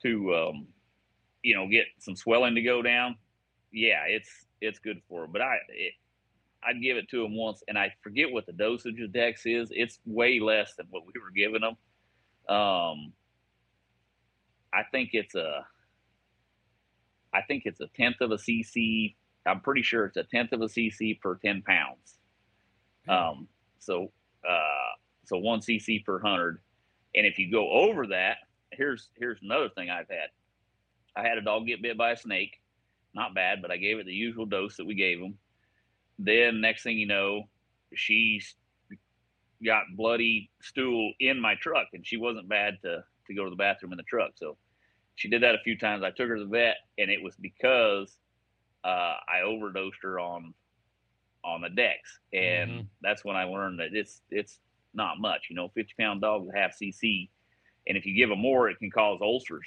to 0.02 0.34
um, 0.34 0.66
you 1.42 1.54
know 1.56 1.68
get 1.68 1.86
some 1.98 2.16
swelling 2.16 2.54
to 2.54 2.62
go 2.62 2.82
down, 2.82 3.16
yeah, 3.72 4.04
it's 4.06 4.30
it's 4.60 4.78
good 4.78 5.00
for 5.08 5.22
them. 5.22 5.32
But 5.32 5.42
I 5.42 5.56
it, 5.68 5.94
I'd 6.64 6.80
give 6.82 6.96
it 6.96 7.08
to 7.10 7.22
them 7.22 7.36
once, 7.36 7.62
and 7.68 7.76
I 7.78 7.92
forget 8.02 8.30
what 8.30 8.46
the 8.46 8.52
dosage 8.52 9.00
of 9.00 9.12
Dex 9.12 9.42
is. 9.46 9.68
It's 9.72 9.98
way 10.06 10.38
less 10.38 10.74
than 10.76 10.86
what 10.90 11.02
we 11.06 11.20
were 11.20 11.32
giving 11.34 11.62
them. 11.62 11.76
Um, 12.54 13.12
I 14.72 14.82
think 14.90 15.10
it's 15.12 15.34
a 15.34 15.66
I 17.32 17.42
think 17.42 17.64
it's 17.66 17.80
a 17.80 17.88
tenth 17.96 18.20
of 18.20 18.30
a 18.30 18.36
cc. 18.36 19.14
I'm 19.46 19.60
pretty 19.60 19.82
sure 19.82 20.04
it's 20.06 20.16
a 20.16 20.24
tenth 20.24 20.52
of 20.52 20.60
a 20.60 20.66
cc 20.66 21.20
per 21.20 21.36
ten 21.36 21.62
pounds. 21.62 22.18
Um, 23.08 23.48
so 23.78 24.12
uh, 24.48 24.94
so 25.24 25.38
one 25.38 25.60
cc 25.60 26.04
per 26.04 26.20
hundred, 26.20 26.58
and 27.14 27.26
if 27.26 27.38
you 27.38 27.50
go 27.50 27.70
over 27.70 28.06
that, 28.08 28.36
here's 28.70 29.08
here's 29.18 29.38
another 29.42 29.68
thing 29.68 29.90
I've 29.90 30.08
had. 30.08 30.28
I 31.16 31.26
had 31.26 31.38
a 31.38 31.42
dog 31.42 31.66
get 31.66 31.82
bit 31.82 31.98
by 31.98 32.12
a 32.12 32.16
snake, 32.16 32.60
not 33.14 33.34
bad, 33.34 33.60
but 33.60 33.70
I 33.70 33.76
gave 33.76 33.98
it 33.98 34.06
the 34.06 34.12
usual 34.12 34.46
dose 34.46 34.76
that 34.76 34.86
we 34.86 34.94
gave 34.94 35.18
him. 35.18 35.34
Then 36.18 36.60
next 36.60 36.82
thing 36.82 36.98
you 36.98 37.06
know, 37.06 37.42
she's 37.94 38.54
got 39.64 39.84
bloody 39.96 40.50
stool 40.60 41.12
in 41.20 41.40
my 41.40 41.54
truck, 41.56 41.88
and 41.92 42.06
she 42.06 42.16
wasn't 42.16 42.48
bad 42.48 42.78
to 42.82 43.04
to 43.26 43.34
go 43.34 43.44
to 43.44 43.50
the 43.50 43.56
bathroom 43.56 43.92
in 43.92 43.96
the 43.96 44.04
truck. 44.04 44.32
So 44.36 44.56
she 45.14 45.28
did 45.28 45.42
that 45.42 45.54
a 45.54 45.62
few 45.64 45.78
times. 45.78 46.02
I 46.02 46.10
took 46.10 46.28
her 46.28 46.36
to 46.36 46.44
the 46.44 46.50
vet, 46.50 46.76
and 46.98 47.10
it 47.10 47.22
was 47.22 47.36
because 47.36 48.16
uh, 48.84 49.16
I 49.28 49.42
overdosed 49.44 49.98
her 50.02 50.18
on 50.20 50.54
on 51.44 51.60
the 51.60 51.70
Dex, 51.70 52.20
and 52.32 52.70
Mhm. 52.70 52.86
that's 53.00 53.24
when 53.24 53.34
I 53.36 53.44
learned 53.44 53.80
that 53.80 53.94
it's 53.94 54.22
it's 54.30 54.60
not 54.94 55.18
much. 55.20 55.48
You 55.50 55.56
know, 55.56 55.68
fifty 55.70 55.94
pound 55.98 56.20
dog 56.20 56.44
is 56.46 56.50
half 56.54 56.78
cc, 56.78 57.28
and 57.88 57.96
if 57.98 58.06
you 58.06 58.14
give 58.14 58.28
them 58.28 58.38
more, 58.40 58.68
it 58.70 58.78
can 58.78 58.90
cause 58.90 59.20
ulcers. 59.20 59.66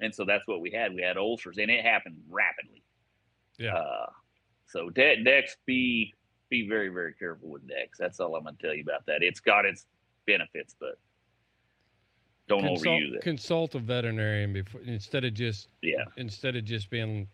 And 0.00 0.14
so 0.14 0.24
that's 0.24 0.46
what 0.46 0.60
we 0.60 0.70
had. 0.70 0.94
We 0.94 1.02
had 1.02 1.16
ulcers, 1.16 1.58
and 1.58 1.70
it 1.70 1.84
happened 1.84 2.22
rapidly. 2.28 2.84
Yeah. 3.58 3.74
Uh, 3.76 4.06
so 4.66 4.90
de- 4.90 5.24
Dex, 5.24 5.56
be 5.66 6.14
be 6.48 6.68
very 6.68 6.88
very 6.88 7.12
careful 7.14 7.48
with 7.50 7.66
Dex. 7.66 7.98
That's 7.98 8.20
all 8.20 8.36
I'm 8.36 8.44
going 8.44 8.56
to 8.56 8.62
tell 8.62 8.74
you 8.74 8.82
about 8.82 9.04
that. 9.06 9.22
It's 9.22 9.40
got 9.40 9.64
its 9.66 9.86
benefits, 10.26 10.76
but 10.78 10.98
don't 12.46 12.60
consult, 12.62 12.86
overuse 13.00 13.14
it. 13.16 13.20
consult 13.22 13.74
a 13.74 13.78
veterinarian 13.80 14.52
before 14.52 14.80
instead 14.82 15.24
of 15.24 15.34
just 15.34 15.68
Yeah. 15.82 16.04
instead 16.16 16.54
of 16.56 16.64
just 16.64 16.88
being 16.88 17.28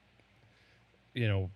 you 1.15 1.29
know 1.29 1.51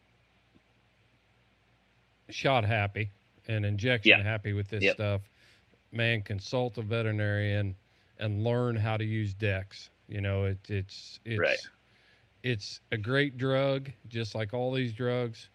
shot 2.30 2.64
happy 2.64 3.10
and 3.48 3.64
injection 3.64 4.20
happy 4.20 4.52
with 4.52 4.68
this 4.68 4.85
Yep. 4.85 4.94
stuff. 4.94 5.22
Man 5.93 6.22
consult 6.22 6.78
a 6.78 6.82
veterinarian 6.82 7.76
and 8.18 8.44
learn 8.44 8.76
how 8.76 8.97
to 8.97 9.05
use 9.05 9.35
dex. 9.35 9.90
You 10.09 10.20
know 10.20 10.44
it, 10.44 10.59
it's 10.68 11.20
it's 11.24 11.39
Right. 11.40 11.59
it's 12.43 12.80
a 12.93 12.97
great 12.97 13.36
drug 13.39 13.90
just 14.09 14.35
like 14.35 14.52
all 14.55 14.72
these 14.72 14.93
drugs. 14.93 15.48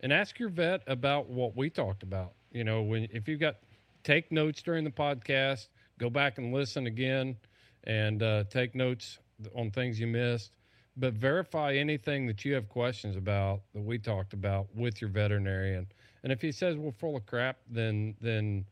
And 0.00 0.12
ask 0.12 0.38
your 0.38 0.48
vet 0.50 0.82
about 0.86 1.28
what 1.28 1.56
we 1.56 1.70
talked 1.70 2.02
about. 2.02 2.34
You 2.52 2.64
know 2.64 2.82
when 2.82 3.08
if 3.12 3.28
you've 3.28 3.40
got 3.40 3.56
take 4.04 4.30
notes 4.32 4.62
during 4.62 4.84
the 4.84 4.90
podcast 4.90 5.68
go 5.98 6.08
back 6.08 6.38
and 6.38 6.52
listen 6.54 6.86
again 6.86 7.36
and 7.84 8.22
uh, 8.22 8.44
take 8.44 8.74
notes 8.74 9.18
on 9.54 9.70
things 9.70 9.98
you 9.98 10.06
missed 10.06 10.52
but 10.98 11.14
verify 11.14 11.74
anything 11.74 12.26
that 12.26 12.44
you 12.44 12.54
have 12.54 12.68
questions 12.68 13.16
about 13.16 13.60
that 13.74 13.82
we 13.82 13.98
talked 13.98 14.32
about 14.32 14.66
with 14.74 15.00
your 15.00 15.10
veterinarian 15.10 15.86
and 16.22 16.32
if 16.32 16.42
he 16.42 16.52
says 16.52 16.76
we're 16.76 16.92
full 16.92 17.16
of 17.16 17.24
crap 17.26 17.58
then 17.70 18.14
then 18.20 18.64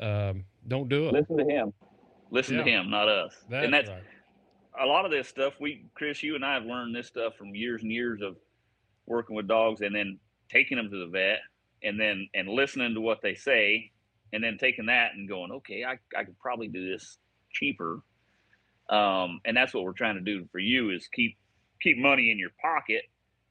um, 0.00 0.44
don't 0.68 0.88
do 0.88 1.08
it 1.08 1.12
Listen 1.12 1.38
to 1.38 1.44
him. 1.44 1.72
Listen 2.30 2.56
to 2.58 2.62
him, 2.62 2.90
not 2.90 3.08
us. 3.08 3.34
that's, 3.48 3.64
and 3.64 3.72
that's 3.72 3.88
right 3.88 4.02
a 4.80 4.86
lot 4.86 5.04
of 5.04 5.10
this 5.10 5.28
stuff. 5.28 5.54
We, 5.60 5.86
Chris, 5.94 6.22
you 6.22 6.34
and 6.34 6.44
I 6.44 6.54
have 6.54 6.64
learned 6.64 6.94
this 6.94 7.06
stuff 7.06 7.34
from 7.36 7.54
years 7.54 7.82
and 7.82 7.90
years 7.90 8.22
of 8.22 8.36
working 9.06 9.34
with 9.34 9.48
dogs, 9.48 9.80
and 9.80 9.94
then 9.94 10.18
taking 10.50 10.76
them 10.76 10.90
to 10.90 10.98
the 10.98 11.06
vet, 11.06 11.40
and 11.82 11.98
then 11.98 12.28
and 12.34 12.48
listening 12.48 12.94
to 12.94 13.00
what 13.00 13.20
they 13.22 13.34
say, 13.34 13.90
and 14.32 14.42
then 14.42 14.58
taking 14.58 14.86
that 14.86 15.12
and 15.14 15.28
going, 15.28 15.52
okay, 15.52 15.84
I 15.84 15.98
I 16.16 16.24
could 16.24 16.38
probably 16.38 16.68
do 16.68 16.90
this 16.90 17.18
cheaper. 17.52 18.00
Um, 18.88 19.40
and 19.44 19.56
that's 19.56 19.74
what 19.74 19.84
we're 19.84 19.92
trying 19.92 20.14
to 20.14 20.22
do 20.22 20.46
for 20.50 20.58
you 20.58 20.90
is 20.90 21.08
keep 21.08 21.36
keep 21.80 21.98
money 21.98 22.30
in 22.30 22.38
your 22.38 22.50
pocket, 22.60 23.04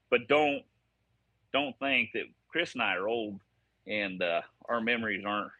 but 0.09 0.27
don't 0.27 0.63
don't 1.53 1.77
think 1.79 2.11
that 2.13 2.23
Chris 2.49 2.73
and 2.73 2.81
I 2.81 2.95
are 2.95 3.07
old 3.07 3.39
and 3.87 4.21
uh, 4.21 4.41
our 4.67 4.81
memories 4.81 5.23
aren't 5.25 5.51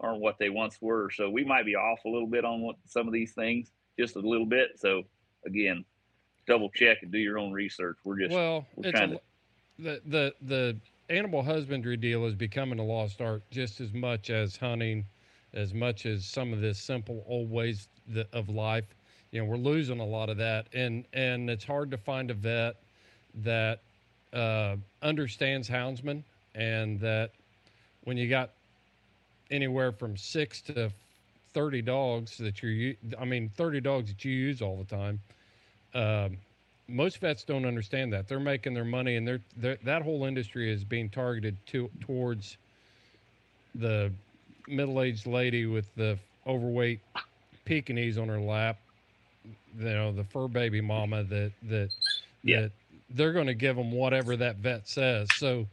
aren't 0.00 0.20
what 0.20 0.38
they 0.38 0.50
once 0.50 0.78
were. 0.80 1.10
So 1.10 1.30
we 1.30 1.44
might 1.44 1.64
be 1.64 1.76
off 1.76 2.04
a 2.04 2.08
little 2.08 2.26
bit 2.26 2.44
on 2.44 2.60
what 2.60 2.76
some 2.86 3.06
of 3.06 3.12
these 3.12 3.32
things, 3.32 3.70
just 3.98 4.16
a 4.16 4.20
little 4.20 4.46
bit. 4.46 4.70
So 4.76 5.04
again, 5.46 5.84
double 6.46 6.70
check 6.70 6.98
and 7.02 7.12
do 7.12 7.18
your 7.18 7.38
own 7.38 7.52
research. 7.52 7.98
We're 8.04 8.18
just 8.18 8.32
well 8.32 8.66
we're 8.76 8.88
it's 8.88 9.00
a, 9.00 9.06
to- 9.06 9.20
the 9.78 10.00
the 10.06 10.34
the 10.42 10.76
animal 11.08 11.42
husbandry 11.42 11.96
deal 11.96 12.24
is 12.26 12.34
becoming 12.34 12.78
a 12.78 12.84
lost 12.84 13.20
art 13.20 13.42
just 13.50 13.80
as 13.80 13.92
much 13.92 14.30
as 14.30 14.56
hunting 14.56 15.04
as 15.52 15.74
much 15.74 16.06
as 16.06 16.24
some 16.24 16.52
of 16.52 16.60
this 16.60 16.78
simple 16.78 17.24
old 17.26 17.50
ways 17.50 17.88
of 18.32 18.48
life 18.48 18.94
you 19.32 19.40
know 19.40 19.46
we're 19.46 19.56
losing 19.56 20.00
a 20.00 20.06
lot 20.06 20.28
of 20.30 20.36
that. 20.38 20.66
And 20.72 21.04
and 21.12 21.50
it's 21.50 21.64
hard 21.64 21.90
to 21.90 21.98
find 21.98 22.30
a 22.30 22.34
vet 22.34 22.76
that 23.42 23.80
uh, 24.32 24.76
understands 25.02 25.68
houndsmen 25.68 26.22
and 26.54 27.00
that 27.00 27.32
when 28.04 28.16
you 28.16 28.28
got 28.28 28.50
anywhere 29.50 29.92
from 29.92 30.16
six 30.16 30.60
to 30.62 30.90
30 31.52 31.82
dogs 31.82 32.38
that 32.38 32.62
you're 32.62 32.94
i 33.20 33.24
mean 33.26 33.50
30 33.56 33.80
dogs 33.80 34.08
that 34.08 34.24
you 34.24 34.32
use 34.32 34.62
all 34.62 34.76
the 34.76 34.84
time 34.84 35.20
um, 35.94 36.38
most 36.88 37.18
vets 37.18 37.44
don't 37.44 37.64
understand 37.64 38.12
that. 38.12 38.28
They're 38.28 38.40
making 38.40 38.74
their 38.74 38.84
money 38.84 39.16
and 39.16 39.26
they're, 39.26 39.40
they're 39.56 39.78
that 39.84 40.02
whole 40.02 40.24
industry 40.24 40.70
is 40.72 40.84
being 40.84 41.08
targeted 41.08 41.56
to 41.68 41.90
towards 42.00 42.56
the 43.74 44.12
middle-aged 44.68 45.26
lady 45.26 45.66
with 45.66 45.92
the 45.96 46.18
overweight 46.46 47.00
Pekingese 47.64 48.18
on 48.18 48.28
her 48.28 48.40
lap, 48.40 48.78
you 49.44 49.84
know, 49.84 50.12
the 50.12 50.24
fur 50.24 50.48
baby 50.48 50.80
mama 50.80 51.24
that 51.24 51.52
that 51.64 51.90
Yeah. 52.42 52.62
that 52.62 52.72
they're 53.10 53.32
going 53.32 53.46
to 53.46 53.54
give 53.54 53.76
them 53.76 53.92
whatever 53.92 54.36
that 54.36 54.56
vet 54.56 54.88
says. 54.88 55.28
So, 55.36 55.66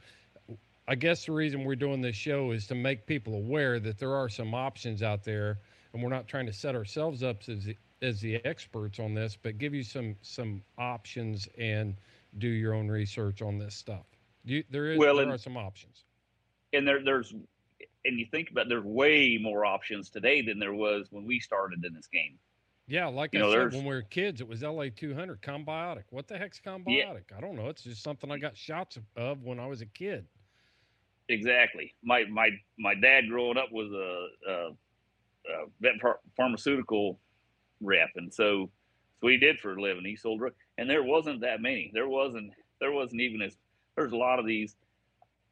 I 0.88 0.96
guess 0.96 1.26
the 1.26 1.32
reason 1.32 1.64
we're 1.64 1.76
doing 1.76 2.02
this 2.02 2.16
show 2.16 2.52
is 2.52 2.68
to 2.68 2.76
make 2.76 3.06
people 3.06 3.36
aware 3.36 3.80
that 3.80 3.98
there 4.00 4.16
are 4.16 4.28
some 4.28 4.54
options 4.54 5.02
out 5.04 5.24
there, 5.24 5.60
and 5.94 6.02
we're 6.04 6.10
not 6.10 6.28
trying 6.28 6.48
to 6.48 6.54
set 6.54 6.76
ourselves 6.76 7.22
up 7.24 7.48
as 7.48 7.64
the, 7.66 7.78
as 8.02 8.20
the 8.22 8.44
experts 8.46 9.00
on 9.00 9.14
this, 9.14 9.38
but 9.42 9.58
give 9.58 9.74
you 9.74 9.84
some 9.84 10.16
some 10.22 10.62
options 10.78 11.48
and 11.58 11.96
do 12.38 12.48
your 12.48 12.74
own 12.74 12.88
research 12.88 13.42
on 13.42 13.58
this 13.58 13.76
stuff. 13.76 14.06
You, 14.46 14.64
there 14.70 14.92
is 14.92 14.98
Well, 14.98 15.16
there 15.16 15.24
and- 15.26 15.34
are 15.34 15.38
some 15.38 15.58
options. 15.58 16.04
and 16.74 16.88
there 16.88 17.04
there's 17.04 17.34
and 18.06 18.18
you 18.18 18.26
think 18.32 18.50
about 18.50 18.70
there's 18.70 18.84
way 18.86 19.38
more 19.42 19.66
options 19.66 20.10
today 20.10 20.42
than 20.42 20.58
there 20.60 20.74
was 20.74 21.08
when 21.12 21.26
we 21.26 21.40
started 21.40 21.84
in 21.86 21.94
this 21.94 22.08
game. 22.08 22.38
Yeah, 22.90 23.06
like 23.06 23.34
You 23.34 23.42
I 23.42 23.44
know, 23.44 23.52
said, 23.70 23.74
when 23.78 23.86
we 23.86 23.94
were 23.94 24.02
kids, 24.02 24.42
it 24.42 24.48
was 24.48 24.64
LA 24.64 24.86
200 24.94 25.42
Combiotic. 25.44 26.06
What 26.10 26.28
the 26.28 26.38
heck's 26.40 26.60
Combiotic? 26.60 27.26
I 27.38 27.40
don't 27.40 27.56
know. 27.56 27.68
It's 27.70 27.84
just 27.84 28.02
something 28.02 28.32
I 28.32 28.40
got 28.40 28.58
shots 28.58 28.98
of- 29.16 29.44
when 29.44 29.60
I 29.60 29.68
was 29.68 29.82
a 29.82 29.86
kid. 29.86 30.26
Exactly. 31.28 31.94
My 32.04 32.26
my 32.26 32.50
my 32.80 32.96
dad 32.96 33.30
growing 33.30 33.58
up 33.60 33.72
was 33.72 33.92
a, 33.92 34.28
a, 34.50 34.54
a 34.72 35.66
vet 35.80 35.94
ph- 36.02 36.16
pharmaceutical 36.36 37.20
rep, 37.82 38.10
and 38.16 38.34
so 38.34 38.72
so 39.22 39.28
he 39.28 39.38
did 39.38 39.60
for 39.60 39.76
a 39.76 39.80
living. 39.82 40.04
He 40.06 40.16
sold, 40.16 40.40
drug- 40.40 40.56
and 40.80 40.90
there 40.90 41.04
wasn't 41.04 41.42
that 41.42 41.62
many. 41.62 41.92
There 41.94 42.10
wasn't 42.10 42.52
there 42.82 42.92
wasn't 42.92 43.22
even 43.22 43.44
as 43.44 43.56
there's 43.96 44.12
a 44.14 44.18
lot 44.18 44.40
of 44.40 44.48
these. 44.48 44.76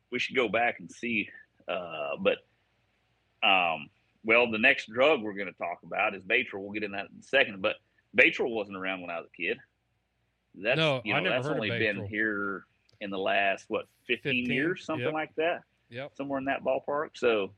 We 0.09 0.17
should 0.17 0.35
go 0.35 0.47
back 0.49 0.79
and 0.79 0.91
see, 0.91 1.29
uh, 1.67 2.15
but 2.21 2.39
um, 3.47 3.89
well, 4.27 4.51
the 4.51 4.59
next 4.59 4.91
drug 4.91 5.21
we're 5.21 5.33
going 5.33 5.47
to 5.47 5.57
talk 5.57 5.79
about 5.83 6.13
is 6.13 6.21
Baytril. 6.21 6.59
We'll 6.59 6.73
get 6.73 6.83
in 6.83 6.91
that 6.91 7.05
in 7.05 7.19
a 7.21 7.23
second, 7.23 7.61
but 7.61 7.77
Baytril 8.15 8.53
wasn't 8.53 8.75
around 8.75 8.99
when 8.99 9.09
I 9.09 9.19
was 9.19 9.29
a 9.33 9.41
kid. 9.41 9.57
That's 10.53 10.77
No, 10.77 11.01
you 11.05 11.13
I 11.13 11.21
never 11.21 11.35
that's 11.35 11.47
heard 11.47 11.53
of 11.53 11.63
only 11.63 11.69
been 11.69 12.05
here 12.05 12.65
in 12.99 13.09
the 13.09 13.17
last 13.17 13.65
what 13.69 13.85
15, 14.05 14.43
15, 14.43 14.53
years, 14.53 14.85
something 14.85 15.05
yep. 15.05 15.13
like 15.13 15.33
that 15.37 15.61
Yep. 15.89 16.11
somewhere 16.15 16.39
in 16.39 16.45
that 16.45 16.61
ballpark. 16.61 17.11
So, 17.13 17.53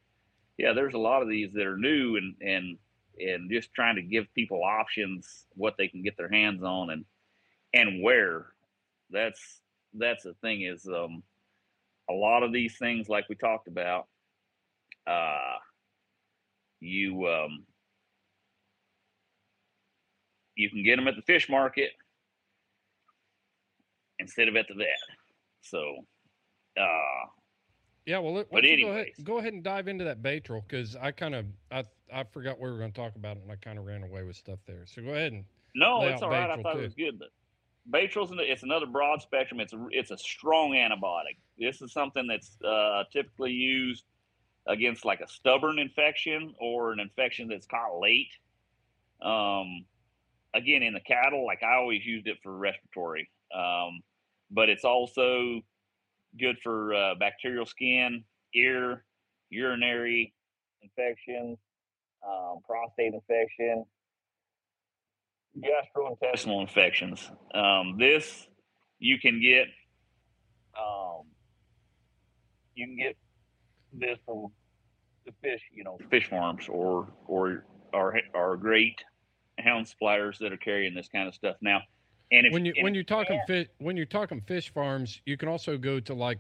yeah, 0.60 0.74
there's 0.74 0.94
a 0.94 1.00
lot 1.00 1.24
of 1.24 1.28
these 1.28 1.52
that 1.54 1.66
are 1.66 1.78
new 1.78 2.18
and 2.18 2.36
and 2.40 2.78
and 3.20 3.50
just 3.50 3.74
trying 3.74 3.96
to 3.96 4.04
give 4.04 4.32
people 4.36 4.64
options 4.64 5.48
what 5.56 5.76
they 5.76 5.88
can 5.88 6.04
get 6.04 6.18
their 6.18 6.30
hands 6.30 6.62
on 6.62 6.92
and 6.92 7.06
and 7.74 8.04
where. 8.04 8.54
That's 9.10 9.62
that's 9.96 10.24
the 10.24 10.36
thing 10.36 10.62
is 10.62 10.86
um, 10.86 11.24
a 12.12 12.14
lot 12.14 12.44
of 12.44 12.54
these 12.54 12.78
things 12.78 13.10
like 13.10 13.28
we 13.28 13.34
talked 13.34 13.68
about. 13.68 14.06
Uh, 15.08 15.58
you 16.80 17.28
um, 17.28 17.66
you 20.56 20.70
can 20.70 20.84
get 20.84 20.98
them 20.98 21.08
at 21.08 21.16
the 21.16 21.22
fish 21.22 21.50
market 21.50 21.92
instead 24.20 24.48
of 24.48 24.56
at 24.56 24.68
the 24.68 24.76
vet. 24.76 24.88
So, 25.62 26.06
uh, 26.78 27.28
Yeah, 28.06 28.20
well, 28.20 28.34
let, 28.34 28.52
But 28.52 28.56
why 28.56 28.62
go 28.62 28.68
ahead, 28.68 28.80
anyways. 28.80 29.16
go 29.24 29.38
ahead 29.38 29.54
and 29.54 29.64
dive 29.64 29.88
into 29.88 30.04
that 30.04 30.22
Baytril 30.22 30.62
because 30.68 30.96
I 30.96 31.12
kind 31.12 31.36
of 31.36 31.46
I 31.72 31.86
I 32.14 32.24
forgot 32.24 32.60
we 32.60 32.70
were 32.70 32.78
going 32.78 32.92
to 32.92 33.00
talk 33.00 33.16
about 33.16 33.38
it 33.38 33.44
and 33.44 33.52
I 33.52 33.56
kind 33.56 33.78
of 33.80 33.86
ran 33.86 34.04
away 34.04 34.24
with 34.24 34.36
stuff 34.36 34.60
there. 34.68 34.86
So 34.86 35.02
go 35.02 35.10
ahead 35.10 35.32
and 35.32 35.46
No, 35.76 36.02
it's 36.04 36.22
all 36.22 36.30
right. 36.30 36.50
I 36.50 36.62
thought 36.62 36.74
too. 36.74 36.80
it 36.80 36.84
was 36.84 36.94
good. 36.96 37.20
But 37.20 37.30
Baytril's 37.92 38.32
an, 38.32 38.40
it's 38.42 38.64
another 38.64 38.86
broad 38.86 39.22
spectrum. 39.22 39.60
It's 39.60 39.74
a 39.74 39.88
it's 39.92 40.12
a 40.12 40.18
strong 40.18 40.72
antibiotic. 40.74 41.38
This 41.58 41.82
is 41.82 41.94
something 41.94 42.28
that's 42.28 42.58
uh, 42.62 43.04
typically 43.12 43.52
used 43.52 44.04
against 44.68 45.06
like 45.06 45.22
a 45.22 45.28
stubborn 45.28 45.80
infection 45.80 46.54
or 46.60 46.92
an 46.92 47.00
infection 47.00 47.48
that's 47.48 47.66
caught 47.68 48.00
late. 48.00 48.30
Um, 49.22 49.86
again, 50.54 50.84
in 50.84 50.94
the 50.94 51.00
cattle, 51.02 51.46
like 51.46 51.64
I 51.64 51.76
always 51.78 52.06
used 52.06 52.28
it 52.28 52.38
for 52.44 52.56
respiratory, 52.56 53.30
um, 53.54 54.02
but 54.52 54.70
it's 54.70 54.86
also 54.86 55.62
good 56.40 56.58
for 56.64 56.94
uh, 56.94 57.16
bacterial 57.16 57.66
skin, 57.66 58.24
ear, 58.54 59.04
urinary 59.50 60.34
infections, 60.82 61.58
um, 62.28 62.60
prostate 62.66 63.14
infection, 63.14 63.86
gastrointestinal 65.58 66.62
infections. 66.62 67.30
Um, 67.54 67.98
this 67.98 68.48
you 69.00 69.20
can 69.20 69.42
get. 69.42 69.68
Um, 70.78 71.26
you 72.76 72.86
can 72.86 72.98
get 72.98 73.18
this 73.94 74.18
from 74.26 74.48
the 75.26 75.32
fish, 75.42 75.62
you 75.74 75.84
know, 75.84 75.98
fish 76.10 76.30
farms 76.30 76.66
or 76.70 77.08
or 77.28 77.66
our 77.94 78.20
our 78.34 78.58
great 78.58 79.04
hound 79.60 79.88
suppliers 79.88 80.38
that 80.40 80.52
are 80.52 80.58
carrying 80.58 80.94
this 80.94 81.08
kind 81.08 81.28
of 81.28 81.34
stuff 81.34 81.56
now. 81.62 81.82
And 82.32 82.46
if 82.46 82.54
when 82.54 82.66
you 82.66 82.74
when 82.82 82.94
you're 82.94 83.04
talking 83.04 83.40
fish 83.48 83.68
when 83.80 83.98
you're 83.98 84.06
talking 84.06 84.42
fish 84.42 84.72
farms, 84.74 85.22
you 85.26 85.38
can 85.38 85.50
also 85.50 85.78
go 85.78 86.00
to 86.00 86.14
like 86.14 86.40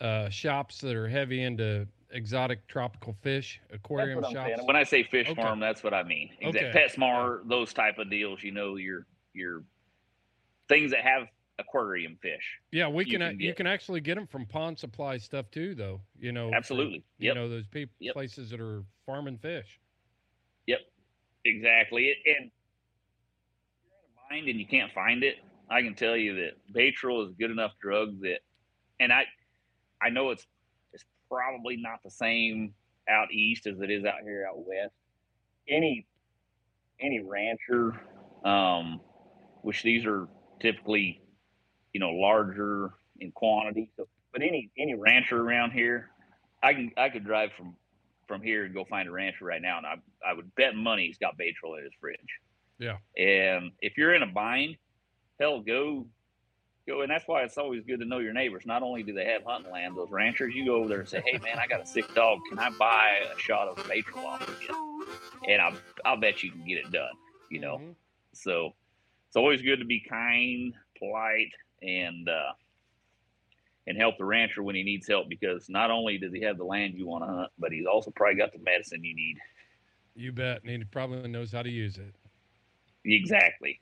uh, 0.00 0.28
shops 0.30 0.80
that 0.80 0.96
are 0.96 1.08
heavy 1.08 1.42
into 1.42 1.86
exotic 2.12 2.66
tropical 2.66 3.14
fish, 3.22 3.60
aquarium 3.70 4.22
shops. 4.22 4.34
saying. 4.34 4.58
When 4.64 4.76
I 4.76 4.82
say 4.82 5.02
fish 5.02 5.28
Okay. 5.28 5.40
farm, 5.40 5.60
that's 5.60 5.82
what 5.82 5.94
I 5.94 6.02
mean. 6.02 6.30
Exactly. 6.40 6.70
Okay. 6.70 6.88
PetSmart, 6.88 7.48
those 7.48 7.72
type 7.72 7.98
of 7.98 8.10
deals. 8.10 8.42
You 8.42 8.52
know, 8.52 8.76
your 8.76 9.06
your 9.34 9.62
things 10.68 10.90
that 10.92 11.00
have 11.02 11.28
aquarium 11.60 12.16
fish. 12.20 12.60
Yeah, 12.72 12.88
we 12.88 13.04
you 13.04 13.12
can, 13.12 13.20
can 13.20 13.40
a- 13.40 13.44
you 13.44 13.54
can 13.54 13.66
actually 13.66 14.00
get 14.00 14.16
them 14.16 14.26
from 14.26 14.46
pond 14.46 14.78
supply 14.78 15.18
stuff 15.18 15.50
too, 15.50 15.74
though. 15.74 16.00
You 16.18 16.32
know, 16.32 16.48
from, 16.48 16.54
Absolutely. 16.54 17.04
You 17.18 17.34
know 17.34 17.48
those 17.48 17.66
people 17.66 17.94
Yep. 18.00 18.14
places 18.14 18.50
that 18.50 18.60
are 18.60 18.84
farming 19.06 19.38
fish. 19.38 19.78
Yep, 20.66 20.80
exactly. 21.44 22.06
It, 22.06 22.18
and 22.26 22.46
if 22.46 23.82
you're 23.84 23.92
in 23.98 24.04
a 24.04 24.30
bind 24.30 24.48
and 24.48 24.58
you 24.58 24.66
can't 24.66 24.92
find 24.92 25.22
it, 25.22 25.36
I 25.70 25.82
can 25.82 25.94
tell 25.94 26.16
you 26.16 26.34
that 26.36 26.52
Baytril 26.74 27.24
is 27.24 27.30
a 27.30 27.34
good 27.34 27.50
enough 27.50 27.72
drug 27.80 28.20
that, 28.22 28.40
and 28.98 29.12
I, 29.12 29.24
I 30.02 30.10
know 30.10 30.30
it's 30.30 30.46
it's 30.92 31.04
probably 31.30 31.76
not 31.76 32.00
the 32.04 32.10
same 32.10 32.74
out 33.08 33.32
east 33.32 33.66
as 33.66 33.80
it 33.80 33.90
is 33.90 34.04
out 34.04 34.22
here 34.22 34.46
out 34.48 34.58
west. 34.58 34.94
Any 35.68 36.06
any 37.00 37.20
rancher, 37.20 37.98
um, 38.44 39.00
which 39.62 39.82
these 39.82 40.04
are 40.04 40.28
typically, 40.60 41.22
you 41.92 42.00
know, 42.00 42.10
larger 42.10 42.90
in 43.18 43.32
quantity. 43.32 43.90
So, 43.96 44.06
but 44.32 44.42
any 44.42 44.70
any 44.78 44.94
rancher 44.94 45.40
around 45.40 45.72
here, 45.72 46.10
I 46.62 46.74
can 46.74 46.90
I 46.96 47.08
could 47.08 47.24
drive 47.24 47.50
from 47.56 47.76
from 48.28 48.42
here 48.42 48.64
and 48.64 48.74
go 48.74 48.84
find 48.84 49.08
a 49.08 49.12
rancher 49.12 49.44
right 49.44 49.60
now, 49.62 49.78
and 49.78 49.86
I 49.86 49.94
I 50.26 50.32
would 50.34 50.54
bet 50.54 50.74
money 50.74 51.06
he's 51.06 51.18
got 51.18 51.36
Baytril 51.38 51.78
in 51.78 51.84
his 51.84 51.92
fridge. 52.00 52.18
Yeah. 52.78 52.96
And 53.16 53.72
if 53.80 53.98
you're 53.98 54.14
in 54.14 54.22
a 54.22 54.26
bind, 54.26 54.76
hell, 55.38 55.60
go 55.60 56.06
go, 56.88 57.02
and 57.02 57.10
that's 57.10 57.26
why 57.28 57.42
it's 57.42 57.58
always 57.58 57.84
good 57.84 58.00
to 58.00 58.06
know 58.06 58.18
your 58.18 58.32
neighbors. 58.32 58.64
Not 58.64 58.82
only 58.82 59.02
do 59.02 59.12
they 59.12 59.26
have 59.26 59.42
hunting 59.44 59.70
land, 59.70 59.96
those 59.96 60.10
ranchers, 60.10 60.54
you 60.54 60.64
go 60.64 60.76
over 60.76 60.88
there 60.88 61.00
and 61.00 61.08
say, 61.08 61.22
"Hey, 61.26 61.38
man, 61.38 61.58
I 61.58 61.66
got 61.66 61.82
a 61.82 61.86
sick 61.86 62.12
dog. 62.14 62.38
Can 62.48 62.58
I 62.58 62.70
buy 62.70 63.20
a 63.34 63.38
shot 63.38 63.68
of 63.68 63.76
Baytril 63.84 64.24
off 64.24 64.48
of 64.48 64.62
you?" 64.62 65.06
And 65.48 65.60
I 65.60 65.74
I'll 66.04 66.16
bet 66.16 66.42
you 66.42 66.50
can 66.52 66.64
get 66.64 66.78
it 66.78 66.90
done. 66.90 67.12
You 67.50 67.60
know. 67.60 67.78
Mhm. 67.78 67.94
So 68.32 68.74
it's 69.26 69.36
always 69.36 69.60
good 69.60 69.78
to 69.80 69.84
be 69.84 70.00
kind, 70.00 70.72
polite, 70.98 71.52
and 71.82 72.28
uh, 72.28 72.52
and 73.86 73.96
help 73.96 74.18
the 74.18 74.24
rancher 74.24 74.62
when 74.62 74.74
he 74.74 74.82
needs 74.82 75.08
help 75.08 75.28
because 75.28 75.68
not 75.68 75.90
only 75.90 76.18
does 76.18 76.32
he 76.32 76.42
have 76.42 76.58
the 76.58 76.64
land 76.64 76.94
you 76.94 77.06
want 77.06 77.24
to 77.24 77.28
hunt, 77.28 77.50
but 77.58 77.72
he's 77.72 77.86
also 77.86 78.10
probably 78.10 78.36
got 78.36 78.52
the 78.52 78.58
medicine 78.58 79.02
you 79.02 79.14
need. 79.14 79.36
You 80.14 80.32
bet, 80.32 80.62
and 80.62 80.70
he 80.70 80.84
probably 80.84 81.28
knows 81.28 81.52
how 81.52 81.62
to 81.62 81.70
use 81.70 81.98
it. 81.98 82.14
Exactly, 83.04 83.80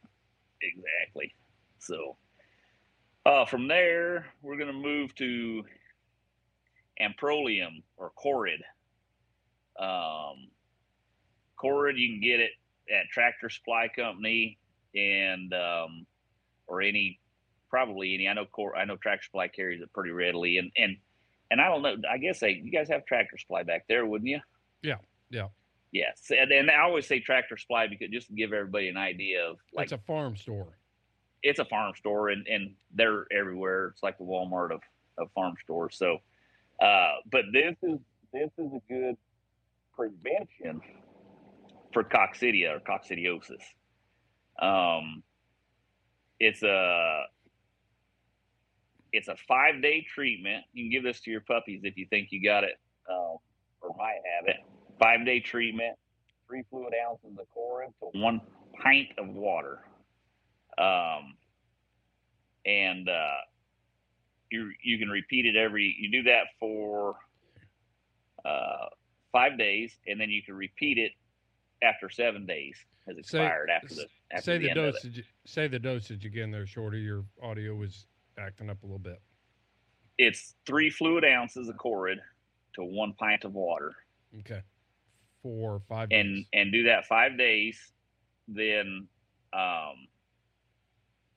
exactly. 0.63 1.35
So 1.79 2.17
uh, 3.27 3.45
from 3.45 3.69
there, 3.69 4.27
we're 4.43 4.57
going 4.57 4.69
to 4.69 4.73
move 4.73 5.15
to 5.17 5.65
Amprolium 7.01 7.83
or 7.97 8.13
Corid. 8.17 8.63
Um, 9.79 10.49
Corid, 11.61 11.99
you 11.99 12.13
can 12.13 12.21
get 12.21 12.41
it 12.41 12.51
at 12.91 13.09
Tractor 13.11 13.51
Supply 13.51 13.89
Company 13.95 14.59
and 14.95 15.53
um, 15.53 16.07
or 16.67 16.81
any 16.81 17.21
probably 17.69 18.15
any. 18.15 18.29
I 18.29 18.35
know 18.35 18.47
Cor- 18.47 18.77
I 18.77 18.85
know 18.85 18.97
Tractor 18.97 19.25
Supply 19.25 19.49
carries 19.49 19.81
it 19.83 19.93
pretty 19.93 20.11
readily, 20.11 20.59
and 20.59 20.71
and 20.77 20.97
and 21.51 21.61
I 21.61 21.69
don't 21.69 21.83
know. 21.83 21.97
I 22.11 22.19
guess 22.19 22.41
they 22.41 22.61
you 22.63 22.71
guys 22.71 22.89
have 22.89 23.07
Tractor 23.07 23.39
Supply 23.39 23.63
back 23.63 23.87
there, 23.89 24.07
wouldn't 24.07 24.29
you? 24.29 24.41
Yeah, 24.83 24.97
yeah. 25.31 25.49
Yes, 25.91 26.31
and, 26.31 26.53
and 26.53 26.71
I 26.71 26.81
always 26.83 27.07
say 27.07 27.21
Tractor 27.21 27.57
Supply 27.57 27.87
because 27.87 28.11
just 28.11 28.27
to 28.29 28.35
give 28.35 28.53
everybody 28.53 28.89
an 28.89 28.99
idea 28.99 29.47
of 29.47 29.57
like 29.73 29.85
it's 29.85 29.93
a 29.93 29.99
farm 29.99 30.37
store. 30.37 30.77
it's 31.43 31.59
a 31.59 31.65
farm 31.65 31.95
store 31.97 32.29
and, 32.29 32.47
and 32.47 32.75
they're 32.95 33.27
everywhere. 33.33 33.89
It's 33.89 34.03
like 34.03 34.19
the 34.19 34.25
Walmart 34.25 34.71
of, 34.73 34.83
of 35.17 35.31
farm 35.33 35.55
stores. 35.63 35.97
So, 35.97 36.19
uh, 36.83 37.13
but 37.31 37.45
this 37.55 37.75
is 37.83 37.99
this 38.35 38.51
is 38.59 38.71
a 38.75 38.81
good 38.93 39.17
prevention 39.97 40.83
for 41.95 42.05
coccidia 42.05 42.77
or 42.77 42.81
coccidiosis. 42.81 43.63
Um, 44.61 45.23
it's 46.39 46.63
a 46.63 47.23
it's 49.13 49.29
a 49.29 49.37
five 49.47 49.81
day 49.83 50.07
treatment. 50.15 50.65
You 50.73 50.85
can 50.85 50.91
give 50.91 51.03
this 51.05 51.21
to 51.21 51.31
your 51.31 51.41
puppies 51.43 51.81
if 51.85 51.97
you 51.97 52.07
think 52.11 52.29
you 52.31 52.43
got 52.43 52.65
it 52.65 52.79
um, 53.11 53.37
or 53.81 53.95
might 53.99 54.21
have 54.39 54.49
it. 54.49 54.57
Five 54.99 55.25
day 55.25 55.41
treatment, 55.41 55.97
three 56.47 56.63
fluid 56.71 56.93
ounces 57.09 57.39
of 57.39 57.47
Corid 57.55 57.89
to 58.01 58.19
one 58.21 58.41
pint 58.83 59.09
of 59.19 59.29
water 59.29 59.81
um, 60.79 61.35
and 62.65 63.09
uh, 63.09 63.37
you 64.51 64.71
you 64.83 64.99
can 64.99 65.09
repeat 65.09 65.47
it 65.47 65.57
every. 65.57 65.97
You 65.99 66.11
do 66.11 66.23
that 66.31 66.45
for 66.61 67.17
uh, 68.45 68.87
five 69.33 69.59
days, 69.59 69.93
and 70.07 70.21
then 70.21 70.31
you 70.31 70.43
can 70.43 70.55
repeat 70.55 70.99
it 70.99 71.13
after 71.83 72.11
seven 72.11 72.47
days 72.47 72.77
has 73.07 73.17
Say- 73.17 73.21
expired 73.21 73.71
after 73.71 73.95
the 73.95 74.07
after 74.31 74.45
Say 74.45 74.59
the, 74.59 74.65
the 74.65 74.71
end 74.71 74.79
of 74.79 74.85
it. 74.87 74.93
dosage. 74.93 75.25
Say 75.47 75.69
the 75.69 75.79
dosage 75.79 76.25
again 76.25 76.51
there, 76.51 76.67
Shorty. 76.67 76.99
Your 77.01 77.25
audio 77.43 77.75
was 77.75 78.07
acting 78.39 78.71
up 78.71 78.83
a 78.83 78.87
little 78.87 78.99
bit. 78.99 79.21
It's 80.17 80.55
three 80.67 80.91
fluid 80.91 81.25
ounces 81.25 81.69
of 81.69 81.77
Corid 81.77 82.17
to 82.75 82.85
one 82.85 83.13
pint 83.15 83.45
of 83.45 83.55
water, 83.55 83.95
Okay, 84.41 84.61
four 85.43 85.75
or 85.75 85.81
five 85.89 86.09
and 86.11 86.37
days. 86.37 86.47
and 86.53 86.73
do 86.73 86.83
that 86.85 87.07
five 87.07 87.37
days. 87.39 87.79
Then 88.49 89.07
um, 89.53 90.09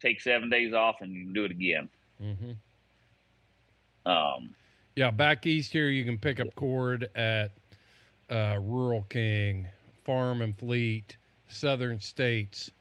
take 0.01 0.21
seven 0.21 0.49
days 0.49 0.73
off, 0.73 0.97
and 1.01 1.11
you 1.13 1.25
can 1.25 1.33
do 1.33 1.45
it 1.45 1.51
again. 1.51 1.89
Mm-hmm. 2.23 2.51
Um, 4.11 4.55
Yeah, 4.95 5.11
back 5.11 5.45
east 5.45 5.71
here, 5.71 5.89
you 5.89 6.03
can 6.05 6.17
pick 6.17 6.39
up 6.39 6.47
Corid 6.55 7.07
at 7.15 7.51
uh, 8.29 8.59
Rural 8.61 9.03
King, 9.09 9.67
Farm 10.05 10.41
and 10.41 10.57
Fleet, 10.57 11.17
Southern 11.49 11.99
States, 11.99 12.71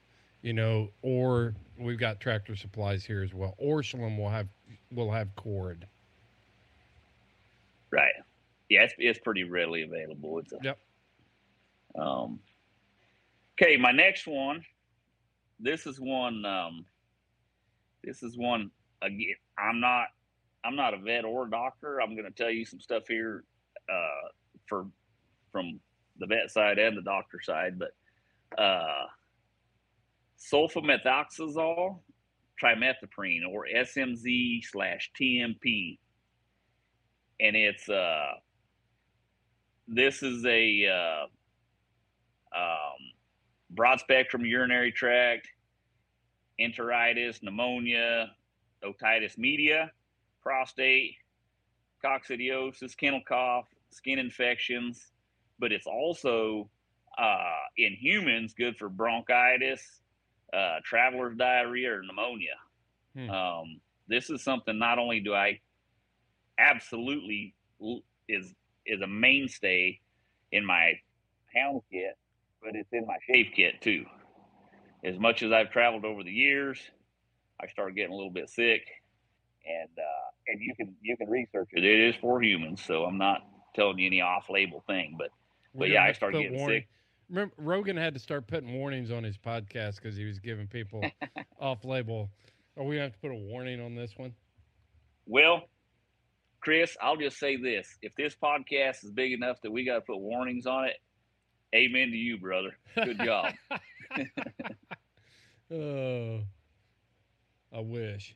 you 0.43 0.53
know, 0.53 0.89
or 1.03 1.55
we've 1.79 1.99
got 1.99 2.21
tractor 2.21 2.57
supplies 2.57 3.05
here 3.05 3.23
as 3.23 3.35
well. 3.35 3.55
Orscheln 3.63 4.17
will 4.17 4.29
have 4.29 4.49
will 4.93 5.11
have 5.11 5.35
Corid. 5.37 5.87
Right. 7.91 8.13
Yeah, 8.69 8.83
it's, 8.83 8.95
it's 8.99 9.19
pretty 9.19 9.45
readily 9.45 9.83
available. 9.83 10.39
It's 10.39 10.53
a, 10.53 10.59
Yep. 10.63 10.79
Um, 11.99 12.39
okay, 13.61 13.77
my 13.77 13.91
next 13.91 14.27
one. 14.27 14.65
This 15.59 15.87
is 15.87 16.01
one. 16.01 16.45
Um, 16.45 16.87
this 18.03 18.23
is 18.23 18.39
one. 18.39 18.71
Again, 19.03 19.35
I'm 19.59 19.81
not. 19.81 20.07
I'm 20.65 20.77
not 20.77 20.95
a 20.95 20.99
vet 20.99 21.25
or 21.25 21.47
a 21.47 21.51
doctor. 21.51 22.01
I'm 22.01 22.15
going 22.15 22.27
to 22.27 22.31
tell 22.31 22.51
you 22.51 22.65
some 22.65 22.81
stuff 22.81 23.05
here 23.09 23.45
uh, 23.91 24.29
for 24.67 24.87
from 25.51 25.81
the 26.19 26.27
vet 26.27 26.51
side 26.51 26.79
and 26.79 26.97
the 26.97 27.03
doctor 27.03 27.41
side, 27.43 27.79
but 27.79 28.63
uh, 28.63 29.07
sulfamethoxazole 30.41 31.99
trimethoprim 32.63 33.41
or 33.51 33.67
SMZ 33.75 34.65
slash 34.65 35.11
TMP, 35.21 35.99
and 37.41 37.57
it's 37.57 37.89
uh, 37.89 38.33
this 39.89 40.23
is 40.23 40.45
a 40.45 40.87
uh, 40.87 42.59
um, 42.59 42.99
broad 43.71 44.01
spectrum 44.01 44.45
urinary 44.45 44.93
tract, 44.93 45.49
enteritis, 46.61 47.43
pneumonia, 47.43 48.31
otitis 48.85 49.39
media, 49.39 49.91
prostate, 50.43 51.15
coccidiosis, 52.05 52.97
kennel 52.97 53.23
cough, 53.27 53.67
skin 53.91 54.19
infections, 54.19 55.13
but 55.59 55.73
it's 55.73 55.87
also 55.87 56.69
uh, 57.19 57.59
in 57.77 57.93
humans 57.93 58.55
good 58.57 58.77
for 58.77 58.89
bronchitis, 58.89 60.00
uh, 60.53 60.79
traveler's 60.85 61.37
diarrhea, 61.37 61.93
or 61.93 62.03
pneumonia. 62.03 62.55
Hmm. 63.17 63.31
Um, 63.31 63.81
this 64.09 64.31
is 64.31 64.43
something 64.43 64.79
not 64.79 64.99
only 64.99 65.21
do 65.21 65.35
I 65.35 65.61
absolutely 66.59 67.55
l- 67.83 68.03
is 68.29 68.53
is 68.87 69.01
a 69.03 69.07
mainstay 69.07 70.01
in 70.53 70.65
my 70.65 70.95
hound 71.55 71.83
kit, 71.91 72.17
but 72.63 72.75
it's 72.75 72.89
in 72.93 73.07
my 73.07 73.17
shave 73.27 73.47
kit 73.55 73.81
too. 73.81 74.05
As 75.05 75.19
much 75.19 75.43
as 75.43 75.53
I've 75.53 75.71
traveled 75.71 76.05
over 76.05 76.23
the 76.23 76.31
years, 76.33 76.79
I 77.61 77.67
started 77.69 77.97
getting 77.97 78.13
a 78.13 78.17
little 78.17 78.33
bit 78.33 78.49
sick, 78.51 78.83
and 79.67 79.89
uh, 79.99 80.31
and 80.49 80.61
you 80.61 80.75
can 80.77 80.95
you 81.03 81.17
can 81.17 81.29
research 81.29 81.69
it. 81.73 81.85
It 81.85 82.09
is 82.09 82.15
for 82.21 82.43
humans, 82.43 82.83
so 82.85 83.05
I'm 83.05 83.19
not 83.19 83.43
telling 83.75 83.99
you 83.99 84.07
any 84.07 84.21
off-label 84.21 84.83
thing, 84.87 85.15
but 85.17 85.29
We're 85.73 85.81
but 85.87 85.91
yeah, 85.91 86.03
I 86.03 86.13
started 86.13 86.43
getting 86.43 86.59
warning- 86.59 86.81
sick. 86.81 86.89
Remember, 87.31 87.55
Rogan 87.59 87.97
had 87.97 88.13
to 88.15 88.21
start 88.21 88.49
putting 88.49 88.75
warnings 88.75 89.13
on 89.13 89.23
his 89.23 89.39
podcast 89.39 89.97
because 89.97 90.17
he 90.17 90.25
was 90.25 90.41
giving 90.41 90.67
people 90.67 91.01
off 91.61 91.85
label. 91.85 92.29
Are 92.77 92.83
we 92.83 92.97
gonna 92.97 93.05
have 93.05 93.13
to 93.13 93.19
put 93.21 93.31
a 93.31 93.37
warning 93.37 93.81
on 93.81 93.95
this 93.95 94.15
one? 94.17 94.35
Well, 95.27 95.63
Chris, 96.61 96.97
I'll 97.01 97.17
just 97.17 97.39
say 97.39 97.57
this: 97.57 97.97
if 98.03 98.17
this 98.17 98.35
podcast 98.35 99.05
is 99.05 99.13
big 99.13 99.33
enough 99.33 99.61
that 99.63 99.71
we 99.71 99.85
got 99.85 99.95
to 99.95 100.01
put 100.01 100.19
warnings 100.19 100.67
on 100.67 100.87
it, 100.87 100.97
amen 101.75 102.11
to 102.11 102.17
you, 102.17 102.37
brother. 102.39 102.77
Good 102.97 103.21
job. 103.21 103.53
oh, 105.73 106.41
I 107.73 107.79
wish. 107.81 108.35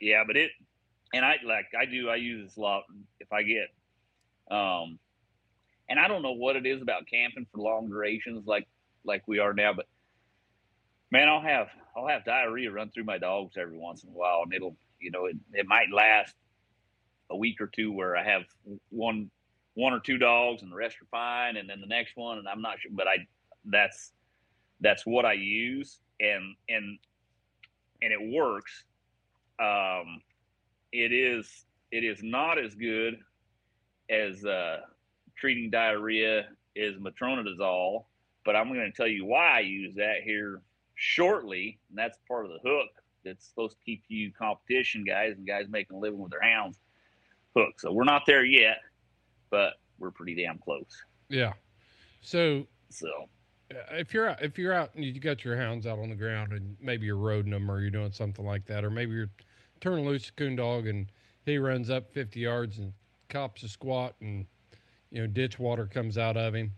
yeah, 0.00 0.24
but 0.26 0.36
it, 0.36 0.50
and 1.14 1.24
I 1.24 1.36
like 1.46 1.66
I 1.80 1.84
do. 1.84 2.08
I 2.08 2.16
use 2.16 2.48
this 2.48 2.56
a 2.56 2.60
lot 2.60 2.82
if 3.20 3.32
I 3.32 3.44
get, 3.44 3.68
um, 4.50 4.98
and 5.92 6.00
I 6.00 6.08
don't 6.08 6.22
know 6.22 6.32
what 6.32 6.56
it 6.56 6.64
is 6.64 6.80
about 6.80 7.06
camping 7.06 7.46
for 7.52 7.60
long 7.60 7.90
durations 7.90 8.46
like 8.46 8.66
like 9.04 9.28
we 9.28 9.40
are 9.40 9.52
now, 9.52 9.74
but 9.74 9.86
man, 11.10 11.28
I'll 11.28 11.42
have 11.42 11.68
I'll 11.94 12.08
have 12.08 12.24
diarrhea 12.24 12.72
run 12.72 12.90
through 12.90 13.04
my 13.04 13.18
dogs 13.18 13.58
every 13.58 13.76
once 13.76 14.02
in 14.02 14.08
a 14.08 14.12
while, 14.12 14.40
and 14.42 14.54
it'll 14.54 14.74
you 15.00 15.10
know 15.10 15.26
it, 15.26 15.36
it 15.52 15.66
might 15.66 15.92
last 15.92 16.34
a 17.28 17.36
week 17.36 17.60
or 17.60 17.66
two 17.66 17.92
where 17.92 18.16
I 18.16 18.24
have 18.24 18.44
one 18.88 19.30
one 19.74 19.92
or 19.92 20.00
two 20.00 20.16
dogs 20.16 20.62
and 20.62 20.72
the 20.72 20.76
rest 20.76 20.96
are 21.02 21.06
fine, 21.10 21.58
and 21.58 21.68
then 21.68 21.82
the 21.82 21.86
next 21.86 22.16
one, 22.16 22.38
and 22.38 22.48
I'm 22.48 22.62
not 22.62 22.80
sure, 22.80 22.90
but 22.94 23.06
I 23.06 23.26
that's 23.66 24.12
that's 24.80 25.04
what 25.04 25.26
I 25.26 25.34
use, 25.34 25.98
and 26.20 26.56
and 26.70 26.98
and 28.00 28.12
it 28.14 28.34
works. 28.34 28.84
Um, 29.62 30.22
it 30.90 31.12
is 31.12 31.66
it 31.90 32.02
is 32.02 32.22
not 32.22 32.58
as 32.58 32.74
good 32.74 33.18
as 34.08 34.42
uh, 34.46 34.78
treating 35.42 35.70
diarrhea 35.70 36.46
is 36.76 36.94
metronidazole, 37.00 38.04
but 38.44 38.54
I'm 38.54 38.72
going 38.72 38.88
to 38.88 38.96
tell 38.96 39.08
you 39.08 39.24
why 39.24 39.56
I 39.56 39.60
use 39.60 39.92
that 39.96 40.22
here 40.24 40.62
shortly, 40.94 41.80
and 41.88 41.98
that's 41.98 42.16
part 42.28 42.46
of 42.46 42.52
the 42.52 42.58
hook 42.62 42.90
that's 43.24 43.48
supposed 43.48 43.76
to 43.76 43.84
keep 43.84 44.04
you 44.06 44.30
competition 44.38 45.04
guys 45.04 45.34
and 45.36 45.44
guys 45.44 45.66
making 45.68 45.96
a 45.96 45.98
living 45.98 46.20
with 46.20 46.30
their 46.30 46.42
hounds 46.42 46.78
hook. 47.56 47.80
So 47.80 47.92
we're 47.92 48.04
not 48.04 48.22
there 48.24 48.44
yet, 48.44 48.78
but 49.50 49.72
we're 49.98 50.12
pretty 50.12 50.36
damn 50.36 50.58
close. 50.58 51.04
yeah. 51.28 51.54
So 52.20 52.68
So 52.90 53.08
uh, 53.72 53.96
if 53.96 54.14
you're 54.14 54.28
out, 54.28 54.42
if 54.42 54.56
you're 54.58 54.72
out 54.72 54.94
and 54.94 55.04
you 55.04 55.18
got 55.18 55.44
your 55.44 55.56
hounds 55.56 55.88
out 55.88 55.98
on 55.98 56.08
the 56.08 56.14
ground 56.14 56.52
and 56.52 56.76
maybe 56.80 57.04
you're 57.04 57.16
roading 57.16 57.50
them 57.50 57.68
or 57.68 57.80
you're 57.80 57.90
doing 57.90 58.12
something 58.12 58.46
like 58.46 58.64
that, 58.66 58.84
or 58.84 58.90
maybe 58.90 59.12
you're 59.12 59.30
turning 59.80 60.06
loose 60.06 60.28
a 60.28 60.32
coon 60.34 60.54
dog 60.54 60.86
and 60.86 61.10
he 61.44 61.58
runs 61.58 61.90
up 61.90 62.14
50 62.14 62.38
yards 62.38 62.78
and 62.78 62.92
cops 63.28 63.64
a 63.64 63.68
squat 63.68 64.14
and 64.20 64.46
you 65.12 65.22
know 65.22 65.28
ditch 65.28 65.60
water 65.60 65.86
comes 65.86 66.18
out 66.18 66.38
of 66.38 66.54
him. 66.56 66.74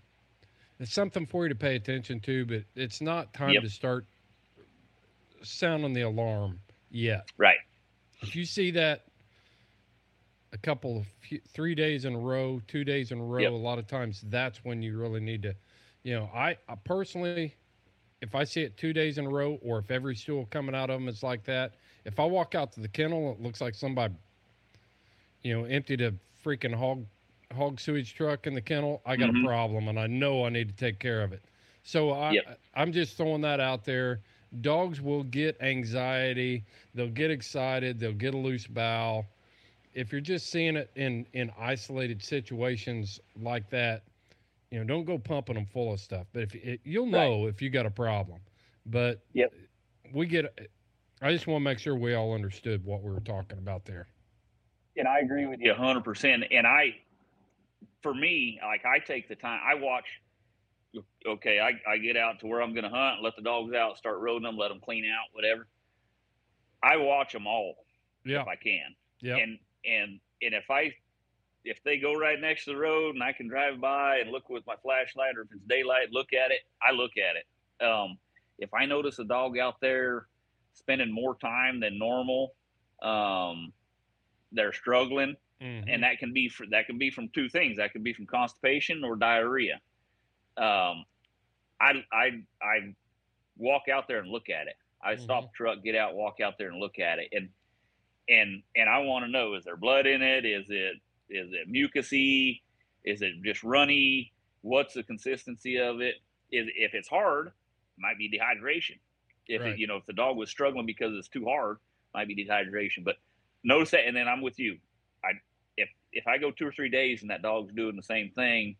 It's 0.80 0.92
something 0.92 1.26
for 1.26 1.44
you 1.44 1.50
to 1.50 1.56
pay 1.56 1.76
attention 1.76 2.20
to, 2.22 2.46
but 2.46 2.64
it's 2.76 3.00
not 3.02 3.34
time 3.34 3.60
Yep. 3.60 3.62
to 3.62 3.70
start 3.70 4.08
sounding 5.42 5.92
the 5.94 6.02
alarm 6.02 6.62
yet. 6.90 7.28
right, 7.38 7.58
If 8.22 8.36
you 8.36 8.44
see 8.44 8.70
that 8.72 9.06
a 10.52 10.58
couple 10.58 10.98
of 10.98 11.06
few, 11.06 11.40
three 11.48 11.74
days 11.74 12.04
in 12.04 12.14
a 12.14 12.18
row, 12.18 12.60
two 12.66 12.84
days 12.84 13.12
in 13.12 13.18
a 13.20 13.24
row, 13.24 13.48
Yep. 13.48 13.54
a 13.54 13.56
lot 13.56 13.78
of 13.78 13.86
times 13.86 14.22
that's 14.28 14.64
when 14.64 14.82
you 14.82 14.98
really 14.98 15.20
need 15.20 15.42
to, 15.42 15.56
you 16.04 16.14
know, 16.14 16.30
I, 16.34 16.58
I 16.68 16.76
personally, 16.76 17.48
if 18.14 18.28
I 18.28 18.36
see 18.38 18.56
it 18.56 18.76
two 18.76 18.92
days 18.92 19.18
in 19.18 19.26
a 19.26 19.30
row, 19.30 19.54
or 19.62 19.78
if 19.78 19.90
every 19.90 20.14
stool 20.16 20.46
coming 20.46 20.74
out 20.74 20.90
of 20.90 21.00
them 21.00 21.08
is 21.08 21.22
like 21.22 21.44
that, 21.44 21.74
if 22.04 22.18
I 22.20 22.24
walk 22.24 22.54
out 22.54 22.72
to 22.74 22.80
the 22.80 22.88
kennel, 22.88 23.32
it 23.32 23.40
looks 23.40 23.60
like 23.60 23.74
somebody, 23.74 24.14
you 25.42 25.54
know, 25.56 25.64
emptied 25.64 26.00
a 26.00 26.14
freaking 26.44 26.74
hog 26.74 27.06
hog 27.52 27.80
sewage 27.80 28.14
truck 28.14 28.46
in 28.46 28.54
the 28.54 28.60
kennel. 28.60 29.02
I 29.04 29.16
got 29.16 29.30
Mhm. 29.30 29.30
a 29.30 29.34
problem, 29.34 29.88
and 29.88 29.98
I 29.98 30.06
know 30.06 30.44
I 30.44 30.48
need 30.50 30.68
to 30.68 30.74
take 30.74 30.98
care 30.98 31.22
of 31.22 31.32
it. 31.32 31.44
So 31.82 32.12
I, 32.12 32.36
Yep. 32.36 32.44
I'm 32.74 32.92
just 32.92 33.16
throwing 33.16 33.40
that 33.42 33.60
out 33.60 33.84
there. 33.84 34.22
Dogs 34.60 35.00
will 35.00 35.22
get 35.24 35.60
anxiety. 35.60 36.64
They'll 36.94 37.08
get 37.10 37.30
excited. 37.30 37.98
They'll 37.98 38.12
get 38.12 38.34
a 38.34 38.38
loose 38.38 38.66
bowel. 38.66 39.26
If 39.92 40.12
you're 40.12 40.20
just 40.20 40.50
seeing 40.50 40.76
it 40.76 40.90
in 40.94 41.26
in 41.32 41.50
isolated 41.58 42.22
situations 42.22 43.20
like 43.36 43.68
that, 43.70 44.04
you 44.70 44.78
know, 44.78 44.84
don't 44.84 45.04
go 45.04 45.18
pumping 45.18 45.54
them 45.54 45.66
full 45.66 45.92
of 45.92 46.00
stuff. 46.00 46.26
But 46.32 46.42
if 46.44 46.54
it, 46.54 46.80
you'll 46.84 47.06
know 47.06 47.46
if 47.46 47.60
you 47.62 47.70
got 47.70 47.86
a 47.86 47.90
problem. 47.90 48.40
But 48.86 49.24
Yep. 49.34 49.54
we 50.12 50.26
get. 50.26 50.70
I 51.20 51.32
just 51.32 51.46
want 51.46 51.60
to 51.60 51.64
make 51.64 51.78
sure 51.78 51.94
we 51.96 52.14
all 52.14 52.32
understood 52.34 52.84
what 52.84 53.02
we 53.02 53.10
were 53.10 53.20
talking 53.20 53.58
about 53.58 53.84
there. 53.86 54.08
and 54.96 55.08
I 55.08 55.20
agree 55.20 55.46
with 55.46 55.60
you 55.60 55.74
hundred 55.74 56.04
percent. 56.04 56.44
And 56.50 56.66
I, 56.66 56.96
for 58.04 58.14
me, 58.14 58.60
like 58.62 58.84
I 58.84 59.00
take 59.00 59.28
the 59.28 59.34
time. 59.34 59.60
I 59.66 59.74
watch. 59.74 60.04
Okay, 61.26 61.58
I, 61.58 61.72
I 61.90 61.98
get 61.98 62.16
out 62.16 62.38
to 62.40 62.46
where 62.46 62.62
I'm 62.62 62.72
going 62.72 62.84
to 62.84 62.90
hunt, 62.90 63.20
let 63.20 63.34
the 63.34 63.42
dogs 63.42 63.74
out, 63.74 63.98
start 63.98 64.20
roading 64.22 64.42
them, 64.44 64.56
let 64.56 64.68
them 64.68 64.78
clean 64.78 65.04
out, 65.06 65.26
whatever. 65.32 65.66
I 66.84 66.98
watch 66.98 67.32
them 67.32 67.48
all 67.48 67.74
Yeah. 68.24 68.42
if 68.42 68.46
I 68.46 68.54
can, 68.54 68.94
Yeah. 69.20 69.36
and 69.38 69.58
and 69.84 70.20
and 70.42 70.54
if 70.54 70.70
I 70.70 70.94
if 71.64 71.82
they 71.82 71.98
go 71.98 72.12
right 72.14 72.38
next 72.40 72.66
to 72.66 72.72
the 72.72 72.76
road 72.76 73.14
and 73.14 73.24
I 73.24 73.32
can 73.32 73.48
drive 73.48 73.80
by 73.80 74.18
and 74.18 74.30
look 74.30 74.48
with 74.50 74.64
my 74.66 74.76
flashlight, 74.82 75.36
or 75.36 75.40
if 75.42 75.48
it's 75.52 75.64
daylight, 75.66 76.12
look 76.12 76.32
at 76.34 76.50
it. 76.52 76.60
I 76.86 76.92
look 76.92 77.12
at 77.16 77.36
it. 77.36 77.84
Um, 77.84 78.18
if 78.58 78.72
I 78.74 78.84
notice 78.84 79.18
a 79.18 79.24
dog 79.24 79.58
out 79.58 79.80
there 79.80 80.26
spending 80.74 81.10
more 81.10 81.36
time 81.36 81.80
than 81.80 81.98
normal, 81.98 82.54
um, 83.02 83.72
they're 84.52 84.74
struggling 84.74 85.34
Mhm. 85.64 85.84
and 85.88 86.02
that 86.02 86.18
can 86.18 86.32
be 86.32 86.48
for 86.48 86.66
that 86.66 86.86
can 86.86 86.98
be 86.98 87.10
from 87.10 87.28
two 87.30 87.48
things. 87.48 87.78
That 87.78 87.92
can 87.92 88.02
be 88.02 88.12
from 88.12 88.26
constipation 88.26 89.02
or 89.04 89.16
diarrhea. 89.16 89.80
Um, 90.56 91.06
I 91.80 92.04
I 92.12 92.42
I 92.62 92.94
walk 93.56 93.88
out 93.88 94.08
there 94.08 94.18
and 94.18 94.28
look 94.30 94.50
at 94.50 94.68
it. 94.68 94.76
I 95.02 95.16
stop 95.16 95.44
the 95.44 95.56
truck, 95.56 95.82
get 95.82 95.94
out, 95.96 96.14
walk 96.14 96.40
out 96.40 96.58
there 96.58 96.68
and 96.68 96.78
look 96.80 96.98
at 96.98 97.18
it, 97.18 97.28
and 97.32 97.50
and 98.28 98.62
and 98.76 98.88
I 98.88 98.98
want 99.00 99.24
to 99.24 99.30
know: 99.30 99.54
is 99.54 99.64
there 99.64 99.76
blood 99.76 100.06
in 100.06 100.22
it? 100.22 100.44
Is 100.44 100.66
it 100.70 100.96
is 101.30 101.52
it 101.52 101.68
mucusy? 101.70 102.62
Is 103.04 103.22
it 103.22 103.42
just 103.42 103.64
runny? 103.64 104.32
What's 104.62 104.94
the 104.94 105.02
consistency 105.02 105.78
of 105.78 106.00
it? 106.00 106.16
Is 106.50 106.68
if 106.76 106.94
it's 106.94 107.08
hard, 107.08 107.48
it 107.48 107.52
might 107.98 108.18
be 108.18 108.30
dehydration. 108.30 108.98
If 109.46 109.62
Right. 109.62 109.70
it, 109.74 109.78
you 109.78 109.86
know 109.86 109.96
if 109.96 110.06
the 110.06 110.12
dog 110.12 110.36
was 110.36 110.50
struggling 110.50 110.86
because 110.86 111.14
it's 111.16 111.28
too 111.28 111.44
hard, 111.46 111.78
might 112.14 112.28
be 112.28 112.36
dehydration. 112.46 113.04
But 113.04 113.16
notice 113.62 113.90
that, 113.92 114.06
and 114.06 114.16
then 114.16 114.28
I'm 114.28 114.42
with 114.42 114.58
you. 114.58 114.78
If 116.14 116.26
I 116.26 116.38
go 116.38 116.50
two 116.50 116.66
or 116.66 116.72
three 116.72 116.88
days 116.88 117.22
and 117.22 117.30
that 117.30 117.42
dog's 117.42 117.74
doing 117.74 117.96
the 117.96 118.02
same 118.02 118.30
thing, 118.30 118.76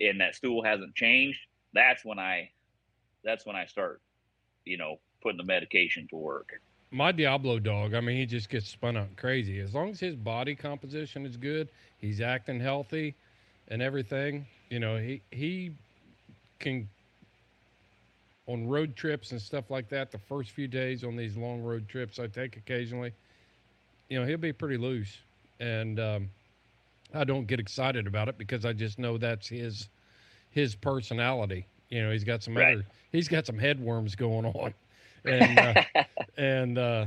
and 0.00 0.20
that 0.20 0.34
stool 0.34 0.64
hasn't 0.64 0.94
changed, 0.94 1.40
that's 1.72 2.04
when 2.04 2.18
I 2.18 2.50
that's 3.22 3.46
when 3.46 3.56
I 3.56 3.66
start 3.66 4.00
you 4.64 4.76
know, 4.76 4.98
putting 5.22 5.38
the 5.38 5.44
medication 5.44 6.06
to 6.08 6.16
work. 6.16 6.60
My 6.90 7.12
Diablo 7.12 7.58
dog, 7.58 7.94
I 7.94 8.00
mean, 8.00 8.16
he 8.16 8.26
just 8.26 8.48
gets 8.48 8.68
spun 8.68 8.96
out 8.96 9.16
crazy. 9.16 9.60
As 9.60 9.74
long 9.74 9.90
as 9.90 10.00
his 10.00 10.14
body 10.14 10.54
composition 10.54 11.26
is 11.26 11.36
good, 11.36 11.68
he's 11.98 12.20
acting 12.20 12.60
healthy 12.60 13.14
and 13.68 13.82
everything, 13.82 14.46
you 14.70 14.78
know, 14.78 14.98
he 14.98 15.22
he 15.30 15.72
can 16.60 16.88
on 18.46 18.68
road 18.68 18.94
trips 18.94 19.32
and 19.32 19.40
stuff 19.40 19.70
like 19.70 19.88
that, 19.88 20.10
the 20.10 20.18
first 20.18 20.50
few 20.50 20.68
days 20.68 21.02
on 21.02 21.16
these 21.16 21.34
long 21.36 21.62
road 21.62 21.88
trips 21.88 22.18
I 22.18 22.26
take 22.26 22.58
occasionally, 22.58 23.12
you 24.10 24.20
know, 24.20 24.26
he'll 24.26 24.36
be 24.36 24.52
pretty 24.52 24.76
loose. 24.76 25.16
And 25.60 25.98
um, 25.98 26.30
I 27.14 27.24
don't 27.24 27.46
get 27.46 27.60
excited 27.60 28.06
about 28.06 28.28
it 28.28 28.38
because 28.38 28.64
I 28.64 28.72
just 28.72 28.98
know 28.98 29.18
that's 29.18 29.48
his 29.48 29.88
his 30.50 30.74
personality. 30.74 31.66
You 31.88 32.02
know, 32.02 32.10
he's 32.12 32.24
got 32.24 32.42
some 32.42 32.56
Right. 32.56 32.74
other 32.74 32.86
he's 33.12 33.28
got 33.28 33.46
some 33.46 33.58
headworms 33.58 34.16
going 34.16 34.46
on. 34.46 34.74
And 35.26 35.58
uh, 35.58 35.74
and 36.36 36.76
uh, 36.76 37.06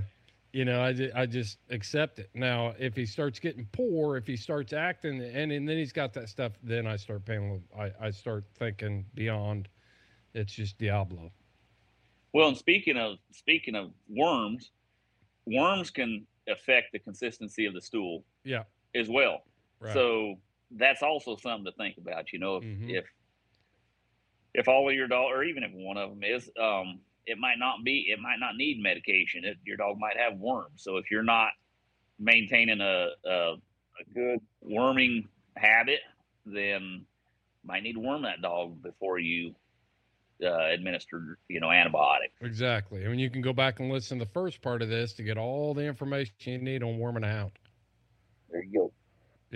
you 0.51 0.65
know, 0.65 0.81
I, 0.81 1.11
I 1.13 1.27
just 1.27 1.59
accept 1.69 2.17
it. 2.17 2.31
Now, 2.33 2.73
if 2.79 2.95
he 2.95 3.05
starts 3.05 3.37
getting 3.37 3.67
poor, 3.71 4.17
if 4.17 4.25
he 4.25 4.35
starts 4.35 4.73
acting, 4.73 5.21
and, 5.21 5.51
and 5.51 5.69
then 5.69 5.77
he's 5.77 5.91
got 5.91 6.13
that 6.13 6.27
stuff, 6.27 6.53
then 6.63 6.87
I 6.87 6.95
start 6.95 7.25
paying. 7.25 7.43
little- 7.51 7.79
I, 7.79 8.07
I 8.07 8.09
start 8.09 8.45
thinking 8.57 9.05
beyond. 9.13 9.67
It's 10.33 10.51
just 10.51 10.79
Diablo. 10.79 11.29
Well, 12.33 12.47
and 12.47 12.57
speaking 12.57 12.97
of 12.97 13.17
speaking 13.31 13.75
of 13.75 13.91
worms, 14.09 14.71
worms 15.45 15.91
can 15.91 16.25
affect 16.49 16.91
the 16.93 16.97
consistency 16.99 17.67
of 17.67 17.75
the 17.75 17.81
stool 17.81 18.23
Yeah, 18.43 18.63
as 18.95 19.09
well. 19.09 19.43
Right. 19.79 19.93
So 19.93 20.35
that's 20.71 21.01
also 21.01 21.35
something 21.37 21.65
to 21.65 21.71
think 21.77 21.97
about. 21.97 22.33
You 22.33 22.39
know, 22.39 22.57
if 22.57 22.63
Mhm. 22.63 22.89
if 22.89 23.05
if 24.53 24.67
all 24.67 24.89
of 24.89 24.95
your 24.95 25.07
dog, 25.07 25.31
or 25.31 25.43
even 25.43 25.63
if 25.63 25.71
one 25.73 25.97
of 25.97 26.09
them 26.09 26.23
is, 26.23 26.49
um, 26.59 27.01
it 27.25 27.37
might 27.37 27.59
not 27.59 27.83
be, 27.83 28.07
it 28.09 28.19
might 28.19 28.39
not 28.39 28.55
need 28.55 28.81
medication. 28.81 29.45
It, 29.45 29.57
your 29.65 29.77
dog 29.77 29.99
might 29.99 30.17
have 30.17 30.37
worms. 30.39 30.81
So 30.83 30.97
if 30.97 31.11
you're 31.11 31.23
not 31.23 31.51
maintaining 32.19 32.81
a 32.81 33.09
a, 33.25 33.53
a 33.53 34.13
good 34.13 34.39
worming 34.61 35.27
habit, 35.55 35.99
then 36.45 37.05
might 37.63 37.83
need 37.83 37.93
to 37.93 37.99
worm 37.99 38.23
that 38.23 38.41
dog 38.41 38.81
before 38.81 39.19
you 39.19 39.53
uh, 40.43 40.67
administer, 40.69 41.37
you 41.49 41.59
know, 41.59 41.67
antibiotic. 41.67 42.29
exactly. 42.41 43.05
I 43.05 43.09
mean, 43.09 43.19
you 43.19 43.29
can 43.29 43.41
go 43.41 43.53
back 43.53 43.79
and 43.79 43.91
listen 43.91 44.19
to 44.19 44.25
the 44.25 44.31
first 44.31 44.61
part 44.61 44.81
of 44.81 44.89
this 44.89 45.13
to 45.13 45.23
get 45.23 45.37
all 45.37 45.73
the 45.73 45.83
information 45.83 46.33
you 46.45 46.57
need 46.59 46.83
on 46.83 46.99
worming 46.99 47.23
out. 47.25 47.51
There 48.49 48.63
you 48.63 48.71
go. 48.79 48.93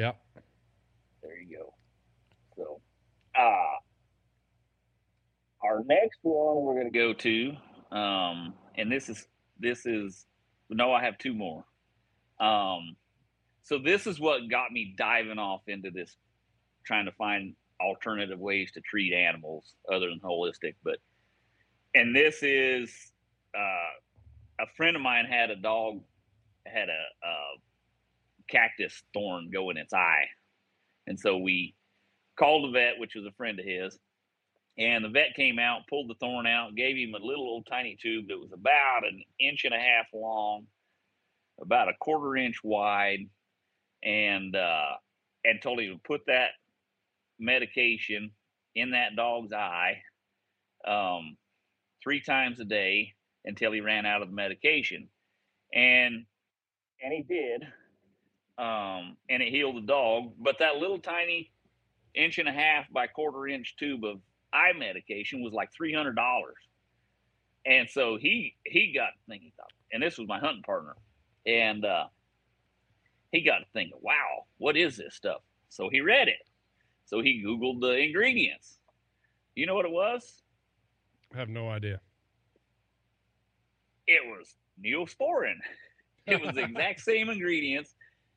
Yeah. 0.01 0.13
There 1.21 1.39
you 1.39 1.57
go. 1.59 1.73
So, 2.57 2.81
uh, 3.39 3.77
our 5.63 5.83
next 5.85 6.17
one 6.23 6.63
we're 6.63 6.73
going 6.73 6.91
to 6.91 6.99
go 6.99 7.13
to, 7.13 7.95
um, 7.95 8.55
and 8.75 8.91
this 8.91 9.09
is 9.09 9.27
this 9.59 9.85
is 9.85 10.25
no, 10.71 10.91
I 10.91 11.03
have 11.03 11.19
two 11.19 11.35
more. 11.35 11.65
Um, 12.39 12.95
so 13.61 13.77
this 13.77 14.07
is 14.07 14.19
what 14.19 14.49
got 14.49 14.71
me 14.71 14.95
diving 14.97 15.37
off 15.37 15.61
into 15.67 15.91
this, 15.91 16.15
trying 16.83 17.05
to 17.05 17.11
find 17.11 17.53
alternative 17.79 18.39
ways 18.39 18.71
to 18.71 18.81
treat 18.81 19.13
animals 19.13 19.75
other 19.87 20.09
than 20.09 20.19
holistic. 20.19 20.73
But, 20.83 20.97
and 21.93 22.15
this 22.15 22.41
is 22.41 22.91
uh, 23.55 24.63
a 24.63 24.65
friend 24.75 24.95
of 24.95 25.03
mine 25.03 25.25
had 25.25 25.51
a 25.51 25.55
dog 25.55 25.99
had 26.65 26.89
a, 26.89 27.27
a 27.27 27.33
cactus 28.51 29.01
thorn 29.13 29.49
go 29.51 29.69
in 29.69 29.77
its 29.77 29.93
eye. 29.93 30.25
And 31.07 31.19
so 31.19 31.37
we 31.37 31.75
called 32.37 32.65
the 32.65 32.71
vet, 32.71 32.99
which 32.99 33.15
was 33.15 33.25
a 33.25 33.31
friend 33.31 33.59
of 33.59 33.65
his. 33.65 33.97
And 34.77 35.03
the 35.03 35.09
vet 35.09 35.35
came 35.35 35.59
out, 35.59 35.87
pulled 35.89 36.09
the 36.09 36.15
thorn 36.15 36.47
out, 36.47 36.75
gave 36.75 36.95
him 36.95 37.13
a 37.13 37.25
little 37.25 37.45
old 37.45 37.67
tiny 37.69 37.97
tube 38.01 38.27
that 38.29 38.39
was 38.39 38.51
about 38.53 39.05
an 39.05 39.21
inch 39.39 39.65
and 39.65 39.73
a 39.73 39.77
half 39.77 40.05
long, 40.13 40.65
about 41.61 41.89
a 41.89 41.93
quarter 41.99 42.37
inch 42.37 42.63
wide, 42.63 43.27
and 44.03 44.55
uh, 44.55 44.91
and 45.43 45.61
told 45.61 45.79
him 45.79 45.93
to 45.93 45.99
put 46.03 46.21
that 46.27 46.51
medication 47.37 48.31
in 48.75 48.91
that 48.91 49.15
dog's 49.15 49.51
eye 49.51 50.01
um, 50.87 51.37
three 52.01 52.21
times 52.21 52.59
a 52.59 52.65
day 52.65 53.13
until 53.45 53.71
he 53.71 53.81
ran 53.81 54.05
out 54.05 54.21
of 54.21 54.29
the 54.29 54.35
medication. 54.35 55.09
And 55.73 56.25
and 57.03 57.13
he 57.13 57.23
did 57.23 57.63
um, 58.61 59.17
and 59.27 59.41
it 59.41 59.49
healed 59.49 59.75
the 59.75 59.81
dog. 59.81 60.33
But 60.39 60.59
that 60.59 60.77
little 60.77 60.99
tiny 60.99 61.51
inch 62.13 62.37
and 62.37 62.47
a 62.47 62.51
half 62.51 62.85
by 62.91 63.07
quarter 63.07 63.47
inch 63.47 63.75
tube 63.75 64.05
of 64.05 64.19
eye 64.53 64.73
medication 64.77 65.41
was 65.41 65.51
like 65.51 65.73
three 65.73 65.93
hundred 65.93 66.15
dollars. 66.15 66.55
And 67.65 67.89
so 67.89 68.17
he 68.17 68.55
he 68.65 68.93
got 68.93 69.09
thinking, 69.27 69.51
and 69.91 70.01
this 70.01 70.17
was 70.17 70.27
my 70.27 70.39
hunting 70.39 70.63
partner, 70.63 70.95
and 71.45 71.83
uh, 71.83 72.05
he 73.31 73.41
got 73.41 73.61
thinking, 73.73 73.97
wow, 74.01 74.45
what 74.59 74.77
is 74.77 74.95
this 74.95 75.15
stuff? 75.15 75.41
So 75.69 75.89
he 75.89 76.01
read 76.01 76.27
it. 76.27 76.41
So 77.05 77.21
he 77.21 77.43
googled 77.43 77.81
the 77.81 77.97
ingredients. 77.97 78.77
You 79.55 79.65
know 79.65 79.75
what 79.75 79.85
it 79.85 79.91
was? 79.91 80.43
I 81.33 81.37
have 81.37 81.49
no 81.49 81.69
idea. 81.69 81.99
It 84.07 84.21
was 84.25 84.55
neosporin. 84.83 85.55
It 86.27 86.39
was 86.39 86.53
the 86.53 86.63
exact 86.65 87.01
same 87.01 87.29
ingredients 87.29 87.95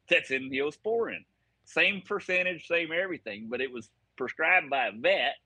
that's 0.08 0.30
in 0.30 0.50
neosporin. 0.50 1.24
Same 1.64 2.02
percentage, 2.02 2.66
same 2.66 2.90
everything, 2.92 3.48
but 3.50 3.60
it 3.60 3.72
was 3.72 3.90
prescribed 4.16 4.70
by 4.70 4.88
a 4.88 4.92
vet, 4.92 5.36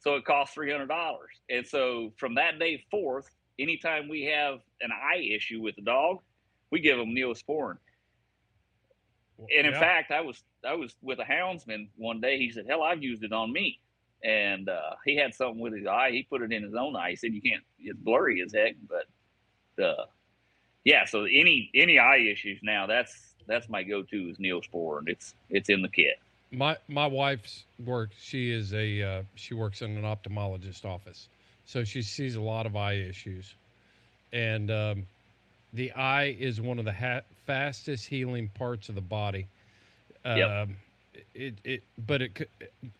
so 0.00 0.16
it 0.16 0.24
cost 0.24 0.54
three 0.54 0.70
hundred 0.70 0.88
dollars. 0.88 1.30
And 1.48 1.66
so 1.66 2.12
from 2.16 2.34
that 2.34 2.58
day 2.58 2.84
forth, 2.90 3.28
anytime 3.58 4.08
we 4.08 4.24
have 4.24 4.60
an 4.80 4.90
eye 4.92 5.20
issue 5.20 5.60
with 5.60 5.76
the 5.76 5.82
dog, 5.82 6.18
we 6.70 6.80
give 6.80 6.98
them 6.98 7.14
neosporin. 7.14 7.78
And 9.56 9.66
in 9.66 9.72
Yeah. 9.72 9.80
fact, 9.80 10.10
I 10.10 10.20
was 10.20 10.42
I 10.64 10.74
was 10.74 10.94
with 11.00 11.18
a 11.20 11.24
houndsman 11.24 11.88
one 11.96 12.20
day. 12.20 12.38
He 12.38 12.50
said, 12.50 12.66
"Hell, 12.68 12.82
I've 12.82 13.02
used 13.02 13.22
it 13.24 13.32
on 13.32 13.52
me." 13.52 13.80
And 14.22 14.68
uh, 14.68 14.96
he 15.06 15.16
had 15.16 15.34
something 15.34 15.60
with 15.60 15.74
his 15.74 15.86
eye. 15.86 16.10
He 16.10 16.24
put 16.24 16.42
it 16.42 16.52
in 16.52 16.62
his 16.62 16.74
own 16.74 16.94
eye. 16.96 17.10
He 17.10 17.16
said, 17.16 17.32
"You 17.32 17.40
can't. 17.40 17.64
It's 17.78 17.98
blurry 17.98 18.42
as 18.42 18.52
heck." 18.52 18.74
But 18.86 19.82
uh, 19.82 20.06
yeah. 20.84 21.04
So 21.06 21.24
any 21.24 21.70
any 21.74 21.98
eye 21.98 22.18
issues 22.18 22.60
now, 22.62 22.86
that's 22.86 23.29
that's 23.46 23.68
my 23.68 23.82
go-to 23.82 24.28
is 24.30 24.38
Neosporin. 24.38 25.04
It's 25.06 25.34
it's 25.50 25.68
in 25.68 25.82
the 25.82 25.88
kit. 25.88 26.16
my 26.50 26.76
my 26.88 27.06
wife's 27.06 27.64
work 27.84 28.10
she 28.18 28.50
is 28.50 28.72
a 28.74 29.02
uh, 29.02 29.22
she 29.34 29.54
works 29.54 29.82
in 29.82 29.96
an 29.96 30.02
ophthalmologist 30.04 30.84
office 30.84 31.28
so 31.64 31.84
she 31.84 32.02
sees 32.02 32.34
a 32.36 32.40
lot 32.40 32.66
of 32.66 32.76
eye 32.76 32.94
issues 32.94 33.54
and 34.32 34.70
um, 34.70 35.06
the 35.72 35.92
eye 35.92 36.36
is 36.38 36.60
one 36.60 36.78
of 36.78 36.84
the 36.84 36.92
ha- 36.92 37.22
fastest 37.46 38.06
healing 38.06 38.48
parts 38.48 38.88
of 38.88 38.94
the 38.94 39.00
body 39.00 39.48
Yep. 40.32 40.52
um, 40.58 40.76
it, 41.34 41.58
it 41.64 41.82
but 42.06 42.22
it 42.22 42.50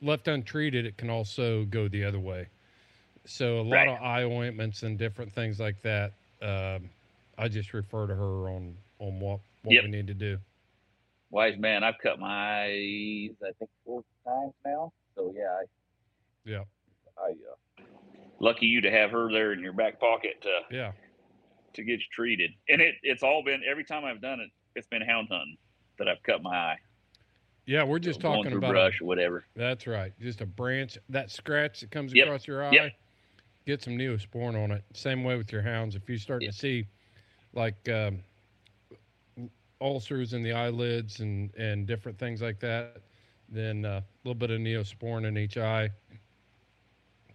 left 0.00 0.28
untreated 0.28 0.86
it 0.86 0.96
can 0.96 1.10
also 1.10 1.64
go 1.64 1.88
the 1.88 2.04
other 2.04 2.20
way 2.20 2.48
so 3.24 3.60
a 3.60 3.62
lot 3.62 3.86
Right. 3.86 3.88
of 3.88 4.00
eye 4.02 4.24
ointments 4.24 4.82
and 4.82 4.98
different 4.98 5.32
things 5.32 5.60
like 5.60 5.80
that 5.82 6.12
um, 6.42 6.90
i 7.38 7.48
just 7.48 7.72
refer 7.74 8.06
to 8.06 8.14
her 8.14 8.48
on 8.50 8.76
on 8.98 9.18
what 9.20 9.40
what 9.62 9.74
Yep. 9.74 9.84
we 9.84 9.90
need 9.90 10.06
to 10.06 10.14
do 10.14 10.38
Wise 11.30 11.56
man, 11.58 11.84
I've 11.84 11.98
cut 12.02 12.18
my 12.18 12.62
eyes 12.64 13.30
I 13.42 13.52
think 13.58 13.70
four 13.84 14.02
times 14.26 14.52
now. 14.66 14.92
So 15.16 15.32
yeah, 15.36 15.48
I, 15.62 15.64
yeah 16.44 16.64
I 17.18 17.30
uh, 17.30 17.84
lucky 18.40 18.66
you 18.66 18.80
to 18.80 18.90
have 18.90 19.10
her 19.12 19.30
there 19.30 19.52
in 19.52 19.60
your 19.60 19.72
back 19.72 20.00
pocket 20.00 20.42
to 20.42 20.74
yeah 20.76 20.92
to 21.74 21.84
get 21.84 22.00
you 22.00 22.04
treated. 22.12 22.50
And 22.68 22.80
it 22.80 22.96
it's 23.02 23.22
all 23.22 23.44
been 23.44 23.60
every 23.70 23.84
time 23.84 24.04
I've 24.04 24.20
done 24.20 24.40
it, 24.40 24.50
it's 24.74 24.88
been 24.88 25.02
hound 25.02 25.28
hunting 25.30 25.56
that 25.98 26.08
I've 26.08 26.22
cut 26.24 26.42
my 26.42 26.50
eye. 26.56 26.78
yeah 27.66 27.84
we're 27.84 28.00
just 28.00 28.20
Going 28.20 28.42
talking 28.42 28.56
about 28.56 28.70
a- 28.70 28.72
brush 28.72 29.00
or 29.00 29.04
whatever. 29.04 29.44
That's 29.54 29.86
right. 29.86 30.12
Just 30.20 30.40
a 30.40 30.46
branch, 30.46 30.98
that 31.10 31.30
scratch 31.30 31.80
that 31.80 31.90
comes 31.92 32.12
Yep. 32.12 32.26
across 32.26 32.46
your 32.48 32.64
eye, 32.64 32.72
Yep. 32.72 32.92
get 33.66 33.82
some 33.82 33.96
neosporin 33.96 34.60
on 34.60 34.72
it. 34.72 34.82
Same 34.94 35.22
way 35.22 35.36
with 35.36 35.52
your 35.52 35.62
hounds. 35.62 35.94
If 35.94 36.08
you 36.10 36.16
start 36.18 36.42
to 36.42 36.52
see 36.52 36.86
like 37.52 37.88
um, 37.88 38.22
ulcers 39.80 40.32
in 40.32 40.42
the 40.42 40.52
eyelids 40.52 41.20
and, 41.20 41.54
and 41.56 41.86
different 41.86 42.18
things 42.18 42.42
like 42.42 42.60
that, 42.60 42.98
then 43.48 43.84
uh, 43.84 44.00
a 44.00 44.04
little 44.24 44.38
bit 44.38 44.50
of 44.50 44.60
neosporin 44.60 45.26
in 45.26 45.36
each 45.38 45.56
eye. 45.56 45.90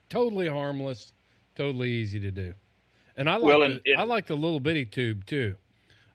Totally 0.09 0.47
harmless, 0.47 1.13
totally 1.55 1.89
easy 1.89 2.19
to 2.19 2.31
do. 2.31 2.53
And 3.17 3.29
I 3.29 3.35
like 3.35 3.43
Well, 3.43 3.59
the, 3.61 3.81
it- 3.85 3.97
I 3.97 4.03
like 4.03 4.27
the 4.27 4.35
little 4.35 4.59
bitty 4.59 4.85
tube 4.85 5.25
too. 5.25 5.55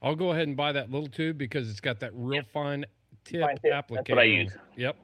I'll 0.03 0.15
go 0.17 0.31
ahead 0.33 0.49
and 0.49 0.57
buy 0.57 0.73
that 0.73 0.91
little 0.91 1.09
tube 1.09 1.37
because 1.37 1.69
it's 1.69 1.81
got 1.81 2.01
that 2.01 2.13
real 2.15 2.43
fine 2.53 2.87
tip 3.25 3.43
Fine 3.43 3.57
tip. 3.63 3.73
applicator. 3.73 3.95
That's 3.97 4.09
what 4.11 4.19
I 4.19 4.23
use. 4.25 4.53
Yep. 4.77 4.97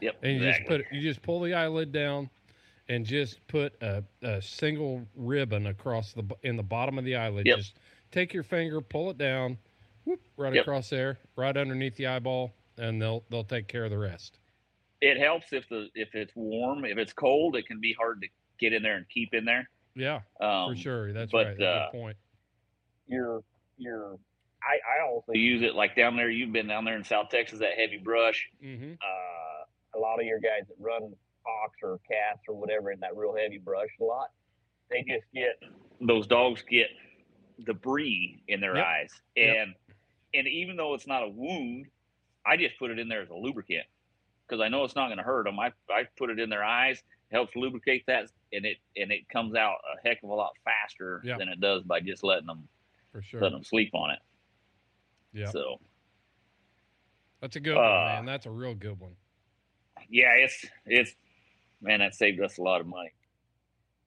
Yep. 0.00 0.16
And 0.22 0.32
you 0.32 0.46
exactly. 0.48 0.58
just 0.60 0.68
put 0.68 0.80
it, 0.80 0.86
you 0.92 1.00
just 1.02 1.22
pull 1.22 1.40
the 1.40 1.52
eyelid 1.52 1.92
down, 1.92 2.30
and 2.88 3.04
just 3.04 3.46
put 3.48 3.74
a, 3.82 4.02
a 4.22 4.40
single 4.40 5.02
ribbon 5.14 5.66
across 5.66 6.12
the 6.12 6.22
in 6.42 6.56
the 6.56 6.62
bottom 6.62 6.98
of 6.98 7.04
the 7.04 7.16
eyelid. 7.16 7.46
Yep. 7.46 7.56
Just 7.58 7.74
take 8.12 8.32
your 8.32 8.42
finger, 8.42 8.80
pull 8.80 9.10
it 9.10 9.18
down, 9.18 9.58
whoop, 10.04 10.20
right 10.36 10.54
Yep. 10.54 10.62
across 10.62 10.90
there, 10.90 11.18
right 11.36 11.56
underneath 11.56 11.96
the 11.96 12.06
eyeball, 12.06 12.52
and 12.78 13.00
they'll 13.00 13.24
they'll 13.30 13.44
take 13.44 13.68
care 13.68 13.84
of 13.84 13.90
the 13.90 13.98
rest. 13.98 14.38
it 15.00 15.18
helps 15.18 15.52
if 15.52 15.68
the 15.68 15.88
if 15.94 16.14
it's 16.14 16.32
warm. 16.34 16.84
If 16.84 16.96
it's 16.98 17.12
cold, 17.12 17.56
it 17.56 17.66
can 17.66 17.80
be 17.80 17.92
hard 17.92 18.22
to 18.22 18.28
get 18.58 18.72
in 18.72 18.82
there 18.82 18.96
and 18.96 19.06
keep 19.08 19.34
in 19.34 19.44
there. 19.44 19.68
Yeah, 19.96 20.20
Um, 20.40 20.72
for 20.74 20.76
sure. 20.76 21.12
That's 21.12 21.30
but, 21.30 21.46
right. 21.46 21.56
That's 21.58 21.62
uh, 21.62 21.88
a 21.88 21.92
good 21.92 21.98
point. 22.00 22.16
Your 23.06 23.42
your 23.76 24.18
I, 24.62 24.78
I 24.98 25.06
also 25.06 25.32
use 25.32 25.62
it 25.62 25.74
like 25.74 25.94
down 25.94 26.16
there. 26.16 26.30
You've 26.30 26.52
been 26.52 26.66
down 26.68 26.84
there 26.86 26.96
in 26.96 27.04
South 27.04 27.28
Texas, 27.28 27.58
that 27.58 27.74
heavy 27.76 27.98
brush. 27.98 28.48
Mm-hmm. 28.64 28.92
Uh, 28.94 29.98
a 29.98 30.00
lot 30.00 30.18
of 30.18 30.24
your 30.26 30.40
guys 30.40 30.66
that 30.68 30.74
run 30.78 31.12
fox 31.44 31.76
or 31.82 32.00
cats 32.10 32.40
or 32.48 32.54
whatever 32.54 32.90
in 32.90 32.98
that 33.00 33.14
real 33.14 33.34
heavy 33.36 33.58
brush 33.58 33.90
a 34.00 34.04
lot, 34.04 34.30
they 34.90 35.02
just 35.02 35.26
get 35.34 35.60
those 36.00 36.26
dogs 36.26 36.62
get 36.68 36.88
debris 37.66 38.42
in 38.48 38.60
their 38.60 38.76
Yep. 38.76 38.84
eyes, 38.86 39.10
Yep. 39.36 39.68
And 40.34 40.46
even 40.48 40.76
though 40.76 40.94
it's 40.94 41.06
not 41.06 41.22
a 41.22 41.28
wound, 41.28 41.86
I 42.46 42.56
just 42.56 42.78
put 42.78 42.90
it 42.90 42.98
in 42.98 43.08
there 43.08 43.22
as 43.22 43.30
a 43.30 43.34
lubricant 43.34 43.86
because 44.46 44.60
I 44.60 44.68
know 44.68 44.84
it's 44.84 44.94
not 44.96 45.06
going 45.08 45.18
to 45.18 45.24
hurt 45.24 45.44
them. 45.44 45.58
I 45.60 45.72
I 45.90 46.04
put 46.18 46.30
it 46.30 46.38
in 46.38 46.50
their 46.50 46.64
eyes, 46.64 47.02
helps 47.32 47.54
lubricate 47.56 48.04
that, 48.06 48.30
and 48.52 48.64
it 48.66 48.78
and 48.96 49.10
it 49.12 49.28
comes 49.28 49.54
out 49.54 49.76
a 49.92 50.06
heck 50.08 50.22
of 50.22 50.30
a 50.30 50.34
lot 50.34 50.52
faster 50.64 51.22
Yeah. 51.24 51.38
than 51.38 51.48
it 51.48 51.60
does 51.60 51.82
by 51.84 52.00
just 52.00 52.22
letting 52.24 52.46
them 52.46 52.68
For 53.12 53.22
sure. 53.22 53.40
letting 53.40 53.56
them 53.58 53.64
sleep 53.64 53.90
on 53.94 54.10
it. 54.10 54.18
Yeah, 55.32 55.46
So 55.46 55.80
that's 57.40 57.56
a 57.56 57.60
good 57.60 57.76
one, 57.76 57.84
uh, 57.84 58.04
man. 58.06 58.24
That's 58.26 58.46
a 58.46 58.50
real 58.50 58.74
good 58.74 58.98
one. 59.00 59.16
yeah, 60.08 60.32
it's 60.34 60.64
it's 60.86 61.14
man, 61.80 62.00
that 62.00 62.14
saved 62.14 62.40
us 62.40 62.58
a 62.58 62.62
lot 62.62 62.80
of 62.80 62.86
money. 62.86 63.12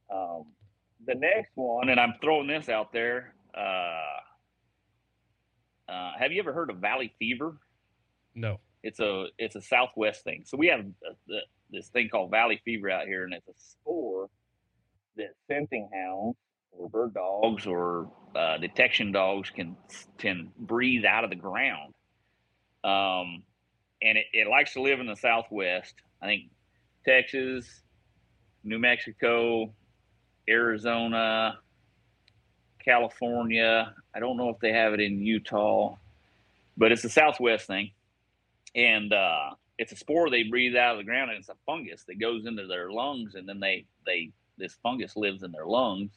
Um, 0.10 0.46
the 1.06 1.16
next 1.16 1.52
one, 1.56 1.90
and 1.90 2.00
I'm 2.00 2.14
throwing 2.22 2.48
this 2.48 2.70
out 2.70 2.92
there. 2.94 3.34
Uh, 3.54 4.02
uh, 5.90 6.12
have 6.20 6.32
you 6.32 6.40
ever 6.40 6.54
heard 6.54 6.70
of 6.70 6.78
Valley 6.78 7.14
Fever? 7.20 7.58
No. 8.36 8.60
It's 8.84 9.00
a 9.00 9.26
it's 9.38 9.56
a 9.56 9.62
Southwest 9.62 10.24
thing. 10.24 10.44
So 10.46 10.58
we 10.58 10.68
have 10.68 10.82
a, 10.82 11.14
the, 11.28 11.40
this 11.72 11.90
thing 11.90 12.10
called 12.10 12.32
Valley 12.32 12.62
Fever 12.64 12.90
out 12.90 13.06
here, 13.06 13.24
and 13.24 13.34
it's 13.34 13.48
a 13.48 13.54
spore 13.58 14.30
that 15.18 15.34
scenting 15.48 15.90
hounds 15.94 16.38
or 16.72 16.90
bird 16.90 17.14
dogs 17.14 17.66
or 17.66 18.10
uh, 18.36 18.58
detection 18.58 19.12
dogs 19.12 19.50
can 19.50 19.76
can 20.18 20.52
breathe 20.58 21.06
out 21.06 21.24
of 21.24 21.30
the 21.30 21.36
ground. 21.36 21.94
Um, 22.84 23.44
and 24.02 24.18
it, 24.18 24.26
it 24.32 24.48
likes 24.48 24.74
to 24.74 24.82
live 24.82 25.00
in 25.00 25.08
the 25.08 25.16
Southwest. 25.16 25.96
I 26.22 26.28
think 26.28 26.44
Texas, 27.06 27.66
New 28.64 28.80
Mexico, 28.80 29.74
Arizona, 30.48 31.58
California. 32.84 33.94
I 34.18 34.20
don't 34.20 34.36
know 34.36 34.50
if 34.50 34.58
they 34.60 34.74
have 34.74 34.94
it 34.94 35.00
in 35.00 35.22
Utah, 35.22 35.96
but 36.76 36.92
it's 36.92 37.04
a 37.04 37.10
Southwest 37.10 37.68
thing. 37.68 37.92
And 38.74 39.14
uh, 39.14 39.52
it's 39.78 39.92
a 39.92 39.96
spore 39.96 40.32
they 40.32 40.42
breathe 40.42 40.76
out 40.76 40.94
of 40.94 40.98
the 40.98 41.04
ground, 41.04 41.30
and 41.30 41.40
it's 41.40 41.50
a 41.50 41.56
fungus 41.68 42.04
that 42.08 42.20
goes 42.20 42.48
into 42.48 42.66
their 42.66 42.92
lungs, 42.92 43.36
and 43.36 43.48
then 43.48 43.60
they 43.60 43.86
they 44.08 44.32
this 44.58 44.76
fungus 44.82 45.16
lives 45.16 45.44
in 45.44 45.52
their 45.52 45.68
lungs, 45.68 46.10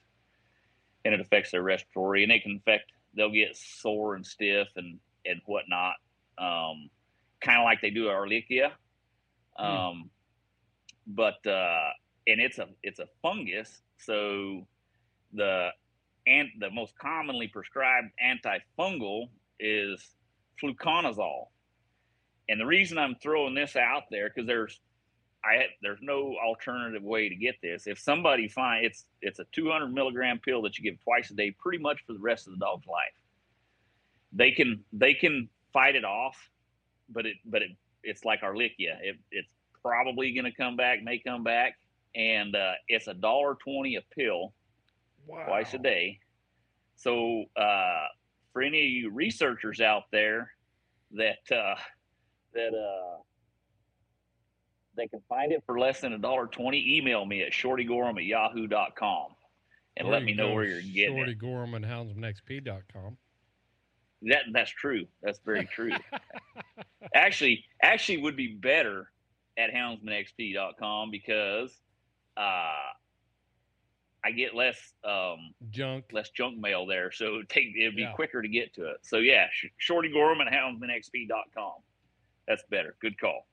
and 1.05 1.13
it 1.13 1.21
affects 1.21 1.51
their 1.51 1.63
respiratory, 1.63 2.23
and 2.23 2.33
it 2.33 2.43
can 2.43 2.57
affect. 2.57 2.91
They'll 3.15 3.31
get 3.31 3.55
sore 3.55 4.15
and 4.15 4.25
stiff 4.25 4.69
and 4.77 4.99
and 5.27 5.43
whatnot, 5.45 5.97
um, 6.39 6.89
kind 7.43 7.59
of 7.59 7.65
like 7.65 7.83
they 7.83 7.91
do 7.91 8.07
Ehrlichia, 8.07 8.71
um, 9.59 10.09
but 11.07 11.47
uh, 11.47 11.91
and 12.27 12.41
it's 12.41 12.59
a 12.59 12.69
it's 12.83 12.99
a 12.99 13.09
fungus, 13.21 13.83
so 13.99 14.67
the 15.35 15.69
and 16.31 16.49
the 16.59 16.71
most 16.71 16.97
commonly 16.99 17.49
prescribed 17.49 18.09
antifungal 18.25 19.29
is 19.59 20.15
fluconazole 20.63 21.49
and 22.51 22.61
the 22.61 22.67
reason 22.67 22.99
I'm 22.99 23.15
throwing 23.15 23.55
this 23.55 23.77
out 23.77 24.05
there 24.11 24.29
because 24.29 24.47
there's 24.47 24.81
I 25.45 25.67
there's 25.83 26.01
no 26.03 26.35
alternative 26.45 27.03
way 27.03 27.29
to 27.29 27.35
get 27.37 27.55
this. 27.63 27.87
If 27.87 27.99
somebody 27.99 28.49
find 28.49 28.85
it's 28.85 29.07
it's 29.23 29.39
a 29.39 29.47
200 29.53 29.95
milligram 29.95 30.41
pill 30.41 30.61
that 30.63 30.77
you 30.77 30.85
give 30.85 31.01
twice 31.03 31.31
a 31.31 31.35
day, 31.35 31.53
pretty 31.53 31.79
much 31.79 32.01
for 32.07 32.13
the 32.13 32.19
rest 32.19 32.49
of 32.49 32.53
the 32.53 32.59
dog's 32.59 32.87
life. 32.87 33.15
They 34.33 34.51
can 34.51 34.85
they 34.93 35.15
can 35.15 35.49
fight 35.73 35.95
it 35.95 36.05
off, 36.05 36.37
but 37.09 37.25
it 37.25 37.37
but 37.47 37.63
it 37.63 37.71
it's 38.03 38.25
like 38.25 38.41
Ehrlichia. 38.43 38.99
It, 39.01 39.17
it's 39.31 39.49
probably 39.81 40.35
going 40.35 40.45
to 40.45 40.53
come 40.53 40.77
back, 40.77 41.03
may 41.05 41.19
come 41.19 41.45
back, 41.45 41.79
and 42.17 42.57
uh, 42.57 42.73
it's 42.89 43.07
a 43.07 43.15
dollar 43.15 43.55
twenty 43.55 43.95
a 43.95 44.03
pill 44.15 44.53
Wow. 45.27 45.45
twice 45.47 45.75
a 45.75 45.79
day. 45.79 46.19
So 46.97 47.45
uh, 47.57 48.07
for 48.53 48.63
any 48.63 48.85
of 48.85 48.91
you 48.91 49.11
researchers 49.11 49.81
out 49.81 50.05
there 50.13 50.51
that 51.13 51.39
uh, 51.51 51.77
that 52.55 52.75
uh, 52.75 53.19
they 54.97 55.09
can 55.09 55.21
find 55.29 55.53
it 55.53 55.63
for 55.67 55.79
less 55.79 56.01
than 56.01 56.13
a 56.13 56.19
dollar 56.19 56.47
twenty, 56.47 56.97
email 56.99 57.25
me 57.25 57.43
at 57.43 57.53
shortygorham 57.53 58.17
at 58.17 58.25
yahoo.com 58.25 59.29
and 59.97 60.07
There 60.07 60.13
let 60.13 60.25
me 60.25 60.35
know 60.35 60.49
go, 60.49 60.55
where 60.55 60.65
you're 60.65 60.83
getting 60.83 61.17
Shorty 61.17 61.33
it. 61.33 61.39
Gorham 61.39 61.75
and 61.75 61.85
houndsmanxp.com. 61.85 63.17
That 64.23 64.43
that's 64.53 64.71
true. 64.71 65.07
That's 65.23 65.41
very 65.45 65.65
true. 65.67 65.93
actually, 67.15 67.65
actually 67.83 68.19
would 68.19 68.37
be 68.37 68.49
better 68.49 69.11
at 69.59 69.73
houndsmanxp.com 69.73 71.11
because 71.11 71.75
uh, 72.37 72.73
I 74.25 74.33
get 74.33 74.55
less 74.55 74.77
um, 75.05 75.55
Junk. 75.71 76.05
less 76.13 76.31
junk 76.31 76.59
mail 76.59 76.85
there, 76.87 77.11
so 77.11 77.37
it'd, 77.37 77.49
take, 77.49 77.69
it'd 77.79 77.97
be 77.97 78.03
Yeah. 78.03 78.13
quicker 78.13 78.43
to 78.43 78.49
get 78.49 78.75
to 78.75 78.91
it. 78.91 78.99
So 79.03 79.19
yeah, 79.19 79.47
Sh- 79.53 79.67
Shorty 79.79 80.11
Gorham 80.13 80.41
at 80.43 80.53
houndsmanxp.com. 80.53 81.73
That's 82.47 82.63
better. 82.71 82.97
Good 83.01 83.19
call. 83.19 83.47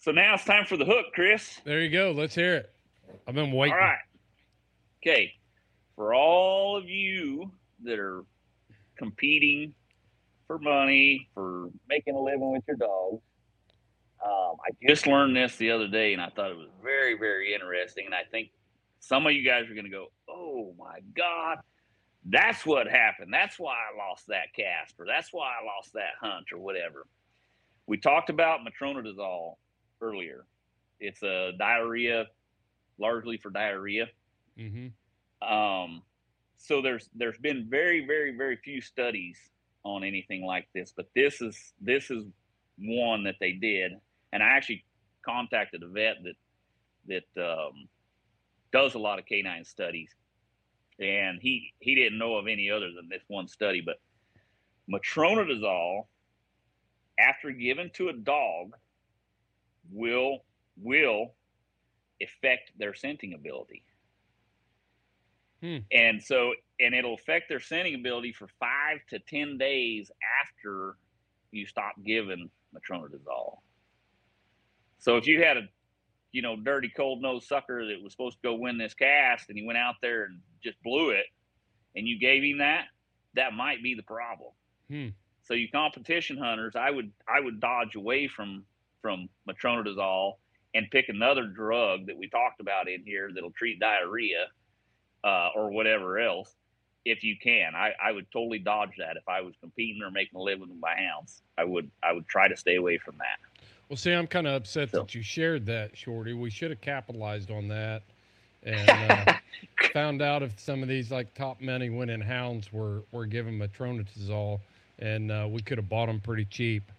So 0.00 0.10
now 0.12 0.34
it's 0.34 0.44
time 0.44 0.64
for 0.64 0.76
the 0.76 0.84
hook, 0.84 1.06
Chris. 1.14 1.60
There 1.64 1.80
you 1.80 1.90
go. 1.90 2.12
Let's 2.12 2.34
hear 2.34 2.54
it. 2.56 2.74
I've 3.26 3.34
been 3.34 3.52
waiting. 3.52 3.74
All 3.74 3.80
right. 3.80 3.98
Okay. 5.02 5.32
For 5.96 6.14
all 6.14 6.76
of 6.76 6.88
you 6.88 7.52
that 7.84 7.98
are 7.98 8.24
competing 8.96 9.74
for 10.46 10.58
money, 10.58 11.28
for 11.34 11.68
making 11.88 12.14
a 12.14 12.20
living 12.20 12.52
with 12.52 12.62
your 12.66 12.76
dogs, 12.76 13.22
um, 14.24 14.56
I 14.64 14.70
just 14.86 15.06
learned 15.06 15.36
this 15.36 15.56
the 15.56 15.70
other 15.70 15.88
day 15.88 16.12
and 16.12 16.22
I 16.22 16.30
thought 16.30 16.50
it 16.50 16.56
was 16.56 16.70
very, 16.82 17.16
very 17.16 17.54
interesting. 17.54 18.06
And 18.06 18.14
I 18.14 18.22
think 18.30 18.50
some 19.00 19.26
of 19.26 19.32
you 19.32 19.44
guys 19.44 19.70
are 19.70 19.74
going 19.74 19.84
to 19.84 19.90
go, 19.90 20.06
oh 20.28 20.74
my 20.78 21.00
God, 21.16 21.58
that's 22.24 22.66
what 22.66 22.88
happened. 22.88 23.32
That's 23.32 23.58
why 23.58 23.74
I 23.74 23.96
lost 23.96 24.26
that 24.28 24.52
cast 24.54 24.94
or 24.98 25.06
that's 25.06 25.32
why 25.32 25.46
I 25.46 25.64
lost 25.64 25.92
that 25.94 26.14
hunt 26.20 26.46
or 26.52 26.58
whatever. 26.58 27.06
We 27.86 27.96
talked 27.96 28.28
about 28.28 28.60
metronidazole 28.60 29.54
earlier. 30.00 30.44
It's 31.00 31.22
a 31.22 31.52
diarrhea, 31.58 32.26
largely 32.98 33.38
for 33.38 33.50
diarrhea. 33.50 34.06
Mm-hmm. 34.58 35.48
Um, 35.48 36.02
so 36.56 36.82
there's 36.82 37.08
there's 37.14 37.38
been 37.38 37.68
very 37.70 38.04
very 38.04 38.36
very 38.36 38.56
few 38.56 38.80
studies 38.80 39.38
on 39.84 40.02
anything 40.02 40.44
like 40.44 40.68
this, 40.74 40.92
but 40.94 41.06
this 41.14 41.40
is 41.40 41.72
this 41.80 42.10
is 42.10 42.24
one 42.78 43.24
that 43.24 43.36
they 43.40 43.52
did, 43.52 43.92
and 44.32 44.42
I 44.42 44.48
actually 44.48 44.84
contacted 45.24 45.82
a 45.82 45.88
vet 45.88 46.16
that 46.24 47.24
that 47.34 47.42
um, 47.42 47.88
does 48.72 48.94
a 48.94 48.98
lot 48.98 49.18
of 49.18 49.26
canine 49.26 49.64
studies, 49.64 50.10
and 51.00 51.38
he 51.40 51.72
he 51.80 51.94
didn't 51.94 52.18
know 52.18 52.36
of 52.36 52.46
any 52.46 52.70
other 52.70 52.92
than 52.92 53.08
this 53.08 53.22
one 53.28 53.48
study, 53.48 53.80
but 53.80 54.00
metronidazole 54.92 56.04
after 57.18 57.50
given 57.50 57.90
to 57.94 58.08
a 58.08 58.12
dog 58.12 58.72
will 59.90 60.44
will 60.80 61.34
affect 62.22 62.72
their 62.78 62.94
scenting 62.94 63.34
ability. 63.34 63.82
Hmm. 65.62 65.78
And 65.90 66.22
so, 66.22 66.52
and 66.78 66.94
it'll 66.94 67.14
affect 67.14 67.48
their 67.48 67.60
scenting 67.60 67.96
ability 67.96 68.32
for 68.32 68.46
five 68.60 68.98
to 69.10 69.18
10 69.18 69.58
days 69.58 70.10
after 70.42 70.96
you 71.50 71.66
stop 71.66 71.94
giving 72.04 72.48
metronidazole. 72.74 73.56
So 74.98 75.16
if 75.16 75.26
you 75.26 75.42
had 75.42 75.56
a, 75.56 75.62
you 76.32 76.42
know, 76.42 76.56
dirty 76.56 76.90
cold 76.94 77.22
nosed 77.22 77.48
sucker 77.48 77.86
that 77.86 78.02
was 78.02 78.12
supposed 78.12 78.36
to 78.36 78.48
go 78.48 78.54
win 78.54 78.78
this 78.78 78.94
cast 78.94 79.48
and 79.48 79.58
he 79.58 79.66
went 79.66 79.78
out 79.78 79.94
there 80.02 80.24
and 80.24 80.40
just 80.62 80.82
blew 80.82 81.10
it 81.10 81.26
and 81.96 82.06
you 82.06 82.18
gave 82.18 82.42
him 82.42 82.58
that, 82.58 82.86
that 83.34 83.54
might 83.54 83.82
be 83.82 83.94
the 83.94 84.02
problem. 84.02 84.50
Hmm. 84.90 85.08
So 85.44 85.54
you 85.54 85.68
competition 85.70 86.36
hunters, 86.36 86.74
I 86.76 86.90
would 86.90 87.10
I 87.26 87.40
would 87.40 87.60
dodge 87.60 87.94
away 87.94 88.28
from 88.28 88.64
from 89.00 89.28
metronidazole 89.48 90.34
and 90.74 90.90
pick 90.90 91.08
another 91.08 91.46
drug 91.46 92.06
that 92.06 92.18
we 92.18 92.28
talked 92.28 92.60
about 92.60 92.88
in 92.88 93.02
here 93.04 93.30
that'll 93.34 93.52
treat 93.52 93.80
diarrhea 93.80 94.46
uh, 95.24 95.48
or 95.54 95.70
whatever 95.70 96.18
else 96.18 96.54
if 97.04 97.24
you 97.24 97.36
can. 97.42 97.74
I, 97.74 97.92
I 98.02 98.12
would 98.12 98.26
totally 98.30 98.58
dodge 98.58 98.96
that 98.98 99.16
if 99.16 99.26
I 99.26 99.40
was 99.40 99.54
competing 99.60 100.02
or 100.02 100.10
making 100.10 100.38
a 100.38 100.42
living 100.42 100.68
with 100.68 100.80
my 100.80 100.94
hounds. 100.96 101.42
I 101.56 101.64
would 101.64 101.90
I 102.02 102.12
would 102.12 102.28
try 102.28 102.48
to 102.48 102.56
stay 102.56 102.76
away 102.76 102.98
from 102.98 103.16
that. 103.18 103.47
Well, 103.88 103.96
see, 103.96 104.12
I'm 104.12 104.26
kind 104.26 104.46
of 104.46 104.54
upset 104.54 104.90
So- 104.90 104.98
that 105.02 105.14
you 105.14 105.22
shared 105.22 105.66
that, 105.66 105.96
Shorty. 105.96 106.32
We 106.34 106.50
should 106.50 106.70
have 106.70 106.80
capitalized 106.80 107.50
on 107.50 107.68
that 107.68 108.02
and 108.64 108.88
uh, 108.90 109.32
found 109.92 110.20
out 110.20 110.42
if 110.42 110.58
some 110.58 110.82
of 110.82 110.88
these 110.88 111.10
like 111.10 111.32
top 111.34 111.60
many 111.60 111.88
winning 111.90 112.20
hounds 112.20 112.72
were 112.72 113.02
were 113.12 113.24
given 113.26 113.58
metronidazole, 113.58 114.60
and 114.98 115.30
uh, 115.30 115.46
we 115.48 115.62
could 115.62 115.78
have 115.78 115.88
bought 115.88 116.06
them 116.06 116.20
pretty 116.20 116.44
cheap. 116.44 116.90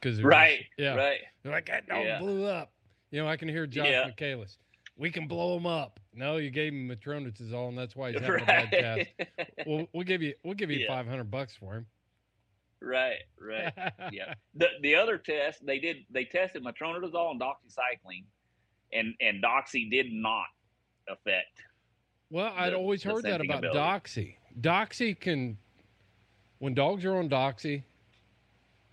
Because 0.00 0.22
right. 0.22 0.60
yeah, 0.76 0.94
Right. 0.94 1.20
they're 1.42 1.52
like 1.52 1.66
that 1.66 1.88
dog 1.88 2.04
Yeah. 2.04 2.18
blew 2.18 2.44
up. 2.44 2.70
You 3.10 3.22
know, 3.22 3.28
I 3.28 3.36
can 3.36 3.48
hear 3.48 3.66
Josh 3.66 3.86
Yeah. 3.88 4.04
Michaelis. 4.04 4.58
we 4.98 5.10
can 5.10 5.26
blow 5.26 5.54
them 5.54 5.66
up. 5.66 5.98
No, 6.14 6.36
you 6.36 6.50
gave 6.50 6.72
him 6.72 6.88
metronidazole, 6.88 7.68
and 7.70 7.78
that's 7.78 7.96
why 7.96 8.12
he's 8.12 8.20
having 8.20 8.42
a 8.42 8.46
bad 8.46 8.68
right. 8.72 9.08
cast. 9.26 9.46
We'll, 9.66 9.86
we'll 9.92 10.04
give 10.04 10.22
you 10.22 10.34
we'll 10.44 10.54
give 10.54 10.70
you 10.70 10.80
Yeah. 10.80 10.88
five 10.88 11.06
hundred 11.08 11.30
bucks 11.30 11.54
for 11.58 11.74
him. 11.74 11.86
Right, 12.82 13.18
right. 13.40 13.72
yeah. 14.12 14.34
The 14.54 14.68
the 14.82 14.94
other 14.94 15.18
test 15.18 15.64
they 15.64 15.78
did 15.78 15.98
they 16.10 16.24
tested 16.24 16.64
metronidazole 16.64 17.30
and 17.32 17.40
doxycycline, 17.40 18.24
and 18.92 19.14
and 19.20 19.42
doxy 19.42 19.90
did 19.90 20.12
not 20.12 20.46
affect. 21.08 21.60
Well, 22.30 22.52
I'd 22.56 22.72
the- 22.72 22.76
always 22.76 23.02
heard 23.02 23.24
that 23.24 23.40
about 23.40 23.58
ability. 23.58 23.78
doxy. 23.78 24.34
Doxy 24.60 25.18
can, 25.18 25.56
when 26.58 26.74
dogs 26.74 27.04
are 27.04 27.16
on 27.16 27.28
doxy, 27.28 27.82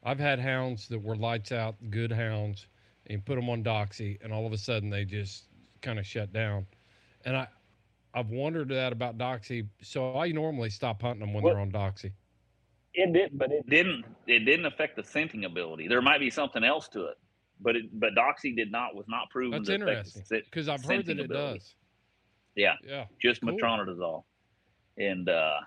I've 0.03 0.19
had 0.19 0.39
hounds 0.39 0.87
that 0.89 0.99
were 1.01 1.15
lights 1.15 1.51
out, 1.51 1.75
good 1.89 2.11
hounds, 2.11 2.67
and 3.07 3.17
you 3.17 3.21
put 3.21 3.35
them 3.35 3.49
on 3.49 3.63
doxy, 3.63 4.21
and 4.23 4.31
all 4.33 4.45
of 4.45 4.51
a 4.53 4.57
sudden 4.57 4.89
they 4.89 5.05
just 5.05 5.45
kind 5.81 5.97
of 5.99 6.05
shut 6.05 6.31
down. 6.33 6.67
And 7.25 7.37
I, 7.37 7.47
I've 8.13 8.29
wondered 8.29 8.67
that 8.69 8.91
about 8.91 9.17
doxy, 9.17 9.65
so 9.81 10.17
I 10.19 10.27
normally 10.33 10.69
stop 10.69 11.01
hunting 11.01 11.21
them 11.21 11.33
when 11.33 11.43
Well- 11.43 11.53
they're 11.53 11.61
on 11.61 11.71
doxy. 11.71 12.11
It 12.93 13.11
did, 13.13 13.37
but 13.37 13.51
it 13.51 13.67
didn't. 13.69 14.05
It 14.27 14.39
didn't 14.39 14.65
affect 14.65 14.95
the 14.95 15.03
scenting 15.03 15.45
ability. 15.45 15.87
There 15.87 16.01
might 16.01 16.19
be 16.19 16.29
something 16.29 16.63
else 16.63 16.87
to 16.89 17.05
it, 17.07 17.17
but 17.59 17.75
it, 17.75 17.85
but 17.99 18.13
doxy 18.15 18.55
did 18.55 18.71
not 18.71 18.95
was 18.95 19.05
not 19.07 19.29
proven 19.31 19.59
That's 19.63 19.69
to 19.69 19.75
interesting 19.75 20.23
because 20.29 20.69
I've 20.69 20.83
heard 20.85 21.05
that 21.07 21.19
it 21.19 21.25
ability. 21.25 21.59
does. 21.59 21.75
Yeah, 22.55 22.73
Yeah. 22.87 23.05
just 23.21 23.41
Cool. 23.41 23.53
metronidazole, 23.57 24.23
and 24.97 25.27
uh, 25.27 25.59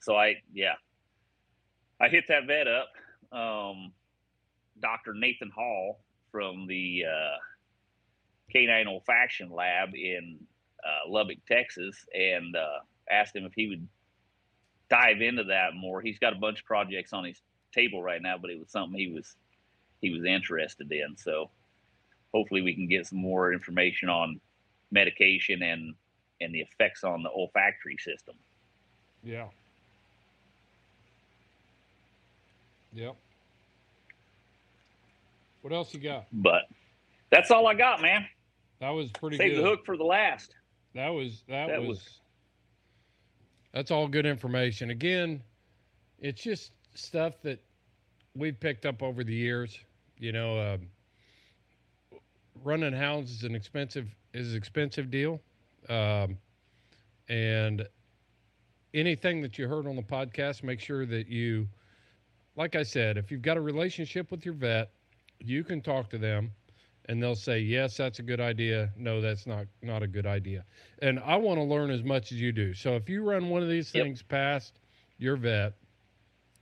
so 0.00 0.16
I 0.16 0.36
yeah, 0.54 0.74
I 2.00 2.08
hit 2.08 2.24
that 2.28 2.46
vet 2.46 2.66
up, 2.66 2.88
um, 3.38 3.92
Doctor 4.80 5.12
Nathan 5.12 5.50
Hall 5.54 6.00
from 6.32 6.66
the 6.66 7.04
uh, 7.06 7.36
Canine 8.50 8.86
Olfaction 8.86 9.50
Lab 9.50 9.94
in 9.94 10.38
uh, 10.82 11.10
Lubbock, 11.10 11.38
Texas, 11.46 12.06
and 12.14 12.56
uh, 12.56 12.78
asked 13.10 13.36
him 13.36 13.44
if 13.44 13.52
he 13.54 13.68
would 13.68 13.86
dive 14.90 15.20
into 15.20 15.44
that 15.44 15.74
more. 15.74 16.00
He's 16.00 16.18
got 16.18 16.32
a 16.32 16.36
bunch 16.36 16.60
of 16.60 16.64
projects 16.66 17.12
on 17.12 17.24
his 17.24 17.40
table 17.72 18.02
right 18.02 18.22
now, 18.22 18.36
but 18.38 18.50
it 18.50 18.58
was 18.58 18.70
something 18.70 18.98
he 18.98 19.12
was 19.12 19.36
he 20.00 20.10
was 20.10 20.24
interested 20.24 20.90
in. 20.92 21.16
So 21.16 21.50
hopefully 22.32 22.62
we 22.62 22.74
can 22.74 22.88
get 22.88 23.06
some 23.06 23.18
more 23.18 23.52
information 23.52 24.08
on 24.08 24.40
medication 24.90 25.62
and 25.62 25.94
and 26.40 26.54
the 26.54 26.60
effects 26.60 27.04
on 27.04 27.22
the 27.22 27.30
olfactory 27.30 27.96
system. 27.98 28.34
Yeah. 29.22 29.46
Yep. 32.92 33.16
What 35.62 35.72
else 35.72 35.94
you 35.94 36.00
got? 36.00 36.26
But 36.32 36.62
that's 37.30 37.50
all 37.50 37.66
I 37.66 37.74
got, 37.74 38.02
man. 38.02 38.26
That 38.80 38.90
was 38.90 39.10
pretty 39.10 39.38
Save 39.38 39.54
good. 39.54 39.64
the 39.64 39.68
hook 39.68 39.86
for 39.86 39.96
the 39.96 40.04
last. 40.04 40.54
That 40.94 41.08
was 41.08 41.42
that, 41.48 41.68
That 41.68 41.80
was, 41.80 41.88
was- 41.88 42.18
That's 43.74 43.90
all 43.90 44.06
good 44.06 44.24
information. 44.24 44.90
Again, 44.90 45.42
it's 46.20 46.40
just 46.40 46.70
stuff 46.94 47.34
that 47.42 47.60
we've 48.36 48.58
picked 48.58 48.86
up 48.86 49.02
over 49.02 49.24
the 49.24 49.34
years. 49.34 49.76
You 50.16 50.30
know, 50.30 50.74
um, 50.74 50.88
running 52.62 52.92
hounds 52.92 53.32
is 53.32 53.42
an 53.42 53.56
expensive 53.56 54.06
is 54.32 54.52
an 54.52 54.56
expensive 54.56 55.10
deal, 55.10 55.40
um, 55.88 56.38
and 57.28 57.86
anything 58.94 59.42
that 59.42 59.58
you 59.58 59.66
heard 59.66 59.88
on 59.88 59.96
the 59.96 60.02
podcast, 60.02 60.62
make 60.62 60.78
sure 60.78 61.04
that 61.04 61.26
you, 61.26 61.68
like 62.54 62.76
I 62.76 62.84
said, 62.84 63.18
if 63.18 63.32
you've 63.32 63.42
got 63.42 63.56
a 63.56 63.60
relationship 63.60 64.30
with 64.30 64.44
your 64.44 64.54
vet, 64.54 64.92
you 65.40 65.64
can 65.64 65.80
talk 65.80 66.08
to 66.10 66.18
them 66.18 66.52
and 67.06 67.22
they'll 67.22 67.34
say 67.36 67.58
yes 67.60 67.96
that's 67.96 68.18
a 68.18 68.22
good 68.22 68.40
idea. 68.40 68.92
No 68.96 69.20
that's 69.20 69.46
not 69.46 69.66
not 69.82 70.02
a 70.02 70.06
good 70.08 70.26
idea. 70.26 70.64
And 71.00 71.18
i 71.20 71.36
want 71.36 71.58
to 71.58 71.64
learn 71.64 71.90
as 71.90 72.02
much 72.02 72.32
as 72.32 72.40
you 72.40 72.52
do. 72.52 72.74
So 72.74 72.94
if 72.96 73.08
you 73.08 73.22
run 73.22 73.48
one 73.48 73.62
of 73.62 73.68
these 73.68 73.92
Yep. 73.94 74.08
things 74.08 74.22
past 74.22 74.78
your 75.18 75.36
vet 75.36 75.74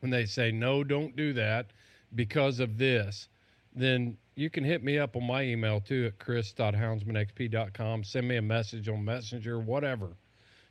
and 0.03 0.13
they 0.13 0.25
say 0.27 0.51
no 0.53 0.83
don't 0.85 1.17
do 1.17 1.33
that 1.35 1.73
because 2.15 2.61
of 2.61 2.79
this 2.79 3.29
then 3.75 4.17
you 4.35 4.51
can 4.51 4.65
hit 4.65 4.83
me 4.83 4.99
up 4.99 5.17
on 5.17 5.25
my 5.27 5.43
email 5.43 5.81
too 5.81 6.07
at 6.07 6.19
chris.houndsmanxp.com 6.19 8.05
send 8.05 8.29
me 8.29 8.37
a 8.37 8.43
message 8.43 8.89
on 8.89 9.05
messenger 9.05 9.59
whatever 9.59 10.17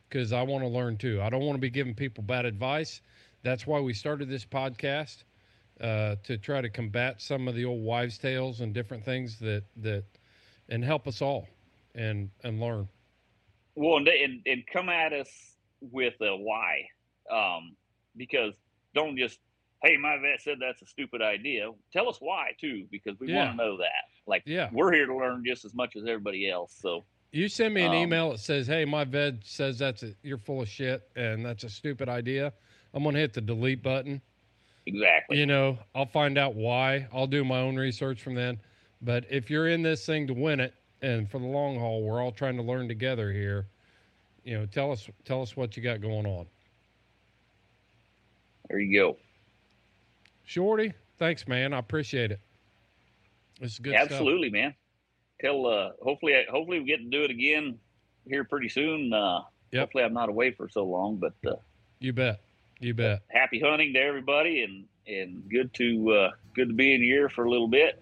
because 0.09 0.31
i 0.31 0.41
want 0.41 0.63
to 0.63 0.67
learn 0.67 0.97
too. 0.97 1.21
I 1.21 1.29
don't 1.29 1.43
want 1.43 1.55
to 1.55 1.61
be 1.61 1.69
giving 1.69 1.95
people 1.95 2.23
bad 2.23 2.45
advice. 2.45 3.01
That's 3.43 3.65
why 3.65 3.79
we 3.79 3.93
started 3.93 4.29
this 4.29 4.45
podcast 4.45 5.23
uh, 5.81 6.15
to 6.23 6.37
try 6.37 6.61
to 6.61 6.69
combat 6.69 7.21
some 7.21 7.47
of 7.47 7.55
the 7.55 7.65
old 7.65 7.83
wives' 7.83 8.17
tales 8.17 8.61
and 8.61 8.73
different 8.73 9.03
things 9.03 9.39
that 9.39 9.63
that 9.77 10.03
and 10.69 10.83
help 10.83 11.07
us 11.07 11.21
all 11.21 11.47
and 11.95 12.29
and 12.43 12.59
learn. 12.59 12.87
Well, 13.75 13.97
and, 13.97 14.07
and 14.07 14.41
and 14.45 14.63
come 14.71 14.89
at 14.89 15.13
us 15.13 15.29
with 15.81 16.13
a 16.21 16.35
why, 16.37 16.83
um, 17.31 17.75
because 18.15 18.53
don't 18.93 19.17
just 19.17 19.39
hey, 19.83 19.97
my 19.97 20.17
vet 20.17 20.41
said 20.41 20.57
that's 20.61 20.81
a 20.83 20.85
stupid 20.85 21.21
idea. 21.23 21.71
Tell 21.91 22.07
us 22.07 22.17
why 22.19 22.51
too, 22.59 22.85
because 22.91 23.19
we 23.19 23.29
Yeah. 23.29 23.37
want 23.37 23.51
to 23.51 23.57
know 23.57 23.77
that. 23.77 24.03
Like 24.27 24.43
Yeah. 24.45 24.69
we're 24.71 24.93
here 24.93 25.07
to 25.07 25.15
learn 25.17 25.43
just 25.45 25.65
as 25.65 25.73
much 25.73 25.95
as 25.95 26.03
everybody 26.03 26.49
else. 26.49 26.77
So 26.79 27.05
You 27.31 27.47
send 27.47 27.73
me 27.73 27.81
an 27.83 27.93
Um, 27.93 27.95
email 27.95 28.31
that 28.31 28.39
says, 28.39 28.67
"Hey, 28.67 28.83
my 28.85 29.05
vet 29.05 29.43
says 29.45 29.79
that's 29.79 30.03
a, 30.03 30.13
you're 30.21 30.37
full 30.37 30.61
of 30.61 30.67
shit 30.69 31.09
and 31.15 31.43
that's 31.45 31.63
a 31.63 31.69
stupid 31.69 32.09
idea." 32.09 32.53
I'm 32.93 33.03
gonna 33.03 33.17
hit 33.19 33.33
the 33.33 33.41
delete 33.41 33.81
button. 33.81 34.21
Exactly. 34.85 35.37
You 35.37 35.45
know, 35.45 35.77
I'll 35.95 36.05
find 36.05 36.37
out 36.37 36.55
why. 36.55 37.07
I'll 37.13 37.27
do 37.27 37.43
my 37.43 37.59
own 37.59 37.75
research 37.75 38.21
from 38.21 38.35
then. 38.35 38.59
But 39.01 39.25
if 39.29 39.49
you're 39.49 39.67
in 39.67 39.81
this 39.81 40.05
thing 40.05 40.27
to 40.27 40.33
win 40.33 40.59
it 40.59 40.73
and 41.01 41.29
for 41.29 41.39
the 41.39 41.45
long 41.45 41.79
haul, 41.79 42.03
we're 42.03 42.21
all 42.21 42.31
trying 42.31 42.55
to 42.57 42.63
learn 42.63 42.87
together 42.87 43.31
here. 43.31 43.67
You 44.43 44.59
know, 44.59 44.65
tell 44.65 44.91
us 44.91 45.09
tell 45.25 45.41
us 45.41 45.55
what 45.55 45.75
you 45.77 45.83
got 45.83 46.01
going 46.01 46.25
on. 46.25 46.45
There 48.69 48.79
you 48.79 48.99
go. 48.99 49.17
Shorty, 50.43 50.93
thanks, 51.17 51.47
man. 51.47 51.73
I 51.73 51.79
appreciate 51.79 52.31
it. 52.31 52.39
Is 53.59 53.77
good 53.79 53.93
stuff. 53.93 54.11
Absolutely, 54.11 54.49
man. 54.49 54.73
Till 55.39 55.67
uh, 55.67 55.91
hopefully, 56.01 56.33
hopefully 56.49 56.79
we 56.79 56.85
get 56.85 56.97
to 56.97 57.09
do 57.09 57.23
it 57.23 57.31
again 57.31 57.77
here 58.27 58.43
pretty 58.43 58.69
soon. 58.69 59.13
Uh, 59.13 59.41
Yep. 59.71 59.81
Hopefully, 59.81 60.03
I'm 60.03 60.13
not 60.13 60.29
away 60.29 60.51
for 60.51 60.67
so 60.69 60.83
long, 60.83 61.15
but 61.17 61.33
uh, 61.49 61.55
You 61.99 62.13
bet. 62.13 62.41
You 62.81 62.93
bet. 62.95 63.21
happy 63.29 63.59
hunting 63.59 63.93
to 63.93 63.99
everybody, 63.99 64.63
and 64.63 64.85
and 65.07 65.47
good 65.49 65.73
to 65.75 66.11
uh, 66.11 66.31
good 66.55 66.67
to 66.69 66.73
be 66.73 66.93
in 66.93 67.01
here 67.01 67.29
for 67.29 67.45
a 67.45 67.49
little 67.49 67.67
bit. 67.67 68.01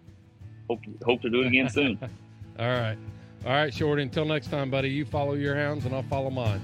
Hope 0.69 0.79
hope 1.05 1.21
to 1.21 1.29
do 1.29 1.41
it 1.41 1.47
again 1.47 1.69
soon. 1.69 1.99
All 2.59 2.67
right. 2.67 2.97
All 3.45 3.51
right, 3.51 3.73
Shorty. 3.73 4.03
Until 4.03 4.25
next 4.25 4.49
time, 4.49 4.69
buddy, 4.69 4.89
you 4.89 5.05
follow 5.05 5.33
your 5.33 5.55
hounds 5.55 5.85
and 5.85 5.93
I'll 5.93 6.03
follow 6.03 6.29
mine. 6.29 6.61